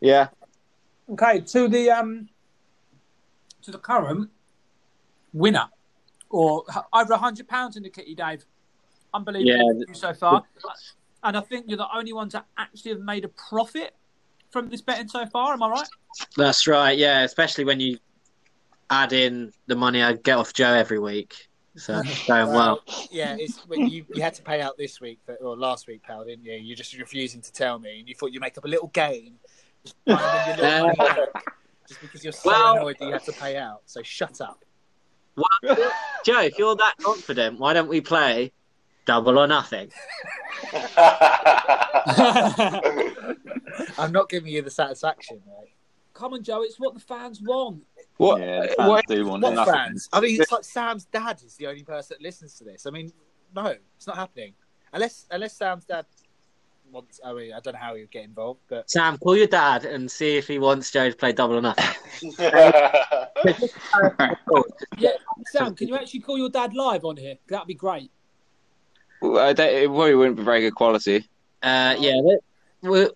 Yeah, 0.00 0.28
Okay, 1.08 1.40
to 1.40 1.68
the 1.68 1.90
um, 1.90 2.28
to 3.62 3.70
the 3.70 3.78
current 3.78 4.28
winner, 5.32 5.68
or 6.30 6.64
over 6.92 7.12
a 7.12 7.18
hundred 7.18 7.48
pounds 7.48 7.76
in 7.76 7.82
the 7.82 7.90
kitty, 7.90 8.14
Dave. 8.14 8.44
Unbelievable 9.14 9.84
Yeah. 9.88 9.94
so 9.94 10.12
far, 10.12 10.42
and 11.26 11.36
I 11.36 11.40
think 11.40 11.66
you're 11.68 11.76
the 11.78 11.88
only 11.94 12.12
one 12.12 12.28
to 12.30 12.44
actually 12.56 12.92
have 12.92 13.00
made 13.00 13.24
a 13.24 13.28
profit 13.28 13.94
from 14.50 14.68
this 14.68 14.80
betting 14.80 15.08
so 15.08 15.26
far. 15.26 15.52
Am 15.52 15.62
I 15.62 15.68
right? 15.70 15.88
That's 16.36 16.66
right. 16.66 16.96
Yeah, 16.96 17.22
especially 17.22 17.64
when 17.64 17.80
you 17.80 17.98
add 18.90 19.12
in 19.12 19.52
the 19.66 19.74
money 19.76 20.02
I 20.02 20.12
get 20.14 20.38
off 20.38 20.52
Joe 20.52 20.72
every 20.72 20.98
week. 20.98 21.48
So 21.76 22.00
it's 22.04 22.26
going 22.28 22.48
well. 22.48 22.80
yeah, 23.10 23.36
it's 23.38 23.58
when 23.68 23.88
you 23.88 24.06
you 24.14 24.22
had 24.22 24.34
to 24.34 24.42
pay 24.42 24.60
out 24.62 24.78
this 24.78 25.00
week 25.00 25.18
for- 25.26 25.34
or 25.36 25.56
last 25.56 25.86
week, 25.86 26.02
pal, 26.02 26.24
didn't 26.24 26.44
you? 26.44 26.54
You're 26.54 26.76
just 26.76 26.96
refusing 26.96 27.42
to 27.42 27.52
tell 27.52 27.78
me, 27.78 27.98
and 27.98 28.08
you 28.08 28.14
thought 28.14 28.32
you'd 28.32 28.40
make 28.40 28.56
up 28.56 28.64
a 28.64 28.68
little 28.68 28.88
gain, 28.88 29.34
just, 29.84 29.96
little 30.06 30.94
back, 30.96 31.18
just 31.86 32.00
because 32.00 32.24
you're 32.24 32.32
so 32.32 32.48
Well- 32.50 32.76
annoyed 32.78 32.96
that 32.98 33.06
you 33.06 33.12
had 33.12 33.24
to 33.24 33.32
pay 33.32 33.56
out. 33.58 33.82
So 33.86 34.02
shut 34.02 34.40
up. 34.40 34.64
Joe, 36.24 36.40
if 36.40 36.58
you're 36.58 36.76
that 36.76 36.94
confident, 37.02 37.58
why 37.58 37.74
don't 37.74 37.88
we 37.88 38.00
play 38.00 38.52
double 39.06 39.38
or 39.38 39.46
nothing? 39.46 39.90
I'm 43.98 44.12
not 44.12 44.28
giving 44.28 44.52
you 44.52 44.62
the 44.62 44.70
satisfaction, 44.70 45.40
mate. 45.46 45.72
Come 46.14 46.34
on, 46.34 46.42
Joe. 46.42 46.62
It's 46.62 46.78
what 46.80 46.94
the 46.94 47.00
fans 47.00 47.40
want. 47.42 47.82
what? 48.16 48.40
Yeah, 48.40 48.62
the 48.62 48.68
fans 48.76 48.88
what 48.88 49.04
do 49.06 49.26
want 49.26 49.42
What 49.42 49.54
nothing. 49.54 49.74
fans? 49.74 50.08
I 50.12 50.20
mean, 50.20 50.40
it's 50.40 50.50
like 50.52 50.64
Sam's 50.64 51.04
dad 51.06 51.40
is 51.44 51.56
the 51.56 51.66
only 51.66 51.82
person 51.82 52.16
that 52.18 52.22
listens 52.24 52.54
to 52.58 52.64
this. 52.64 52.86
I 52.86 52.90
mean, 52.90 53.12
no, 53.54 53.74
it's 53.96 54.06
not 54.06 54.16
happening. 54.16 54.54
Unless 54.92 55.26
unless 55.30 55.56
Sam's 55.56 55.84
dad 55.84 56.06
wants. 56.90 57.20
I 57.24 57.34
mean, 57.34 57.52
I 57.52 57.60
don't 57.60 57.74
know 57.74 57.80
how 57.80 57.94
he 57.94 58.00
would 58.02 58.10
get 58.10 58.24
involved, 58.24 58.60
but 58.68 58.88
Sam, 58.90 59.18
call 59.18 59.36
your 59.36 59.46
dad 59.46 59.84
and 59.84 60.10
see 60.10 60.36
if 60.38 60.48
he 60.48 60.58
wants 60.58 60.90
Joe 60.90 61.10
to 61.10 61.16
play 61.16 61.32
double 61.32 61.56
or 61.56 61.62
nothing. 61.62 61.84
Yeah, 64.98 65.10
Sam, 65.46 65.74
can 65.74 65.88
you 65.88 65.96
actually 65.96 66.20
call 66.20 66.38
your 66.38 66.48
dad 66.48 66.74
live 66.74 67.04
on 67.04 67.16
here? 67.16 67.36
That'd 67.48 67.66
be 67.66 67.74
great. 67.74 68.10
Well, 69.32 69.46
I 69.48 69.52
don't, 69.52 69.68
it 69.72 69.86
probably 69.86 70.14
wouldn't 70.14 70.36
be 70.36 70.42
very 70.42 70.60
good 70.60 70.74
quality. 70.74 71.28
Uh, 71.62 71.96
yeah, 71.98 72.20
we- 72.22 72.38
we- 72.88 73.10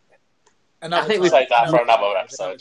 another 0.83 1.03
I 1.03 1.07
think 1.07 1.15
time- 1.17 1.23
we- 1.23 1.29
Save 1.29 1.49
that 1.51 1.71
for 1.71 1.83
another 1.83 2.17
episode. 2.19 2.61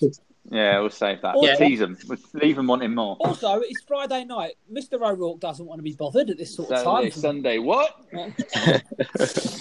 Yeah, 0.52 0.80
we'll 0.80 0.89
save 0.89 1.22
that. 1.22 1.36
Yeah. 1.41 1.56
Tease 1.56 1.78
them. 1.80 1.95
We'll 2.08 2.18
leave 2.34 2.56
them 2.56 2.66
wanting 2.66 2.95
more. 2.95 3.18
Also, 3.20 3.60
it's 3.60 3.84
Friday 3.88 4.26
night. 4.26 4.54
Mr. 4.72 4.93
O'Rourke 5.00 5.39
doesn't 5.39 5.66
want 5.66 5.78
to 5.78 5.84
be 5.84 5.93
bothered 5.93 6.32
at 6.32 6.38
this 6.39 6.56
sort 6.56 6.72
of 6.72 6.80
Saturday, 6.80 7.10
time. 7.12 7.20
Sunday, 7.22 7.58
what? 7.60 7.95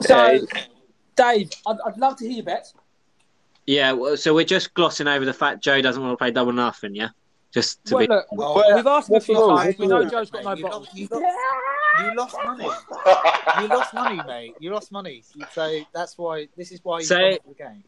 So, 0.00 0.38
Dave, 1.16 1.50
I'd, 1.66 1.76
I'd 1.86 1.98
love 1.98 2.16
to 2.18 2.24
hear 2.24 2.34
your 2.36 2.44
bets. 2.44 2.72
yeah. 3.66 3.90
well, 3.92 4.16
So 4.16 4.32
we're 4.34 4.44
just 4.44 4.72
glossing 4.74 5.08
over 5.08 5.24
the 5.24 5.32
fact 5.32 5.60
Joe 5.62 5.82
doesn't 5.82 6.00
want 6.00 6.12
to 6.12 6.16
play 6.16 6.30
double 6.30 6.52
nothing. 6.52 6.94
Yeah, 6.94 7.08
just 7.52 7.84
to 7.86 7.94
Well, 7.96 8.06
be. 8.06 8.12
look, 8.12 8.26
Oh, 8.38 8.76
we've 8.76 8.86
asked 8.86 9.10
him 9.10 9.16
a 9.16 9.20
few 9.20 9.34
times. 9.34 9.76
We 9.78 9.86
know? 9.88 10.04
Joe's 10.08 10.30
got 10.30 10.44
no 10.44 10.52
You 10.54 10.62
bottles. 10.62 10.86
lost- 10.86 10.96
you 10.96 11.08
lost- 11.10 11.24
you 12.04 12.14
lost 12.16 12.36
money. 12.44 12.64
You 13.60 13.68
lost 13.68 13.94
money, 13.94 14.20
mate. 14.26 14.54
You 14.60 14.72
lost 14.72 14.92
money. 14.92 15.22
So 15.52 15.80
that's 15.94 16.16
why. 16.18 16.48
This 16.56 16.72
is 16.72 16.80
why 16.82 17.00
you 17.00 17.04
So- 17.04 17.16
come 17.16 17.38
the 17.48 17.54
game. 17.54 17.84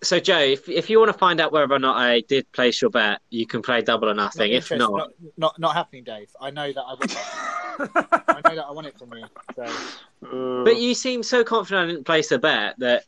So 0.00 0.20
Joe, 0.20 0.38
if 0.38 0.68
if 0.68 0.88
you 0.88 1.00
want 1.00 1.12
to 1.12 1.18
find 1.18 1.40
out 1.40 1.50
whether 1.52 1.74
or 1.74 1.78
not 1.80 1.96
I 1.96 2.20
did 2.20 2.50
place 2.52 2.80
your 2.80 2.90
bet, 2.90 3.20
you 3.30 3.46
can 3.46 3.62
play 3.62 3.82
double 3.82 4.08
or 4.08 4.14
Not 4.14 4.36
nothing. 4.36 4.52
If 4.52 4.70
not, 4.70 4.92
not, 4.92 5.10
not, 5.36 5.58
not 5.58 5.74
happening, 5.74 6.04
Dave. 6.04 6.30
I 6.40 6.50
know 6.50 6.72
that 6.72 6.80
I 6.80 6.94
want. 6.94 7.10
It. 7.10 7.18
I 8.28 8.40
know 8.48 8.54
that 8.54 8.64
I 8.66 8.70
want 8.70 8.86
it 8.86 8.96
from 8.96 9.12
you. 9.12 9.24
So 9.56 9.66
mm. 10.24 10.64
but 10.64 10.80
you 10.80 10.94
seem 10.94 11.24
so 11.24 11.42
confident 11.42 11.88
I 11.88 11.92
didn't 11.92 12.06
place 12.06 12.30
a 12.30 12.38
bet 12.38 12.78
that. 12.78 13.04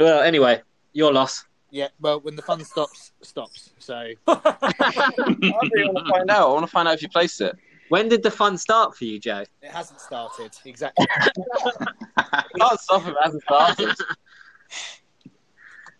Well, 0.00 0.22
anyway, 0.22 0.62
your 0.92 1.12
loss. 1.12 1.44
yeah. 1.70 1.88
Well, 2.00 2.20
when 2.20 2.34
the 2.36 2.42
fun 2.42 2.64
stops, 2.64 3.12
stops. 3.22 3.70
So 3.78 3.94
I 4.26 5.12
really 5.18 5.90
want 5.90 6.06
to 6.06 6.12
find 6.12 6.30
out. 6.30 6.48
I 6.48 6.52
want 6.52 6.66
to 6.66 6.70
find 6.70 6.88
out 6.88 6.94
if 6.94 7.02
you 7.02 7.08
placed 7.08 7.40
it. 7.40 7.56
When 7.88 8.08
did 8.08 8.22
the 8.22 8.30
fun 8.30 8.58
start 8.58 8.96
for 8.96 9.04
you, 9.04 9.18
Joe? 9.18 9.44
it 9.62 9.70
hasn't 9.70 10.00
started 10.00 10.52
exactly. 10.64 11.06
Can't 12.60 12.80
stop 12.80 13.02
if 13.02 13.08
it 13.08 13.16
hasn't 13.22 13.42
started. 13.42 13.94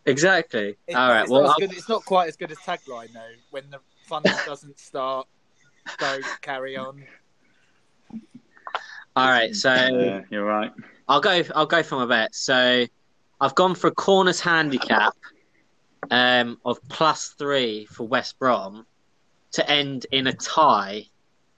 Exactly. 0.07 0.76
It- 0.86 0.95
All 0.95 1.11
right. 1.11 1.22
It's, 1.22 1.30
Well, 1.30 1.43
not 1.43 1.59
good, 1.59 1.72
it's 1.72 1.89
not 1.89 2.03
quite 2.05 2.28
as 2.28 2.36
good 2.36 2.51
as 2.51 2.57
tagline 2.59 3.12
though. 3.12 3.20
When 3.51 3.68
the 3.70 3.78
fun 4.07 4.22
doesn't 4.47 4.78
start, 4.78 5.26
don't 5.99 6.24
carry 6.41 6.76
on. 6.78 7.05
all 9.16 9.28
right. 9.28 9.55
So 9.55 9.72
Yeah, 9.74 10.22
you're 10.30 10.45
right. 10.47 10.72
I'll 11.09 11.20
go. 11.20 11.43
I'll 11.55 11.66
go 11.66 11.82
for 11.82 11.97
my 11.97 12.07
bet. 12.07 12.34
So 12.34 12.86
I've 13.41 13.55
gone 13.55 13.74
for 13.74 13.89
a 13.89 13.91
corners 13.95 14.41
handicap 14.41 15.14
um, 16.11 16.59
of 16.64 16.78
plus 16.89 17.34
three 17.39 17.84
for 17.86 18.07
West 18.09 18.39
Brom 18.39 18.86
to 19.53 19.70
end 19.70 20.07
in 20.11 20.26
a 20.26 20.32
tie 20.32 21.05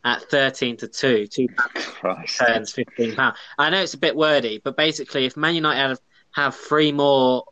at 0.05 0.23
thirteen 0.31 0.77
to 0.79 0.89
two. 0.89 1.27
Two 1.27 1.49
Christ. 1.49 2.39
turns 2.39 2.73
fifteen 2.73 3.15
pound. 3.15 3.37
I 3.59 3.71
know 3.71 3.83
it's 3.83 3.95
a 3.95 3.99
bit 3.99 4.17
wordy, 4.17 4.61
but 4.63 4.77
basically, 4.77 5.27
if 5.27 5.37
Man 5.37 5.55
United 5.55 5.81
have, 5.81 6.01
have 6.33 6.55
three 6.57 6.93
more 6.93 7.45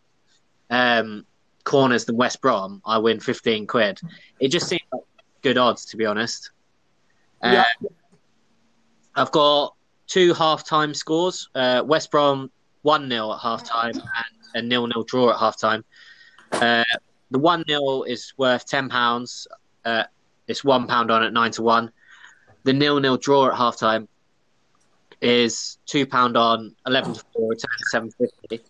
um, 0.70 1.26
corners 1.64 2.04
than 2.04 2.16
West 2.16 2.40
Brom, 2.40 2.80
I 2.84 2.98
win 2.98 3.20
fifteen 3.20 3.66
quid. 3.66 4.00
It 4.40 4.48
just 4.48 4.68
seems 4.68 4.82
like 4.92 5.02
good 5.42 5.58
odds, 5.58 5.84
to 5.86 5.96
be 5.96 6.06
honest. 6.06 6.50
Yeah. 7.42 7.64
Uh, 7.82 7.88
I've 9.14 9.32
got 9.32 9.74
two 10.06 10.32
half-time 10.34 10.94
scores. 10.94 11.48
Uh, 11.54 11.82
West 11.84 12.10
Brom 12.10 12.50
one 12.82 13.08
0 13.08 13.32
at 13.32 13.40
half-time 13.40 13.94
and 13.94 14.02
a 14.54 14.62
nil-nil 14.62 15.02
draw 15.04 15.30
at 15.30 15.38
half-time. 15.38 15.84
Uh, 16.52 16.84
the 17.30 17.38
one 17.38 17.64
0 17.68 18.02
is 18.04 18.32
worth 18.36 18.66
ten 18.66 18.88
pounds. 18.88 19.46
Uh, 19.84 20.04
it's 20.46 20.64
one 20.64 20.86
pound 20.86 21.10
on 21.10 21.22
at 21.22 21.32
nine 21.32 21.50
to 21.52 21.62
one. 21.62 21.92
The 22.64 22.72
nil-nil 22.72 23.16
draw 23.16 23.48
at 23.48 23.56
half-time 23.56 24.08
is 25.20 25.78
two 25.86 26.06
pound 26.06 26.36
on 26.36 26.74
eleven 26.86 27.14
to 27.14 27.24
four, 27.32 27.50
return 27.50 27.70
to 27.78 27.84
seven 27.90 28.10
fifty. 28.10 28.60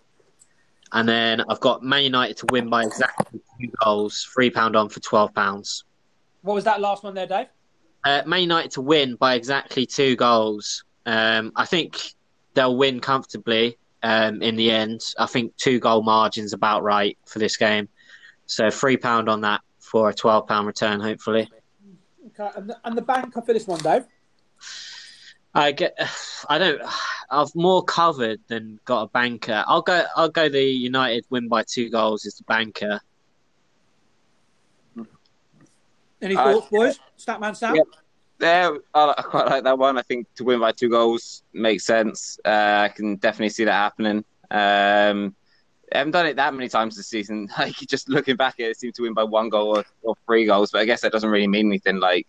And 0.93 1.07
then 1.07 1.43
I've 1.49 1.61
got 1.61 1.83
Man 1.83 2.05
United 2.05 2.39
to 2.39 2.47
win 2.51 2.71
by 2.71 2.85
exactly 2.85 3.41
two 3.61 3.71
goals, 3.85 4.27
three 4.33 4.51
pound 4.51 4.77
on 4.77 4.89
for 4.89 5.01
twelve 5.01 5.35
pounds. 5.35 5.85
What 6.43 6.55
was 6.55 6.65
that 6.65 6.81
last 6.81 7.05
one 7.05 7.15
there, 7.15 7.27
Dave? 7.27 7.49
Uh, 8.05 8.23
Man 8.25 8.41
United 8.41 8.71
to 8.73 8.81
win 8.81 9.17
by 9.17 9.35
exactly 9.35 9.85
two 9.85 10.17
goals. 10.17 10.85
Um, 11.05 11.53
I 11.57 11.67
think 11.67 12.15
they'll 12.55 12.77
win 12.77 13.01
comfortably 13.01 13.77
um, 14.03 14.41
in 14.41 14.57
the 14.57 14.71
end. 14.71 15.03
I 15.19 15.27
think 15.27 15.57
two 15.57 15.79
goal 15.81 16.03
margin's 16.03 16.53
about 16.53 16.83
right 16.83 17.19
for 17.27 17.39
this 17.39 17.57
game. 17.57 17.89
So 18.47 18.71
three 18.71 18.97
pound 18.97 19.29
on 19.29 19.43
that 19.43 19.61
for 19.81 20.09
a 20.09 20.15
twelve 20.15 20.47
pound 20.47 20.67
return, 20.67 21.01
hopefully. 21.01 21.51
Okay, 22.29 22.51
and 22.57 22.71
the, 22.71 22.79
and 22.85 22.97
the 22.97 23.03
banker 23.03 23.43
for 23.43 23.53
this 23.53 23.67
one, 23.67 23.81
Dave. 23.81 24.05
I 25.55 25.73
get. 25.73 25.97
I 26.49 26.59
don't. 26.59 26.81
I've 27.31 27.55
more 27.55 27.83
covered 27.85 28.41
than 28.49 28.81
got 28.85 29.03
a 29.03 29.07
banker. 29.09 29.65
I'll 29.67 29.83
go. 29.83 30.05
I'll 30.17 30.29
go. 30.29 30.49
The 30.49 30.63
United 30.63 31.25
win 31.31 31.49
by 31.49 31.63
two 31.63 31.91
goals 31.91 32.25
is 32.27 32.35
the 32.35 32.45
banker. 32.45 33.01
Any 36.21 36.37
Uh, 36.37 36.53
thoughts, 36.55 36.69
boys? 36.71 37.01
Statman 37.19 37.57
Sam? 37.57 37.77
Yeah. 37.77 37.83
Yeah, 38.41 38.77
I, 38.95 39.15
I 39.19 39.23
quite 39.23 39.47
like 39.47 39.65
that 39.65 39.79
one. 39.79 39.99
I 39.99 40.03
think 40.03 40.33
to 40.37 40.45
win 40.45 40.61
by 40.61 40.71
two 40.71 40.89
goals 40.89 41.43
makes 41.53 41.85
sense. 41.85 42.39
Uh, 42.45 42.87
I 42.87 42.89
can 42.95 43.17
definitely 43.17 43.49
see 43.49 43.65
that 43.65 43.73
happening. 43.73 44.25
Um, 44.51 45.35
I 45.95 45.99
haven't 45.99 46.13
done 46.13 46.27
it 46.27 46.37
that 46.37 46.55
many 46.55 46.69
times 46.69 46.97
this 46.97 47.09
season. 47.09 47.49
Like 47.59 47.75
just 47.75 48.09
looking 48.09 48.37
back 48.37 48.55
at 48.61 48.67
it, 48.67 48.71
it 48.71 48.79
seemed 48.79 48.95
to 48.97 49.03
win 49.03 49.15
by 49.15 49.25
one 49.25 49.49
goal 49.49 49.79
or, 49.79 49.85
or 50.03 50.15
three 50.27 50.47
goals, 50.47 50.71
but 50.71 50.81
I 50.81 50.85
guess 50.85 51.01
that 51.03 51.13
doesn't 51.13 51.31
really 51.31 51.49
mean 51.49 51.67
anything. 51.67 51.99
Like, 51.99 52.27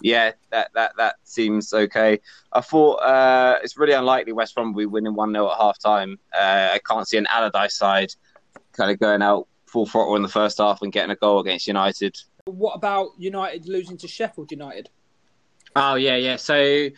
yeah, 0.00 0.32
that 0.50 0.70
that 0.74 0.92
that 0.96 1.16
seems 1.24 1.72
okay. 1.72 2.20
I 2.52 2.60
thought 2.60 2.96
uh, 2.96 3.58
it's 3.62 3.76
really 3.76 3.92
unlikely 3.92 4.32
West 4.32 4.54
Brom 4.54 4.72
will 4.72 4.80
be 4.80 4.86
winning 4.86 5.14
one 5.14 5.32
0 5.32 5.50
at 5.50 5.58
half 5.58 5.78
time. 5.78 6.18
Uh, 6.34 6.70
I 6.72 6.80
can't 6.86 7.06
see 7.06 7.18
an 7.18 7.26
Allardyce 7.26 7.74
side 7.74 8.10
kind 8.72 8.90
of 8.90 8.98
going 8.98 9.22
out 9.22 9.46
full 9.66 9.86
throttle 9.86 10.16
in 10.16 10.22
the 10.22 10.28
first 10.28 10.58
half 10.58 10.82
and 10.82 10.92
getting 10.92 11.10
a 11.10 11.16
goal 11.16 11.40
against 11.40 11.66
United. 11.66 12.16
What 12.46 12.74
about 12.74 13.10
United 13.18 13.66
losing 13.66 13.96
to 13.98 14.08
Sheffield 14.08 14.50
United? 14.50 14.90
Oh 15.76 15.94
yeah, 15.94 16.16
yeah. 16.16 16.36
So 16.36 16.88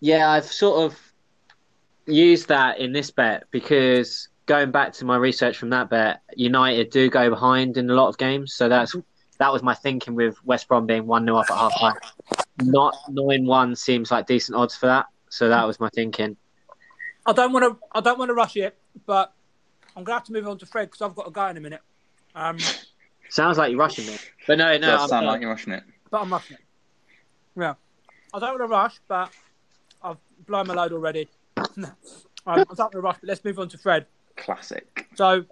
yeah, 0.00 0.30
I've 0.30 0.46
sort 0.46 0.84
of 0.84 1.12
used 2.06 2.48
that 2.48 2.78
in 2.78 2.92
this 2.92 3.10
bet 3.10 3.44
because 3.50 4.28
going 4.48 4.72
back 4.72 4.94
to 4.94 5.04
my 5.04 5.16
research 5.16 5.58
from 5.58 5.70
that 5.70 5.90
bet, 5.90 6.22
United 6.34 6.90
do 6.90 7.08
go 7.08 7.30
behind 7.30 7.76
in 7.76 7.88
a 7.88 7.94
lot 7.94 8.08
of 8.08 8.18
games. 8.18 8.54
So 8.54 8.68
that's 8.68 8.96
that 9.38 9.52
was 9.52 9.62
my 9.62 9.74
thinking 9.74 10.16
with 10.16 10.44
West 10.44 10.66
Brom 10.66 10.86
being 10.86 11.06
one 11.06 11.24
0 11.24 11.36
up 11.36 11.50
at 11.50 11.56
half 11.56 11.78
time. 11.78 11.94
Not 12.62 12.96
nine 13.08 13.46
one 13.46 13.76
seems 13.76 14.10
like 14.10 14.26
decent 14.26 14.56
odds 14.56 14.74
for 14.74 14.86
that. 14.86 15.06
So 15.28 15.48
that 15.48 15.64
was 15.64 15.78
my 15.78 15.90
thinking. 15.90 16.36
I 17.24 17.32
don't 17.32 17.52
want 17.52 17.64
to. 17.64 17.86
I 17.92 18.00
don't 18.00 18.18
want 18.18 18.30
to 18.30 18.34
rush 18.34 18.56
it, 18.56 18.76
but 19.06 19.32
I'm 19.94 20.02
gonna 20.02 20.16
have 20.16 20.26
to 20.26 20.32
move 20.32 20.48
on 20.48 20.58
to 20.58 20.66
Fred 20.66 20.90
because 20.90 21.02
I've 21.02 21.14
got 21.14 21.28
a 21.28 21.30
guy 21.30 21.50
in 21.50 21.58
a 21.58 21.60
minute. 21.60 21.82
Um, 22.34 22.58
Sounds 23.28 23.58
like 23.58 23.70
you're 23.70 23.78
rushing 23.78 24.06
me, 24.06 24.16
but 24.46 24.56
no, 24.56 24.72
no. 24.78 24.86
Does 24.86 25.02
I'm, 25.02 25.08
sound 25.08 25.26
like 25.26 25.42
you're 25.42 25.50
rushing 25.50 25.74
it. 25.74 25.84
but 26.10 26.22
I'm 26.22 26.32
rushing 26.32 26.56
it. 26.56 26.62
Yeah, 27.60 27.74
I 28.32 28.38
don't 28.38 28.58
want 28.58 28.62
to 28.62 28.66
rush, 28.66 29.00
but 29.06 29.30
I've 30.02 30.16
blown 30.46 30.66
my 30.66 30.74
load 30.74 30.92
already. 30.92 31.28
um, 31.58 31.86
I 32.46 32.56
don't 32.56 32.78
want 32.78 32.92
to 32.92 33.00
rush, 33.00 33.16
but 33.20 33.28
let's 33.28 33.44
move 33.44 33.58
on 33.58 33.68
to 33.68 33.76
Fred. 33.76 34.06
Classic. 34.38 35.06
So, 35.14 35.44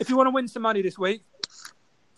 if 0.00 0.08
you 0.10 0.16
want 0.16 0.26
to 0.26 0.30
win 0.32 0.46
some 0.48 0.62
money 0.62 0.82
this 0.82 0.98
week, 0.98 1.22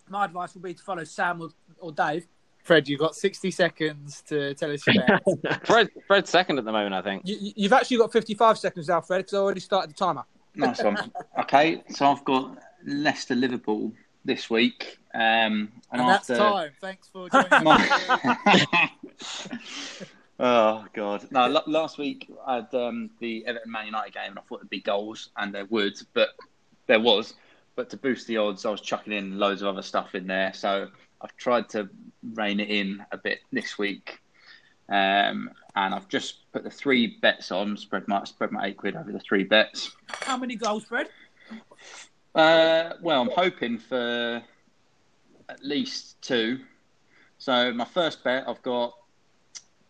my 0.09 0.25
advice 0.25 0.55
will 0.55 0.63
be 0.63 0.75
to 0.75 0.83
follow 0.83 1.05
Sam 1.05 1.41
or, 1.43 1.51
or 1.79 1.93
Dave. 1.93 2.27
Fred, 2.63 2.89
you've 2.89 3.01
got 3.01 3.15
60 3.15 3.51
seconds 3.51 4.23
to 4.29 4.53
tell 4.55 4.71
us 4.73 4.87
your 4.87 5.03
bet. 5.45 5.67
Fred, 5.67 5.89
Fred's 6.07 6.31
second 6.31 6.59
at 6.59 6.65
the 6.65 6.73
moment, 6.73 6.95
I 6.95 7.03
think. 7.03 7.23
You, 7.25 7.37
you- 7.41 7.53
you've 7.57 7.73
actually 7.73 7.97
got 7.99 8.13
55 8.13 8.59
seconds 8.59 8.89
now, 8.89 9.01
Fred, 9.01 9.19
because 9.21 9.35
I 9.35 9.39
already 9.39 9.61
started 9.61 9.91
the 9.91 9.95
timer. 9.95 10.25
Nice 10.57 10.83
one. 10.83 11.11
okay, 11.41 11.83
so 11.91 12.07
I've 12.07 12.25
got 12.25 12.59
Leicester 12.87 13.35
Liverpool 13.35 13.93
this 14.25 14.51
week. 14.51 14.99
Um, 15.15 15.21
and, 15.93 16.01
and 16.01 16.09
that's 16.09 16.29
after 16.31 16.43
time. 16.43 16.71
Thanks 16.81 17.09
for 17.09 17.29
joining 17.31 17.67
us. 17.67 18.67
My- 20.41 20.47
oh 20.47 20.84
god! 20.95 21.26
No, 21.30 21.43
l- 21.43 21.64
last 21.66 21.99
week 21.99 22.30
I 22.47 22.57
had 22.57 22.74
um, 22.74 23.11
the 23.20 23.45
Everton 23.47 23.70
Man 23.70 23.86
United 23.86 24.14
game, 24.14 24.30
and 24.30 24.38
I 24.38 24.43
thought 24.43 24.61
it'd 24.61 24.70
be 24.70 24.80
goals, 24.80 25.30
and 25.36 25.55
there 25.55 25.66
would, 25.66 25.95
but 26.14 26.30
there 26.86 27.01
was. 27.01 27.34
But 27.76 27.91
to 27.91 27.97
boost 27.97 28.26
the 28.26 28.36
odds, 28.36 28.64
I 28.66 28.70
was 28.70 28.80
chucking 28.80 29.12
in 29.12 29.38
loads 29.38 29.62
of 29.62 29.68
other 29.68 29.82
stuff 29.82 30.14
in 30.14 30.26
there. 30.26 30.53
So 30.53 30.88
I've 31.20 31.36
tried 31.36 31.68
to 31.70 31.88
rein 32.34 32.61
it 32.61 32.68
in 32.68 33.05
a 33.12 33.18
bit 33.18 33.41
this 33.53 33.78
week, 33.78 34.18
um, 34.88 35.51
and 35.76 35.95
I've 35.95 36.09
just 36.09 36.51
put 36.53 36.64
the 36.64 36.70
three 36.70 37.18
bets 37.20 37.53
on. 37.53 37.76
Spread 37.76 38.09
my 38.09 38.24
spread 38.24 38.51
my 38.51 38.66
eight 38.66 38.76
quid 38.76 38.97
over 38.97 39.12
the 39.12 39.20
three 39.20 39.45
bets. 39.45 39.93
How 40.09 40.36
many 40.36 40.57
goals, 40.57 40.84
Fred? 40.84 41.09
Uh, 42.34 42.95
well, 43.03 43.22
I'm 43.22 43.30
hoping 43.30 43.78
for 43.78 44.43
at 45.49 45.64
least 45.64 46.20
two. 46.22 46.61
So 47.38 47.72
my 47.72 47.84
first 47.84 48.22
bet, 48.22 48.45
I've 48.47 48.62
got 48.62 48.95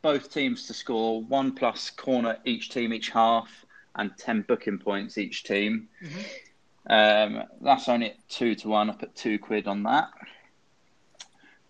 both 0.03 0.33
teams 0.33 0.67
to 0.67 0.75
score 0.75 1.23
one 1.23 1.53
plus 1.53 1.91
corner 1.91 2.39
each 2.45 2.71
team 2.71 2.93
each 2.93 3.11
half, 3.11 3.49
and 3.97 4.17
10 4.17 4.43
booking 4.43 4.79
points 4.79 5.19
each 5.19 5.45
team. 5.45 5.89
Mm-hmm. 6.03 6.21
Um, 6.89 7.45
that's 7.61 7.89
only 7.89 8.15
two 8.29 8.55
to 8.57 8.69
one. 8.69 8.91
I 8.91 8.95
put 8.95 9.15
two 9.15 9.39
quid 9.39 9.67
on 9.67 9.83
that. 9.85 10.11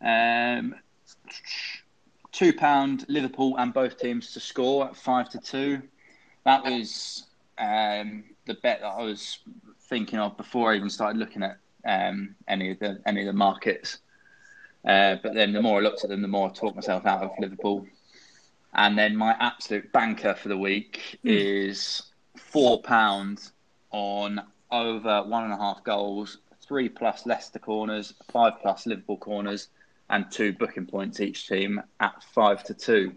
Um, 0.03 0.75
two 2.33 2.53
pound 2.53 3.05
Liverpool 3.09 3.57
and 3.59 3.75
both 3.75 3.99
teams 3.99 4.33
to 4.33 4.41
score 4.41 4.87
at 4.87 4.97
five 4.97 5.29
to 5.31 5.39
two. 5.39 5.83
That 6.45 6.65
was 6.65 7.27
um, 7.59 8.25
the 8.47 8.55
bet 8.55 8.81
that 8.81 8.87
I 8.87 9.03
was 9.03 9.39
thinking 9.89 10.19
of 10.19 10.37
before 10.37 10.73
I 10.73 10.77
even 10.77 10.89
started 10.89 11.19
looking 11.19 11.43
at 11.43 11.59
um, 11.85 12.35
any 12.49 12.71
of 12.71 12.79
the 12.79 13.01
any 13.05 13.21
of 13.21 13.27
the 13.27 13.33
markets. 13.33 13.99
Uh, 14.87 15.17
but 15.23 15.35
then 15.35 15.53
the 15.53 15.61
more 15.61 15.79
I 15.79 15.83
looked 15.83 16.05
at 16.05 16.11
them, 16.11 16.23
the 16.23 16.29
more 16.29 16.49
I 16.49 16.53
talked 16.53 16.77
myself 16.77 17.05
out 17.05 17.23
of 17.23 17.33
Liverpool. 17.39 17.87
And 18.75 18.97
then 18.97 19.17
my 19.17 19.37
absolute 19.41 19.91
banker 19.93 20.35
for 20.35 20.49
the 20.49 20.57
week 20.57 21.19
is 21.25 22.03
four 22.37 22.81
pounds 22.83 23.53
on 23.91 24.41
over 24.71 25.23
one 25.25 25.45
and 25.45 25.53
a 25.53 25.57
half 25.57 25.83
goals, 25.83 26.39
three 26.63 26.89
plus 26.89 27.27
Leicester 27.27 27.59
corners, 27.59 28.15
five 28.31 28.55
plus 28.63 28.87
Liverpool 28.87 29.17
corners, 29.17 29.69
and 30.09 30.31
two 30.31 30.53
booking 30.53 30.87
points 30.87 31.21
each 31.21 31.49
team 31.49 31.81
at 31.99 32.23
five 32.33 32.63
to 32.65 32.75
two. 32.75 33.13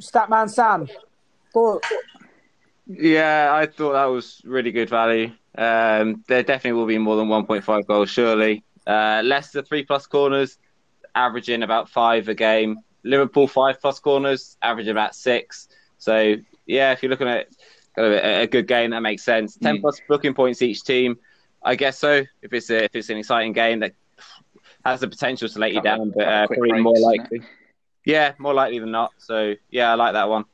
Statman 0.00 0.48
Sam. 0.50 0.88
Thought- 1.52 1.84
Yeah, 2.86 3.50
I 3.54 3.66
thought 3.66 3.92
that 3.92 4.06
was 4.06 4.40
really 4.44 4.72
good 4.72 4.88
value. 4.88 5.32
Um, 5.56 6.24
there 6.28 6.42
definitely 6.42 6.78
will 6.78 6.86
be 6.86 6.98
more 6.98 7.16
than 7.16 7.28
1.5 7.28 7.86
goals, 7.86 8.08
surely. 8.10 8.64
Uh, 8.86 9.20
Leicester 9.24 9.62
three 9.62 9.84
plus 9.84 10.06
corners, 10.06 10.58
averaging 11.14 11.62
about 11.62 11.88
five 11.90 12.28
a 12.28 12.34
game. 12.34 12.78
Liverpool 13.04 13.48
five 13.48 13.80
plus 13.80 13.98
corners, 14.00 14.56
average 14.62 14.88
about 14.88 15.14
six. 15.14 15.68
So 15.98 16.36
yeah, 16.66 16.92
if 16.92 17.02
you're 17.02 17.10
looking 17.10 17.28
at 17.28 17.48
kind 17.96 18.08
of 18.08 18.12
a, 18.14 18.42
a 18.42 18.46
good 18.46 18.66
game, 18.66 18.90
that 18.90 19.00
makes 19.00 19.22
sense. 19.22 19.56
Ten 19.56 19.78
Mm. 19.78 19.80
plus 19.82 20.00
booking 20.08 20.34
points 20.34 20.62
each 20.62 20.82
team, 20.84 21.18
I 21.62 21.74
guess 21.76 21.98
so. 21.98 22.22
If 22.42 22.52
it's 22.52 22.70
a, 22.70 22.84
if 22.84 22.94
it's 22.94 23.10
an 23.10 23.18
exciting 23.18 23.52
game 23.52 23.80
that 23.80 23.92
has 24.84 25.00
the 25.00 25.08
potential 25.08 25.48
to 25.48 25.58
let 25.58 25.72
you 25.72 25.80
Couple- 25.82 26.04
down, 26.06 26.12
but 26.16 26.26
uh, 26.28 26.46
probably 26.46 26.72
more 26.80 26.92
breaks, 26.94 26.98
isn't 27.00 27.18
likely. 27.20 27.42
Yeah, 28.04 28.32
more 28.38 28.54
likely 28.54 28.78
than 28.78 28.90
not. 28.90 29.12
So 29.18 29.54
yeah, 29.70 29.90
I 29.92 29.94
like 29.94 30.12
that 30.14 30.28
one. 30.28 30.44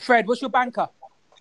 Fred, 0.00 0.26
what's 0.26 0.40
your 0.40 0.50
banker? 0.50 0.88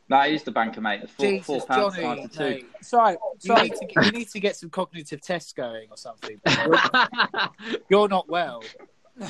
That 0.10 0.30
is 0.32 0.44
the 0.44 0.52
banker, 0.52 0.82
mate. 0.82 1.02
The 1.02 1.08
four, 1.08 1.26
Jesus, 1.26 1.46
four 1.46 1.62
pounds 1.66 1.96
Johnny, 1.96 2.04
five 2.22 2.32
to 2.32 2.38
two. 2.38 2.44
mate, 2.44 2.66
Sorry, 2.82 3.14
you 3.14 3.48
sorry. 3.56 3.70
need, 3.70 3.76
to, 3.76 4.06
you 4.06 4.12
need 4.12 4.30
to 4.30 4.40
get 4.40 4.56
some 4.58 4.70
cognitive 4.70 5.22
tests 5.22 5.54
going 5.54 5.88
or 5.90 5.98
something. 5.98 6.42
You're, 6.46 7.80
you're 7.90 8.08
not 8.10 8.28
well. 8.30 8.64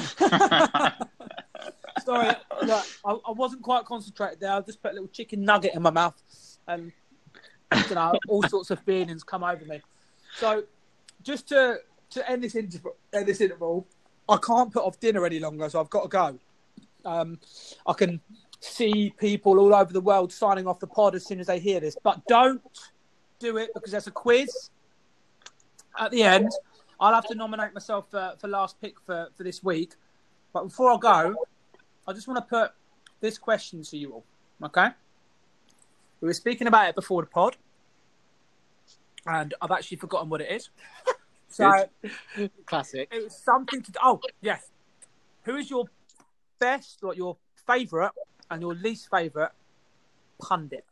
Sorry, 2.05 2.35
I, 2.51 2.83
I 3.05 3.31
wasn't 3.31 3.61
quite 3.61 3.85
concentrated 3.85 4.39
there. 4.39 4.51
I 4.51 4.61
just 4.61 4.81
put 4.81 4.91
a 4.91 4.93
little 4.93 5.09
chicken 5.09 5.43
nugget 5.43 5.75
in 5.75 5.81
my 5.81 5.89
mouth, 5.89 6.15
and 6.67 6.91
you 7.89 7.95
know, 7.95 8.13
all 8.27 8.43
sorts 8.43 8.71
of 8.71 8.79
feelings 8.79 9.23
come 9.23 9.43
over 9.43 9.63
me. 9.65 9.81
So, 10.37 10.63
just 11.23 11.47
to 11.49 11.79
to 12.11 12.29
end 12.29 12.43
this 12.43 12.55
interval, 12.55 12.95
end 13.13 13.27
this 13.27 13.41
interval, 13.41 13.87
I 14.29 14.37
can't 14.37 14.71
put 14.71 14.83
off 14.83 14.99
dinner 14.99 15.25
any 15.25 15.39
longer, 15.39 15.69
so 15.69 15.79
I've 15.79 15.89
got 15.89 16.03
to 16.03 16.09
go. 16.09 16.39
Um, 17.05 17.39
I 17.85 17.93
can 17.93 18.21
see 18.59 19.13
people 19.17 19.59
all 19.59 19.75
over 19.75 19.91
the 19.91 20.01
world 20.01 20.31
signing 20.31 20.67
off 20.67 20.79
the 20.79 20.87
pod 20.87 21.15
as 21.15 21.25
soon 21.25 21.39
as 21.39 21.47
they 21.47 21.59
hear 21.59 21.79
this, 21.79 21.97
but 22.01 22.25
don't 22.27 22.61
do 23.39 23.57
it 23.57 23.71
because 23.73 23.91
there's 23.91 24.07
a 24.07 24.11
quiz 24.11 24.69
at 25.99 26.11
the 26.11 26.23
end. 26.23 26.49
I'll 27.03 27.13
have 27.13 27.27
to 27.27 27.35
nominate 27.35 27.73
myself 27.73 28.09
for, 28.09 28.33
for 28.39 28.47
last 28.47 28.79
pick 28.79 28.95
for, 29.05 29.27
for 29.35 29.43
this 29.43 29.61
week. 29.61 29.95
But 30.53 30.63
before 30.63 30.89
I 30.89 30.97
go, 30.97 31.35
I 32.07 32.13
just 32.13 32.29
want 32.29 32.37
to 32.37 32.49
put 32.49 32.71
this 33.19 33.37
question 33.37 33.83
to 33.83 33.97
you 33.97 34.13
all. 34.13 34.25
Okay? 34.63 34.87
We 36.21 36.27
were 36.27 36.33
speaking 36.33 36.67
about 36.67 36.87
it 36.87 36.95
before 36.95 37.21
the 37.21 37.27
pod, 37.27 37.57
and 39.27 39.53
I've 39.61 39.71
actually 39.71 39.97
forgotten 39.97 40.29
what 40.29 40.41
it 40.41 40.51
is. 40.51 40.69
So 41.49 41.71
Classic. 42.65 43.07
it 43.11 43.25
was 43.25 43.37
something 43.37 43.83
to. 43.83 43.91
Oh, 44.03 44.19
yes. 44.41 44.71
Who 45.43 45.55
is 45.57 45.69
your 45.69 45.85
best, 46.57 47.03
or 47.03 47.13
your 47.13 47.37
favourite, 47.67 48.09
and 48.49 48.59
your 48.59 48.73
least 48.73 49.07
favourite 49.11 49.51
pundit 50.41 50.83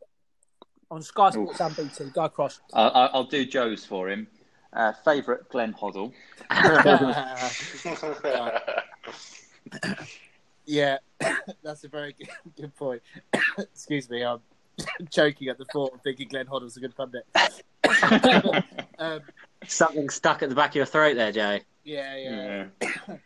on 0.88 1.02
Sky 1.02 1.30
Sports 1.30 1.60
and 1.60 1.74
BT? 1.74 2.04
Go 2.14 2.22
across. 2.22 2.60
I, 2.72 2.82
I, 2.82 3.06
I'll 3.06 3.24
do 3.24 3.44
Joe's 3.44 3.84
for 3.84 4.08
him. 4.08 4.28
Uh, 4.72 4.92
Favourite 5.04 5.48
Glenn 5.50 5.74
Hoddle. 5.74 6.12
yeah, 10.66 10.98
that's 11.62 11.84
a 11.84 11.88
very 11.88 12.14
good, 12.14 12.28
good 12.56 12.76
point. 12.76 13.02
Excuse 13.58 14.08
me, 14.08 14.24
I'm 14.24 14.40
choking 15.10 15.48
at 15.48 15.58
the 15.58 15.64
thought 15.66 15.94
of 15.94 16.02
thinking 16.02 16.28
Glenn 16.28 16.46
Hoddle's 16.46 16.76
a 16.76 16.80
good 16.80 16.94
pundit. 16.96 17.26
um, 18.98 19.20
Something 19.66 20.08
stuck 20.08 20.42
at 20.42 20.48
the 20.48 20.54
back 20.54 20.70
of 20.70 20.76
your 20.76 20.86
throat 20.86 21.16
there, 21.16 21.32
Joe. 21.32 21.58
yeah, 21.84 22.16
yeah. 22.16 22.66
Yeah. 22.80 23.16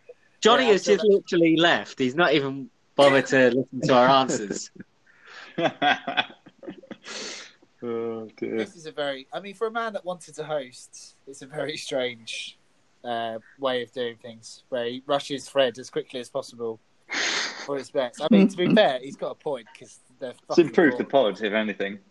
Johnny 0.41 0.67
Yeah, 0.67 0.73
has 0.73 0.85
so 0.85 0.95
just 0.95 1.05
literally 1.07 1.57
left. 1.57 1.99
He's 1.99 2.15
not 2.15 2.33
even 2.35 2.69
bothered 2.95 3.27
to 3.27 3.51
listen 3.51 3.81
to 3.89 3.95
our 3.95 4.09
answers. 4.09 4.71
oh. 7.83 8.29
This 8.41 8.77
is 8.77 8.87
a 8.87 8.93
very, 8.93 9.27
I 9.33 9.41
mean, 9.41 9.55
for 9.55 9.67
a 9.67 9.71
man 9.71 9.93
that 9.95 10.05
wanted 10.05 10.35
to 10.37 10.45
host, 10.45 11.15
it's 11.27 11.43
a 11.43 11.47
very 11.47 11.77
strange 11.77 12.59
uh, 13.05 13.39
way 13.59 13.83
of 13.83 13.93
doing 13.93 14.17
things 14.23 14.65
where 14.69 14.87
he 14.87 15.03
rushes 15.07 15.49
Fred 15.49 15.79
as 15.79 15.91
quickly 15.91 16.21
as 16.21 16.29
possible 16.29 16.81
for 17.65 17.77
his 17.79 17.91
bets. 17.91 18.21
I 18.21 18.27
mean, 18.31 18.49
to 18.49 18.57
be 18.57 18.75
fair, 18.75 18.99
he's 19.01 19.17
got 19.17 19.31
a 19.31 19.35
point 19.35 19.67
because 19.73 19.99
they're 20.19 20.31
It's 20.31 20.41
fucking 20.49 20.67
improved 20.67 20.99
the 20.99 21.05
boring. 21.05 21.35
pod, 21.37 21.45
if 21.45 21.53
anything. 21.53 21.99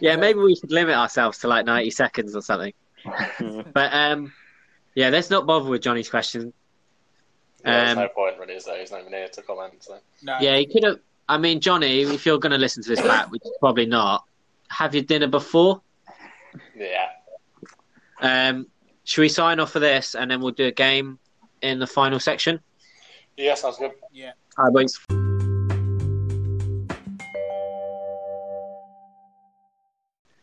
yeah, 0.00 0.16
maybe 0.16 0.38
we 0.38 0.54
should 0.54 0.70
limit 0.70 0.94
ourselves 0.94 1.38
to 1.38 1.48
like 1.48 1.66
90 1.66 1.90
seconds 1.90 2.36
or 2.36 2.40
something. 2.42 2.72
But 3.74 3.92
um, 3.92 4.32
yeah, 4.94 5.08
let's 5.10 5.28
not 5.28 5.44
bother 5.46 5.68
with 5.68 5.82
Johnny's 5.82 6.08
question. 6.08 6.52
Yeah, 7.64 7.84
there's 7.84 7.96
Um, 7.96 8.02
no 8.04 8.08
point 8.08 8.38
really, 8.38 8.54
is 8.54 8.64
there? 8.64 8.78
He's 8.78 8.90
not 8.90 9.00
even 9.00 9.12
here 9.12 9.28
to 9.28 9.42
comment. 9.42 9.74
So. 9.80 9.98
No, 10.22 10.38
Yeah, 10.40 10.56
he 10.56 10.66
could 10.66 10.84
have. 10.84 10.98
I 11.28 11.36
mean, 11.38 11.60
Johnny, 11.60 12.02
if 12.02 12.24
you're 12.26 12.38
going 12.38 12.52
to 12.52 12.58
listen 12.58 12.82
to 12.82 12.88
this 12.90 13.00
back, 13.00 13.30
which 13.30 13.42
is 13.44 13.52
probably 13.58 13.86
not, 13.86 14.24
have 14.68 14.94
your 14.94 15.04
dinner 15.04 15.26
before. 15.26 15.80
Yeah. 16.76 17.08
Um, 18.20 18.66
should 19.04 19.20
we 19.22 19.28
sign 19.28 19.60
off 19.60 19.72
for 19.72 19.80
this 19.80 20.14
and 20.14 20.30
then 20.30 20.40
we'll 20.40 20.52
do 20.52 20.66
a 20.66 20.72
game 20.72 21.18
in 21.62 21.78
the 21.78 21.86
final 21.86 22.20
section? 22.20 22.60
Yeah, 23.36 23.54
sounds 23.54 23.78
good. 23.78 23.92
yeah. 24.12 24.32
All 24.56 24.66
right, 24.66 24.74
boys. 24.74 24.98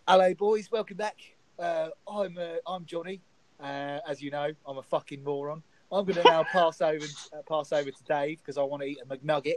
Hello, 0.07 0.33
boys. 0.33 0.69
Welcome 0.69 0.97
back. 0.97 1.15
Uh, 1.57 1.89
I'm 2.07 2.37
uh, 2.37 2.55
I'm 2.67 2.85
Johnny. 2.85 3.21
Uh, 3.61 3.99
as 4.07 4.21
you 4.21 4.31
know, 4.31 4.49
I'm 4.65 4.77
a 4.77 4.83
fucking 4.83 5.23
moron. 5.23 5.63
I'm 5.91 6.05
going 6.05 6.21
to 6.21 6.23
now 6.23 6.43
pass 6.51 6.81
over 6.81 7.05
uh, 7.05 7.41
pass 7.47 7.71
over 7.71 7.89
to 7.89 8.03
Dave 8.03 8.39
because 8.39 8.57
I 8.57 8.63
want 8.63 8.83
to 8.83 8.89
eat 8.89 8.99
a 9.01 9.05
McNugget. 9.05 9.55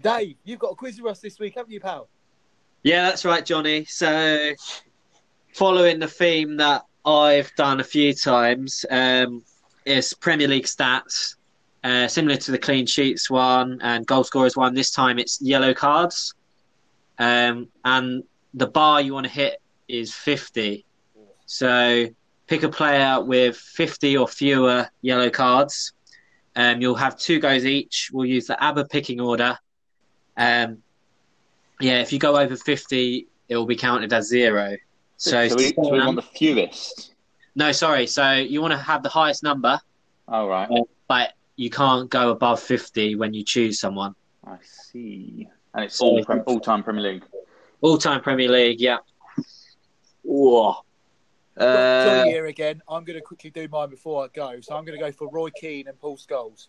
Dave, 0.00 0.36
you've 0.44 0.58
got 0.58 0.68
a 0.68 0.74
quiz 0.76 0.98
for 0.98 1.08
us 1.08 1.20
this 1.20 1.40
week, 1.40 1.54
haven't 1.56 1.72
you, 1.72 1.80
pal? 1.80 2.08
Yeah, 2.82 3.02
that's 3.02 3.24
right, 3.24 3.44
Johnny. 3.44 3.84
So, 3.84 4.54
following 5.54 6.00
the 6.00 6.08
theme 6.08 6.56
that 6.56 6.84
I've 7.04 7.54
done 7.54 7.78
a 7.78 7.84
few 7.84 8.12
times, 8.12 8.84
um, 8.90 9.44
is 9.84 10.14
Premier 10.14 10.48
League 10.48 10.64
stats, 10.64 11.36
uh, 11.84 12.08
similar 12.08 12.36
to 12.36 12.50
the 12.50 12.58
clean 12.58 12.86
sheets 12.86 13.30
one 13.30 13.78
and 13.82 14.04
goal 14.06 14.24
scorers 14.24 14.56
one. 14.56 14.74
This 14.74 14.90
time 14.90 15.20
it's 15.20 15.40
yellow 15.40 15.72
cards, 15.72 16.34
um, 17.18 17.68
and 17.84 18.24
the 18.54 18.66
bar 18.66 19.00
you 19.00 19.14
want 19.14 19.26
to 19.26 19.32
hit 19.32 19.60
is 19.86 20.12
50. 20.12 20.84
So, 21.46 22.08
pick 22.48 22.64
a 22.64 22.68
player 22.68 23.22
with 23.22 23.56
50 23.56 24.16
or 24.16 24.26
fewer 24.26 24.88
yellow 25.02 25.30
cards. 25.30 25.92
Um, 26.56 26.80
you'll 26.80 26.96
have 26.96 27.16
two 27.16 27.38
goes 27.38 27.64
each. 27.64 28.10
We'll 28.12 28.26
use 28.26 28.46
the 28.46 28.62
ABBA 28.62 28.86
picking 28.86 29.20
order. 29.20 29.56
Um, 30.36 30.82
yeah, 31.82 32.00
if 32.00 32.12
you 32.12 32.18
go 32.18 32.36
over 32.38 32.56
50, 32.56 33.26
it 33.48 33.56
will 33.56 33.66
be 33.66 33.76
counted 33.76 34.12
as 34.12 34.28
zero. 34.28 34.76
So, 35.16 35.48
So, 35.48 35.56
we, 35.56 35.68
so 35.74 35.90
we 35.90 35.98
want 35.98 36.16
the 36.16 36.22
fewest. 36.22 37.14
no, 37.54 37.72
sorry. 37.72 38.06
So 38.06 38.32
you 38.32 38.60
want 38.62 38.72
to 38.72 38.78
have 38.78 39.02
the 39.02 39.08
highest 39.08 39.42
number, 39.42 39.78
All 40.28 40.48
right. 40.48 40.68
but 41.08 41.34
you 41.56 41.70
can't 41.70 42.08
go 42.10 42.30
above 42.30 42.60
50 42.60 43.16
when 43.16 43.34
you 43.34 43.44
choose 43.44 43.78
someone. 43.78 44.14
I 44.46 44.56
see. 44.62 45.48
And 45.74 45.84
it's 45.84 46.00
all 46.00 46.24
prem- 46.24 46.42
all-time 46.46 46.82
Premier 46.82 47.12
League. 47.12 47.24
All 47.80 47.98
time 47.98 48.20
Premier 48.20 48.48
League, 48.48 48.80
yeah. 48.80 48.98
Whoa. 50.22 50.76
Uh, 51.56 52.04
Johnny 52.04 52.30
here 52.30 52.46
again. 52.46 52.80
I'm 52.88 53.04
going 53.04 53.18
to 53.18 53.24
quickly 53.24 53.50
do 53.50 53.68
mine 53.68 53.90
before 53.90 54.24
I 54.24 54.28
go. 54.34 54.60
So 54.60 54.74
I'm 54.76 54.84
going 54.84 54.98
to 54.98 55.04
go 55.04 55.12
for 55.12 55.28
Roy 55.30 55.50
Keane 55.60 55.88
and 55.88 55.98
Paul 55.98 56.16
Scholes. 56.16 56.68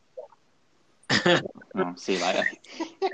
Oh, 1.76 1.94
see 1.96 2.18
you 2.18 2.22
later. 2.24 2.48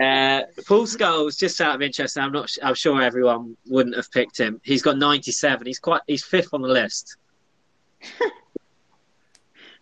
uh, 0.02 0.42
Paul 0.68 0.84
Scholes, 0.86 1.38
just 1.40 1.62
out 1.62 1.76
of 1.76 1.82
interest, 1.82 2.18
I'm 2.18 2.34
not. 2.34 2.54
I'm 2.62 2.76
sure 2.76 3.02
everyone 3.02 3.56
wouldn't 3.68 3.96
have 3.96 4.12
picked 4.12 4.38
him. 4.38 4.60
He's 4.66 4.82
got 4.82 4.98
97. 4.98 5.66
He's 5.66 5.80
quite. 5.80 6.02
He's 6.08 6.26
fifth 6.26 6.50
on 6.54 6.62
the 6.62 6.68
list. 6.68 7.16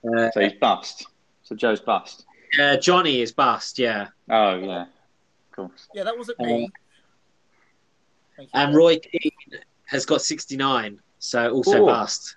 uh, 0.07 0.29
So 0.33 0.39
he's 0.41 0.53
bust. 0.53 1.07
So 1.41 1.55
Joe's 1.55 1.79
bust. 1.79 2.25
uh, 2.61 2.77
Johnny 2.77 3.21
is 3.21 3.31
bust. 3.31 3.79
Yeah. 3.79 4.09
Oh 4.29 4.55
yeah. 4.59 4.85
Cool. 5.51 5.71
Yeah, 5.95 6.03
that 6.03 6.15
wasn't 6.15 6.39
me. 6.39 6.69
Thank. 8.35 8.49
And 8.53 8.75
Roy 8.75 8.99
Keane 8.99 9.31
has 9.85 10.05
got 10.05 10.21
69, 10.21 10.99
so 11.17 11.49
also 11.51 11.81
Ooh. 11.81 11.85
bust. 11.87 12.35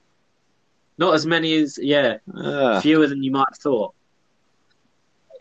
Not 0.97 1.15
as 1.15 1.27
many 1.27 1.55
as, 1.59 1.79
yeah, 1.81 2.17
Ah. 2.35 2.81
fewer 2.81 3.07
than 3.07 3.23
you 3.23 3.31
might 3.31 3.47
have 3.51 3.59
thought. 3.59 3.95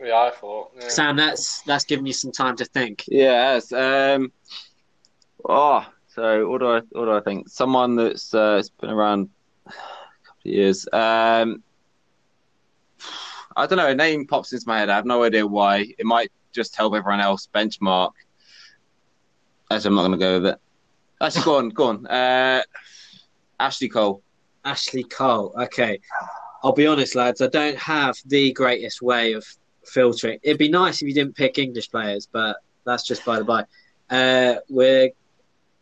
Yeah, 0.01 0.17
I 0.17 0.31
thought. 0.31 0.71
Yeah. 0.79 0.87
Sam, 0.87 1.15
that's 1.15 1.61
that's 1.63 1.85
given 1.85 2.05
you 2.05 2.13
some 2.13 2.31
time 2.31 2.55
to 2.57 2.65
think. 2.65 3.05
Yeah, 3.07 3.53
yes. 3.53 3.71
Um, 3.73 4.31
oh, 5.47 5.85
so 6.07 6.49
what 6.49 6.59
do 6.59 6.67
I 6.67 6.81
what 6.91 7.05
do 7.05 7.11
I 7.11 7.21
think? 7.21 7.49
Someone 7.49 7.95
that's 7.95 8.33
uh, 8.33 8.57
it's 8.59 8.69
been 8.69 8.89
around 8.89 9.29
a 9.67 9.71
couple 9.71 9.81
of 10.45 10.51
years. 10.51 10.87
Um, 10.93 11.63
I 13.55 13.65
don't 13.67 13.77
know. 13.77 13.87
A 13.87 13.95
name 13.95 14.25
pops 14.25 14.53
into 14.53 14.67
my 14.67 14.79
head. 14.79 14.89
I 14.89 14.95
have 14.95 15.05
no 15.05 15.23
idea 15.23 15.45
why. 15.45 15.93
It 15.97 16.05
might 16.05 16.31
just 16.53 16.75
help 16.75 16.93
everyone 16.95 17.19
else 17.19 17.47
benchmark. 17.53 18.11
Actually, 19.69 19.89
I'm 19.89 19.95
not 19.95 20.01
going 20.01 20.11
to 20.13 20.17
go 20.17 20.33
with 20.39 20.53
it. 20.53 20.59
Actually, 21.21 21.43
go 21.43 21.57
on, 21.57 21.69
go 21.69 21.87
on. 21.87 22.07
Uh, 22.07 22.61
Ashley 23.59 23.89
Cole. 23.89 24.23
Ashley 24.63 25.03
Cole. 25.03 25.53
Okay. 25.59 25.99
I'll 26.63 26.73
be 26.73 26.87
honest, 26.87 27.15
lads. 27.15 27.41
I 27.41 27.47
don't 27.47 27.77
have 27.77 28.15
the 28.25 28.51
greatest 28.53 29.01
way 29.01 29.33
of 29.33 29.45
filtering. 29.85 30.39
It'd 30.43 30.57
be 30.57 30.69
nice 30.69 31.01
if 31.01 31.07
you 31.07 31.13
didn't 31.13 31.35
pick 31.35 31.57
English 31.57 31.89
players, 31.89 32.27
but 32.31 32.57
that's 32.85 33.03
just 33.03 33.25
by 33.25 33.39
the 33.39 33.45
by. 33.45 33.65
Uh, 34.09 34.55
we're 34.69 35.11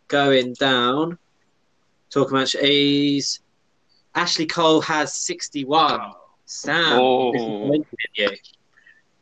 going 0.07 0.53
down. 0.53 1.17
Talking 2.09 2.37
about 2.37 2.49
he's 2.49 3.41
Ashley 4.15 4.45
Cole 4.45 4.81
has 4.81 5.13
sixty-one. 5.13 6.13
Sam, 6.45 6.99
Oh. 6.99 7.83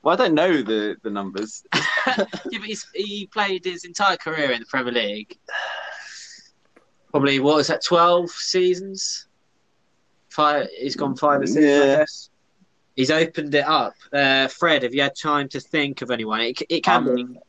Well, 0.04 0.14
I 0.14 0.16
don't 0.16 0.36
know 0.36 0.62
the 0.62 0.96
the 1.02 1.10
numbers. 1.10 1.64
yeah, 1.74 2.16
but 2.16 2.64
he's, 2.64 2.86
he 2.94 3.26
played 3.28 3.66
his 3.66 3.86
entire 3.86 4.18
career 4.18 4.52
in 4.52 4.60
the 4.60 4.66
Premier 4.68 4.94
League. 4.94 5.38
Probably 7.10 7.40
what 7.40 7.56
was 7.56 7.68
that? 7.68 7.84
Twelve 7.84 8.30
seasons. 8.30 9.28
Five. 10.30 10.68
He's 10.78 10.96
gone 10.96 11.16
five 11.16 11.42
or 11.42 11.48
six. 11.48 11.66
I 11.66 11.70
Yeah. 11.70 12.06
Guess. 12.96 13.10
He's 13.10 13.12
opened 13.12 13.54
it 13.56 13.66
up. 13.66 13.96
Uh, 14.12 14.48
Fred, 14.48 14.84
have 14.84 14.94
you 14.94 15.02
had 15.02 15.16
time 15.16 15.48
to 15.50 15.60
think 15.60 16.02
of 16.02 16.12
anyone? 16.12 16.42
It, 16.42 16.62
it 16.70 16.84
can 16.84 17.16
be 17.16 17.22
Um, 17.24 17.40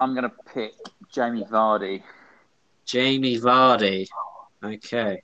I'm 0.00 0.14
going 0.14 0.24
to 0.24 0.32
pick 0.54 0.72
Jamie 1.12 1.44
Vardy. 1.44 2.02
Jamie 2.84 3.38
Vardy. 3.38 4.06
Okay, 4.62 5.22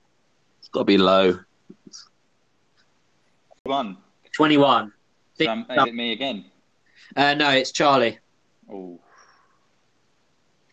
It's 0.59 0.69
got 0.69 0.81
to 0.81 0.85
be 0.85 0.97
low. 0.97 1.39
One. 3.63 3.97
twenty-one. 4.35 4.91
Think- 5.37 5.49
Um, 5.49 5.65
is 5.69 5.87
it 5.87 5.95
me 5.95 6.11
again? 6.11 6.45
Uh, 7.15 7.33
no, 7.35 7.49
it's 7.51 7.71
Charlie. 7.71 8.19
Oh, 8.71 8.99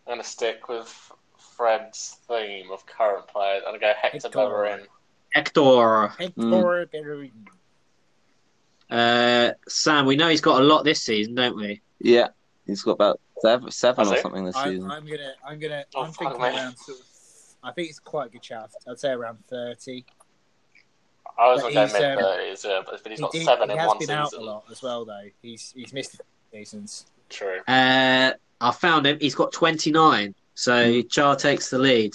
I'm 0.07 0.15
going 0.15 0.19
to 0.23 0.25
stick 0.29 0.69
with 0.69 1.13
Fred's 1.57 2.17
theme 2.27 2.71
of 2.71 2.85
current 2.87 3.27
players. 3.29 3.63
I'm 3.67 3.71
going 3.73 3.81
to 3.81 3.87
go 3.87 3.93
Hector 4.01 4.17
Hector. 4.17 4.29
Bellerin. 4.31 4.81
Hector. 5.35 6.09
Hector 6.19 6.87
Bellerin. 6.93 7.33
Uh, 8.91 9.53
Sam, 9.69 10.07
we 10.07 10.17
know 10.17 10.29
he's 10.29 10.41
got 10.41 10.61
a 10.61 10.65
lot 10.65 10.85
this 10.85 11.01
season, 11.03 11.35
don't 11.35 11.57
we? 11.57 11.81
Yeah, 12.01 12.29
he's 12.67 12.83
got 12.83 12.93
about 12.93 13.21
seven, 13.41 13.71
seven 13.71 14.07
or 14.09 14.17
something 14.19 14.45
this 14.45 14.57
I'm, 14.57 14.73
season. 14.75 14.91
I'm 14.91 15.07
gonna, 15.07 15.33
I'm 15.47 15.59
gonna, 15.59 15.85
Oh, 15.95 16.03
I'm 16.05 16.13
thinking 16.13 16.41
me. 16.41 16.49
around 16.49 16.77
sort 16.79 16.99
of. 16.99 17.05
I 17.63 17.73
think 17.73 17.91
it's 17.91 17.99
quite 17.99 18.29
a 18.29 18.31
good 18.31 18.45
shout. 18.45 18.71
I'd 18.89 18.99
say 18.99 19.11
around 19.11 19.39
thirty. 19.49 20.05
I 21.39 21.53
was 21.53 21.63
But 21.63 21.73
going 21.73 21.89
to 21.89 21.95
he's, 21.95 22.01
go 22.01 22.11
um, 22.11 22.17
mid 22.17 22.25
30s, 22.25 22.65
yeah, 22.65 22.81
but 22.85 23.03
but 23.03 23.13
he's 23.13 23.19
He 23.19 23.23
got 23.23 23.33
did- 23.33 23.45
seven 23.45 23.69
he 23.69 23.73
in 23.75 23.79
has 23.79 23.89
one 23.89 23.99
been 23.99 24.09
season. 24.09 24.17
out 24.19 24.33
a 24.35 24.41
lot 24.41 24.65
as 24.71 24.83
well, 24.83 25.05
though. 25.05 25.23
He's 25.43 25.73
he's 25.77 25.93
missed 25.93 26.15
a 26.15 26.17
few 26.51 26.61
seasons. 26.65 27.07
True. 27.29 27.61
Uh, 27.69 28.33
I 28.61 28.71
found 28.73 29.07
him. 29.07 29.19
He's 29.21 29.35
got 29.35 29.53
twenty-nine. 29.53 30.35
So 30.55 31.01
Char 31.03 31.37
takes 31.37 31.71
the 31.71 31.79
lead. 31.79 32.13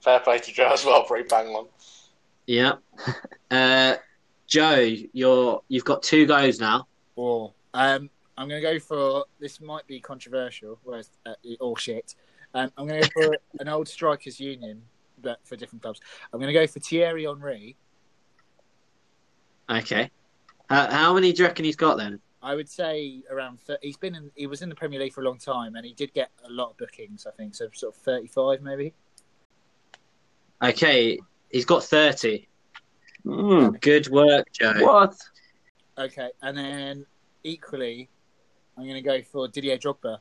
Fair 0.00 0.20
play 0.20 0.38
to 0.38 0.52
Joe 0.52 0.70
as 0.72 0.84
well, 0.84 1.02
pretty 1.04 1.26
bang 1.28 1.48
on. 1.48 1.66
Yeah. 2.46 2.74
Uh, 3.48 3.94
Joe, 4.46 4.94
you're 5.12 5.62
you've 5.68 5.84
got 5.84 6.02
two 6.02 6.26
goes 6.26 6.60
now. 6.60 6.86
Or 7.16 7.52
um, 7.74 8.10
I'm 8.38 8.48
gonna 8.48 8.60
go 8.60 8.78
for 8.78 9.24
this. 9.40 9.60
Might 9.60 9.86
be 9.86 10.00
controversial, 10.00 10.78
whereas 10.84 11.10
uh, 11.24 11.34
or 11.60 11.78
shit. 11.78 12.14
Um, 12.54 12.70
I'm 12.76 12.86
gonna 12.86 13.00
go 13.00 13.08
for 13.12 13.36
an 13.60 13.68
old 13.68 13.88
strikers 13.88 14.38
union, 14.38 14.82
but 15.22 15.40
for 15.44 15.56
different 15.56 15.82
clubs. 15.82 16.00
I'm 16.32 16.40
gonna 16.40 16.52
go 16.52 16.66
for 16.66 16.80
Thierry 16.80 17.24
Henry. 17.24 17.76
Okay. 19.68 20.10
Uh, 20.68 20.90
how 20.90 21.14
many 21.14 21.32
do 21.32 21.42
you 21.42 21.48
reckon 21.48 21.64
he's 21.64 21.76
got 21.76 21.96
then? 21.96 22.20
I 22.42 22.54
would 22.54 22.68
say 22.68 23.22
around. 23.30 23.58
Th- 23.66 23.78
he's 23.82 23.96
been 23.96 24.14
in. 24.14 24.30
He 24.34 24.46
was 24.46 24.62
in 24.62 24.68
the 24.68 24.74
Premier 24.74 25.00
League 25.00 25.12
for 25.12 25.22
a 25.22 25.24
long 25.24 25.38
time, 25.38 25.74
and 25.74 25.84
he 25.84 25.92
did 25.94 26.12
get 26.12 26.30
a 26.44 26.50
lot 26.50 26.70
of 26.70 26.76
bookings. 26.76 27.26
I 27.26 27.32
think 27.32 27.54
so. 27.54 27.68
Sort 27.72 27.94
of 27.94 28.00
35, 28.02 28.62
maybe. 28.62 28.94
Okay, 30.62 31.18
he's 31.50 31.64
got 31.64 31.82
thirty. 31.82 32.48
Hmm, 33.26 33.70
Good 33.80 34.08
work, 34.08 34.52
Joe. 34.52 34.72
what? 34.78 35.16
Okay, 35.98 36.30
and 36.42 36.56
then 36.56 37.06
equally, 37.42 38.08
I'm 38.76 38.84
going 38.84 38.94
to 38.94 39.00
go 39.02 39.20
for 39.22 39.48
Didier 39.48 39.78
Drogba. 39.78 40.18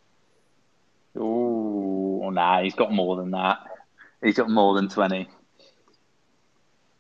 Oh, 1.18 2.30
nah, 2.32 2.62
he's 2.64 2.74
got 2.74 2.92
more 2.92 3.16
than 3.18 3.32
that. 3.32 3.60
He's 4.24 4.36
got 4.36 4.50
more 4.50 4.74
than 4.76 4.90
20. 4.90 5.28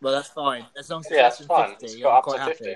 Well, 0.01 0.13
that's 0.13 0.29
fine 0.29 0.65
as 0.77 0.89
long 0.89 0.99
as 0.99 1.07
it's 1.07 1.15
Yeah, 1.15 1.27
it's 1.27 1.37
than 1.39 1.47
50. 1.47 1.85
It's 1.85 2.05
I'm 2.05 2.21
quite 2.21 2.39
happy. 2.39 2.53
50. 2.53 2.75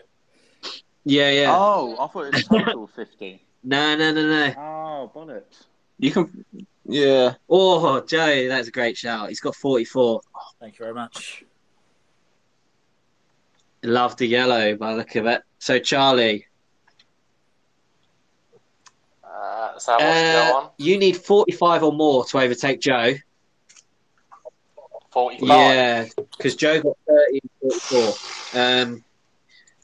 Yeah, 1.05 1.29
yeah. 1.29 1.55
Oh, 1.55 1.95
I 1.99 2.07
thought 2.07 2.25
it 2.25 2.33
was 2.33 2.43
total 2.45 2.87
50. 2.95 3.43
No, 3.63 3.95
no, 3.95 4.11
no, 4.11 4.25
no. 4.27 4.53
Oh, 4.57 5.11
bollocks. 5.13 5.65
You 5.99 6.11
can, 6.11 6.45
yeah. 6.85 7.35
Oh, 7.49 7.99
Joe, 8.01 8.47
that's 8.47 8.69
a 8.69 8.71
great 8.71 8.97
shout. 8.97 9.27
He's 9.27 9.41
got 9.41 9.53
forty-four. 9.53 10.21
Thank 10.61 10.79
you 10.79 10.85
very 10.85 10.95
much. 10.95 11.43
Love 13.83 14.17
the 14.17 14.27
yellow 14.27 14.75
by 14.75 14.91
the 14.91 14.97
look 14.97 15.15
of 15.15 15.25
it. 15.25 15.41
So 15.59 15.79
Charlie, 15.79 16.45
Uh, 19.23 19.77
so 19.79 19.91
how 19.93 19.97
much 19.99 20.15
to 20.15 20.51
go 20.51 20.57
uh, 20.57 20.69
you 20.77 20.97
need 20.97 21.15
forty-five 21.15 21.81
or 21.83 21.93
more 21.93 22.25
to 22.25 22.39
overtake 22.39 22.81
Joe. 22.81 23.13
45. 25.11 25.47
Yeah, 25.47 26.05
because 26.37 26.55
Joe 26.55 26.81
got 26.81 26.97
30 27.07 27.39
and 27.63 27.73
44. 28.51 28.61
Um, 28.61 29.03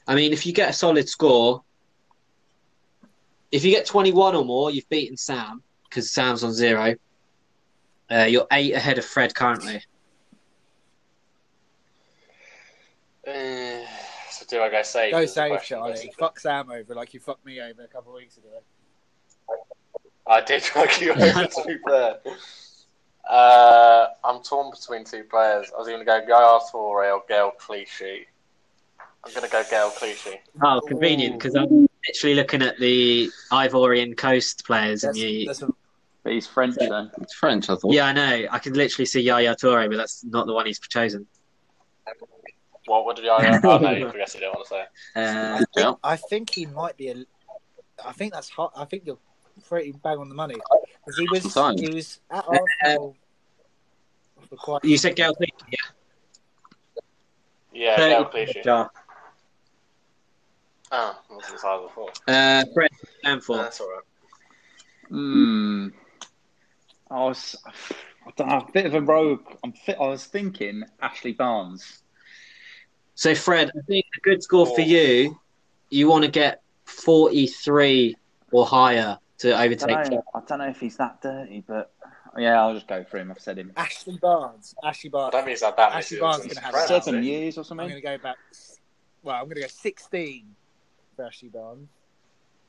I 0.07 0.13
mean, 0.13 0.33
if 0.33 0.45
you 0.45 0.53
get 0.53 0.69
a 0.69 0.73
solid 0.73 1.09
score, 1.09 1.63
if 3.51 3.65
you 3.65 3.71
get 3.71 3.87
21 3.87 4.35
or 4.35 4.45
more, 4.45 4.69
you've 4.69 4.87
beaten 4.87 5.17
Sam 5.17 5.63
because 5.89 6.11
Sam's 6.11 6.43
on 6.43 6.53
zero. 6.53 6.95
Uh, 8.11 8.25
you're 8.25 8.45
eight 8.51 8.73
ahead 8.75 8.99
of 8.99 9.05
Fred 9.05 9.33
currently. 9.33 9.81
Uh, 13.27 13.31
so 14.47 14.57
do 14.57 14.63
I 14.63 14.69
go 14.69 14.81
safe? 14.83 15.11
Go 15.11 15.19
is 15.19 15.29
the 15.31 15.41
safe, 15.41 15.51
question, 15.51 15.77
Charlie. 15.77 15.91
basically. 15.93 16.15
Fuck 16.19 16.39
Sam 16.39 16.71
over 16.71 16.95
like 16.95 17.13
you 17.13 17.19
fucked 17.19 17.45
me 17.45 17.61
over 17.61 17.83
a 17.83 17.87
couple 17.87 18.11
of 18.11 18.17
weeks 18.17 18.37
ago. 18.37 18.61
I 20.27 20.41
did 20.41 20.63
fuck 20.63 20.99
you 21.01 21.11
over 21.13 21.45
to 21.45 21.63
be 21.67 21.77
fair. 21.87 22.17
Uh, 23.29 24.07
I'm 24.23 24.43
torn 24.43 24.71
between 24.71 25.03
two 25.03 25.23
players. 25.23 25.71
I 25.73 25.79
was 25.79 25.87
going 25.87 25.99
to 25.99 26.05
go 26.05 26.21
Gael 26.25 26.61
Toure 26.71 27.13
or 27.13 27.23
Gael 27.27 27.51
Clichy. 27.51 28.27
I'm 29.25 29.33
going 29.33 29.45
to 29.45 29.51
go 29.51 29.63
Gael 29.69 29.89
Clichy. 29.89 30.39
Oh, 30.63 30.81
convenient 30.87 31.39
because 31.39 31.55
I'm 31.55 31.87
literally 32.07 32.35
looking 32.35 32.61
at 32.61 32.77
the 32.77 33.31
Ivorian 33.51 34.15
Coast 34.15 34.65
players, 34.65 35.03
and 35.03 35.17
you. 35.17 35.47
that's 35.47 35.63
a, 35.63 35.69
But 36.23 36.33
he's 36.33 36.45
French, 36.45 36.75
though. 36.79 37.09
It's 37.19 37.33
French, 37.33 37.69
I 37.69 37.75
thought. 37.75 37.91
Yeah, 37.91 38.05
I 38.05 38.13
know. 38.13 38.47
I 38.51 38.59
can 38.59 38.73
literally 38.73 39.07
see 39.07 39.21
Yaya 39.21 39.55
Toure, 39.55 39.89
but 39.89 39.97
that's 39.97 40.23
not 40.23 40.45
the 40.45 40.53
one 40.53 40.67
he's 40.67 40.79
chosen. 40.79 41.25
What, 42.85 43.05
what 43.05 43.15
did 43.15 43.27
I? 43.27 43.59
Oh, 43.63 43.77
no, 43.77 43.91
you 43.91 44.11
guess 44.13 44.35
you 44.35 44.41
don't 44.41 44.53
want 44.55 44.67
to 44.67 44.69
say. 44.69 44.81
Uh, 45.15 45.55
I, 45.55 45.57
think, 45.57 45.69
Yeah. 45.75 45.93
I 46.03 46.15
think 46.17 46.49
he 46.51 46.65
might 46.67 46.97
be 46.97 47.09
a. 47.09 47.25
I 48.05 48.11
think 48.11 48.33
that's 48.33 48.49
hot. 48.49 48.71
I 48.75 48.85
think 48.85 49.03
you're 49.05 49.17
pretty 49.67 49.91
bang 50.03 50.17
on 50.17 50.29
the 50.29 50.35
money. 50.35 50.55
'Cause 51.05 51.17
he 51.17 51.27
was 51.29 51.51
Sometimes. 51.53 51.81
he 51.81 51.89
was 51.95 52.19
at 52.31 52.45
Arsenal 52.47 53.15
for 54.49 54.55
quite. 54.57 54.83
you 54.83 54.97
said 54.97 55.15
Gael 55.15 55.33
Clichy, 55.35 55.53
yeah? 55.69 55.77
Yeah, 57.73 57.95
Thirty 57.97 58.15
Gael 58.15 58.25
Clichy. 58.25 58.61
Jar. 58.63 58.91
Oh, 60.91 61.19
that's 61.31 61.51
the 61.51 61.57
size 61.57 61.81
I 61.83 61.89
thought. 61.93 62.19
Uh, 62.27 62.63
Fred, 62.73 62.91
and 63.23 63.43
for. 63.43 63.57
That's 63.57 63.79
all 63.81 63.89
right. 63.91 64.03
Hmm. 65.09 65.87
I 67.11 67.23
was, 67.23 67.55
I 67.65 68.31
don't 68.35 68.47
know, 68.49 68.65
a 68.67 68.71
bit 68.71 68.85
of 68.87 68.93
a 68.95 69.01
rogue. 69.01 69.41
I'm 69.63 69.73
fit. 69.73 69.97
I 69.99 70.07
was 70.07 70.25
thinking 70.25 70.83
Ashley 71.01 71.33
Barnes. 71.33 72.01
So, 73.15 73.33
Fred, 73.33 73.71
I 73.77 73.81
think 73.87 74.05
a 74.17 74.19
good 74.21 74.43
score 74.43 74.65
for 74.65 74.81
Oh. 74.81 74.83
you, 74.83 75.39
you 75.89 76.07
want 76.09 76.25
to 76.25 76.31
get 76.31 76.61
43 76.83 78.15
or 78.51 78.65
higher 78.65 79.17
to 79.39 79.53
I 79.53 79.65
overtake. 79.65 79.87
don't, 79.89 80.11
know, 80.11 80.23
I 80.33 80.39
don't 80.47 80.59
know 80.59 80.67
if 80.69 80.79
he's 80.79 80.97
that 80.97 81.21
dirty, 81.21 81.63
but 81.65 81.91
yeah, 82.37 82.61
I'll 82.61 82.73
just 82.73 82.87
go 82.87 83.03
for 83.03 83.17
him. 83.17 83.31
I've 83.31 83.39
said 83.39 83.57
him. 83.57 83.71
Ashley 83.77 84.17
Barnes. 84.21 84.75
Ashley 84.83 85.09
I 85.09 85.11
Barnes. 85.11 85.31
don't 85.31 85.41
think 85.45 85.49
he's 85.57 85.63
had 85.63 85.77
that 85.77 85.89
many 85.91 85.97
Ashley 85.99 86.19
Barnes 86.19 86.41
since 86.43 86.53
gonna 86.55 86.65
have 86.77 86.87
seven 86.87 87.15
has 87.15 87.25
years 87.25 87.57
or 87.57 87.63
something. 87.63 87.85
I'm 87.85 87.89
going 87.91 88.01
to 88.01 88.07
go 88.07 88.17
back. 88.17 88.35
Well, 89.23 89.35
I'm 89.35 89.45
going 89.45 89.55
to 89.55 89.61
go 89.61 89.67
16 89.67 90.45
for 91.15 91.25
Ashley 91.25 91.49
Barnes. 91.49 91.87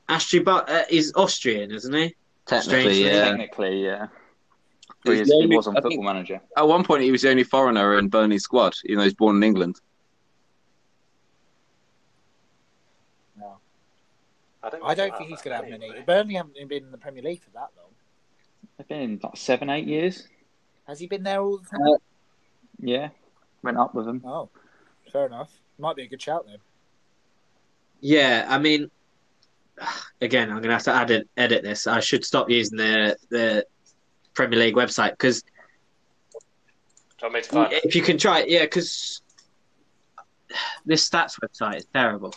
Ashley 0.09 0.39
but 0.39 0.69
uh, 0.69 0.83
is 0.89 1.11
Austrian, 1.15 1.71
isn't 1.71 1.93
he? 1.93 2.15
Technically, 2.45 2.81
Strangely. 2.93 3.03
yeah. 3.05 3.25
Technically, 3.25 3.83
yeah. 3.83 4.07
He, 5.03 5.11
is, 5.11 5.27
the 5.27 5.47
he 5.49 5.55
was 5.55 5.67
on 5.67 5.75
I 5.77 5.81
think- 5.81 5.95
Football 5.95 6.13
Manager. 6.13 6.41
At 6.55 6.67
one 6.67 6.83
point, 6.85 7.03
he 7.03 7.11
was 7.11 7.21
the 7.21 7.29
only 7.29 7.43
foreigner 7.43 7.97
in 7.99 8.07
Burnley's 8.07 8.43
squad, 8.43 8.73
even 8.85 8.97
though 8.99 9.03
he's 9.03 9.13
born 9.13 9.35
in 9.35 9.43
England. 9.43 9.79
I 14.63 14.69
don't, 14.69 14.83
I 14.83 14.95
don't 14.95 15.17
think 15.17 15.29
he's 15.29 15.41
going 15.41 15.57
to 15.57 15.63
have 15.63 15.79
many. 15.79 16.01
Burnley 16.05 16.35
haven't 16.35 16.55
been 16.67 16.83
in 16.83 16.91
the 16.91 16.97
Premier 16.97 17.23
League 17.23 17.41
for 17.41 17.51
that 17.51 17.69
long. 17.77 17.91
They've 18.77 18.87
been 18.87 19.01
in 19.01 19.19
like 19.23 19.37
seven, 19.37 19.69
eight 19.69 19.87
years. 19.87 20.27
Has 20.87 20.99
he 20.99 21.07
been 21.07 21.23
there 21.23 21.41
all 21.41 21.57
the 21.57 21.65
time? 21.65 21.87
Uh, 21.87 21.97
yeah, 22.79 23.09
went 23.63 23.77
up 23.77 23.93
with 23.93 24.05
them. 24.05 24.21
Oh, 24.25 24.49
fair 25.11 25.25
enough. 25.25 25.51
Might 25.79 25.95
be 25.95 26.03
a 26.03 26.07
good 26.07 26.21
shout 26.21 26.45
then. 26.47 26.57
Yeah, 27.99 28.45
I 28.47 28.57
mean, 28.57 28.89
again, 30.21 30.49
I'm 30.49 30.61
gonna 30.61 30.73
have 30.73 30.83
to 30.83 30.95
edit 30.95 31.27
edit 31.37 31.63
this. 31.63 31.87
I 31.87 31.99
should 31.99 32.25
stop 32.25 32.49
using 32.49 32.77
the 32.77 33.17
the 33.29 33.65
Premier 34.33 34.59
League 34.59 34.75
website 34.75 35.11
because 35.11 35.41
Do 35.41 35.47
you 36.33 36.37
want 37.23 37.33
me 37.33 37.41
to 37.41 37.49
find 37.49 37.73
it? 37.73 37.85
if 37.85 37.95
you 37.95 38.01
can 38.01 38.17
try, 38.17 38.41
it, 38.41 38.49
yeah, 38.49 38.61
because 38.63 39.21
this 40.85 41.07
stats 41.07 41.39
website 41.39 41.77
is 41.77 41.85
terrible. 41.93 42.33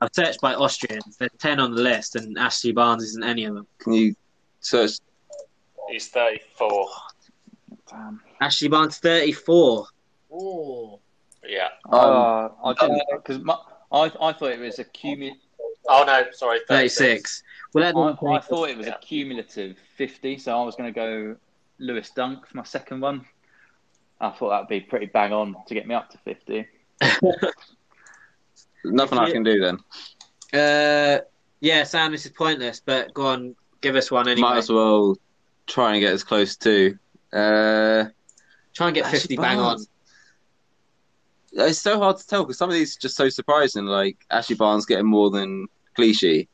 I've 0.00 0.10
searched 0.12 0.40
by 0.40 0.54
Austrians. 0.54 1.16
There's 1.16 1.30
ten 1.38 1.58
on 1.60 1.74
the 1.74 1.80
list, 1.82 2.16
and 2.16 2.38
Ashley 2.38 2.72
Barnes 2.72 3.02
isn't 3.04 3.24
any 3.24 3.44
of 3.44 3.54
them. 3.54 3.66
Can 3.78 3.92
you 3.94 4.14
search? 4.60 4.92
He's 5.90 6.08
34. 6.08 6.88
Damn. 7.88 8.20
Ashley 8.40 8.68
Barnes, 8.68 8.98
thirty-four. 8.98 9.86
Oh, 10.32 11.00
Yeah. 11.46 11.68
Uh, 11.90 12.48
I 12.64 12.74
didn't 12.80 13.02
because 13.14 13.40
I 13.92 14.12
I 14.20 14.32
thought 14.32 14.50
it 14.50 14.58
was 14.58 14.78
a 14.80 14.84
cumulative. 14.84 15.40
Oh, 15.88 16.02
no, 16.04 16.24
sorry. 16.32 16.58
36. 16.68 17.42
Well, 17.72 17.84
that 17.84 17.96
I, 18.26 18.34
I 18.36 18.40
thought 18.40 18.68
it 18.70 18.76
was 18.76 18.86
Yeah. 18.88 18.94
a 18.94 18.98
cumulative 18.98 19.76
fifty, 19.96 20.36
so 20.38 20.58
I 20.60 20.64
was 20.64 20.74
going 20.74 20.92
to 20.92 20.94
go 20.94 21.36
Lewis 21.78 22.10
Dunk 22.10 22.46
for 22.46 22.56
my 22.56 22.64
second 22.64 23.00
one. 23.00 23.24
I 24.20 24.30
thought 24.30 24.48
that'd 24.50 24.68
be 24.68 24.80
pretty 24.80 25.06
bang 25.06 25.32
on 25.32 25.54
to 25.68 25.74
get 25.74 25.86
me 25.86 25.94
up 25.94 26.10
to 26.10 26.18
fifty. 26.18 26.66
Nothing 28.92 29.18
I 29.18 29.30
can 29.30 29.42
do 29.42 29.60
then. 29.60 29.78
Uh, 30.52 31.20
yeah, 31.60 31.84
Sam, 31.84 32.12
this 32.12 32.26
is 32.26 32.32
pointless, 32.32 32.80
but 32.84 33.12
go 33.14 33.26
on, 33.26 33.56
give 33.80 33.96
us 33.96 34.10
one 34.10 34.28
anyway. 34.28 34.48
Might 34.48 34.58
as 34.58 34.70
well 34.70 35.16
try 35.66 35.92
and 35.92 36.00
get 36.00 36.12
as 36.12 36.24
close 36.24 36.56
to. 36.56 36.98
Uh, 37.32 38.04
Try 38.74 38.88
and 38.88 38.94
get 38.94 39.06
50 39.06 39.36
bang 39.36 39.58
on. 39.58 39.78
It's 41.52 41.78
so 41.78 41.98
hard 41.98 42.18
to 42.18 42.26
tell 42.26 42.44
because 42.44 42.58
some 42.58 42.68
of 42.68 42.74
these 42.74 42.96
are 42.96 43.00
just 43.00 43.16
so 43.16 43.30
surprising. 43.30 43.86
Like 43.86 44.18
Ashley 44.30 44.56
Barnes 44.56 44.84
getting 44.84 45.06
more 45.06 45.30
than 45.30 45.66
Clichy. 45.94 46.48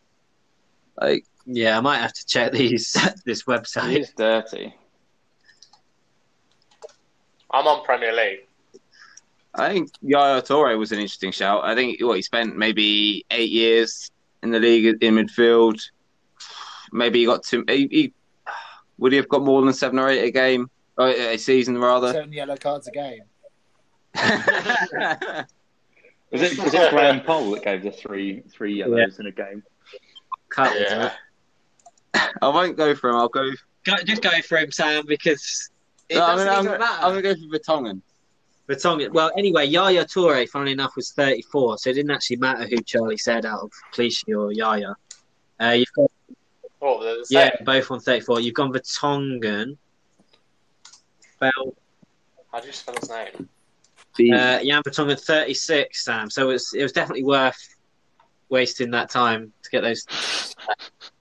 Like 1.01 1.25
Yeah, 1.47 1.77
I 1.77 1.81
might 1.81 1.99
have 1.99 2.13
to 2.13 2.27
check 2.27 2.53
these 2.53 2.93
this 3.25 3.43
website. 3.43 3.97
It's 3.97 4.13
dirty. 4.13 4.73
I'm 7.51 7.67
on 7.67 7.85
Premier 7.85 8.13
League. 8.13 8.47
I 9.55 9.73
think 9.73 9.91
Yaya 10.01 10.41
Toure 10.43 10.79
was 10.79 10.93
an 10.93 10.99
interesting 10.99 11.33
shout. 11.33 11.65
I 11.65 11.75
think 11.75 12.01
what 12.01 12.17
he 12.17 12.23
spent 12.23 12.57
maybe 12.57 13.25
eight 13.31 13.51
years 13.51 14.11
in 14.43 14.51
the 14.51 14.59
league 14.59 15.03
in 15.03 15.15
midfield. 15.15 15.81
Maybe 16.93 17.21
he 17.21 17.27
got 17.27 17.43
two. 17.43 17.65
He, 17.69 17.89
he, 17.91 18.13
would 18.99 19.13
he 19.13 19.17
have 19.17 19.29
got 19.29 19.43
more 19.43 19.63
than 19.63 19.73
seven 19.75 19.99
or 19.99 20.09
eight 20.09 20.25
a 20.25 20.31
game? 20.31 20.71
Oh, 20.99 21.05
or 21.07 21.11
a 21.11 21.37
season 21.39 21.79
rather. 21.79 22.13
seven 22.13 22.33
yellow 22.33 22.57
cards 22.57 22.89
a 22.89 22.93
game. 22.93 23.23
Was 26.33 26.41
it 26.41 26.59
was 26.59 26.73
it 26.73 26.91
Graham 26.91 27.21
Poll 27.21 27.51
that 27.51 27.63
gave 27.63 27.83
the 27.83 27.91
three 27.91 28.43
three 28.51 28.79
yellows 28.79 29.21
in 29.21 29.27
a 29.27 29.31
game? 29.31 29.63
Cut 30.49 30.75
it. 30.75 30.89
Yeah. 30.89 31.13
I 32.15 32.49
won't 32.49 32.77
go 32.77 32.95
for 32.95 33.11
him. 33.11 33.17
I'll 33.17 33.29
go. 33.29 33.51
Go, 33.85 33.97
just 34.07 34.23
go 34.23 34.31
for 34.49 34.57
him, 34.57 34.73
Sam, 34.73 35.05
because 35.07 35.71
it 36.09 36.15
No, 36.17 36.25
I'm, 36.25 36.37
doesn't 36.39 36.47
gonna, 36.47 36.57
I'm, 36.57 36.65
even 36.65 36.73
gonna, 36.73 36.79
matter. 36.79 37.05
I'm 37.05 37.11
gonna 37.11 37.23
go 37.23 37.35
for 37.35 37.59
Vertonghen. 37.59 38.01
Vertonghen. 38.69 39.13
Well, 39.13 39.31
anyway, 39.37 39.67
Yaya 39.67 40.05
Toure, 40.05 40.49
funnily 40.49 40.73
enough, 40.73 40.95
was 40.97 41.13
34, 41.13 41.79
so 41.79 41.91
it 41.91 41.95
didn't 41.95 42.11
actually 42.13 42.37
matter 42.37 42.67
who 42.67 42.77
Charlie 42.83 43.17
said 43.19 43.45
out 43.45 43.61
of 43.61 43.73
Clichy 43.93 44.35
or 44.35 44.53
Yaya. 44.53 44.95
Uh, 45.61 45.71
you've 45.71 45.93
got 45.95 46.11
Oh, 46.85 47.01
the 47.01 47.25
yeah, 47.31 47.51
both 47.65 47.91
on 47.93 48.01
34. 48.01 48.41
You've 48.41 48.55
gone 48.55 48.73
Vertonghen. 48.73 49.77
Well, 51.41 51.75
How 52.53 52.59
do 52.61 52.67
you 52.67 52.73
spell 52.73 52.97
his 53.01 53.09
name? 53.09 53.49
uh, 54.35 54.59
Jan 54.65 54.83
Vertonghen 54.83 55.21
36, 55.21 56.05
Sam. 56.05 56.29
So 56.29 56.51
it 56.51 56.53
was, 56.55 56.75
it 56.75 56.83
was 56.83 56.91
definitely 56.93 57.23
worth 57.25 57.57
wasting 58.49 58.91
that 58.91 59.11
time 59.11 59.53
to 59.63 59.71
get 59.71 59.83
those. 59.83 60.05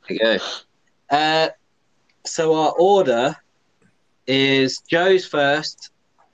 There 0.08 0.18
you 0.34 0.40
go. 0.40 1.16
Uh, 1.16 1.50
so 2.26 2.54
our 2.56 2.72
order 2.78 3.36
is 4.28 4.80
Joe's 4.90 5.26
first, 5.26 5.92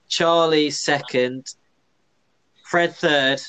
Charlie's 0.08 0.78
second, 0.78 1.54
Fred 2.64 2.94
third. 2.94 3.40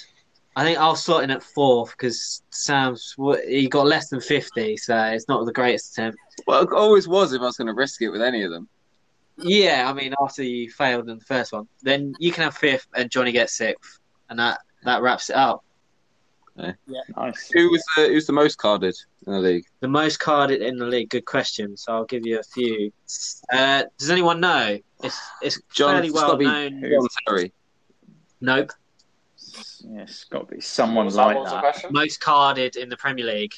I 0.56 0.64
think 0.64 0.78
I'll 0.78 0.96
slot 0.96 1.24
in 1.24 1.32
at 1.32 1.44
fourth 1.44 1.92
because 1.92 2.44
Sam's 2.50 3.16
he 3.48 3.70
got 3.70 3.86
less 3.86 4.10
than 4.10 4.20
fifty, 4.20 4.76
so 4.78 4.98
it's 5.06 5.28
not 5.28 5.46
the 5.46 5.54
greatest 5.54 5.94
attempt. 5.94 6.20
Well, 6.48 6.64
it 6.64 6.74
always 6.74 7.08
was 7.08 7.34
if 7.34 7.42
I 7.42 7.46
was 7.46 7.58
going 7.58 7.68
to 7.68 7.74
risk 7.74 8.02
it 8.02 8.10
with 8.10 8.22
any 8.22 8.44
of 8.44 8.52
them. 8.52 8.68
Yeah, 9.38 9.90
I 9.90 9.94
mean 9.94 10.14
after 10.22 10.44
you 10.44 10.70
failed 10.70 11.10
in 11.10 11.18
the 11.18 11.26
first 11.26 11.54
one, 11.54 11.68
then 11.82 12.14
you 12.20 12.32
can 12.32 12.44
have 12.44 12.58
fifth 12.58 12.88
and 12.94 13.10
Johnny 13.10 13.32
gets 13.32 13.56
sixth, 13.56 14.00
and 14.30 14.38
that 14.40 14.60
that 14.84 15.02
wraps 15.02 15.30
it 15.30 15.36
up. 15.36 15.64
Nice. 17.18 17.50
Who 17.54 17.70
was 17.72 17.84
the 17.96 18.08
who's 18.08 18.26
the 18.28 18.34
most 18.34 18.58
carded 18.58 18.96
in 19.26 19.34
the 19.34 19.40
league? 19.40 19.66
The 19.80 19.88
most 19.88 20.20
carded 20.20 20.62
in 20.62 20.78
the 20.78 20.86
league. 20.86 21.10
Good 21.10 21.26
question. 21.26 21.78
So 21.78 21.94
I'll 21.94 22.06
give 22.06 22.26
you 22.26 22.40
a 22.40 22.44
few. 22.44 22.92
Uh, 23.52 23.84
does 23.98 24.10
anyone 24.10 24.40
know? 24.40 24.78
It's 25.04 25.20
it's 25.42 25.62
John, 25.74 25.94
fairly 25.96 26.08
it's 26.10 26.16
well 26.16 26.32
gotta 26.38 26.44
known. 26.70 26.82
John 26.82 27.08
Terry. 27.28 27.54
Nope. 28.42 28.72
Yeah, 29.82 30.02
it's 30.02 30.26
got 30.26 30.48
to 30.50 30.56
be 30.56 30.62
someone 30.62 30.98
What 30.98 31.06
was 31.06 31.16
that? 31.16 31.26
like 31.28 31.36
What 31.38 31.44
was 31.64 31.76
the 31.82 31.88
that. 31.88 31.92
most 31.94 32.20
carded 32.20 32.76
in 32.76 32.90
the 32.90 32.98
Premier 32.98 33.26
League. 33.26 33.54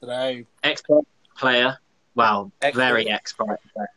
Today, 0.00 0.46
Expert 0.62 1.02
player. 1.36 1.78
Well, 2.14 2.50
Expert. 2.62 2.78
very 2.78 3.08
expert. 3.10 3.58
player. 3.74 3.88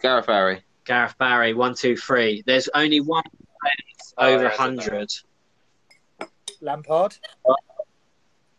Gareth 0.00 0.26
Barry. 0.26 0.62
Gareth 0.84 1.16
Barry, 1.18 1.54
one, 1.54 1.74
two, 1.74 1.96
three. 1.96 2.42
There's 2.46 2.68
only 2.74 3.00
one 3.00 3.22
player 3.60 3.72
Oh, 4.18 4.26
over 4.34 4.44
yeah, 4.44 4.50
I 4.58 4.66
100. 4.66 5.12
Lampard. 6.62 7.16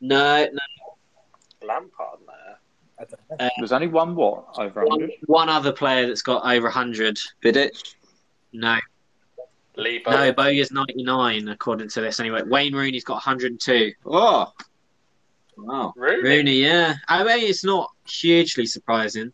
No, 0.02 0.46
no. 0.52 1.68
Lampard 1.68 2.20
there. 2.28 3.08
I. 3.40 3.50
There's 3.58 3.72
only 3.72 3.88
one 3.88 4.16
what 4.16 4.46
over 4.58 4.84
One, 4.86 5.00
hundred. 5.02 5.12
one 5.26 5.50
other 5.50 5.72
player 5.72 6.06
that's 6.08 6.22
got 6.22 6.44
over 6.46 6.66
100. 6.68 7.18
Vidic. 7.44 7.72
No. 8.52 8.78
Lebo. 9.76 10.12
No, 10.12 10.32
Bowyer's 10.34 10.72
99, 10.72 11.48
according 11.48 11.90
to 11.90 12.02
this 12.02 12.20
anyway. 12.20 12.44
Wayne 12.44 12.74
Rooney's 12.76 13.04
got 13.04 13.16
102. 13.16 13.94
Oh. 14.06 14.52
Wow. 15.58 15.94
Rooney. 15.96 16.22
Rooney, 16.30 16.62
yeah. 16.62 16.96
I 17.08 17.24
mean, 17.24 17.50
it's 17.50 17.64
not 17.64 17.90
hugely 18.08 18.66
surprising. 18.66 19.32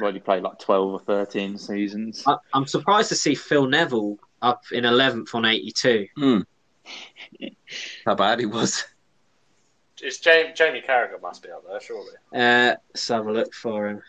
Well, 0.00 0.12
he 0.12 0.18
played 0.18 0.42
like 0.42 0.58
twelve 0.58 0.92
or 0.92 0.98
thirteen 0.98 1.56
seasons. 1.56 2.24
I, 2.26 2.36
I'm 2.52 2.66
surprised 2.66 3.10
to 3.10 3.14
see 3.14 3.34
Phil 3.36 3.66
Neville 3.68 4.18
up 4.42 4.62
in 4.72 4.82
11th 4.84 5.34
on 5.34 5.44
82. 5.44 6.08
Hmm. 6.16 6.40
How 8.06 8.14
bad 8.14 8.40
he 8.40 8.46
was. 8.46 8.84
It's 10.00 10.18
Jamie, 10.18 10.52
Jamie 10.54 10.82
Carragher 10.86 11.20
must 11.20 11.42
be 11.42 11.50
up 11.50 11.64
there, 11.68 11.80
surely. 11.80 12.12
Uh, 12.32 12.76
let's 12.94 13.08
have 13.08 13.26
a 13.26 13.32
look 13.32 13.52
for 13.52 13.88
him. 13.88 14.02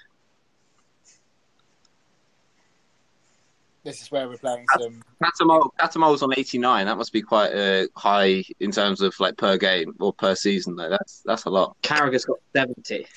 This 3.83 4.01
is 4.01 4.11
where 4.11 4.27
we're 4.27 4.37
playing 4.37 4.65
some. 4.77 5.01
Cattermole, 5.23 5.69
Cattermole's 5.79 6.21
on 6.21 6.31
89. 6.37 6.85
That 6.85 6.97
must 6.97 7.13
be 7.13 7.21
quite 7.21 7.51
uh, 7.53 7.87
high 7.95 8.43
in 8.59 8.71
terms 8.71 9.01
of 9.01 9.15
like 9.19 9.37
per 9.37 9.57
game 9.57 9.93
or 9.99 10.13
per 10.13 10.35
season, 10.35 10.75
though. 10.75 10.89
That's 10.89 11.21
that's 11.25 11.45
a 11.45 11.49
lot. 11.49 11.75
Carragher's 11.81 12.25
got 12.25 12.37
70. 12.55 13.07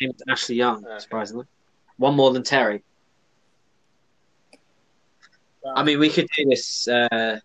Same 0.00 0.10
as 0.14 0.22
Ashley 0.28 0.56
Young, 0.56 0.84
Okay. 0.86 0.98
surprisingly. 0.98 1.44
One 1.98 2.14
more 2.14 2.32
than 2.32 2.42
Terry. 2.42 2.82
I 5.76 5.82
mean, 5.82 5.98
we 5.98 6.08
could 6.08 6.28
do 6.34 6.46
this 6.46 6.88
uh, 6.88 7.38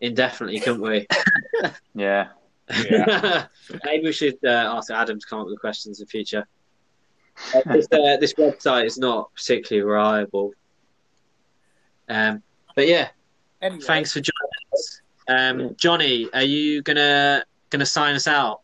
indefinitely, 0.00 0.60
couldn't 0.60 0.82
we? 0.82 1.06
Yeah. 1.94 2.28
Yeah. 2.88 3.46
Maybe 3.84 4.04
we 4.04 4.12
should 4.12 4.38
uh, 4.44 4.76
ask 4.76 4.90
Adam 4.90 5.18
to 5.18 5.26
come 5.26 5.40
up 5.40 5.46
with 5.46 5.58
questions 5.58 6.00
in 6.00 6.06
future. 6.06 6.46
Uh, 7.54 7.62
this, 7.72 7.88
uh, 7.90 8.16
this 8.20 8.34
website 8.34 8.86
is 8.86 8.98
not 8.98 9.34
particularly 9.34 9.84
reliable. 9.84 10.52
Um, 12.08 12.42
but 12.76 12.86
yeah, 12.86 13.08
Anyway, 13.60 13.80
thanks 13.80 14.12
for 14.12 14.20
joining 14.20 14.72
us. 14.72 15.00
Um, 15.28 15.76
Johnny, 15.76 16.28
are 16.32 16.42
you 16.42 16.82
gonna 16.82 17.44
gonna 17.70 17.86
sign 17.86 18.14
us 18.14 18.26
out? 18.26 18.60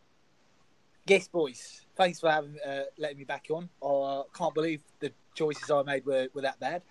Yes, 1.05 1.27
boys. 1.27 1.85
Thanks 1.95 2.19
for 2.19 2.31
having 2.31 2.55
uh, 2.65 2.83
letting 2.97 3.17
me 3.17 3.23
back 3.25 3.47
on. 3.51 3.69
I 3.83 3.85
uh, 3.85 4.23
can't 4.35 4.53
believe 4.53 4.81
the 4.99 5.11
choices 5.35 5.69
I 5.69 5.83
made 5.83 6.05
were, 6.05 6.27
were 6.33 6.41
that 6.41 6.59
bad. 6.59 6.83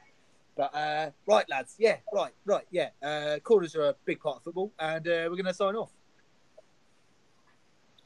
But 0.57 0.75
uh, 0.75 1.11
right, 1.27 1.49
lads. 1.49 1.75
Yeah, 1.79 1.97
right, 2.13 2.33
right. 2.45 2.65
Yeah, 2.71 2.91
uh, 3.03 3.39
corners 3.43 3.75
are 3.75 3.89
a 3.89 3.95
big 4.05 4.21
part 4.21 4.37
of 4.37 4.43
football, 4.45 4.73
and 4.79 5.07
uh, 5.07 5.27
we're 5.29 5.37
going 5.37 5.45
to 5.47 5.55
sign 5.55 5.75
off. 5.75 5.91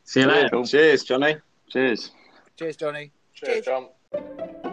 See 0.05 0.21
you 0.21 0.27
later. 0.27 0.49
Cool. 0.49 0.65
Cheers, 0.65 1.05
Johnny. 1.05 1.37
Cheers. 1.69 2.13
Cheers, 2.57 2.77
Johnny. 2.77 3.13
Cheers, 3.35 3.65
Cheers. 3.65 3.67
John. 3.67 4.68